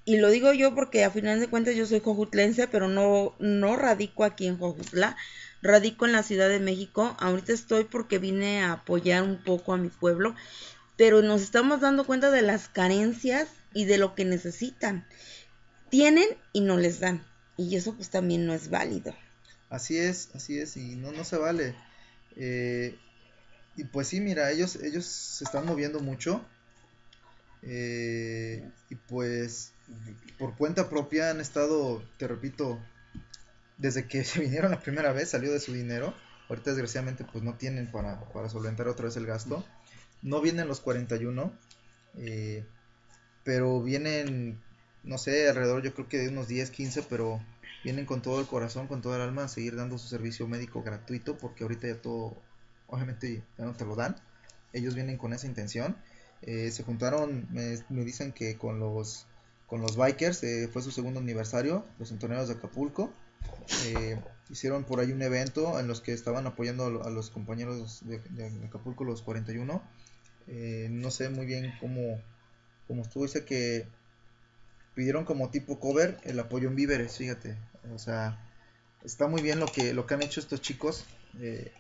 [0.04, 3.74] y lo digo yo porque a final de cuentas yo soy jojutlense, pero no, no
[3.76, 5.16] radico aquí en Jojutla,
[5.62, 7.16] radico en la Ciudad de México.
[7.20, 10.34] Ahorita estoy porque vine a apoyar un poco a mi pueblo,
[10.98, 15.06] pero nos estamos dando cuenta de las carencias y de lo que necesitan.
[15.94, 17.24] Tienen y no les dan.
[17.56, 19.14] Y eso pues también no es válido.
[19.68, 21.76] Así es, así es, y no, no se vale.
[22.36, 22.98] Eh,
[23.76, 26.44] y pues sí, mira, ellos, ellos se están moviendo mucho.
[27.62, 29.72] eh, y pues
[30.38, 32.78] por cuenta propia han estado, te repito,
[33.78, 36.14] desde que se vinieron la primera vez salió de su dinero.
[36.48, 39.64] Ahorita desgraciadamente pues no tienen para, para solventar otra vez el gasto.
[40.22, 41.52] No vienen los 41,
[42.16, 42.66] eh,
[43.44, 44.62] pero vienen,
[45.04, 47.40] no sé, alrededor yo creo que de unos 10, 15, pero
[47.84, 50.82] vienen con todo el corazón, con toda el alma a seguir dando su servicio médico
[50.82, 52.36] gratuito, porque ahorita ya todo,
[52.86, 54.16] obviamente ya no te lo dan.
[54.72, 55.96] Ellos vienen con esa intención.
[56.42, 59.26] Eh, se juntaron, me, dicen que con los
[59.66, 63.12] con los bikers, eh, fue su segundo aniversario, los centeneros de Acapulco.
[63.86, 64.18] Eh,
[64.50, 68.02] hicieron por ahí un evento en los que estaban apoyando a, lo- a los compañeros
[68.06, 69.82] de, de Acapulco, los 41.
[70.46, 72.20] Eh, no sé muy bien cómo,
[72.86, 73.86] cómo estuvo, dice que
[74.94, 77.56] pidieron como tipo cover el apoyo en víveres, fíjate.
[77.94, 78.38] O sea,
[79.04, 81.04] está muy bien lo que, lo que han hecho estos chicos.
[81.40, 81.72] Eh,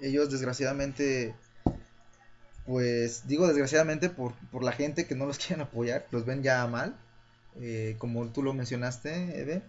[0.00, 1.34] ellos desgraciadamente,
[2.64, 6.66] pues digo desgraciadamente por, por la gente que no los quieren apoyar, los ven ya
[6.66, 6.96] mal.
[7.60, 9.62] Eh, como tú lo mencionaste, Eve,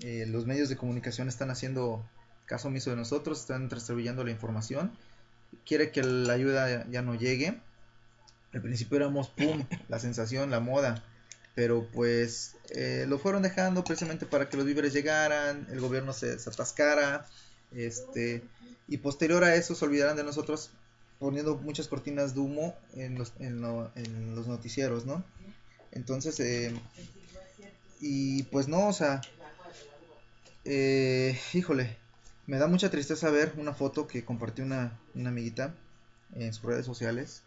[0.00, 2.04] eh, los medios de comunicación están haciendo
[2.46, 4.92] caso omiso de nosotros, están distribuyendo la información.
[5.64, 7.58] Quiere que la ayuda ya no llegue.
[8.52, 11.02] Al principio éramos, ¡pum!, la sensación, la moda
[11.54, 16.38] pero pues eh, lo fueron dejando precisamente para que los víveres llegaran, el gobierno se,
[16.38, 17.26] se atascara,
[17.72, 18.42] este,
[18.88, 20.70] y posterior a eso se olvidarán de nosotros
[21.18, 25.24] poniendo muchas cortinas de humo en los, en lo- en los noticieros, ¿no?
[25.92, 26.74] Entonces, eh,
[28.00, 29.20] y pues no, o sea,
[30.64, 31.96] eh, híjole,
[32.46, 35.74] me da mucha tristeza ver una foto que compartió una amiguita
[36.34, 37.42] en sus redes sociales,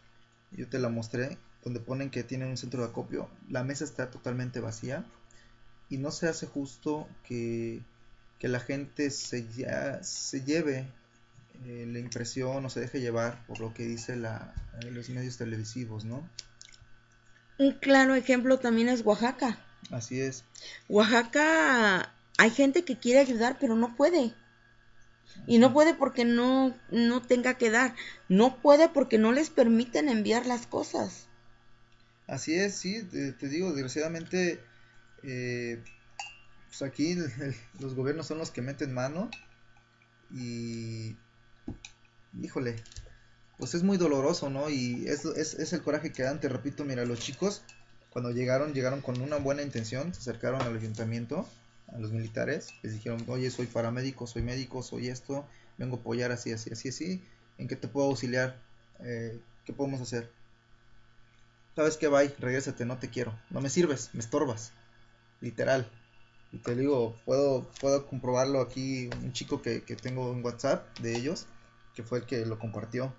[0.50, 4.10] yo te la mostré, donde ponen que tienen un centro de acopio, la mesa está
[4.10, 5.04] totalmente vacía
[5.88, 7.80] y no se hace justo que,
[8.38, 10.86] que la gente se, ya- se lleve
[11.64, 15.36] eh, la impresión o se deje llevar por lo que dice la, eh, los medios
[15.36, 16.28] televisivos, ¿no?
[17.58, 19.58] Un claro ejemplo también es Oaxaca.
[19.90, 20.44] Así es.
[20.88, 24.32] Oaxaca hay gente que quiere ayudar pero no puede.
[25.46, 27.94] Y no puede porque no, no tenga que dar.
[28.28, 31.27] No puede porque no les permiten enviar las cosas.
[32.28, 34.60] Así es, sí, te, digo, desgraciadamente,
[35.22, 35.82] eh,
[36.68, 37.16] pues aquí
[37.80, 39.30] los gobiernos son los que meten mano
[40.30, 41.16] y,
[42.38, 42.76] híjole,
[43.56, 44.68] pues es muy doloroso, ¿no?
[44.68, 47.62] Y es, es, es el coraje que dan, te repito, mira, los chicos
[48.10, 51.48] cuando llegaron, llegaron con una buena intención, se acercaron al ayuntamiento,
[51.88, 55.46] a los militares, les dijeron, oye, soy paramédico, soy médico, soy esto,
[55.78, 57.22] vengo a apoyar así, así, así, así,
[57.56, 58.60] ¿en qué te puedo auxiliar?
[59.00, 60.37] Eh, ¿Qué podemos hacer?
[61.78, 62.08] ¿Sabes qué?
[62.08, 63.32] Bye, regrésate, no te quiero.
[63.50, 64.72] No me sirves, me estorbas.
[65.40, 65.88] Literal.
[66.50, 71.16] Y te digo, puedo, puedo comprobarlo aquí, un chico que, que tengo en WhatsApp de
[71.16, 71.46] ellos,
[71.94, 73.14] que fue el que lo compartió.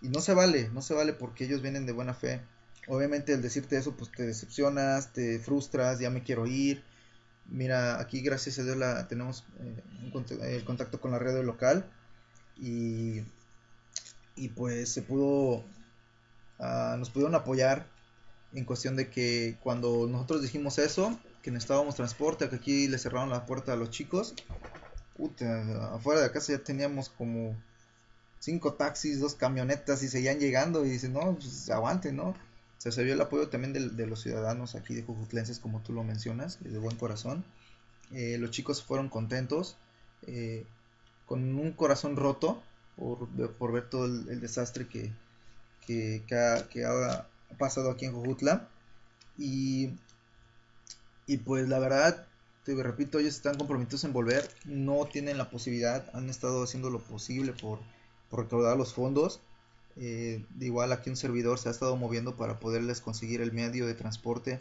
[0.00, 2.40] Y no se vale, no se vale porque ellos vienen de buena fe.
[2.88, 6.82] Obviamente el decirte eso, pues te decepcionas, te frustras, ya me quiero ir.
[7.50, 8.78] Mira, aquí gracias a Dios
[9.10, 11.84] tenemos eh, el contacto con la red local
[12.56, 13.20] y,
[14.36, 15.66] y pues se pudo,
[16.60, 17.86] ah, nos pudieron apoyar
[18.52, 23.30] en cuestión de que cuando nosotros dijimos eso, que necesitábamos transporte, que aquí le cerraron
[23.30, 24.34] la puerta a los chicos,
[25.16, 27.56] puta, afuera de casa ya teníamos como
[28.38, 32.34] cinco taxis, dos camionetas y seguían llegando y dicen, no, pues aguante, ¿no?
[32.78, 36.58] Se vio el apoyo también de, los ciudadanos aquí de Jujutlenses, como tú lo mencionas,
[36.60, 37.44] de buen corazón.
[38.10, 39.76] Eh, los chicos fueron contentos,
[40.26, 40.64] eh,
[41.26, 42.62] con un corazón roto
[42.96, 45.12] por, ver todo el desastre que,
[45.90, 47.26] que, ha,
[47.58, 48.68] pasado aquí en Jujutla.
[49.38, 49.92] Y,
[51.44, 52.26] pues la verdad,
[52.64, 57.00] te repito, ellos están comprometidos en volver, no tienen la posibilidad, han estado haciendo lo
[57.00, 57.80] posible por,
[58.28, 59.40] por recaudar los fondos.
[59.96, 63.94] Eh, igual aquí un servidor se ha estado moviendo para poderles conseguir el medio de
[63.94, 64.58] transporte,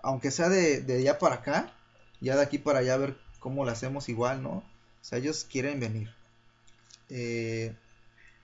[0.00, 1.72] aunque sea de, de allá para acá,
[2.20, 4.50] ya de aquí para allá ver cómo lo hacemos igual, ¿no?
[4.50, 4.64] O
[5.04, 6.14] sea, ellos quieren venir.
[7.08, 7.74] Eh,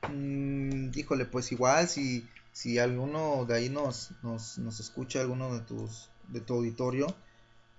[0.08, 5.60] mm, híjole, pues igual si, si alguno de ahí nos, nos, nos escucha, alguno de
[5.60, 7.06] tus de tu auditorio,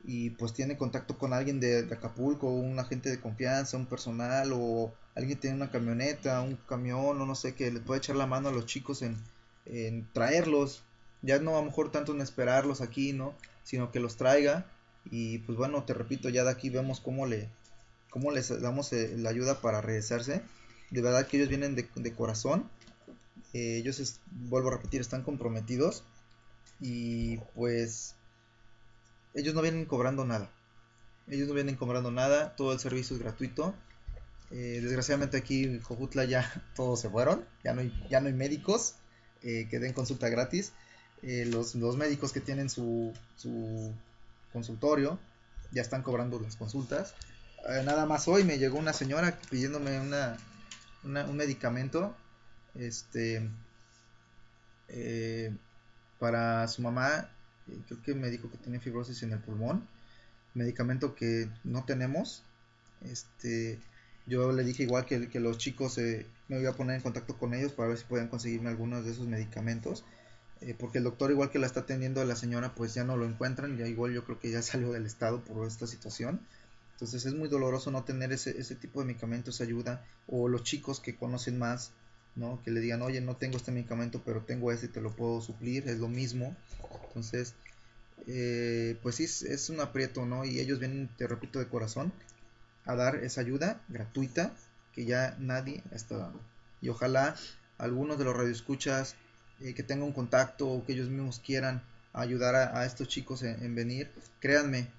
[0.04, 4.94] y pues tiene contacto con alguien de, Acapulco, un agente de confianza, un personal o
[5.16, 8.50] alguien tiene una camioneta, un camión o no sé, que le puede echar la mano
[8.50, 9.18] a los chicos en,
[9.66, 10.84] en traerlos,
[11.22, 13.34] ya no a lo mejor tanto en esperarlos aquí, ¿no?
[13.64, 14.66] Sino que los traiga
[15.12, 17.50] y pues bueno, te repito, ya de aquí vemos cómo le
[18.10, 20.42] cómo les damos eh, la ayuda para regresarse.
[20.92, 22.70] De verdad que ellos vienen de, corazón.
[23.54, 26.04] Eh, ellos, vuelvo a repetir, están comprometidos.
[26.80, 28.16] Y pues
[29.34, 30.50] ellos no vienen cobrando nada.
[31.28, 33.76] Ellos no vienen cobrando nada, todo el servicio es gratuito.
[34.52, 38.34] Eh, desgraciadamente aquí en Jojutla ya todos se fueron, ya no hay, ya no hay
[38.34, 38.96] médicos
[39.44, 40.74] eh, que den consulta gratis.
[41.22, 43.94] Los, los médicos que tienen su, su
[44.54, 45.20] consultorio
[45.74, 47.14] ya están cobrando las consultas.
[47.84, 50.38] Nada más hoy me llegó una señora pidiéndome una,
[51.04, 52.16] un medicamento
[52.76, 53.50] este
[54.90, 55.52] eh,
[56.20, 57.30] para su mamá
[57.68, 59.88] eh, creo que me dijo que tiene fibrosis en el pulmón
[60.54, 62.44] medicamento que no tenemos
[63.06, 63.80] este
[64.26, 67.38] yo le dije igual que, que los chicos eh, me iba a poner en contacto
[67.38, 70.04] con ellos para ver si podían conseguirme algunos de esos medicamentos
[70.78, 73.26] porque el doctor igual que la está atendiendo a la señora pues ya no lo
[73.26, 76.42] encuentran ya igual yo creo que ya salió del estado por esta situación
[77.00, 81.00] entonces es muy doloroso no tener ese, ese tipo de medicamentos ayuda o los chicos
[81.00, 81.94] que conocen más
[82.36, 82.62] ¿no?
[82.62, 85.40] que le digan oye no tengo este medicamento pero tengo este y te lo puedo
[85.40, 86.58] suplir es lo mismo
[87.08, 87.54] entonces
[88.28, 92.12] eh, pues sí es, un aprieto no y ellos vienen te repito de corazón
[92.84, 94.54] a dar esa ayuda gratuita
[94.94, 96.42] que ya nadie está dando
[96.82, 97.38] y ojalá
[97.78, 99.16] algunos de los radioescuchas
[99.62, 103.42] eh, que tengan un contacto o que ellos mismos quieran ayudar a, a estos chicos
[103.44, 104.12] en, en venir
[104.42, 104.99] créanme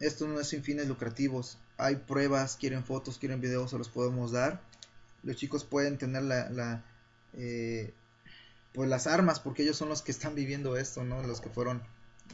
[0.00, 1.58] esto no es sin fines lucrativos.
[1.76, 4.60] Hay pruebas quieren fotos quieren videos se los podemos dar.
[5.22, 6.84] Los chicos pueden tener la, la
[7.34, 7.92] eh,
[8.72, 11.82] pues las armas porque ellos son los que están viviendo esto no los que fueron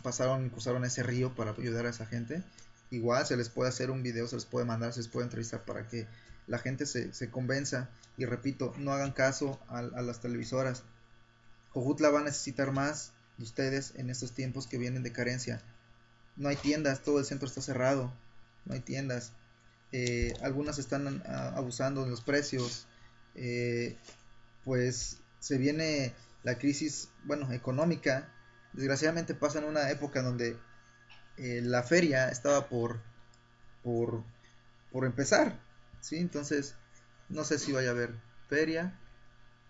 [0.03, 2.43] pasaron cruzaron ese río para ayudar a esa gente.
[2.91, 5.65] Igual se les puede hacer un video se les puede mandar se les puede entrevistar
[5.65, 6.07] para que
[6.47, 7.89] la gente se, convenza.
[8.17, 10.83] Y repito no hagan caso a, a las televisoras.
[11.71, 15.63] Jojutla va a necesitar más de ustedes en estos tiempos que vienen de carencia
[16.41, 18.10] no hay tiendas, todo el centro está cerrado,
[18.65, 19.33] no hay tiendas.
[19.93, 22.86] Eh, algunas están ah, abusando de los precios.
[23.35, 23.99] Eh,
[24.65, 28.33] pues se viene la crisis, bueno, económica.
[28.73, 30.57] Desgraciadamente pasa en una época donde
[31.36, 33.01] eh, la feria estaba por,
[33.83, 34.25] por,
[34.91, 35.60] por empezar,
[36.01, 36.17] ¿sí?
[36.17, 36.75] Entonces,
[37.28, 38.15] no sé si vaya a haber
[38.49, 38.99] feria,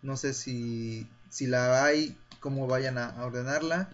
[0.03, 3.91] no sé si, si la hay, cómo vayan a, ordenarla.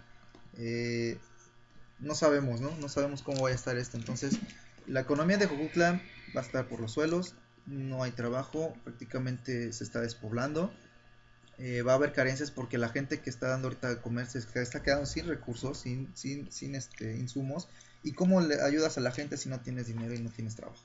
[1.99, 2.76] No sabemos, ¿no?
[2.76, 3.97] No sabemos cómo vaya a estar esto.
[3.97, 4.39] Entonces,
[4.86, 6.00] la economía de Jojutla
[6.36, 7.34] va a estar por los suelos,
[7.66, 10.73] no hay trabajo, prácticamente se está despoblando.
[11.58, 14.41] Eh, va a haber carencias porque la gente que está dando ahorita de comer se
[14.60, 17.68] está quedando sin recursos, sin, sin, sin este, insumos.
[18.02, 20.83] ¿Y cómo le ayudas a la gente si no tienes dinero y no tienes trabajo?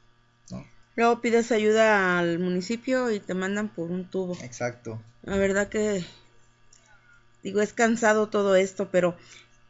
[0.49, 0.65] ¿no?
[0.95, 4.37] Luego pides ayuda al municipio y te mandan por un tubo.
[4.41, 5.01] Exacto.
[5.23, 6.03] La verdad que
[7.43, 9.15] digo es cansado todo esto, pero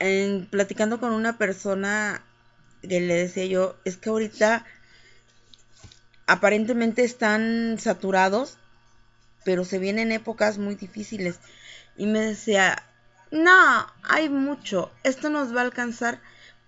[0.02, 2.24] en platicando con una persona
[2.82, 4.66] que le decía yo, es que ahorita
[6.26, 8.58] aparentemente están saturados,
[9.46, 11.40] pero se vienen épocas muy difíciles.
[11.98, 12.84] Y me decía,
[13.32, 16.20] no, hay mucho, esto nos va a alcanzar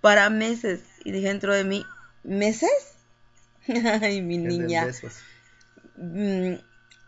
[0.01, 0.81] para meses.
[1.03, 1.85] Y dije dentro de mí,
[2.23, 2.93] meses.
[4.01, 4.85] Ay, mi niña.
[4.85, 5.13] besos.
[5.97, 6.55] Mm,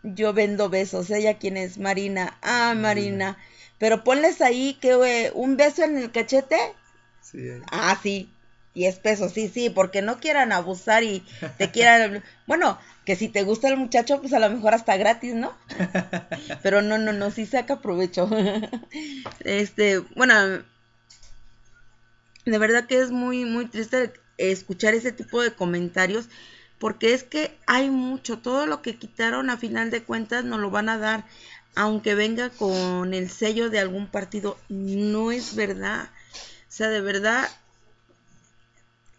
[0.02, 1.10] yo vendo besos.
[1.10, 1.78] ¿Ella quién es?
[1.78, 2.36] Marina.
[2.42, 3.36] Ah, Marina.
[3.78, 6.58] Pero ponles ahí que eh, un beso en el cachete.
[7.20, 7.60] Sí, eh.
[7.70, 8.30] Ah, sí.
[8.76, 11.24] 10 pesos, sí, sí, porque no quieran abusar y
[11.56, 12.22] te quieran...
[12.46, 15.56] Bueno, que si te gusta el muchacho, pues a lo mejor hasta gratis, ¿no?
[16.62, 18.28] Pero no, no, no, sí saca provecho.
[19.40, 20.34] Este, bueno,
[22.44, 26.28] de verdad que es muy, muy triste escuchar ese tipo de comentarios,
[26.78, 30.70] porque es que hay mucho, todo lo que quitaron a final de cuentas nos lo
[30.70, 31.24] van a dar,
[31.76, 36.10] aunque venga con el sello de algún partido, no es verdad.
[36.34, 37.48] O sea, de verdad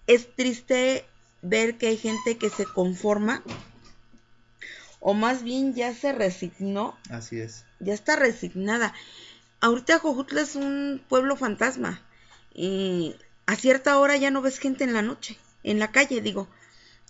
[0.08, 1.06] es triste
[1.42, 3.44] ver que hay gente que se conforma
[5.00, 7.64] o más bien ya se resignó, Así es.
[7.80, 8.94] ya está resignada.
[9.62, 12.02] Ahorita Jojutla es un pueblo fantasma
[12.54, 16.48] y a cierta hora ya no ves gente en la noche, en la calle digo,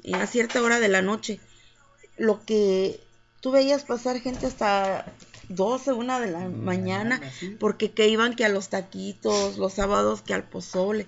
[0.04, 1.40] y a cierta hora de la noche.
[2.18, 3.00] Lo que
[3.40, 5.06] tú veías pasar gente hasta
[5.50, 7.22] 12, una de la mañana,
[7.60, 11.08] porque que iban que a los taquitos, los sábados que al pozole,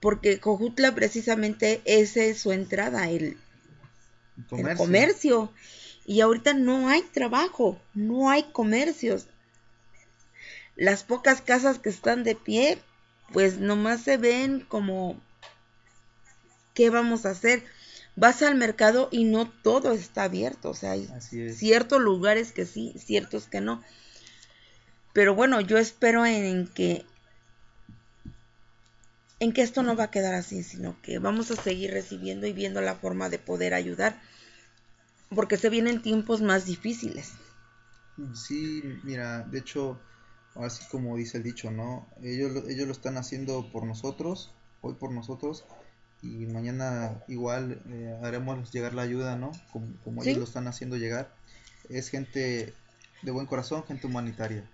[0.00, 3.36] porque Cojutla precisamente esa es su entrada, el,
[4.36, 4.76] el Comercio.
[4.76, 5.52] comercio.
[6.06, 9.26] Y ahorita no hay trabajo, no hay comercios.
[10.74, 12.78] Las pocas casas que están de pie,
[13.32, 15.20] pues nomás se ven como,
[16.72, 17.64] ¿qué vamos a hacer?
[18.18, 21.08] Vas al mercado y no todo está abierto, o sea, hay
[21.46, 23.82] ciertos lugares que sí, ciertos que no.
[25.12, 27.04] Pero bueno, yo espero en que
[29.40, 32.52] en que esto no va a quedar así, sino que vamos a seguir recibiendo y
[32.52, 34.20] viendo la forma de poder ayudar,
[35.34, 37.32] porque se vienen tiempos más difíciles.
[38.34, 40.02] Sí, mira, de hecho,
[40.54, 42.08] así como dice el dicho, ¿no?
[42.22, 45.64] Ellos, lo- ellos lo están haciendo por nosotros, hoy por nosotros,
[46.22, 49.52] y mañana igual eh, haremos llegar la ayuda, ¿no?
[49.72, 50.30] Como, como Sí.
[50.30, 51.30] ellos lo están haciendo llegar.
[51.88, 52.74] Es gente
[53.22, 54.64] de buen corazón, gente humanitaria.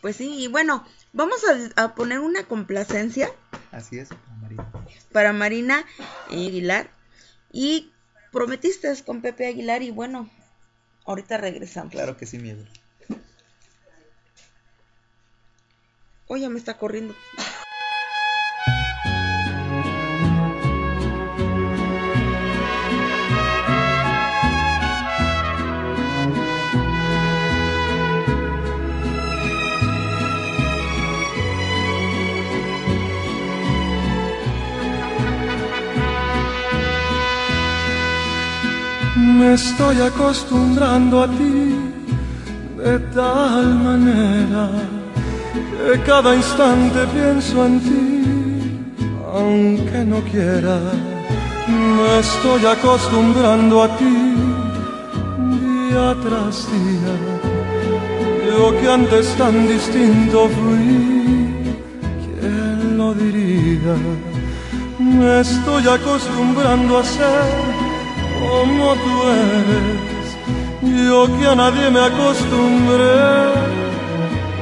[0.00, 1.40] Pues sí, y bueno, vamos
[1.76, 3.30] a, a poner una complacencia
[3.72, 4.08] Así es,
[4.40, 4.64] María.
[5.12, 5.84] para Marina
[6.30, 6.90] Aguilar
[7.52, 7.90] y
[8.30, 10.30] prometiste con Pepe Aguilar y bueno,
[11.04, 11.92] ahorita regresamos.
[11.92, 12.64] Claro que sí, miedo.
[16.28, 17.14] Oye, me está corriendo.
[39.38, 41.76] Me estoy acostumbrando a ti
[42.78, 44.70] de tal manera
[45.76, 48.22] que cada instante pienso en ti,
[49.34, 50.78] aunque no quiera.
[51.68, 54.16] Me estoy acostumbrando a ti
[55.60, 57.14] día tras día.
[58.48, 61.76] Yo que antes tan distinto fui,
[62.24, 63.96] ¿quién lo diría?
[64.98, 67.85] Me estoy acostumbrando a ser
[68.40, 70.26] como tú eres.
[71.08, 73.16] Yo que a nadie me acostumbré,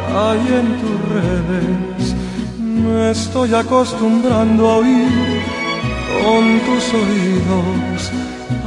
[0.09, 2.15] caí en tus redes.
[2.59, 5.43] Me estoy acostumbrando a oír
[6.23, 8.11] con tus oídos,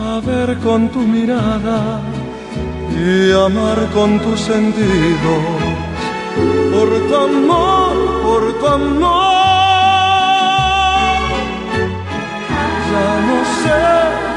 [0.09, 2.01] a ver con tu mirada
[2.91, 5.43] y amar con tus sentidos.
[6.73, 9.17] Por tu amor, por tu amor,
[12.91, 14.36] ya no sé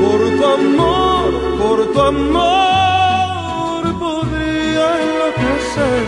[0.00, 1.30] Por tu amor,
[1.60, 6.06] por tu amor, podría enloquecer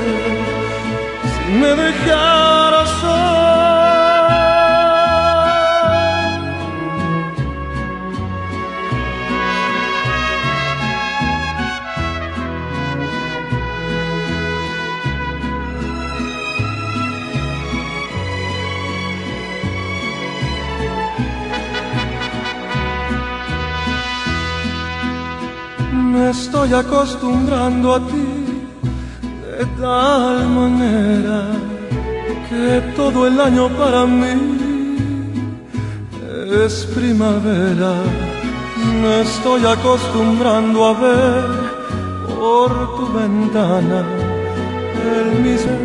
[1.32, 3.59] si me dejaras ser.
[26.30, 28.28] Estoy acostumbrando a ti
[29.58, 31.40] de tal manera
[32.48, 34.34] que todo el año para mí
[36.64, 37.94] es primavera.
[39.02, 41.44] Me estoy acostumbrando a ver
[42.28, 44.04] por tu ventana
[45.16, 45.78] el mismo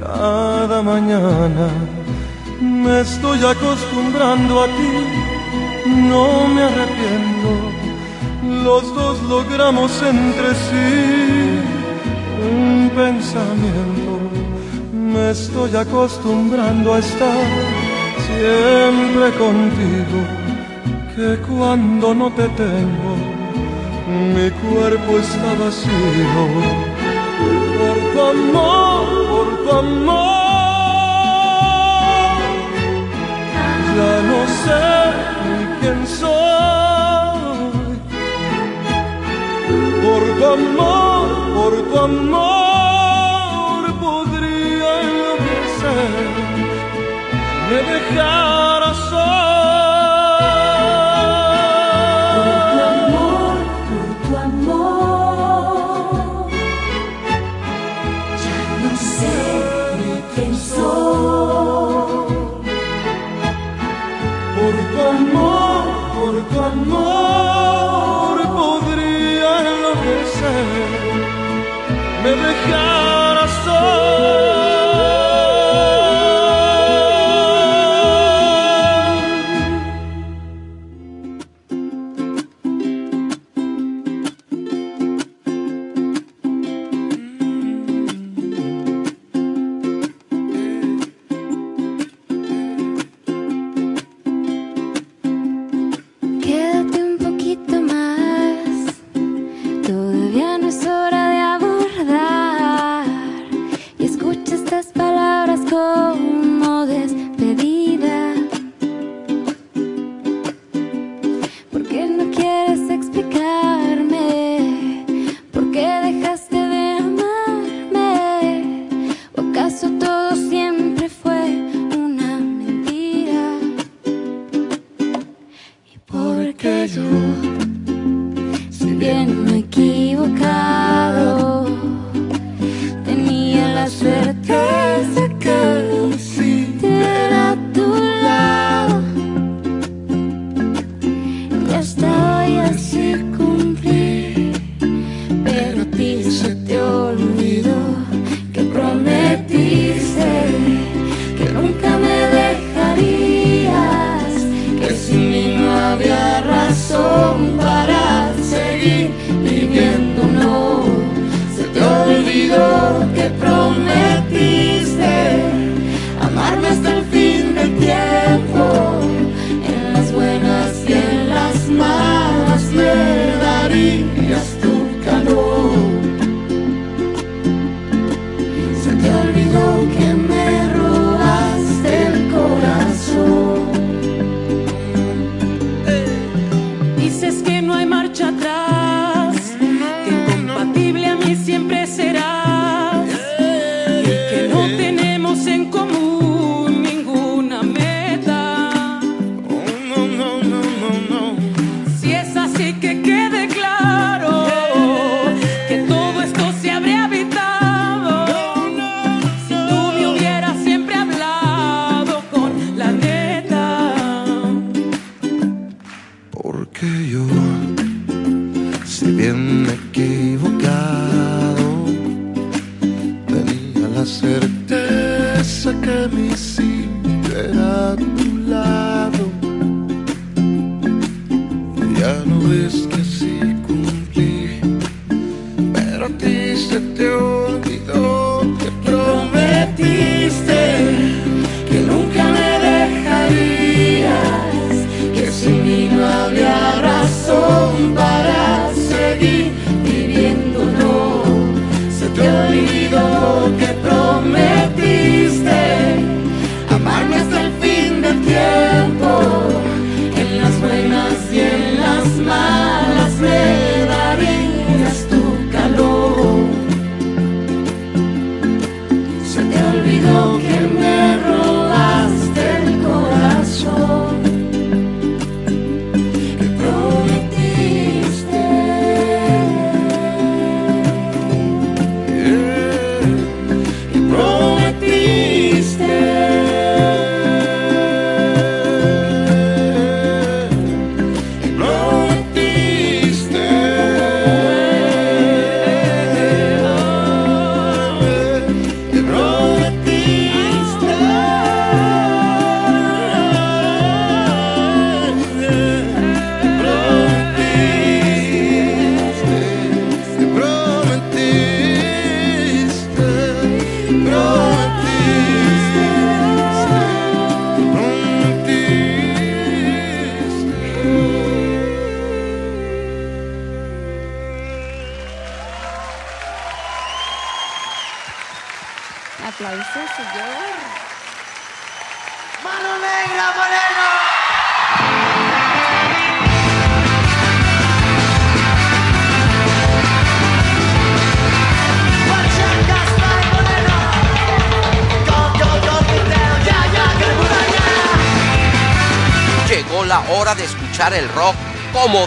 [0.00, 1.68] cada mañana.
[2.62, 4.92] Me estoy acostumbrando a ti,
[6.10, 7.87] no me arrepiento
[8.64, 11.60] los dos logramos entre sí
[12.50, 14.12] un pensamiento.
[14.92, 17.44] Me estoy acostumbrando a estar
[18.26, 20.18] siempre contigo,
[21.14, 23.12] que cuando no te tengo,
[24.34, 26.44] mi cuerpo está vacío.
[27.78, 30.18] Por tu amor, por tu amor,
[33.96, 34.84] ya no sé
[35.44, 36.37] ni quién soy.
[40.08, 46.28] por tu amor, por tu amor podría enloquecer,
[47.68, 49.07] me dejaras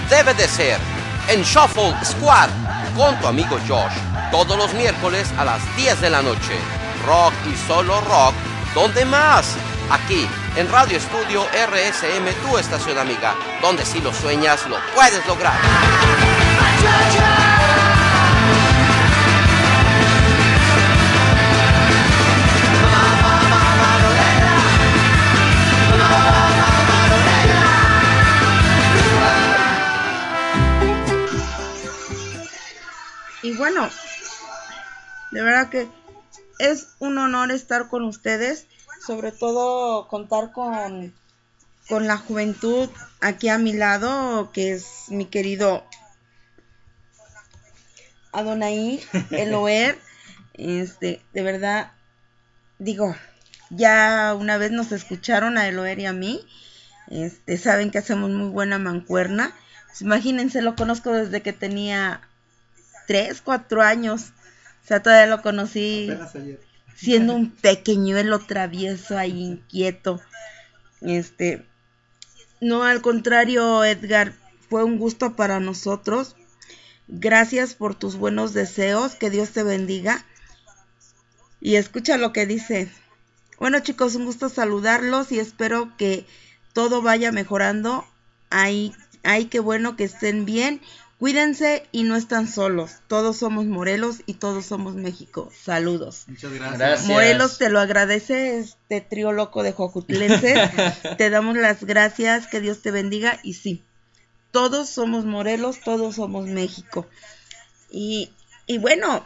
[0.02, 0.80] debe de ser.
[1.28, 2.50] En Shuffle Squad
[2.96, 3.94] con tu amigo Josh.
[4.32, 6.58] Todos los miércoles a las 10 de la noche.
[7.06, 8.34] Rock y solo rock.
[8.74, 9.56] ¿Dónde más?
[9.90, 13.36] Aquí, en Radio Estudio RSM, tu estación amiga.
[13.62, 15.60] Donde si lo sueñas, lo puedes lograr.
[33.62, 33.88] Bueno,
[35.30, 35.88] de verdad que
[36.58, 38.66] es un honor estar con ustedes,
[39.06, 41.14] sobre todo contar con,
[41.88, 45.86] con la juventud aquí a mi lado, que es mi querido
[48.32, 49.00] Adonai
[49.30, 50.00] Eloer.
[50.54, 51.92] Este, de verdad,
[52.78, 53.16] digo,
[53.70, 56.46] ya una vez nos escucharon a Eloer y a mí.
[57.10, 59.54] Este, saben que hacemos muy buena mancuerna.
[59.86, 62.22] Pues imagínense, lo conozco desde que tenía
[63.12, 64.32] tres, cuatro años.
[64.84, 66.62] O sea, todavía lo conocí ayer.
[66.96, 70.22] siendo un pequeñuelo travieso ahí inquieto.
[71.02, 71.66] Este,
[72.62, 74.34] no, al contrario, Edgar,
[74.70, 76.38] fue un gusto para nosotros.
[77.10, 80.26] Gracias por tus buenos deseos, que Dios te bendiga.
[81.60, 82.90] Y escucha lo que dice.
[83.60, 86.26] Bueno, chicos, un gusto saludarlos y espero que
[86.72, 88.08] todo vaya mejorando.
[88.50, 90.82] Ay, ay, qué bueno que estén bien.
[91.22, 92.94] Cuídense y no están solos.
[93.08, 95.52] Todos somos Morelos y todos somos México.
[95.56, 96.24] Saludos.
[96.26, 96.80] Muchas gracias.
[96.80, 97.10] Gracias.
[97.10, 100.56] Morelos te lo agradece este trío loco de Jocutlense.
[101.20, 103.84] te damos las gracias, que Dios te bendiga y sí,
[104.50, 107.06] todos somos Morelos, todos somos México.
[107.92, 108.34] Y,
[108.66, 109.24] y bueno,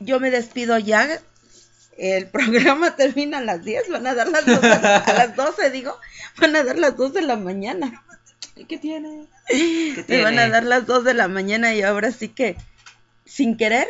[0.00, 1.20] yo me despido ya.
[1.98, 5.98] El programa termina a las 10, van a dar las 12, a las 12 digo,
[6.40, 8.06] van a dar las 2 de la mañana.
[8.66, 9.26] ¿Qué tiene?
[10.08, 10.50] Me van a tiene?
[10.50, 12.56] dar las 2 de la mañana y ahora sí que,
[13.24, 13.86] sin querer,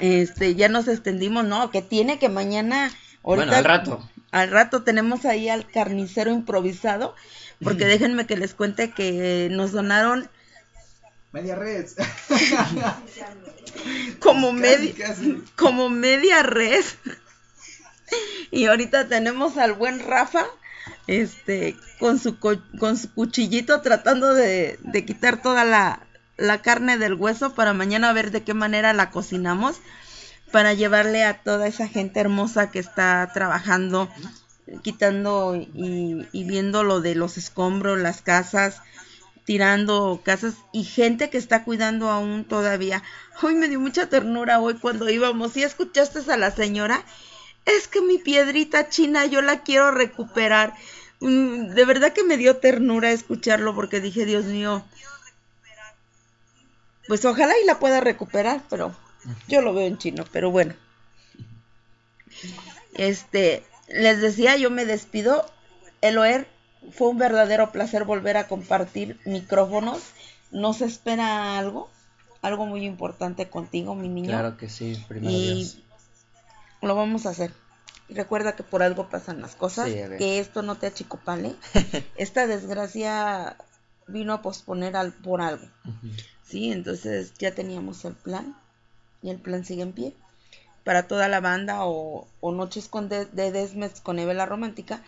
[0.00, 2.90] este, ya nos extendimos, no, que tiene que mañana,
[3.22, 4.10] ahorita, Bueno, al rato.
[4.32, 7.14] al rato tenemos ahí al carnicero improvisado,
[7.62, 10.28] porque déjenme que les cuente que nos donaron
[11.32, 11.86] Media red.
[14.20, 15.42] como media, casi.
[15.56, 16.84] como media red.
[18.52, 20.44] Y ahorita tenemos al buen Rafa,
[21.06, 26.98] este, con su, co- con su cuchillito tratando de, de quitar toda la, la carne
[26.98, 29.76] del hueso para mañana ver de qué manera la cocinamos
[30.52, 34.08] para llevarle a toda esa gente hermosa que está trabajando,
[34.82, 38.80] quitando y, y viendo lo de los escombros, las casas,
[39.44, 43.02] tirando casas y gente que está cuidando aún todavía.
[43.42, 45.56] Hoy me dio mucha ternura hoy cuando íbamos.
[45.56, 47.04] ¿Y escuchaste a la señora?
[47.66, 50.74] Es que mi piedrita china yo la quiero recuperar.
[51.20, 54.84] Mm, De verdad que me dio ternura escucharlo porque dije, Dios mío,
[57.06, 58.94] pues ojalá y la pueda recuperar, pero
[59.48, 60.74] yo lo veo en chino, pero bueno.
[62.94, 65.46] Este, les decía, yo me despido.
[66.00, 66.46] Eloer,
[66.92, 70.02] fue un verdadero placer volver a compartir micrófonos.
[70.50, 71.90] ¿Nos espera algo?
[72.42, 74.28] Algo muy importante contigo, mi niño.
[74.28, 75.78] Claro que sí, primero y Dios.
[76.82, 77.52] lo vamos a hacer.
[78.08, 81.54] Y Recuerda que por algo pasan las cosas, Sí, que esto no te achicopale.
[82.16, 83.56] Esta desgracia
[84.06, 85.66] vino a posponer al, por algo.
[86.42, 88.56] Sí, entonces ya teníamos el plan
[89.22, 90.14] y el plan sigue en pie.
[90.84, 95.02] Para toda la banda o, o Noches con de, de Desmex con Eve Romántica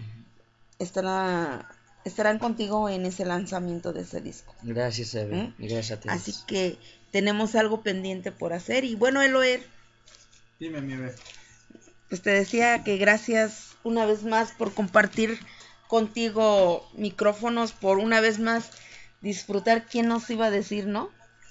[0.79, 1.69] estará,
[2.05, 4.55] estarán contigo en ese lanzamiento de ese disco.
[4.63, 5.53] Gracias, Eve.
[5.59, 6.09] Y gracias a ti.
[6.09, 6.79] Así que
[7.11, 8.85] tenemos algo pendiente por hacer.
[8.85, 9.63] Y bueno, Eloer,
[10.59, 11.15] Dime, mi bebé.
[12.09, 15.39] Pues te decía que gracias una vez más por compartir
[15.89, 18.71] contigo micrófonos, por una vez más
[19.21, 19.87] disfrutar.
[19.87, 21.11] ¿Quién nos iba a decir, no?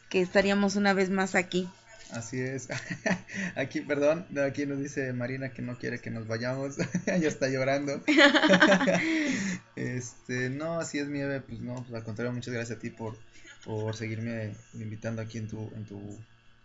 [0.10, 1.68] Que estaríamos una vez más aquí.
[2.12, 2.70] Así es.
[3.56, 6.78] Aquí, perdón, aquí nos dice Marina que no quiere que nos vayamos.
[7.06, 8.02] ya está llorando.
[9.76, 12.92] este, no, así es, mi Eve, pues no, pues al contrario, muchas gracias a ti
[12.92, 13.18] por,
[13.66, 16.00] por seguirme invitando aquí en tu, en tu,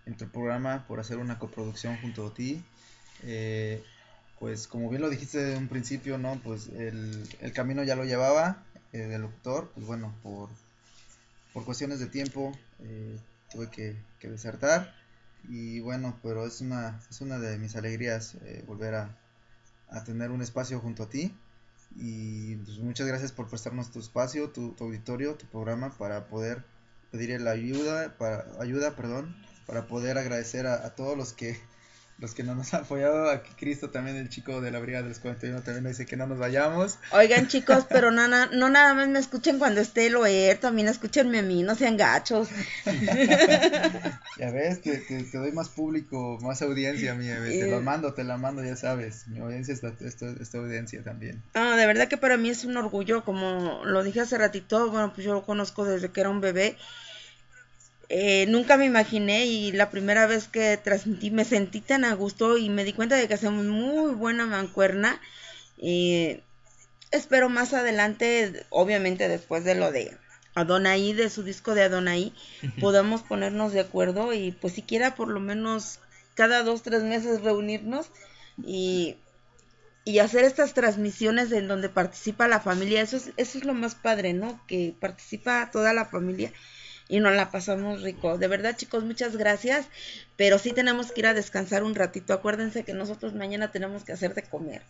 [0.05, 2.63] en tu programa, por hacer una coproducción junto a ti.
[3.25, 3.83] Eh,
[4.39, 6.41] pues como bien lo dijiste de un principio, ¿no?
[6.43, 10.49] Pues el, el camino ya lo llevaba eh, del locutor, pues bueno, por,
[11.53, 13.19] por cuestiones de tiempo eh,
[13.53, 14.95] tuve que, que desertar.
[15.49, 19.19] y bueno, pero es una, es una de mis alegrías eh, volver a,
[19.91, 21.35] a tener un espacio junto a ti.
[21.97, 26.65] Y pues, muchas gracias por prestarnos tu espacio, tu, auditorio, tu programa para poder
[27.11, 31.59] pedir la ayuda, para, ayuda, perdón, para poder agradecer a todos los que
[32.21, 33.31] los que no nos han apoyado.
[33.31, 36.27] Aquí Cristo también, el chico de la Brigada de los 41, también dice que no
[36.27, 36.99] nos vayamos.
[37.13, 41.39] Oigan, chicos, pero no, no nada más me escuchen cuando esté el OER, también escúchenme
[41.39, 42.49] a mí, no sean gachos.
[44.39, 47.51] Ya ves, te, te, te doy más público, más audiencia, mi bebé.
[47.51, 47.71] Te Eh.
[47.71, 49.27] lo mando, te la mando, ya sabes.
[49.29, 51.43] Mi audiencia es esta audiencia también.
[51.55, 55.13] Ah, de verdad que para mí es un orgullo, como lo dije hace ratito, bueno,
[55.13, 56.77] pues yo lo conozco desde que era un bebé.
[58.13, 62.59] Eh, nunca me imaginé y la primera vez que transmití me sentí tan a gusto
[62.59, 65.21] y me di cuenta de que hacemos muy buena mancuerna.
[65.79, 66.41] Y
[67.13, 70.17] espero más adelante, obviamente después de lo de
[70.57, 72.35] Adonai, de su disco de Adonai,
[72.81, 76.01] podamos ponernos de acuerdo y pues siquiera por lo menos
[76.35, 78.11] cada dos, tres meses reunirnos
[78.61, 79.17] y
[80.05, 83.95] y hacer estas transmisiones en donde participa la familia, eso es, eso es lo más
[83.95, 84.59] padre, ¿no?
[84.67, 86.53] Que participa toda la familia
[87.11, 88.39] y nos la pasamos rico.
[88.39, 89.87] De verdad, chicos, muchas gracias,
[90.37, 92.33] pero sí tenemos que ir a descansar un ratito.
[92.33, 94.81] Acuérdense que nosotros mañana tenemos que hacer de comer.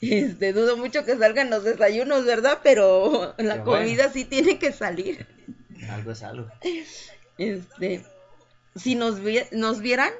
[0.00, 2.58] Este, dudo mucho que salgan los desayunos, ¿verdad?
[2.62, 3.64] Pero la Qué bueno.
[3.64, 5.26] comida sí tiene que salir.
[5.90, 6.48] Algo es algo.
[7.38, 8.04] Este,
[8.74, 10.12] si nos, vi- nos vieran,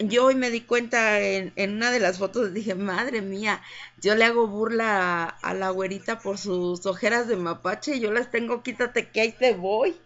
[0.00, 3.62] yo hoy me di cuenta en, en una de las fotos, dije, madre mía,
[4.00, 8.30] yo le hago burla a, a la güerita por sus ojeras de mapache, yo las
[8.30, 9.96] tengo, quítate que ahí te voy.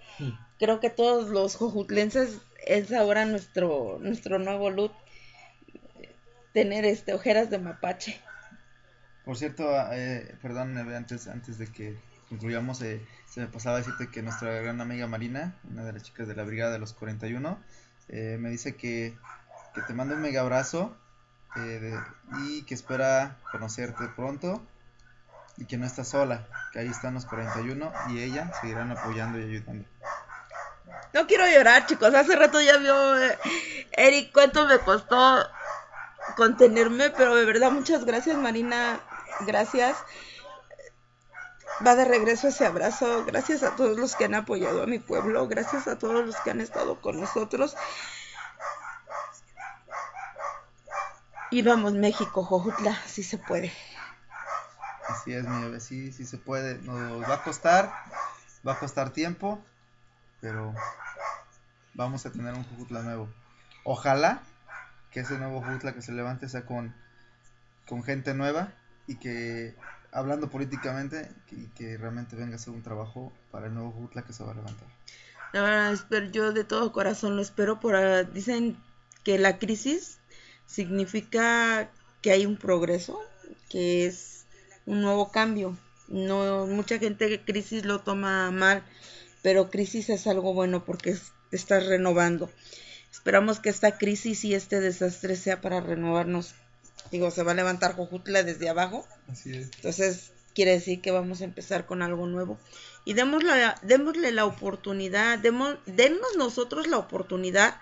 [0.59, 4.93] Creo que todos los jojutlenses es ahora nuestro, nuestro nuevo look,
[6.53, 8.21] tener este ojeras de mapache.
[9.25, 11.97] Por cierto, eh, perdón, antes, antes de que
[12.29, 16.29] concluyamos, eh, se me pasaba decirte que nuestra gran amiga Marina, una de las chicas
[16.29, 17.59] de la Brigada de los 41,
[18.09, 19.17] eh, me dice que,
[19.75, 20.97] que te manda un mega abrazo
[21.57, 21.99] eh,
[22.45, 24.63] y que espera conocerte pronto
[25.57, 29.45] y que no estás sola, que ahí están los 41 y ella seguirán apoyando y
[29.45, 29.87] ayudando.
[31.13, 32.13] No quiero llorar, chicos.
[32.13, 33.39] Hace rato ya vio eh,
[33.93, 35.47] Eric cuánto me costó
[36.37, 39.01] contenerme, pero de verdad muchas gracias, Marina.
[39.47, 39.97] Gracias.
[41.87, 43.25] Va de regreso ese abrazo.
[43.25, 45.47] Gracias a todos los que han apoyado a mi pueblo.
[45.47, 47.77] Gracias a todos los que han estado con nosotros.
[51.55, 53.73] Y vamos, México, Jojutla, si se puede.
[55.09, 56.83] Así es, mi bebé, sí, sí se puede.
[56.83, 57.93] Nos va a costar,
[58.67, 59.65] va a costar tiempo,
[60.41, 60.75] pero
[61.95, 63.29] vamos a tener un Jujutla nuevo.
[63.85, 64.43] Ojalá
[65.13, 66.93] que ese nuevo Jujutla que se levante sea con,
[67.87, 68.73] con gente nueva
[69.07, 69.77] y que,
[70.11, 74.23] hablando políticamente, que, y que realmente venga a hacer un trabajo para el nuevo Jujutla
[74.23, 74.89] que se va a levantar.
[75.53, 77.79] La verdad, espero, yo de todo corazón lo espero.
[77.79, 78.77] Por, ah, dicen
[79.23, 80.19] que la crisis
[80.67, 81.91] significa
[82.23, 83.21] que hay un progreso,
[83.69, 84.45] que es
[84.87, 85.79] un nuevo cambio.
[86.09, 88.85] No, mucha gente crisis lo toma mal,
[89.43, 91.17] pero crisis es algo bueno porque
[91.51, 92.51] te estás renovando.
[93.11, 96.55] Esperamos que esta crisis y este desastre sea para renovarnos.
[97.11, 99.07] Digo, se va a levantar Jojutla desde abajo.
[99.29, 99.71] Así es.
[99.77, 102.59] Entonces, quiere decir que vamos a empezar con algo nuevo.
[103.05, 103.51] Y démosle,
[103.83, 107.79] démosle la oportunidad, demos, denos nosotros la oportunidad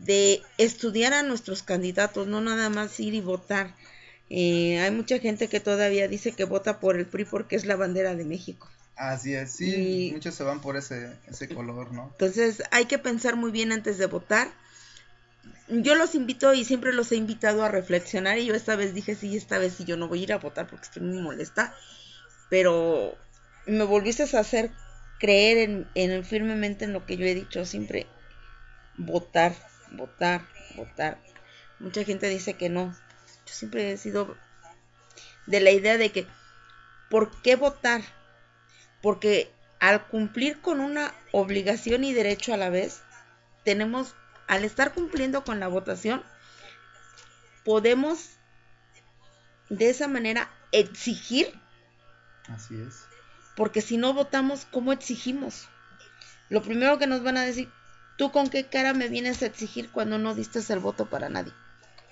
[0.00, 3.74] de estudiar a nuestros candidatos, no nada más ir y votar.
[4.30, 7.76] Eh, hay mucha gente que todavía dice que vota por el PRI porque es la
[7.76, 8.68] bandera de México.
[8.96, 12.08] Así es, sí, muchos se van por ese, ese color, ¿no?
[12.12, 14.48] Entonces hay que pensar muy bien antes de votar.
[15.68, 19.14] Yo los invito y siempre los he invitado a reflexionar y yo esta vez dije,
[19.14, 21.74] sí, esta vez sí yo no voy a ir a votar porque estoy muy molesta,
[22.50, 23.16] pero
[23.66, 24.70] me volviste a hacer
[25.18, 28.06] creer en, en firmemente en lo que yo he dicho siempre,
[28.96, 29.54] votar,
[29.92, 30.46] votar,
[30.76, 31.18] votar.
[31.78, 32.92] Mucha gente dice que no.
[33.46, 34.36] Yo siempre he sido
[35.46, 36.26] de la idea de que,
[37.08, 38.02] ¿por qué votar?
[39.02, 43.02] Porque al cumplir con una obligación y derecho a la vez,
[43.64, 44.14] tenemos,
[44.46, 46.22] al estar cumpliendo con la votación,
[47.64, 48.30] podemos
[49.68, 51.58] de esa manera exigir,
[52.48, 53.04] Así es.
[53.56, 55.68] porque si no votamos, ¿cómo exigimos?
[56.48, 57.70] Lo primero que nos van a decir,
[58.20, 61.54] ¿tú con qué cara me vienes a exigir cuando no diste el voto para nadie?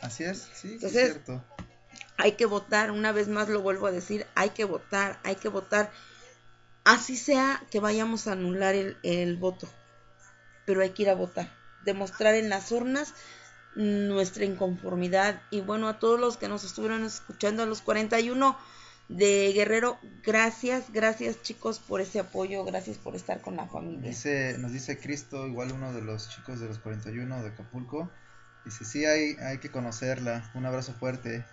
[0.01, 1.45] Así es, sí, sí es Entonces, cierto.
[2.17, 5.51] hay que votar, una vez más lo vuelvo a decir, hay que votar, hay que
[5.51, 5.91] votar,
[6.83, 9.69] así sea que vayamos a anular el, el voto,
[10.65, 11.53] pero hay que ir a votar,
[11.85, 13.13] demostrar en las urnas
[13.75, 18.57] nuestra inconformidad y bueno, a todos los que nos estuvieron escuchando, a los 41,
[19.09, 19.99] de Guerrero.
[20.25, 24.09] Gracias, gracias chicos por ese apoyo, gracias por estar con la familia.
[24.09, 28.11] Dice, nos dice Cristo, igual uno de los chicos de los 41 de Acapulco.
[28.65, 30.51] Dice, sí, hay, hay que conocerla.
[30.55, 31.45] Un abrazo fuerte.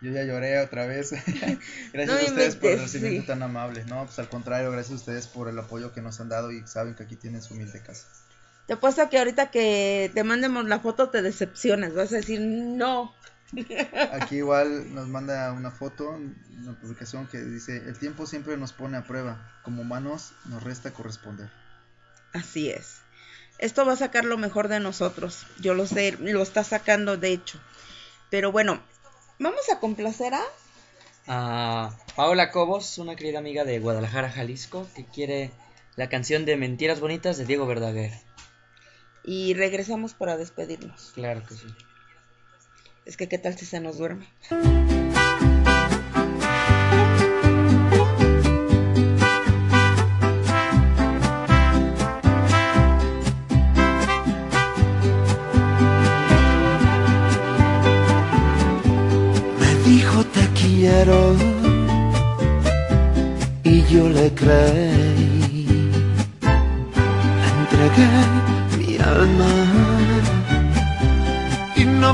[0.00, 1.10] Yo ya lloré otra vez.
[1.92, 3.28] gracias No a ustedes por el recibimiento sí.
[3.28, 3.84] tan amable.
[3.84, 6.66] No, pues al contrario, gracias a ustedes por el apoyo que nos han dado y
[6.66, 8.06] saben que aquí tienen su humilde casa.
[8.66, 13.14] Te apuesto que ahorita que te mandemos la foto te decepcionas, vas a decir no.
[14.12, 18.96] Aquí igual nos manda una foto, una publicación que dice, el tiempo siempre nos pone
[18.96, 19.52] a prueba.
[19.64, 21.50] Como humanos nos resta corresponder.
[22.32, 22.98] Así es.
[23.58, 25.46] Esto va a sacar lo mejor de nosotros.
[25.60, 27.60] Yo lo sé, lo está sacando de hecho.
[28.30, 28.80] Pero bueno,
[29.38, 30.42] vamos a complacer a...
[31.26, 35.50] a Paola Cobos, una querida amiga de Guadalajara, Jalisco, que quiere
[35.96, 38.12] la canción de Mentiras Bonitas de Diego Verdaguer.
[39.24, 41.12] Y regresamos para despedirnos.
[41.14, 41.66] Claro que sí.
[43.10, 44.24] Es que qué tal si se nos duerme.
[59.58, 61.34] Me dijo te quiero
[63.64, 65.66] y yo le creí.
[67.42, 68.08] Le entregué
[68.78, 69.89] mi alma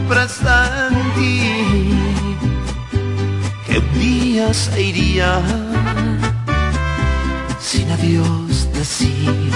[0.00, 1.92] presentí
[3.66, 5.41] que un día se iría
[7.60, 9.50] sin adiós decir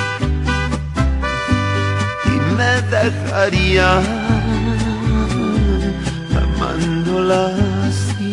[2.27, 4.01] y me dejaría
[6.45, 7.53] amándola
[7.89, 8.33] así.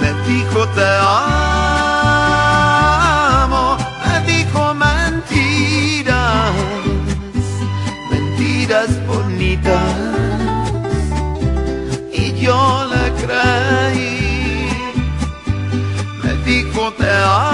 [0.00, 1.43] Me dijo te amo,
[9.62, 9.70] Και
[12.46, 14.16] εγώ λέω, Καλή,
[16.22, 17.53] Με δίχω τεράστια.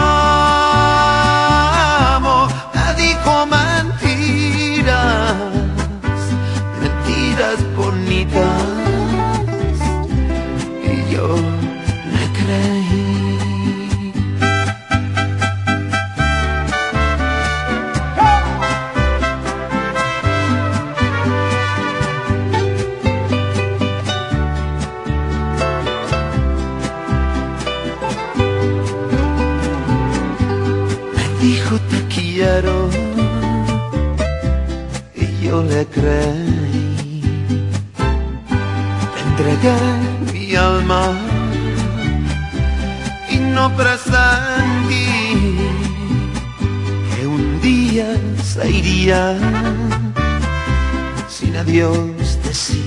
[51.27, 52.85] Sin adiós decir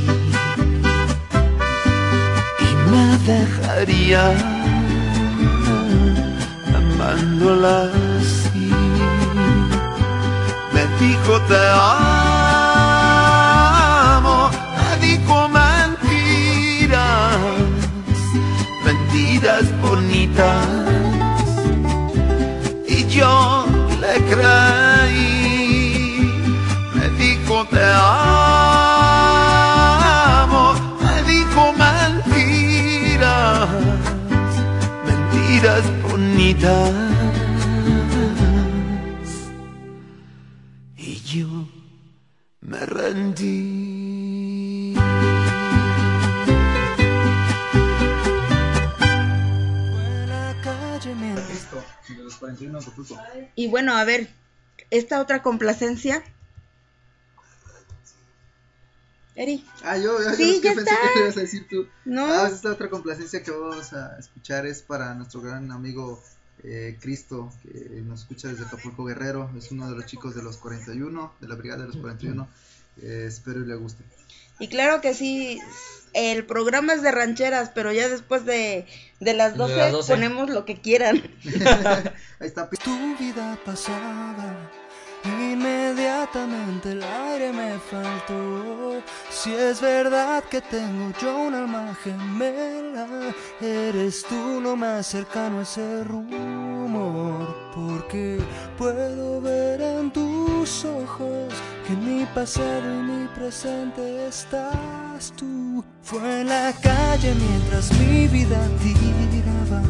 [2.60, 4.24] y me dejaría
[6.76, 8.70] amándola así.
[10.74, 12.03] Me dijo te
[53.74, 54.30] bueno, a ver,
[54.92, 56.24] esta otra complacencia.
[59.34, 59.66] Eri.
[59.84, 61.14] Ah, yo, yo, Sí, ya pensé está.
[61.16, 61.88] que ibas a decir tú.
[62.06, 62.28] No.
[62.28, 66.22] Ah, esta otra complacencia que vamos a escuchar es para nuestro gran amigo
[66.64, 69.50] eh, Cristo, que nos escucha desde Acapulco Guerrero.
[69.58, 72.48] Es uno de los chicos de los 41, de la brigada de los 41.
[73.02, 74.04] Eh, espero y le guste.
[74.60, 75.60] Y claro que sí,
[76.14, 78.86] el programa es de rancheras, pero ya después de,
[79.20, 80.14] de las De 12, las 12.
[80.14, 81.22] ponemos lo que quieran.
[82.40, 82.70] Ahí está.
[82.70, 84.70] Tu vida pasada,
[85.24, 89.02] inmediatamente el aire me faltó.
[89.30, 95.64] Si es verdad que tengo yo un alma gemela, eres tú lo más cercano a
[95.64, 97.56] ese rumor.
[97.74, 98.40] Porque
[98.78, 101.52] puedo ver en tus ojos
[101.86, 105.84] que en mi pasado y mi presente estás tú.
[106.02, 109.82] Fue en la calle mientras mi vida tiraba,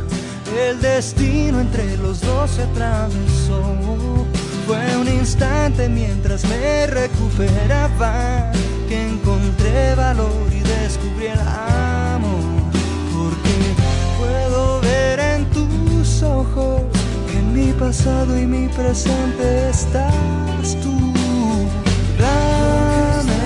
[0.67, 4.25] el destino entre los dos se atravesó.
[4.65, 8.51] Fue un instante mientras me recuperaba
[8.88, 12.72] que encontré valor y descubrí el amor.
[13.13, 13.55] Porque
[14.17, 16.81] puedo ver en tus ojos
[17.30, 21.12] que en mi pasado y mi presente estás tú.
[22.19, 23.43] Dame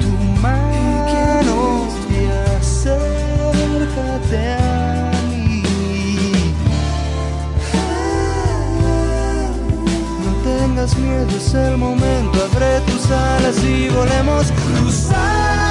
[0.00, 1.58] tu mano
[2.10, 2.12] y
[2.56, 4.58] acércate a
[5.30, 5.62] mí.
[10.24, 15.65] No tengas miedo, es el momento, abre tus alas y volemos cruzando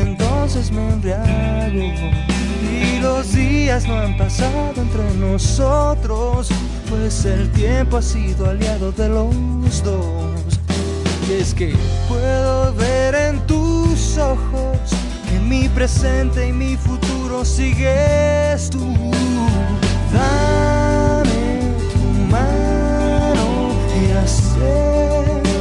[0.00, 2.10] entonces me embriagó.
[2.62, 6.48] Y los días no han pasado entre nosotros,
[6.88, 10.60] pues el tiempo ha sido aliado de los dos.
[11.28, 11.74] Y es que
[12.08, 14.78] puedo ver en tus ojos
[15.28, 19.10] que mi presente y mi futuro sigues tú.
[20.12, 21.98] Dame tu
[22.30, 25.55] mano y acércate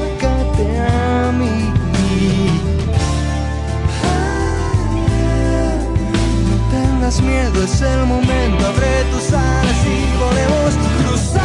[7.06, 11.45] tengas miedo, es el momento, abre tus alas y volvemos cruzando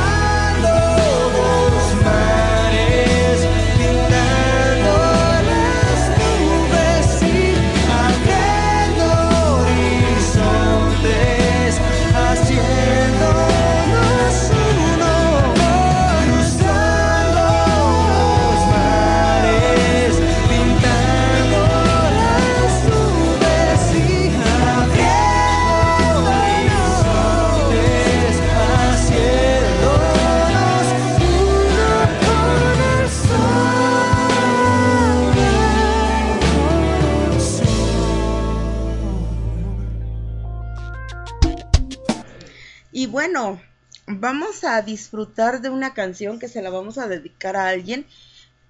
[44.77, 48.07] a disfrutar de una canción que se la vamos a dedicar a alguien,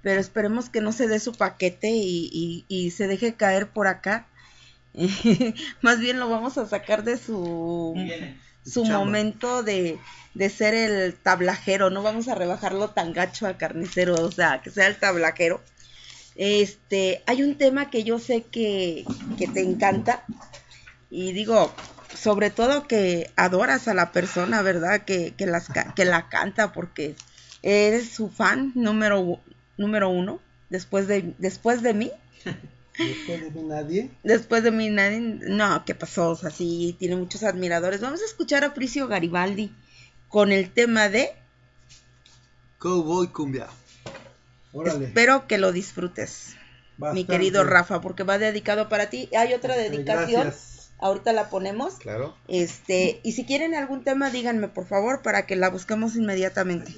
[0.02, 3.86] pero esperemos que no se dé su paquete y, y- y se deje caer por
[3.86, 4.26] acá.
[5.82, 7.94] Más bien lo vamos a sacar de su,
[8.64, 9.98] su momento de,
[10.34, 11.90] de ser el tablajero.
[11.90, 15.60] No vamos a rebajarlo tan gacho al carnicero, o sea, que sea el tablajero.
[16.36, 19.04] Este, hay un tema que yo sé que,
[19.38, 20.24] que te encanta
[21.10, 21.72] y digo,
[22.14, 25.04] sobre todo que adoras a la persona, ¿verdad?
[25.04, 27.14] Que, que, las, ca- que la canta porque
[27.62, 29.40] eres su fan número,
[29.76, 30.40] número uno
[30.70, 32.10] después de, después de mí.
[32.98, 34.10] Después de mí nadie.
[34.22, 36.30] Después de mí nadie, no, ¿qué pasó?
[36.30, 38.00] O sea, sí, tiene muchos admiradores.
[38.00, 39.72] Vamos a escuchar a Fricio Garibaldi
[40.28, 41.32] con el tema de
[42.78, 43.68] Cowboy Cumbia.
[44.72, 45.06] Órale.
[45.06, 46.56] Espero que lo disfrutes,
[47.14, 49.28] mi querido Rafa, porque va dedicado para ti.
[49.36, 50.69] Hay otra dedicación, gracias.
[51.00, 51.94] Ahorita la ponemos.
[51.94, 52.34] Claro.
[52.48, 56.92] Este, y si quieren algún tema, díganme por favor para que la busquemos inmediatamente.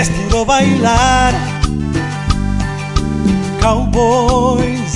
[0.00, 1.34] Es puro bailar,
[3.60, 4.94] cowboys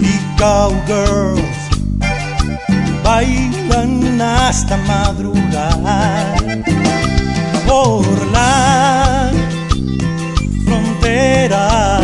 [0.00, 1.60] y cowgirls
[3.04, 6.34] bailan hasta madrugar
[7.68, 9.30] por la
[10.64, 12.00] frontera.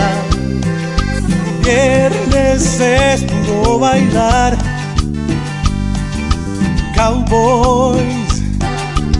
[1.64, 4.56] Viernes es puro bailar,
[6.94, 8.42] cowboys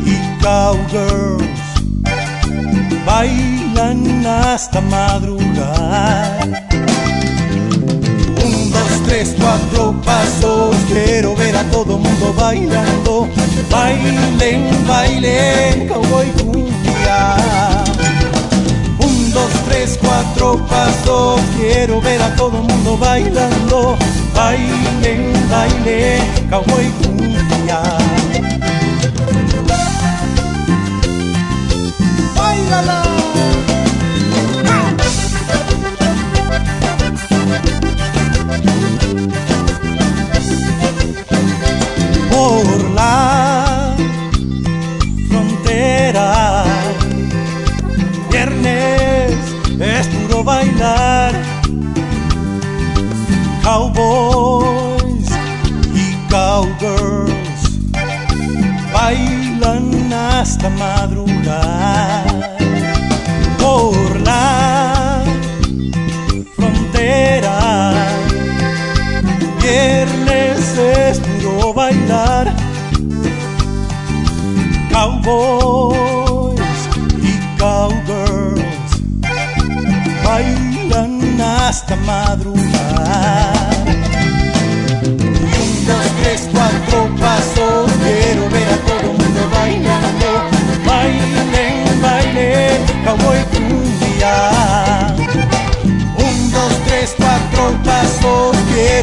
[0.05, 1.46] y cowgirls
[3.07, 6.65] bailan hasta madrugar.
[8.45, 13.29] Un, dos, tres, cuatro pasos, quiero ver a todo mundo bailando.
[13.71, 17.37] Bailen, bailen, cowboy cumbia.
[18.99, 23.97] Un, dos, tres, cuatro pasos, quiero ver a todo mundo bailando.
[24.35, 28.16] Bailen, bailen, cowboy cumbia.
[32.77, 33.07] ¡Báilala!
[33.07, 33.16] Por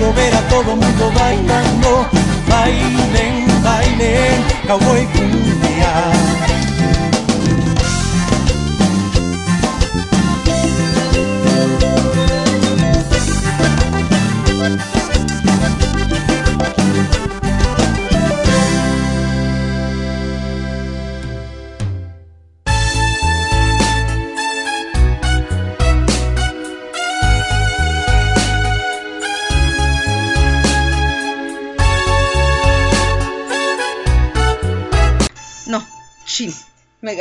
[0.03, 2.05] quiero ver a todo mundo bailando.
[2.49, 5.07] Bailen, bailen, cowboy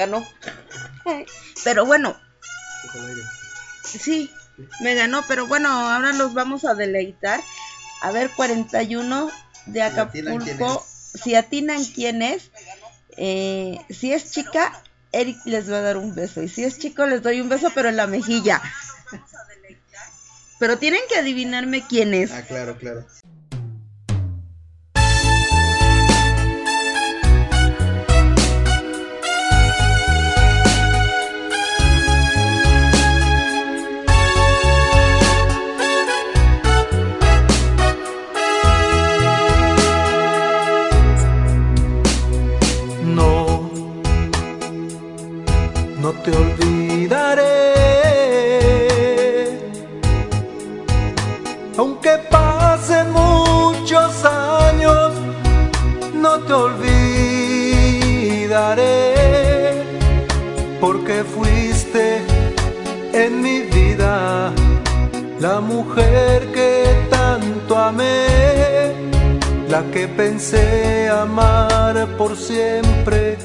[0.06, 0.26] ganó.
[1.64, 2.16] Pero bueno,
[3.84, 4.30] sí,
[4.80, 7.40] me ganó, pero bueno, ahora los vamos a deleitar.
[8.02, 9.30] A ver, 41
[9.66, 10.84] de Acapulco.
[11.14, 12.50] Si atinan quién es,
[13.16, 14.82] eh, si es chica,
[15.12, 16.42] Eric les va a dar un beso.
[16.42, 18.62] Y si es chico, les doy un beso, pero en la mejilla.
[20.58, 22.30] Pero tienen que adivinarme quién es.
[22.32, 23.04] Ah, claro, claro.
[69.92, 73.36] Que pensé amar por siempre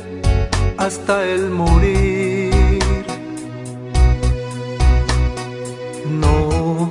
[0.77, 2.53] hasta el morir.
[6.05, 6.89] No,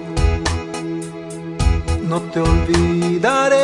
[2.03, 3.57] no te olvidaré,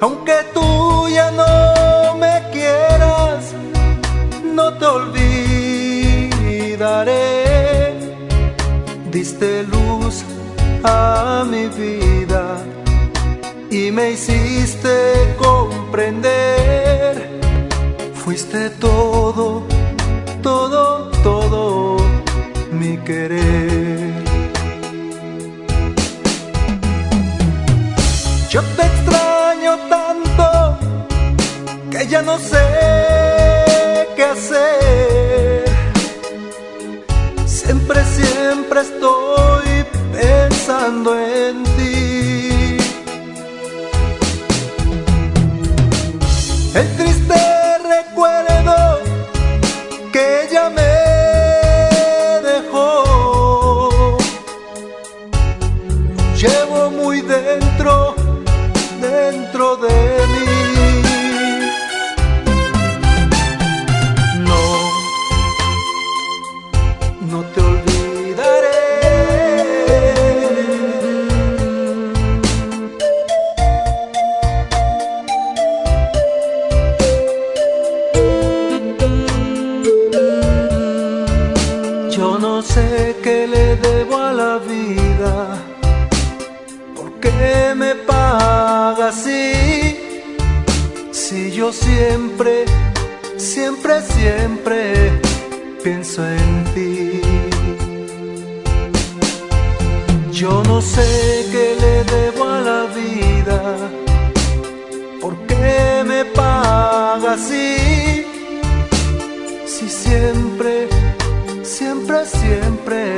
[0.00, 3.52] aunque tú ya no me quieras,
[4.44, 5.34] no te olvidaré.
[9.10, 9.64] Diste
[10.84, 12.58] a mi vida
[13.70, 17.30] y me hiciste comprender.
[18.14, 19.62] Fuiste todo,
[20.42, 21.96] todo, todo
[22.70, 24.12] mi querer.
[28.50, 30.78] Yo te extraño tanto
[31.90, 35.64] que ya no sé qué hacer.
[37.46, 39.73] Siempre, siempre estoy
[40.74, 41.63] pensando en
[91.64, 92.66] yo siempre,
[93.38, 95.12] siempre, siempre
[95.82, 97.20] pienso en ti.
[100.30, 103.60] Yo no sé qué le debo a la vida,
[105.22, 108.26] por qué me paga así,
[109.64, 110.88] si siempre,
[111.62, 113.16] siempre, siempre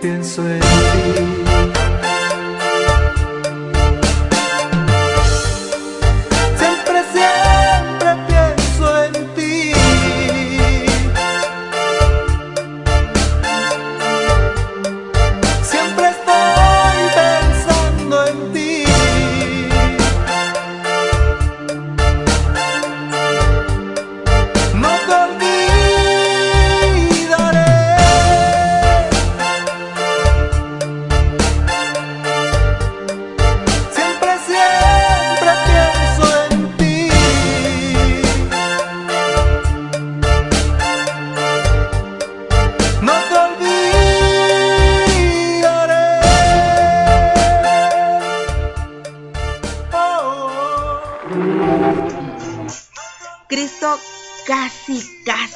[0.00, 1.41] pienso en ti.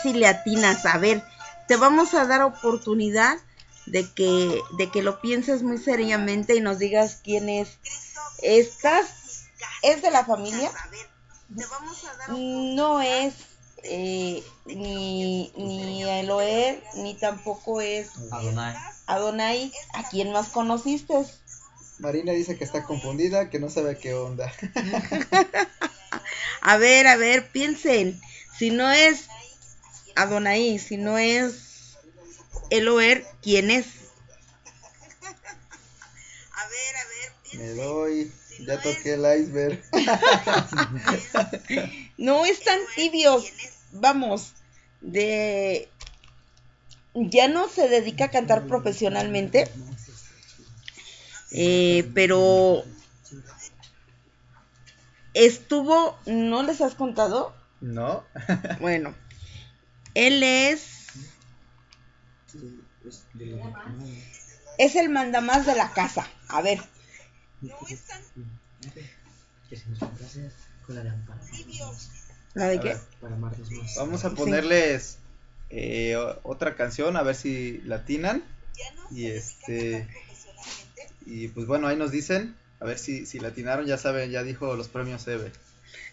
[0.07, 0.87] Casi le atinas.
[0.87, 1.23] A ver,
[1.69, 3.39] te vamos a dar oportunidad
[3.87, 7.79] de que, de que lo pienses muy seriamente y nos digas quién es.
[8.43, 9.47] ¿Estás?
[9.83, 10.71] ¿Es de la familia?
[12.29, 13.35] No es
[13.85, 18.77] eh, ni, ni Eloer, ni tampoco es Adonai.
[19.07, 19.73] Adonai.
[19.95, 21.15] ¿A quién más conociste?
[21.99, 24.53] Marina dice que está confundida, que no sabe qué onda.
[26.61, 28.21] A ver, a ver, piensen.
[28.59, 29.29] Si no es
[30.17, 31.97] Adonai, si no es
[32.71, 33.87] Eloer, ¿quién es?
[37.53, 38.33] Me doy,
[38.67, 39.83] ya toqué el iceberg.
[42.19, 43.45] No están tibios.
[43.93, 44.55] Vamos,
[45.03, 45.89] de
[47.15, 49.71] ya no se dedica a cantar profesionalmente,
[51.51, 52.85] eh, pero
[55.35, 57.55] estuvo, ¿no les has contado?
[57.81, 58.25] No.
[58.81, 59.15] Bueno,
[60.17, 61.09] él es,
[64.79, 66.27] es el mandamás de la casa.
[66.49, 66.81] A ver,
[72.55, 72.97] ¿la de qué?
[73.99, 75.19] Vamos a ponerles
[75.69, 78.43] eh, otra canción a ver si latinan.
[79.11, 80.09] Y este.
[81.27, 82.57] Y pues bueno, ahí nos dicen.
[82.81, 85.53] A ver si, si latinaron, ya saben, ya dijo los premios Eve.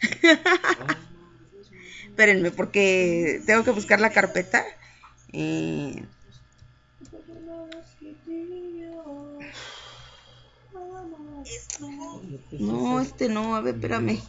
[2.14, 4.64] Espérenme, porque tengo que buscar la carpeta.
[5.34, 5.96] Eh,
[12.60, 14.20] No, este no, a ver, espérame.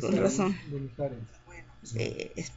[0.00, 0.56] Con razón.
[1.96, 2.52] Eh, es-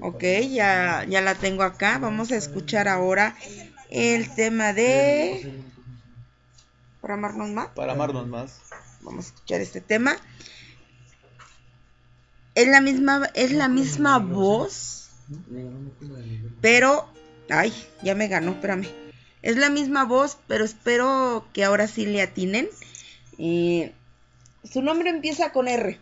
[0.00, 0.22] ok,
[0.52, 1.98] ya, ya la tengo acá.
[1.98, 3.36] Vamos a escuchar ahora
[3.90, 5.46] el tema de...
[7.00, 7.68] ¿Para amarnos más?
[7.68, 8.60] Para amarnos más.
[9.06, 10.16] Vamos a escuchar este tema.
[12.56, 15.10] Es la misma, es la misma voz,
[16.60, 17.08] pero...
[17.48, 18.88] Ay, ya me ganó, espérame.
[19.42, 22.68] Es la misma voz, pero espero que ahora sí le atinen.
[23.38, 23.94] Eh,
[24.64, 26.00] su nombre empieza con R.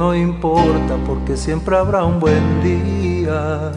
[0.00, 3.70] no importa porque siempre habrá un buen día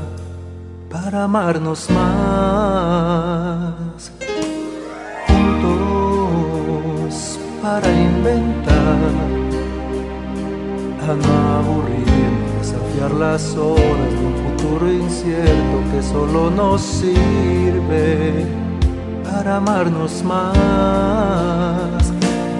[0.90, 3.74] para amarnos más.
[5.28, 7.14] Juntos
[7.62, 9.12] para inventar,
[11.02, 18.46] a no aburrirnos, desafiar las horas de un futuro incierto que solo nos sirve
[19.26, 22.03] para amarnos más,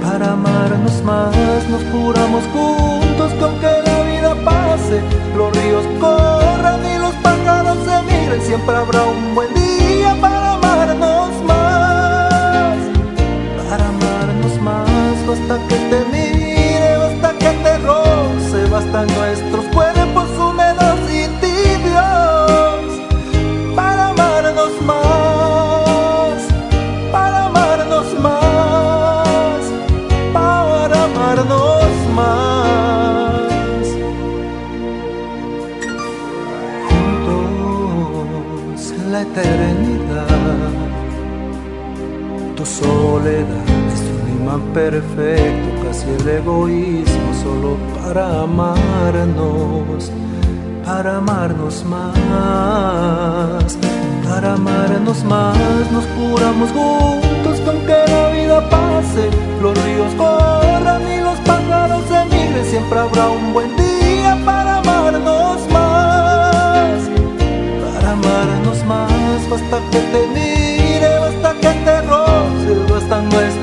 [0.04, 1.34] para amarnos más,
[1.70, 5.02] nos juramos juntos que aunque la vida pase,
[5.36, 11.32] los ríos corran y los pájaros se miren, siempre habrá un buen día para amarnos
[11.46, 12.78] más,
[13.70, 16.33] para amarnos más, basta que te
[44.74, 50.12] perfecto, casi el egoísmo solo para amarnos,
[50.84, 53.78] para amarnos más,
[54.28, 55.58] para amarnos más,
[55.92, 59.30] nos juramos juntos que aunque la vida pase,
[59.62, 67.10] los ríos corran y los pájaros emigren, siempre habrá un buen día para amarnos más,
[67.86, 73.63] para amarnos más, basta que te mire, basta que te roce, bastan nuestros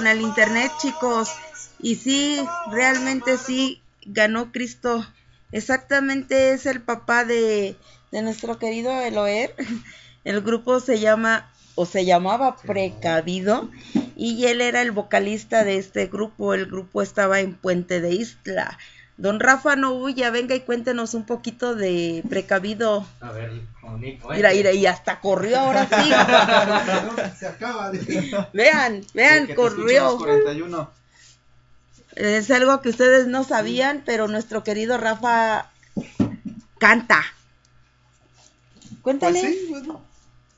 [0.00, 1.28] con el internet, chicos.
[1.78, 5.06] Y sí, realmente sí, ganó Cristo.
[5.52, 7.76] Exactamente es el papá de,
[8.10, 9.54] de nuestro querido Eloer.
[10.24, 13.70] El grupo se llama o se llamaba Precavido
[14.16, 16.52] y él era el vocalista de este grupo.
[16.52, 18.78] El grupo estaba en Puente de Isla.
[19.20, 23.06] Don Rafa, no huya, venga y cuéntenos un poquito de Precavido.
[23.20, 24.30] A ver, bonito.
[24.30, 26.10] Mira, mira, y hasta corrió ahora sí.
[27.38, 28.48] Se acaba de...
[28.54, 30.12] Vean, vean, Que corrió.
[30.12, 30.90] escuchamos 41.
[32.16, 35.70] Es algo que ustedes no sabían, pero nuestro querido Rafa
[36.78, 37.22] canta.
[39.02, 39.38] Cuéntale.
[39.38, 40.00] Pues sí, bueno,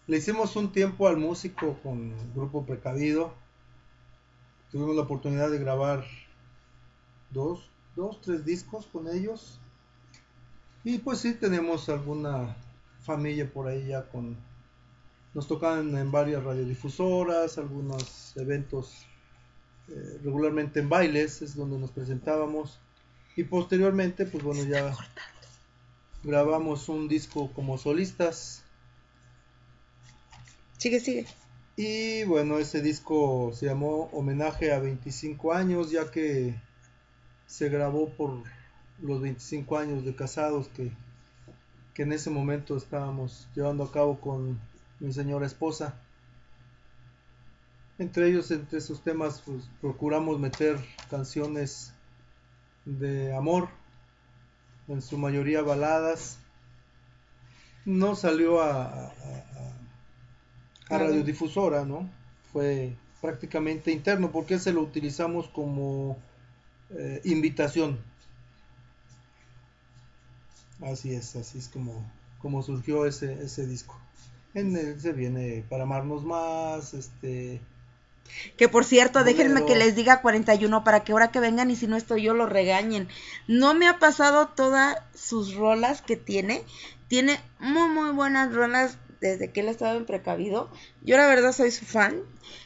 [0.07, 3.35] le hicimos un tiempo al músico con el grupo Precavido.
[4.71, 6.05] Tuvimos la oportunidad de grabar
[7.31, 9.59] dos, dos, tres discos con ellos.
[10.85, 12.57] Y pues sí, tenemos alguna
[13.03, 14.37] familia por ahí ya con...
[15.35, 19.07] Nos tocan en varias radiodifusoras, algunos eventos
[19.89, 22.79] eh, regularmente en bailes, es donde nos presentábamos.
[23.35, 24.95] Y posteriormente, pues bueno, ya
[26.23, 28.63] grabamos un disco como solistas.
[30.77, 31.27] Sigue, sigue.
[31.77, 36.55] Y bueno, ese disco se llamó Homenaje a 25 años, ya que
[37.53, 38.43] se grabó por
[39.03, 40.91] los 25 años de casados que,
[41.95, 44.59] que en ese momento estábamos llevando a cabo con
[45.01, 45.95] mi señora esposa.
[47.99, 50.79] Entre ellos, entre sus temas, pues, procuramos meter
[51.11, 51.93] canciones
[52.85, 53.69] de amor,
[54.89, 56.39] en su mayoría baladas.
[57.85, 62.09] No salió a, a- a- a radiodifusora, ¿no?
[62.53, 66.17] Fue prácticamente interno, porque ese lo utilizamos como
[66.97, 67.99] eh, invitación.
[70.83, 72.05] Así es, así es como,
[72.41, 73.99] como surgió ese, ese disco.
[74.55, 77.61] En él se viene para amarnos más, este,
[78.57, 81.87] Que por cierto, déjenme que les diga 41 para que ahora que vengan y si
[81.87, 83.09] no estoy yo lo regañen.
[83.47, 86.63] No me ha pasado todas sus rolas que tiene.
[87.09, 90.71] Tiene muy muy buenas rolas desde que él estaba en precavido.
[91.03, 92.23] Yo la verdad soy su fan.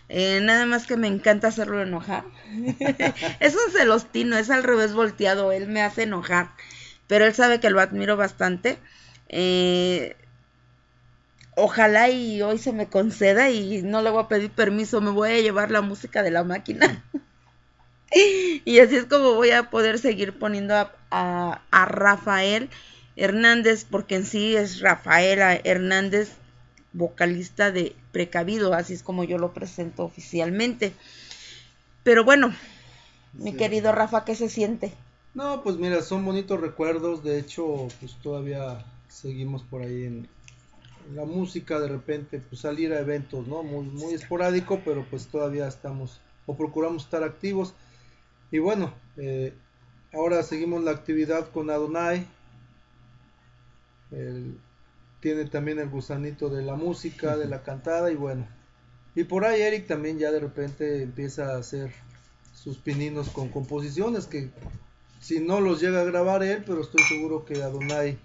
[0.09, 2.25] Eh, nada más que me encanta hacerlo enojar.
[3.41, 5.53] es un celostino, es al revés volteado.
[5.53, 6.51] Él me hace enojar.
[7.07, 8.79] Pero él sabe que lo admiro bastante.
[9.29, 10.17] Eh,
[11.57, 15.31] ojalá y hoy se me conceda y no le voy a pedir permiso, me voy
[15.31, 17.05] a llevar la música de la máquina.
[18.65, 22.71] y así es como voy a poder seguir poniendo a, a- a Rafael
[23.17, 26.33] Hernández, porque en sí es Rafaela Hernández,
[26.97, 30.93] vocalista de Precavido, así es como yo lo presento oficialmente.
[32.03, 32.55] Pero bueno,
[33.35, 34.93] mi querido Rafa, ¿qué se siente?
[35.35, 37.23] No, pues mira, son bonitos recuerdos.
[37.23, 40.29] De hecho, pues todavía seguimos por ahí en,
[41.15, 41.79] la música.
[41.79, 43.63] De repente, pues salir a eventos, ¿no?
[43.63, 47.75] Muy, muy esporádico, pero pues todavía estamos o procuramos estar activos.
[48.51, 49.53] Y bueno, eh,
[50.13, 52.27] ahora seguimos la actividad con Adonai.
[54.11, 54.59] Él
[55.27, 58.47] tiene también el gusanito de la música, de la cantada y bueno.
[59.17, 61.91] Y por ahí Eric también ya de repente empieza a hacer
[62.55, 64.51] sus pininos con composiciones que
[65.19, 68.17] si no los llega a grabar él, pero estoy seguro que Adonai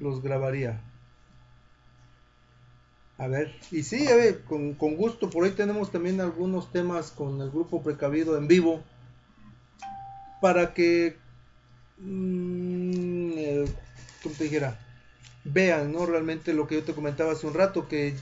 [0.00, 0.82] los grabaría.
[3.16, 7.12] A ver, y sí, a ver, con, con gusto, por ahí tenemos también algunos temas
[7.12, 8.82] con el grupo precavido en vivo,
[10.40, 11.16] para que,
[11.98, 13.64] mm, eh,
[14.20, 14.83] ¿cómo te dijera?
[15.44, 16.06] Vean, ¿no?
[16.06, 18.14] Realmente lo que yo te comentaba hace un rato, que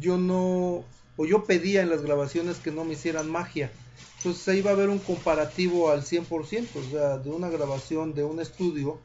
[0.00, 0.84] yo no,
[1.16, 3.70] o yo pedía en las grabaciones que no me hicieran magia.
[4.18, 8.24] Entonces ahí va a haber un comparativo al 100%, o sea, de una grabación de
[8.24, 8.98] un estudio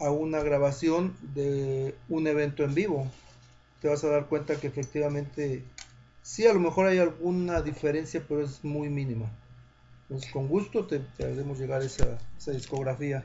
[0.00, 3.06] a una grabación de un evento en vivo.
[3.80, 5.62] Te vas a dar cuenta que efectivamente
[6.22, 9.30] sí, a lo mejor hay alguna diferencia, pero es muy mínima.
[10.08, 13.24] Entonces con gusto te, te haremos llegar esa, esa discografía.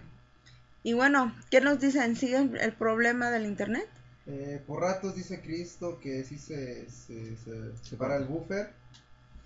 [0.83, 2.15] Y bueno, ¿qué nos dicen?
[2.15, 3.87] ¿Siguen el problema del internet?
[4.27, 8.69] Eh, por ratos dice Cristo que sí se, se, se separa el buffer,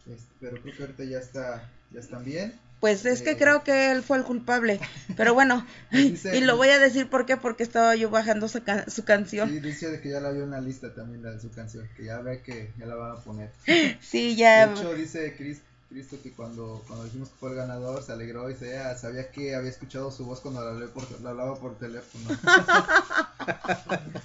[0.06, 2.54] este, pero creo que ahorita ya está, ya están bien.
[2.82, 4.78] Pues es que Eh, creo que él fue el culpable.
[5.16, 8.62] Pero bueno, Dice- y lo voy a decir por qué, porque estaba yo bajando su,
[8.62, 9.50] ca- su canción.
[9.50, 12.04] Sí, dice que ya la vio en la lista también la de su canción, que
[12.04, 13.52] ya ve que ya la van a poner.
[14.02, 14.68] Sí, ya.
[14.68, 15.62] De hecho, dice Cris-
[15.94, 19.30] triste que cuando, cuando dijimos que fue el ganador se alegró y se, ah, sabía
[19.30, 22.30] que había escuchado su voz cuando la, por, hablaba por teléfono.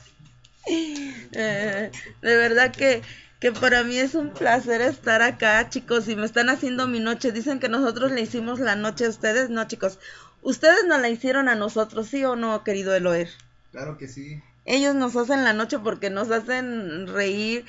[0.71, 1.91] Eh,
[2.21, 3.01] de verdad que,
[3.41, 7.33] que para mí es un placer estar acá, chicos, y me están haciendo mi noche.
[7.33, 9.99] Dicen que nosotros le hicimos la noche a ustedes, no, chicos.
[10.43, 13.31] Ustedes no la hicieron a nosotros, ¿sí o no, querido Eloer?
[13.71, 14.43] Claro que sí.
[14.67, 17.65] Ellos nos hacen la noche porque nos hacen reír.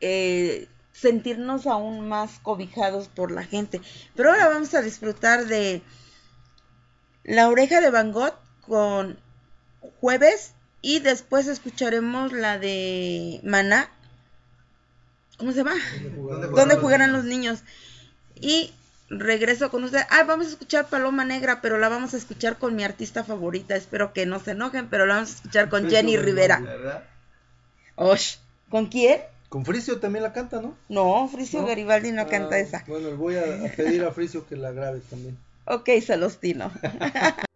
[0.00, 0.66] Eh,
[1.00, 3.80] sentirnos aún más cobijados por la gente.
[4.14, 5.82] Pero ahora vamos a disfrutar de
[7.24, 8.34] La oreja de Van Gogh
[8.66, 9.18] con
[10.00, 13.90] Jueves y después escucharemos la de Maná.
[15.38, 15.74] ¿Cómo se llama?
[16.54, 17.60] ¿Dónde jugarán los niños?
[18.34, 18.72] Y
[19.08, 20.02] regreso con usted.
[20.10, 23.74] Ah, vamos a escuchar Paloma Negra, pero la vamos a escuchar con mi artista favorita.
[23.74, 27.04] Espero que no se enojen, pero la vamos a escuchar con Jenny Rivera.
[28.68, 29.20] ¿Con quién?
[29.50, 30.78] Con Fricio también la canta, ¿no?
[30.88, 31.66] No, Fricio ¿No?
[31.66, 32.84] Garibaldi no ah, canta esa.
[32.86, 35.36] Bueno, voy a, a pedir a Fricio que la grabe también.
[35.66, 36.72] ok, Celostino.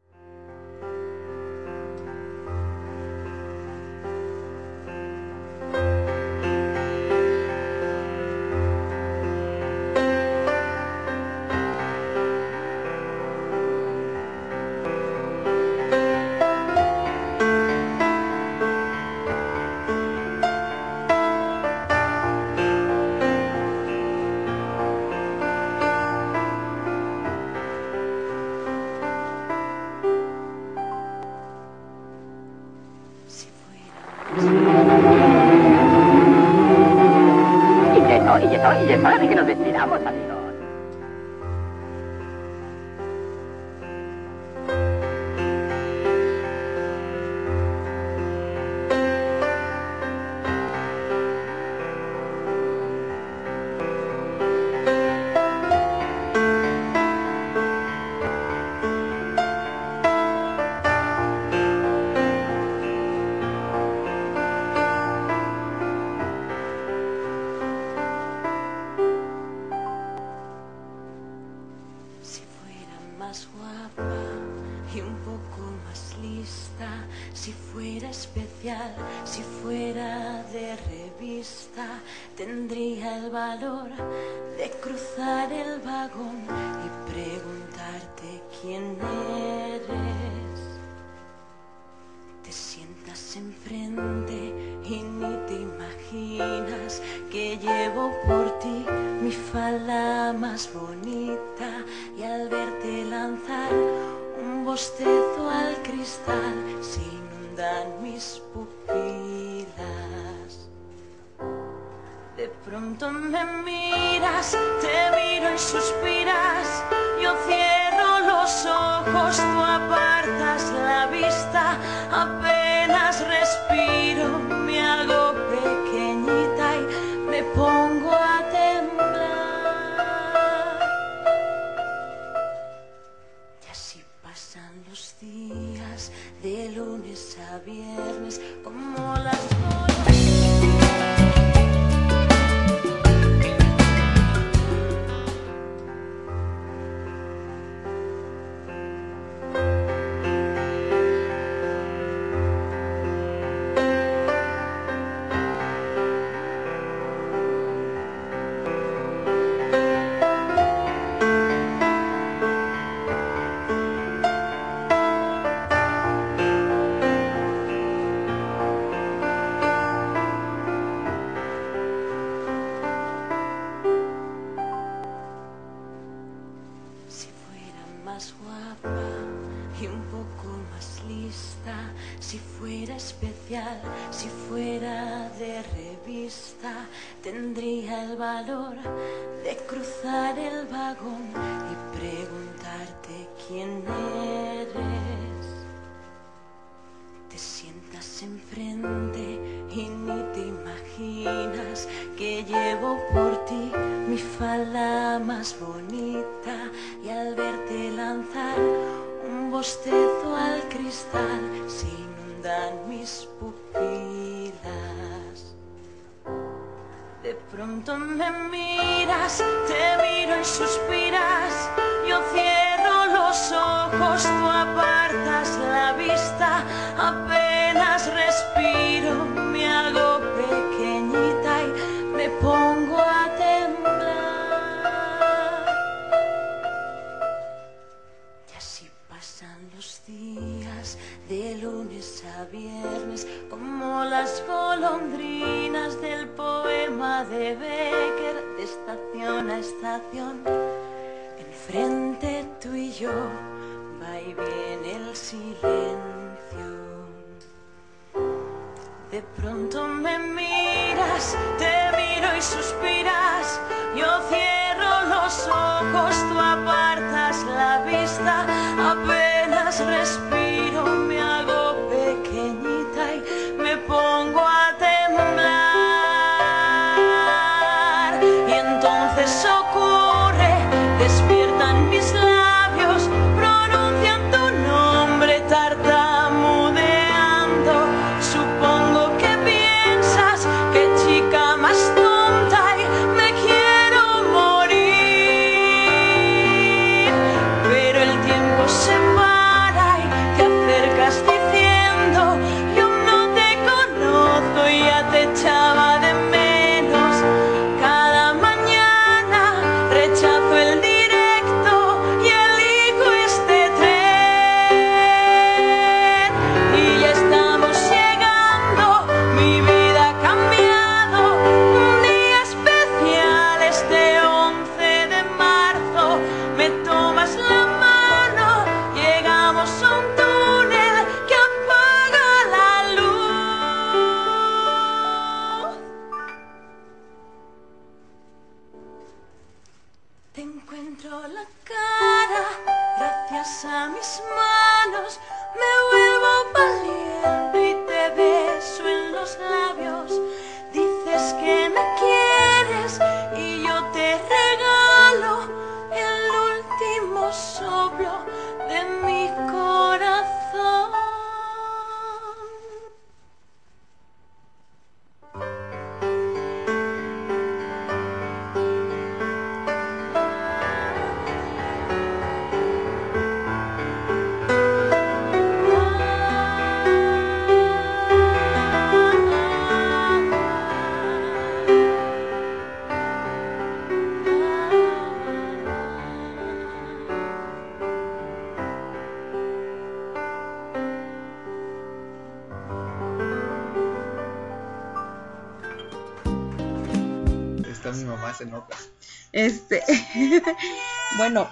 [401.17, 401.51] bueno,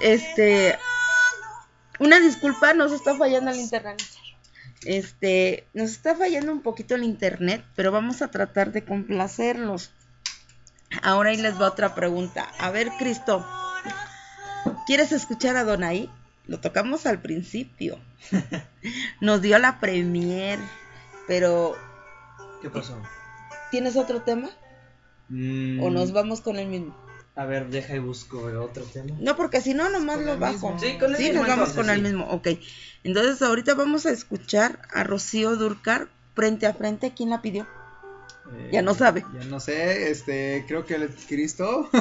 [0.00, 0.78] este,
[1.98, 4.02] una disculpa, nos está fallando el internet.
[4.84, 9.92] Este, nos está fallando un poquito el internet, pero vamos a tratar de complacerlos.
[11.02, 12.48] Ahora ahí les va otra pregunta.
[12.58, 13.44] A ver, Cristo,
[14.86, 16.10] ¿quieres escuchar a Donaí?
[16.46, 17.98] Lo tocamos al principio.
[19.20, 20.60] Nos dio la premier,
[21.26, 21.76] pero
[22.62, 23.00] ¿Qué pasó?
[23.70, 24.48] ¿tienes otro tema?
[25.28, 26.96] Mm, ¿O nos vamos con el mismo?
[27.36, 29.14] A ver, deja y busco el otro tema.
[29.20, 30.78] No, porque si no, nomás lo bajo.
[30.78, 32.02] Sí, con el mismo, nos vamos entonces, con el sí.
[32.02, 32.26] mismo.
[32.30, 32.48] Ok.
[33.04, 37.12] Entonces, ahorita vamos a escuchar a Rocío Durcar frente a frente.
[37.14, 37.66] ¿Quién la pidió?
[38.54, 39.22] Eh, Ya no sabe.
[39.34, 41.90] Ya no sé, este, creo que el Cristo.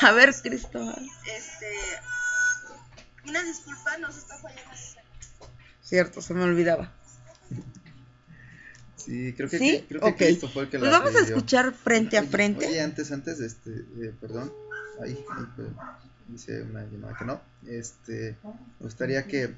[0.00, 1.06] A ver, Cristóbal.
[1.26, 1.76] Este.
[3.28, 4.70] Una disculpa, nos está fallando.
[5.82, 6.92] Cierto, se me olvidaba.
[9.04, 9.84] Sí, creo que, ¿Sí?
[9.88, 10.16] creo que Ok.
[10.16, 12.66] Cristo fue el que Pues la vamos a escuchar frente a frente.
[12.66, 14.52] Oye, antes, antes, este, eh, perdón.
[15.02, 15.22] Ahí.
[16.28, 17.40] Dice una llamada que no.
[17.66, 18.52] Este, me
[18.86, 19.50] gustaría que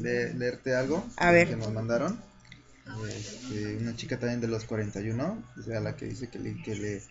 [0.00, 1.48] le- leerte algo A ver.
[1.48, 2.18] que nos mandaron.
[3.08, 6.74] Este, una chica también de los 41, o sea, la que dice que le, que
[6.76, 7.02] le,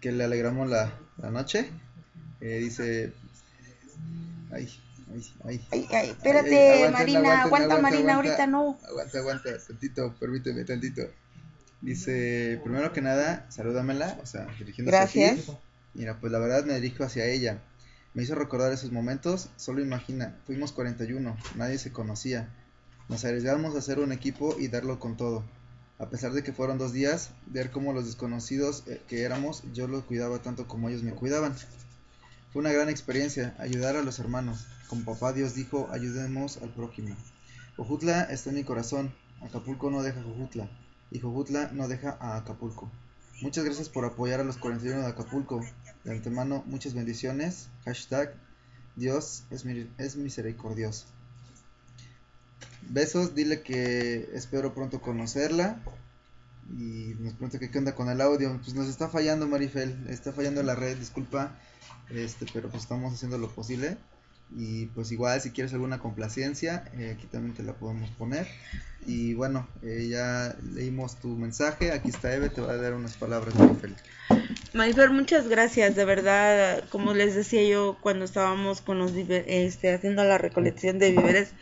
[0.00, 1.68] que le alegramos la, la noche.
[2.40, 3.12] Eh, dice,
[4.50, 4.68] ay,
[5.12, 5.66] ay, ay.
[5.70, 8.78] Ay, ay, espérate, Marina, aguanta, Marina, ahorita no.
[8.88, 11.02] Aguanta, aguanta, tantito, permíteme tantito.
[11.80, 15.18] Dice, primero que nada, salúdamela, o sea, dirigiéndose a ti.
[15.20, 15.56] Gracias.
[15.94, 17.60] Mira, pues la verdad me dirijo hacia ella.
[18.14, 22.48] Me hizo recordar esos momentos, solo imagina, fuimos 41, nadie se conocía.
[23.08, 25.44] Nos arriesgamos a hacer un equipo y darlo con todo.
[25.98, 29.86] A pesar de que fueron dos días, ver cómo los desconocidos eh, que éramos, yo
[29.88, 31.54] los cuidaba tanto como ellos me cuidaban.
[32.52, 34.66] Fue una gran experiencia, ayudar a los hermanos.
[34.92, 37.16] Como papá Dios dijo, ayudemos al prójimo.
[37.78, 40.68] Jojutla está en mi corazón, Acapulco no deja Jojutla,
[41.10, 42.92] y Jojutla no deja a Acapulco.
[43.40, 45.64] Muchas gracias por apoyar a los 41 de Acapulco.
[46.04, 47.70] De antemano, muchas bendiciones.
[47.86, 48.34] Hashtag
[48.94, 51.06] Dios es misericordioso.
[52.90, 55.82] Besos, dile que espero pronto conocerla.
[56.70, 58.60] Y nos pregunta que qué onda con el audio.
[58.62, 61.58] Pues nos está fallando Marifel, está fallando la red, disculpa.
[62.10, 63.96] Este, pero pues estamos haciendo lo posible.
[64.56, 68.46] Y pues igual si quieres alguna complacencia, eh, aquí también te la podemos poner.
[69.06, 73.16] Y bueno, eh, ya leímos tu mensaje, aquí está Eve, te va a dar unas
[73.16, 73.96] palabras Marifel.
[74.74, 80.22] Marifer, muchas gracias, de verdad, como les decía yo cuando estábamos con los este, haciendo
[80.24, 81.52] la recolección de víveres,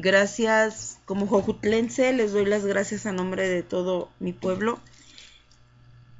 [0.00, 4.78] Gracias, como jojutlense, les doy las gracias a nombre de todo mi pueblo.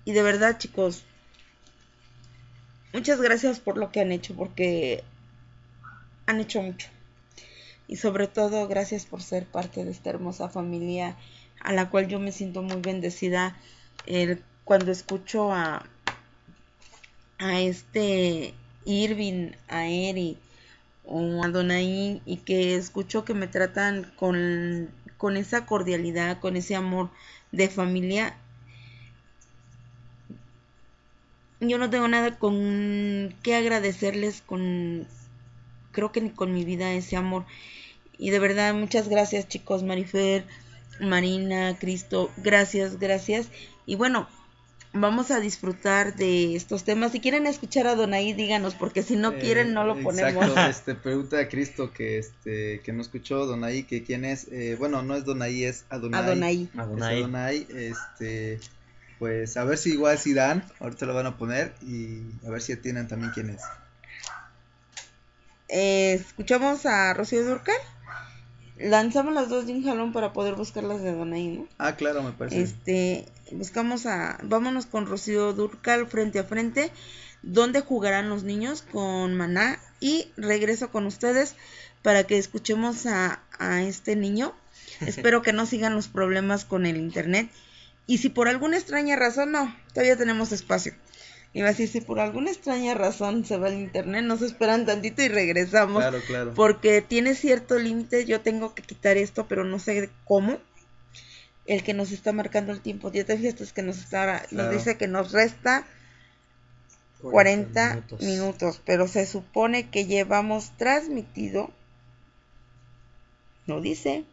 [0.04, 1.04] Y de verdad, chicos,
[2.92, 5.04] muchas gracias por lo que han hecho, porque
[6.28, 6.88] han hecho mucho.
[7.88, 11.16] Y sobre todo, gracias por ser parte de esta hermosa familia
[11.60, 13.56] a la cual yo me siento muy bendecida
[14.64, 15.86] cuando escucho a,
[17.38, 20.36] a este Irving, a Eri
[21.06, 26.76] o a Donaí y que escucho que me tratan con, con esa cordialidad, con ese
[26.76, 27.10] amor
[27.52, 28.36] de familia,
[31.60, 35.06] yo no tengo nada con que agradecerles con
[35.98, 37.44] creo que ni con mi vida ese amor
[38.18, 40.44] y de verdad muchas gracias chicos Marifer
[41.00, 43.48] Marina Cristo gracias gracias
[43.84, 44.28] y bueno
[44.92, 49.34] vamos a disfrutar de estos temas si quieren escuchar a Donaí díganos porque si no
[49.40, 53.82] quieren no lo ponemos Exacto, este, pregunta a Cristo que este que no escuchó Donaí
[53.82, 56.62] que quién es, eh, bueno no es Donaí es Adonai, Adonai.
[56.62, 57.18] Es Adonai.
[57.18, 58.60] Adonai, este
[59.18, 62.62] pues a ver si igual si dan, ahorita lo van a poner y a ver
[62.62, 63.62] si atienden también quién es.
[65.68, 67.76] Eh, escuchamos a Rocío Durcal
[68.80, 71.68] lanzamos las dos de un jalón para poder buscar las de Donaí, ¿no?
[71.78, 72.62] Ah, claro, me parece.
[72.62, 76.90] Este, buscamos a, vámonos con Rocío Durcal frente a frente,
[77.42, 81.54] donde jugarán los niños con Maná y regreso con ustedes
[82.02, 84.54] para que escuchemos a, a este niño.
[85.00, 87.50] Espero que no sigan los problemas con el internet.
[88.06, 90.94] Y si por alguna extraña razón, no, todavía tenemos espacio.
[91.54, 95.22] Iba a decir, si por alguna extraña razón se va el internet, nos esperan tantito
[95.22, 96.02] y regresamos.
[96.02, 96.54] Claro, claro.
[96.54, 100.58] Porque tiene cierto límite, yo tengo que quitar esto, pero no sé cómo.
[101.66, 103.10] El que nos está marcando el tiempo.
[103.12, 104.70] Ya te fijas que nos está, nos Claro.
[104.70, 105.86] dice que nos resta
[107.22, 108.80] 40 minutos.
[108.84, 111.70] pero se supone que llevamos transmitido.
[113.66, 114.24] No dice.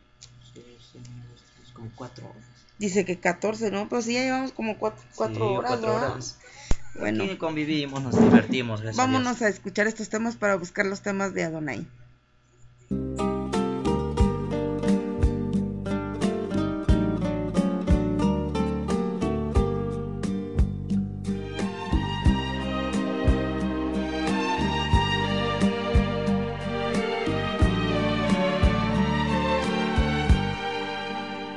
[1.74, 2.44] Como cuatro horas.
[2.77, 3.88] Dice que 14, ¿no?
[3.90, 5.02] Pues sí, ya llevamos como 4,
[5.34, 6.38] Sí, horas, horas.
[6.99, 7.25] Bueno.
[7.25, 8.82] Aquí convivimos, nos divertimos.
[8.82, 11.85] gracias a Vámonos a escuchar estos temas para buscar los temas de Adonai.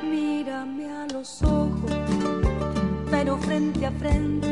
[0.03, 1.93] Mírame a los ojos,
[3.11, 4.48] pero frente a frente,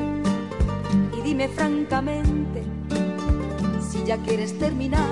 [1.37, 2.63] dime francamente
[3.91, 5.11] si ya quieres terminar.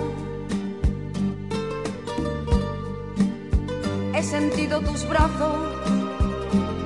[4.15, 5.55] He sentido tus brazos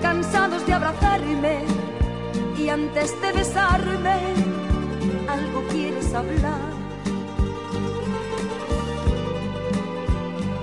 [0.02, 1.60] cansados de abrazarme
[2.58, 4.18] y antes de besarme
[5.28, 6.72] algo quieres hablar.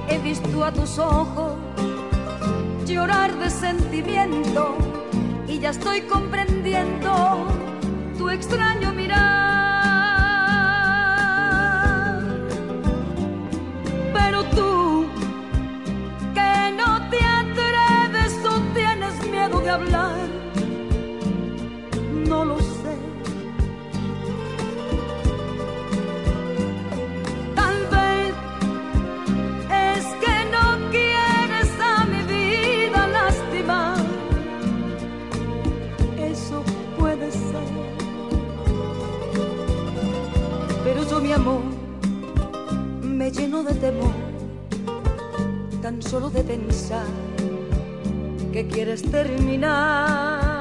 [0.09, 1.53] He visto a tus ojos
[2.85, 4.75] llorar de sentimiento
[5.47, 7.65] y ya estoy comprendiendo
[8.18, 9.22] tu extraño mirar.
[14.14, 15.08] Pero tú,
[16.34, 20.30] que no te atreves o tienes miedo de hablar,
[43.35, 44.14] lleno de temor.
[45.81, 47.05] Tan solo de pensar
[48.51, 50.55] que quieres terminar.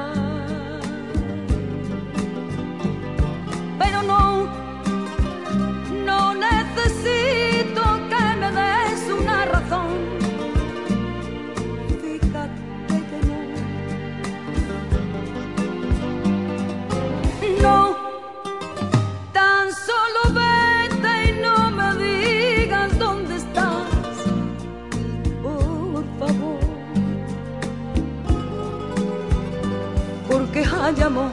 [30.95, 31.31] Hay amor,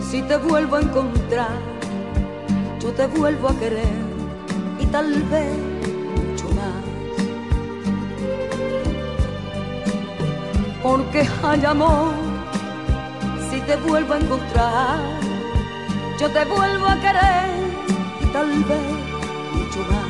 [0.00, 1.74] si te vuelvo a encontrar
[2.84, 3.96] yo te vuelvo a querer
[4.78, 5.56] y tal vez
[6.16, 6.84] mucho más.
[10.82, 12.12] Porque hay amor,
[13.50, 14.98] si te vuelvo a encontrar,
[16.20, 17.48] yo te vuelvo a querer
[18.20, 18.86] y tal vez
[19.54, 20.03] mucho más.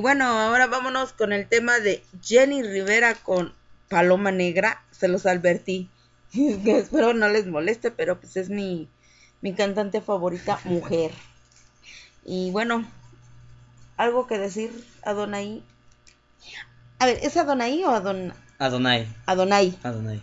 [0.00, 3.54] Bueno, ahora vámonos con el tema de Jenny Rivera con
[3.88, 4.82] Paloma Negra.
[4.90, 5.88] Se los advertí.
[6.32, 8.88] Espero no les moleste, pero pues es mi,
[9.40, 11.10] mi cantante favorita, mujer.
[12.24, 12.84] Y bueno,
[13.96, 14.70] algo que decir,
[15.02, 15.62] Adonai.
[16.98, 19.08] A ver, ¿es Adonai o Adon Adonai.
[19.26, 19.78] Adonai?
[19.82, 20.22] Adonai.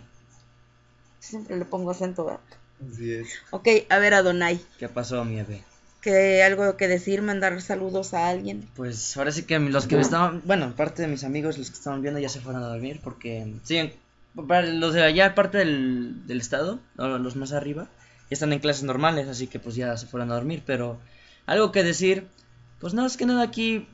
[1.18, 2.40] Siempre le pongo acento, ¿verdad?
[2.80, 3.28] Así es.
[3.50, 4.64] Ok, a ver, Adonai.
[4.78, 5.64] ¿Qué pasó, mi bebé?
[6.08, 8.66] Que algo que decir, mandar saludos a alguien.
[8.74, 11.76] Pues ahora sí que los que me estaban, bueno, parte de mis amigos, los que
[11.76, 13.92] estaban viendo ya se fueron a dormir porque siguen,
[14.46, 17.90] para los de allá, parte del, del estado, los más arriba,
[18.30, 20.98] ya están en clases normales, así que pues ya se fueron a dormir, pero
[21.44, 22.26] algo que decir,
[22.80, 23.86] pues no, es que nada aquí,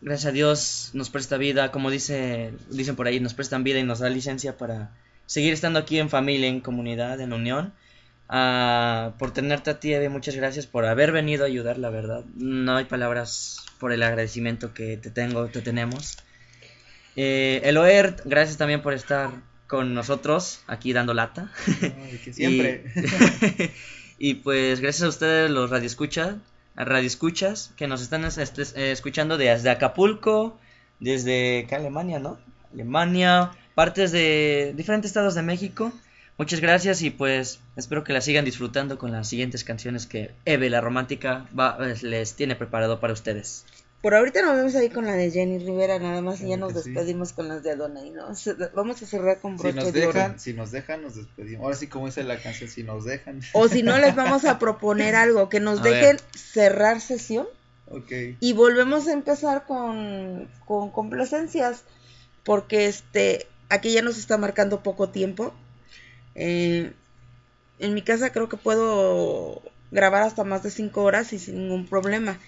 [0.00, 3.84] gracias a Dios, nos presta vida, como dice, dicen por ahí, nos prestan vida y
[3.84, 4.90] nos da licencia para
[5.26, 7.72] seguir estando aquí en familia, en comunidad, en unión.
[8.34, 12.24] Ah, por tenerte a ti, Eve, muchas gracias por haber venido a ayudar, la verdad.
[12.34, 16.16] No hay palabras por el agradecimiento que te tengo, te tenemos.
[17.14, 19.32] Eh, Eloer, gracias también por estar
[19.66, 21.52] con nosotros aquí dando lata.
[21.66, 22.86] Ay, que siempre.
[24.18, 26.36] y, y, pues gracias a ustedes los radioescuchas,
[26.74, 30.58] radioescuchas que nos están eh, escuchando desde Acapulco,
[31.00, 31.66] desde.
[31.70, 32.38] Alemania, ¿no?
[32.72, 35.92] Alemania, partes de diferentes estados de México.
[36.38, 40.70] Muchas gracias y pues espero que la sigan disfrutando con las siguientes canciones que Eve
[40.70, 43.64] la romántica va, les tiene preparado para ustedes.
[44.00, 46.74] Por ahorita nos vemos ahí con la de Jenny Rivera nada más y ya nos
[46.74, 47.34] despedimos sí.
[47.36, 48.32] con las de Adonai, ¿no?
[48.74, 50.38] Vamos a cerrar con broche si nos de dejan, oro.
[50.40, 51.62] Si nos dejan, nos despedimos.
[51.62, 53.40] Ahora sí, como dice la canción, si nos dejan.
[53.52, 56.20] O si no, les vamos a proponer algo, que nos A dejen ver.
[56.36, 57.46] cerrar sesión
[57.88, 58.10] Ok.
[58.40, 61.84] y volvemos a empezar con, con complacencias,
[62.42, 65.54] porque este aquí ya nos está marcando poco tiempo.
[66.34, 66.92] Eh,
[67.78, 71.86] en mi casa creo que puedo grabar hasta más de 5 horas y sin ningún
[71.86, 72.38] problema.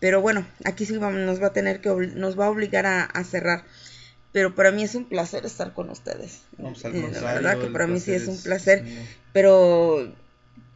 [0.00, 3.24] Pero bueno, aquí sí nos va a tener que nos va a obligar a, a
[3.24, 3.64] cerrar.
[4.32, 6.40] Pero para mí es un placer estar con ustedes.
[6.58, 8.84] Vamos al Eh, la verdad que para mí sí es un placer.
[9.32, 10.12] Pero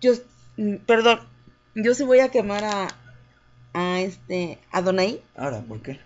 [0.00, 0.12] yo,
[0.56, 1.20] mm, perdón,
[1.74, 2.88] yo sí voy a quemar a,
[3.72, 5.22] a este, a Donai.
[5.36, 5.98] Ahora, ¿por qué?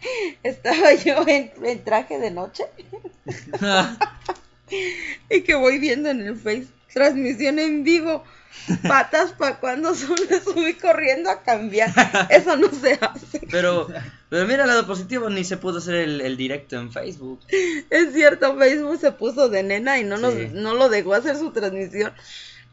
[0.42, 2.64] Estaba yo en, en traje de noche.
[5.30, 8.24] y que voy viendo en el Face transmisión en vivo.
[8.88, 11.92] Patas para cuando me subí corriendo a cambiar.
[12.28, 13.40] Eso no se hace.
[13.50, 13.88] Pero,
[14.28, 17.40] pero mira el lado positivo, ni se pudo hacer el, el directo en Facebook.
[17.88, 20.48] Es cierto, Facebook se puso de nena y no, nos, Sí.
[20.52, 22.12] no lo dejó hacer su transmisión.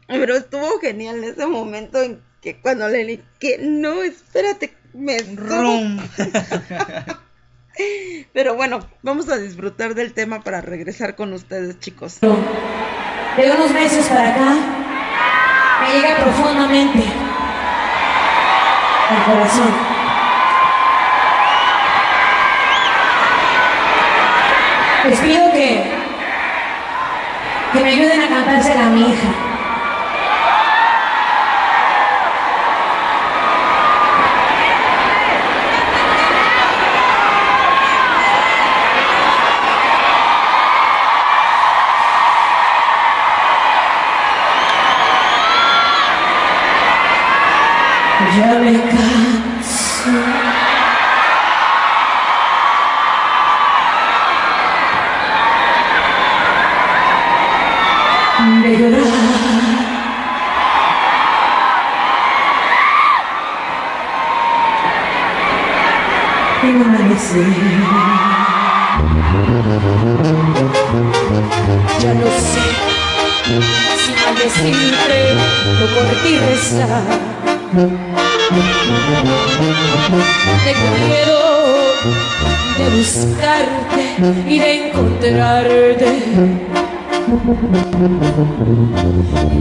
[0.08, 5.98] Pero estuvo genial ese momento en que cuando le dije que no, espérate, me Rum.
[8.32, 12.20] Pero bueno, vamos a disfrutar del tema para regresar con ustedes, chicos.
[12.20, 14.54] De unos meses para acá,
[15.82, 17.04] me llega profundamente
[19.10, 19.96] al corazón.
[25.08, 25.84] Les pido que,
[27.72, 29.45] que me ayuden a cantársela a mi hija.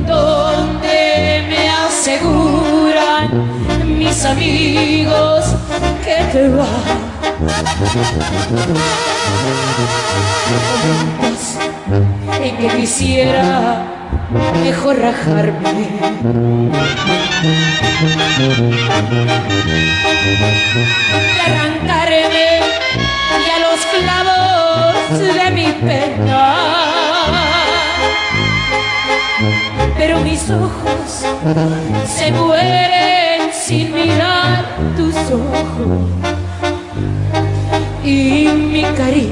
[0.07, 3.29] Donde me aseguran
[3.97, 5.45] mis amigos
[6.03, 6.67] que te vas.
[12.39, 13.83] En que quisiera
[14.63, 15.61] mejor rajarme.
[21.25, 22.47] de arrancarme
[23.41, 26.94] y a los clavos de mi pena.
[30.45, 31.25] Mis ojos
[32.05, 34.65] se mueren sin mirar
[34.95, 36.09] tus ojos
[38.03, 39.31] y mi cariño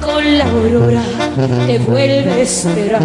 [0.00, 1.02] con la aurora
[1.66, 3.02] te vuelve a esperar.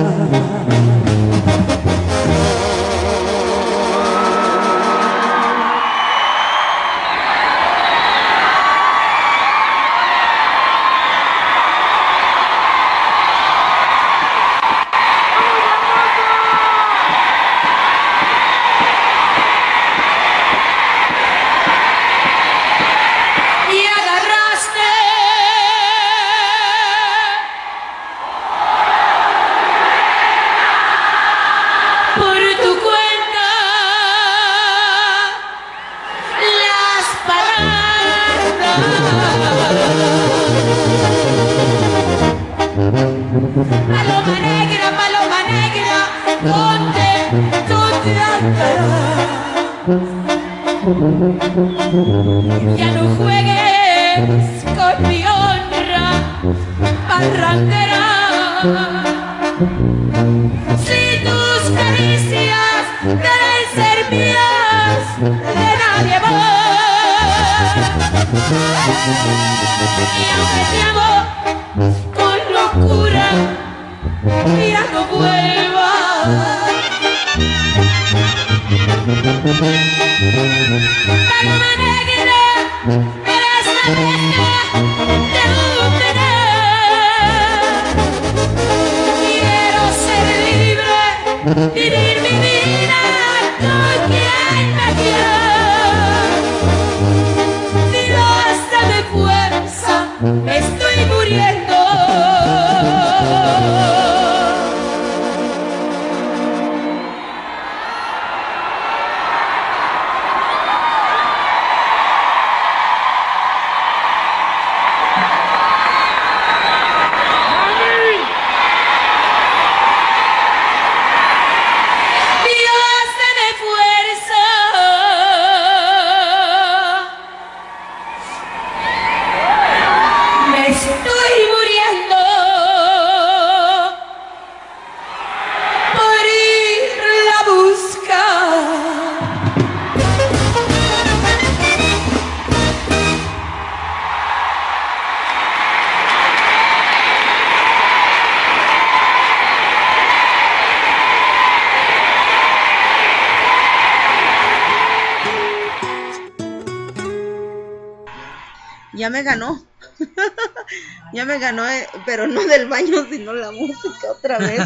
[159.28, 159.64] Ganó.
[161.14, 164.62] ya me ganó, eh, pero no del baño, sino la música otra vez.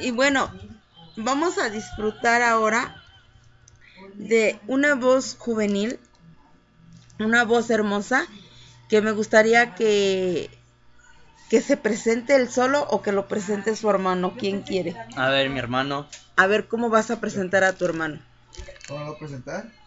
[0.00, 0.50] Y bueno,
[1.16, 2.94] vamos a disfrutar ahora
[4.14, 5.98] de una voz juvenil,
[7.18, 8.26] una voz hermosa,
[8.88, 10.48] que me gustaría que,
[11.50, 14.96] que se presente él solo o que lo presente su hermano, quien quiere.
[15.16, 16.06] A ver, mi hermano.
[16.36, 18.20] A ver cómo vas a presentar a tu hermano.
[18.86, 19.81] ¿Cómo lo voy a presentar?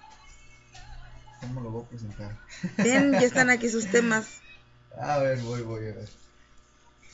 [1.48, 2.38] ¿Cómo lo voy a presentar?
[2.84, 4.42] Bien, ya están aquí sus temas.
[4.98, 6.10] A ver, voy, voy, a ver.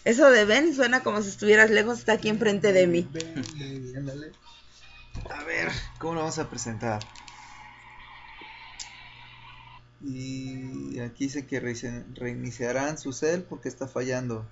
[0.05, 3.09] Eso de ven suena como si estuvieras lejos, está aquí enfrente de mí.
[3.97, 4.33] Ándale.
[5.29, 7.01] A ver, ¿cómo lo vamos a presentar?
[10.03, 14.45] Y aquí dice que reinici- reiniciarán su cel porque está fallando.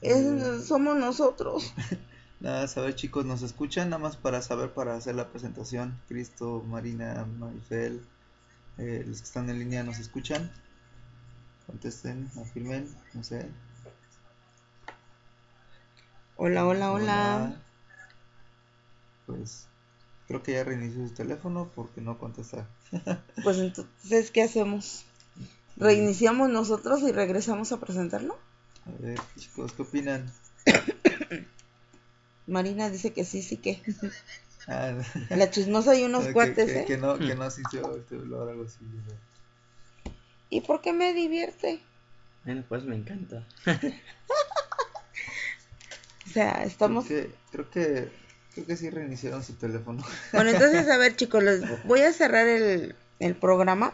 [0.00, 1.74] Es- somos nosotros.
[2.40, 3.90] Nada, a ver chicos, ¿nos escuchan?
[3.90, 5.98] Nada más para saber, para hacer la presentación.
[6.08, 8.00] Cristo, Marina, Marifel,
[8.78, 10.50] eh, los que están en línea, ¿nos escuchan?
[11.66, 13.48] Contesten, afirmen, no sé.
[16.36, 17.62] Hola, hola, hola.
[19.26, 19.66] Pues
[20.26, 22.66] creo que ya reinició su teléfono porque no contesta.
[23.42, 25.04] Pues entonces, ¿qué hacemos?
[25.76, 28.38] ¿Reiniciamos nosotros y regresamos a presentarlo?
[28.86, 30.32] A ver, chicos, ¿qué opinan?
[32.46, 33.82] Marina dice que sí, sí que.
[34.72, 34.94] Ah,
[35.30, 36.84] La chismosa y unos que- cuates, que, ¿eh?
[36.86, 38.78] Que no, que no sintió el celular o algo así.
[38.82, 40.12] ¿no?
[40.48, 41.80] ¿Y por qué me divierte?
[42.44, 43.44] Bueno, pues me encanta.
[46.26, 47.06] O sea, estamos...
[47.06, 48.08] Creo que, creo que,
[48.54, 50.04] creo que sí reiniciaron su teléfono.
[50.32, 53.92] Bueno, entonces, a ver, chicos, les voy a cerrar el, el programa.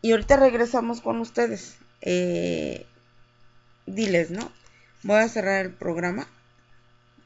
[0.00, 1.76] Y ahorita regresamos con ustedes.
[2.02, 2.86] Eh,
[3.86, 4.50] diles, ¿no?
[5.02, 6.28] Voy a cerrar el programa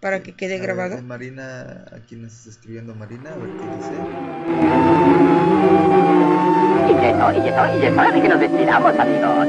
[0.00, 1.02] para que quede A ver, grabado.
[1.02, 3.92] Marina, aquí nos está escribiendo Marina, a ver qué dice.
[6.88, 9.48] Y que no, y que no, y es hora de que nos despidamos, amigos.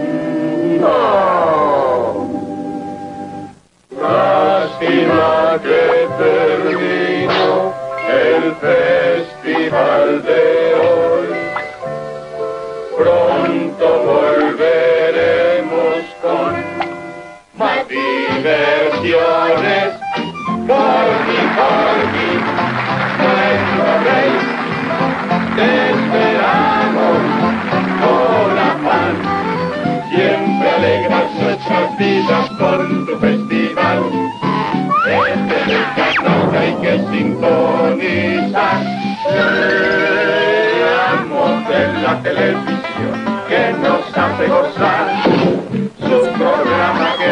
[4.02, 7.74] Lástima que terminó
[8.10, 11.28] el festival de hoy.
[12.96, 16.56] Pronto volveremos con
[17.58, 19.97] más diversiones.
[20.68, 22.30] Corny, Corny,
[23.24, 24.32] nuestro rey,
[25.56, 27.20] te esperamos
[28.02, 29.16] con afán.
[30.10, 34.00] Siempre alegras nuestras vidas con tu festival.
[35.06, 38.78] Desde nuestra noche hay que sintonizar.
[40.84, 45.06] Veamos en la televisión que nos hace gozar.
[45.98, 47.30] Su programa que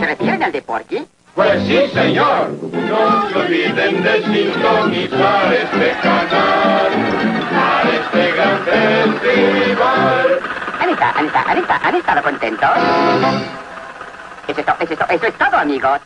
[0.00, 1.06] ¿Se refieren al deporte?
[1.34, 2.50] Pues sí, señor.
[2.50, 6.90] No se olviden de sintonizar este canal
[7.50, 10.40] para este gran festival.
[10.80, 12.70] ¿Han estado, han estado, han estado, contentos?
[14.48, 16.00] Eso es, to- eso es to- eso es todo, amigos.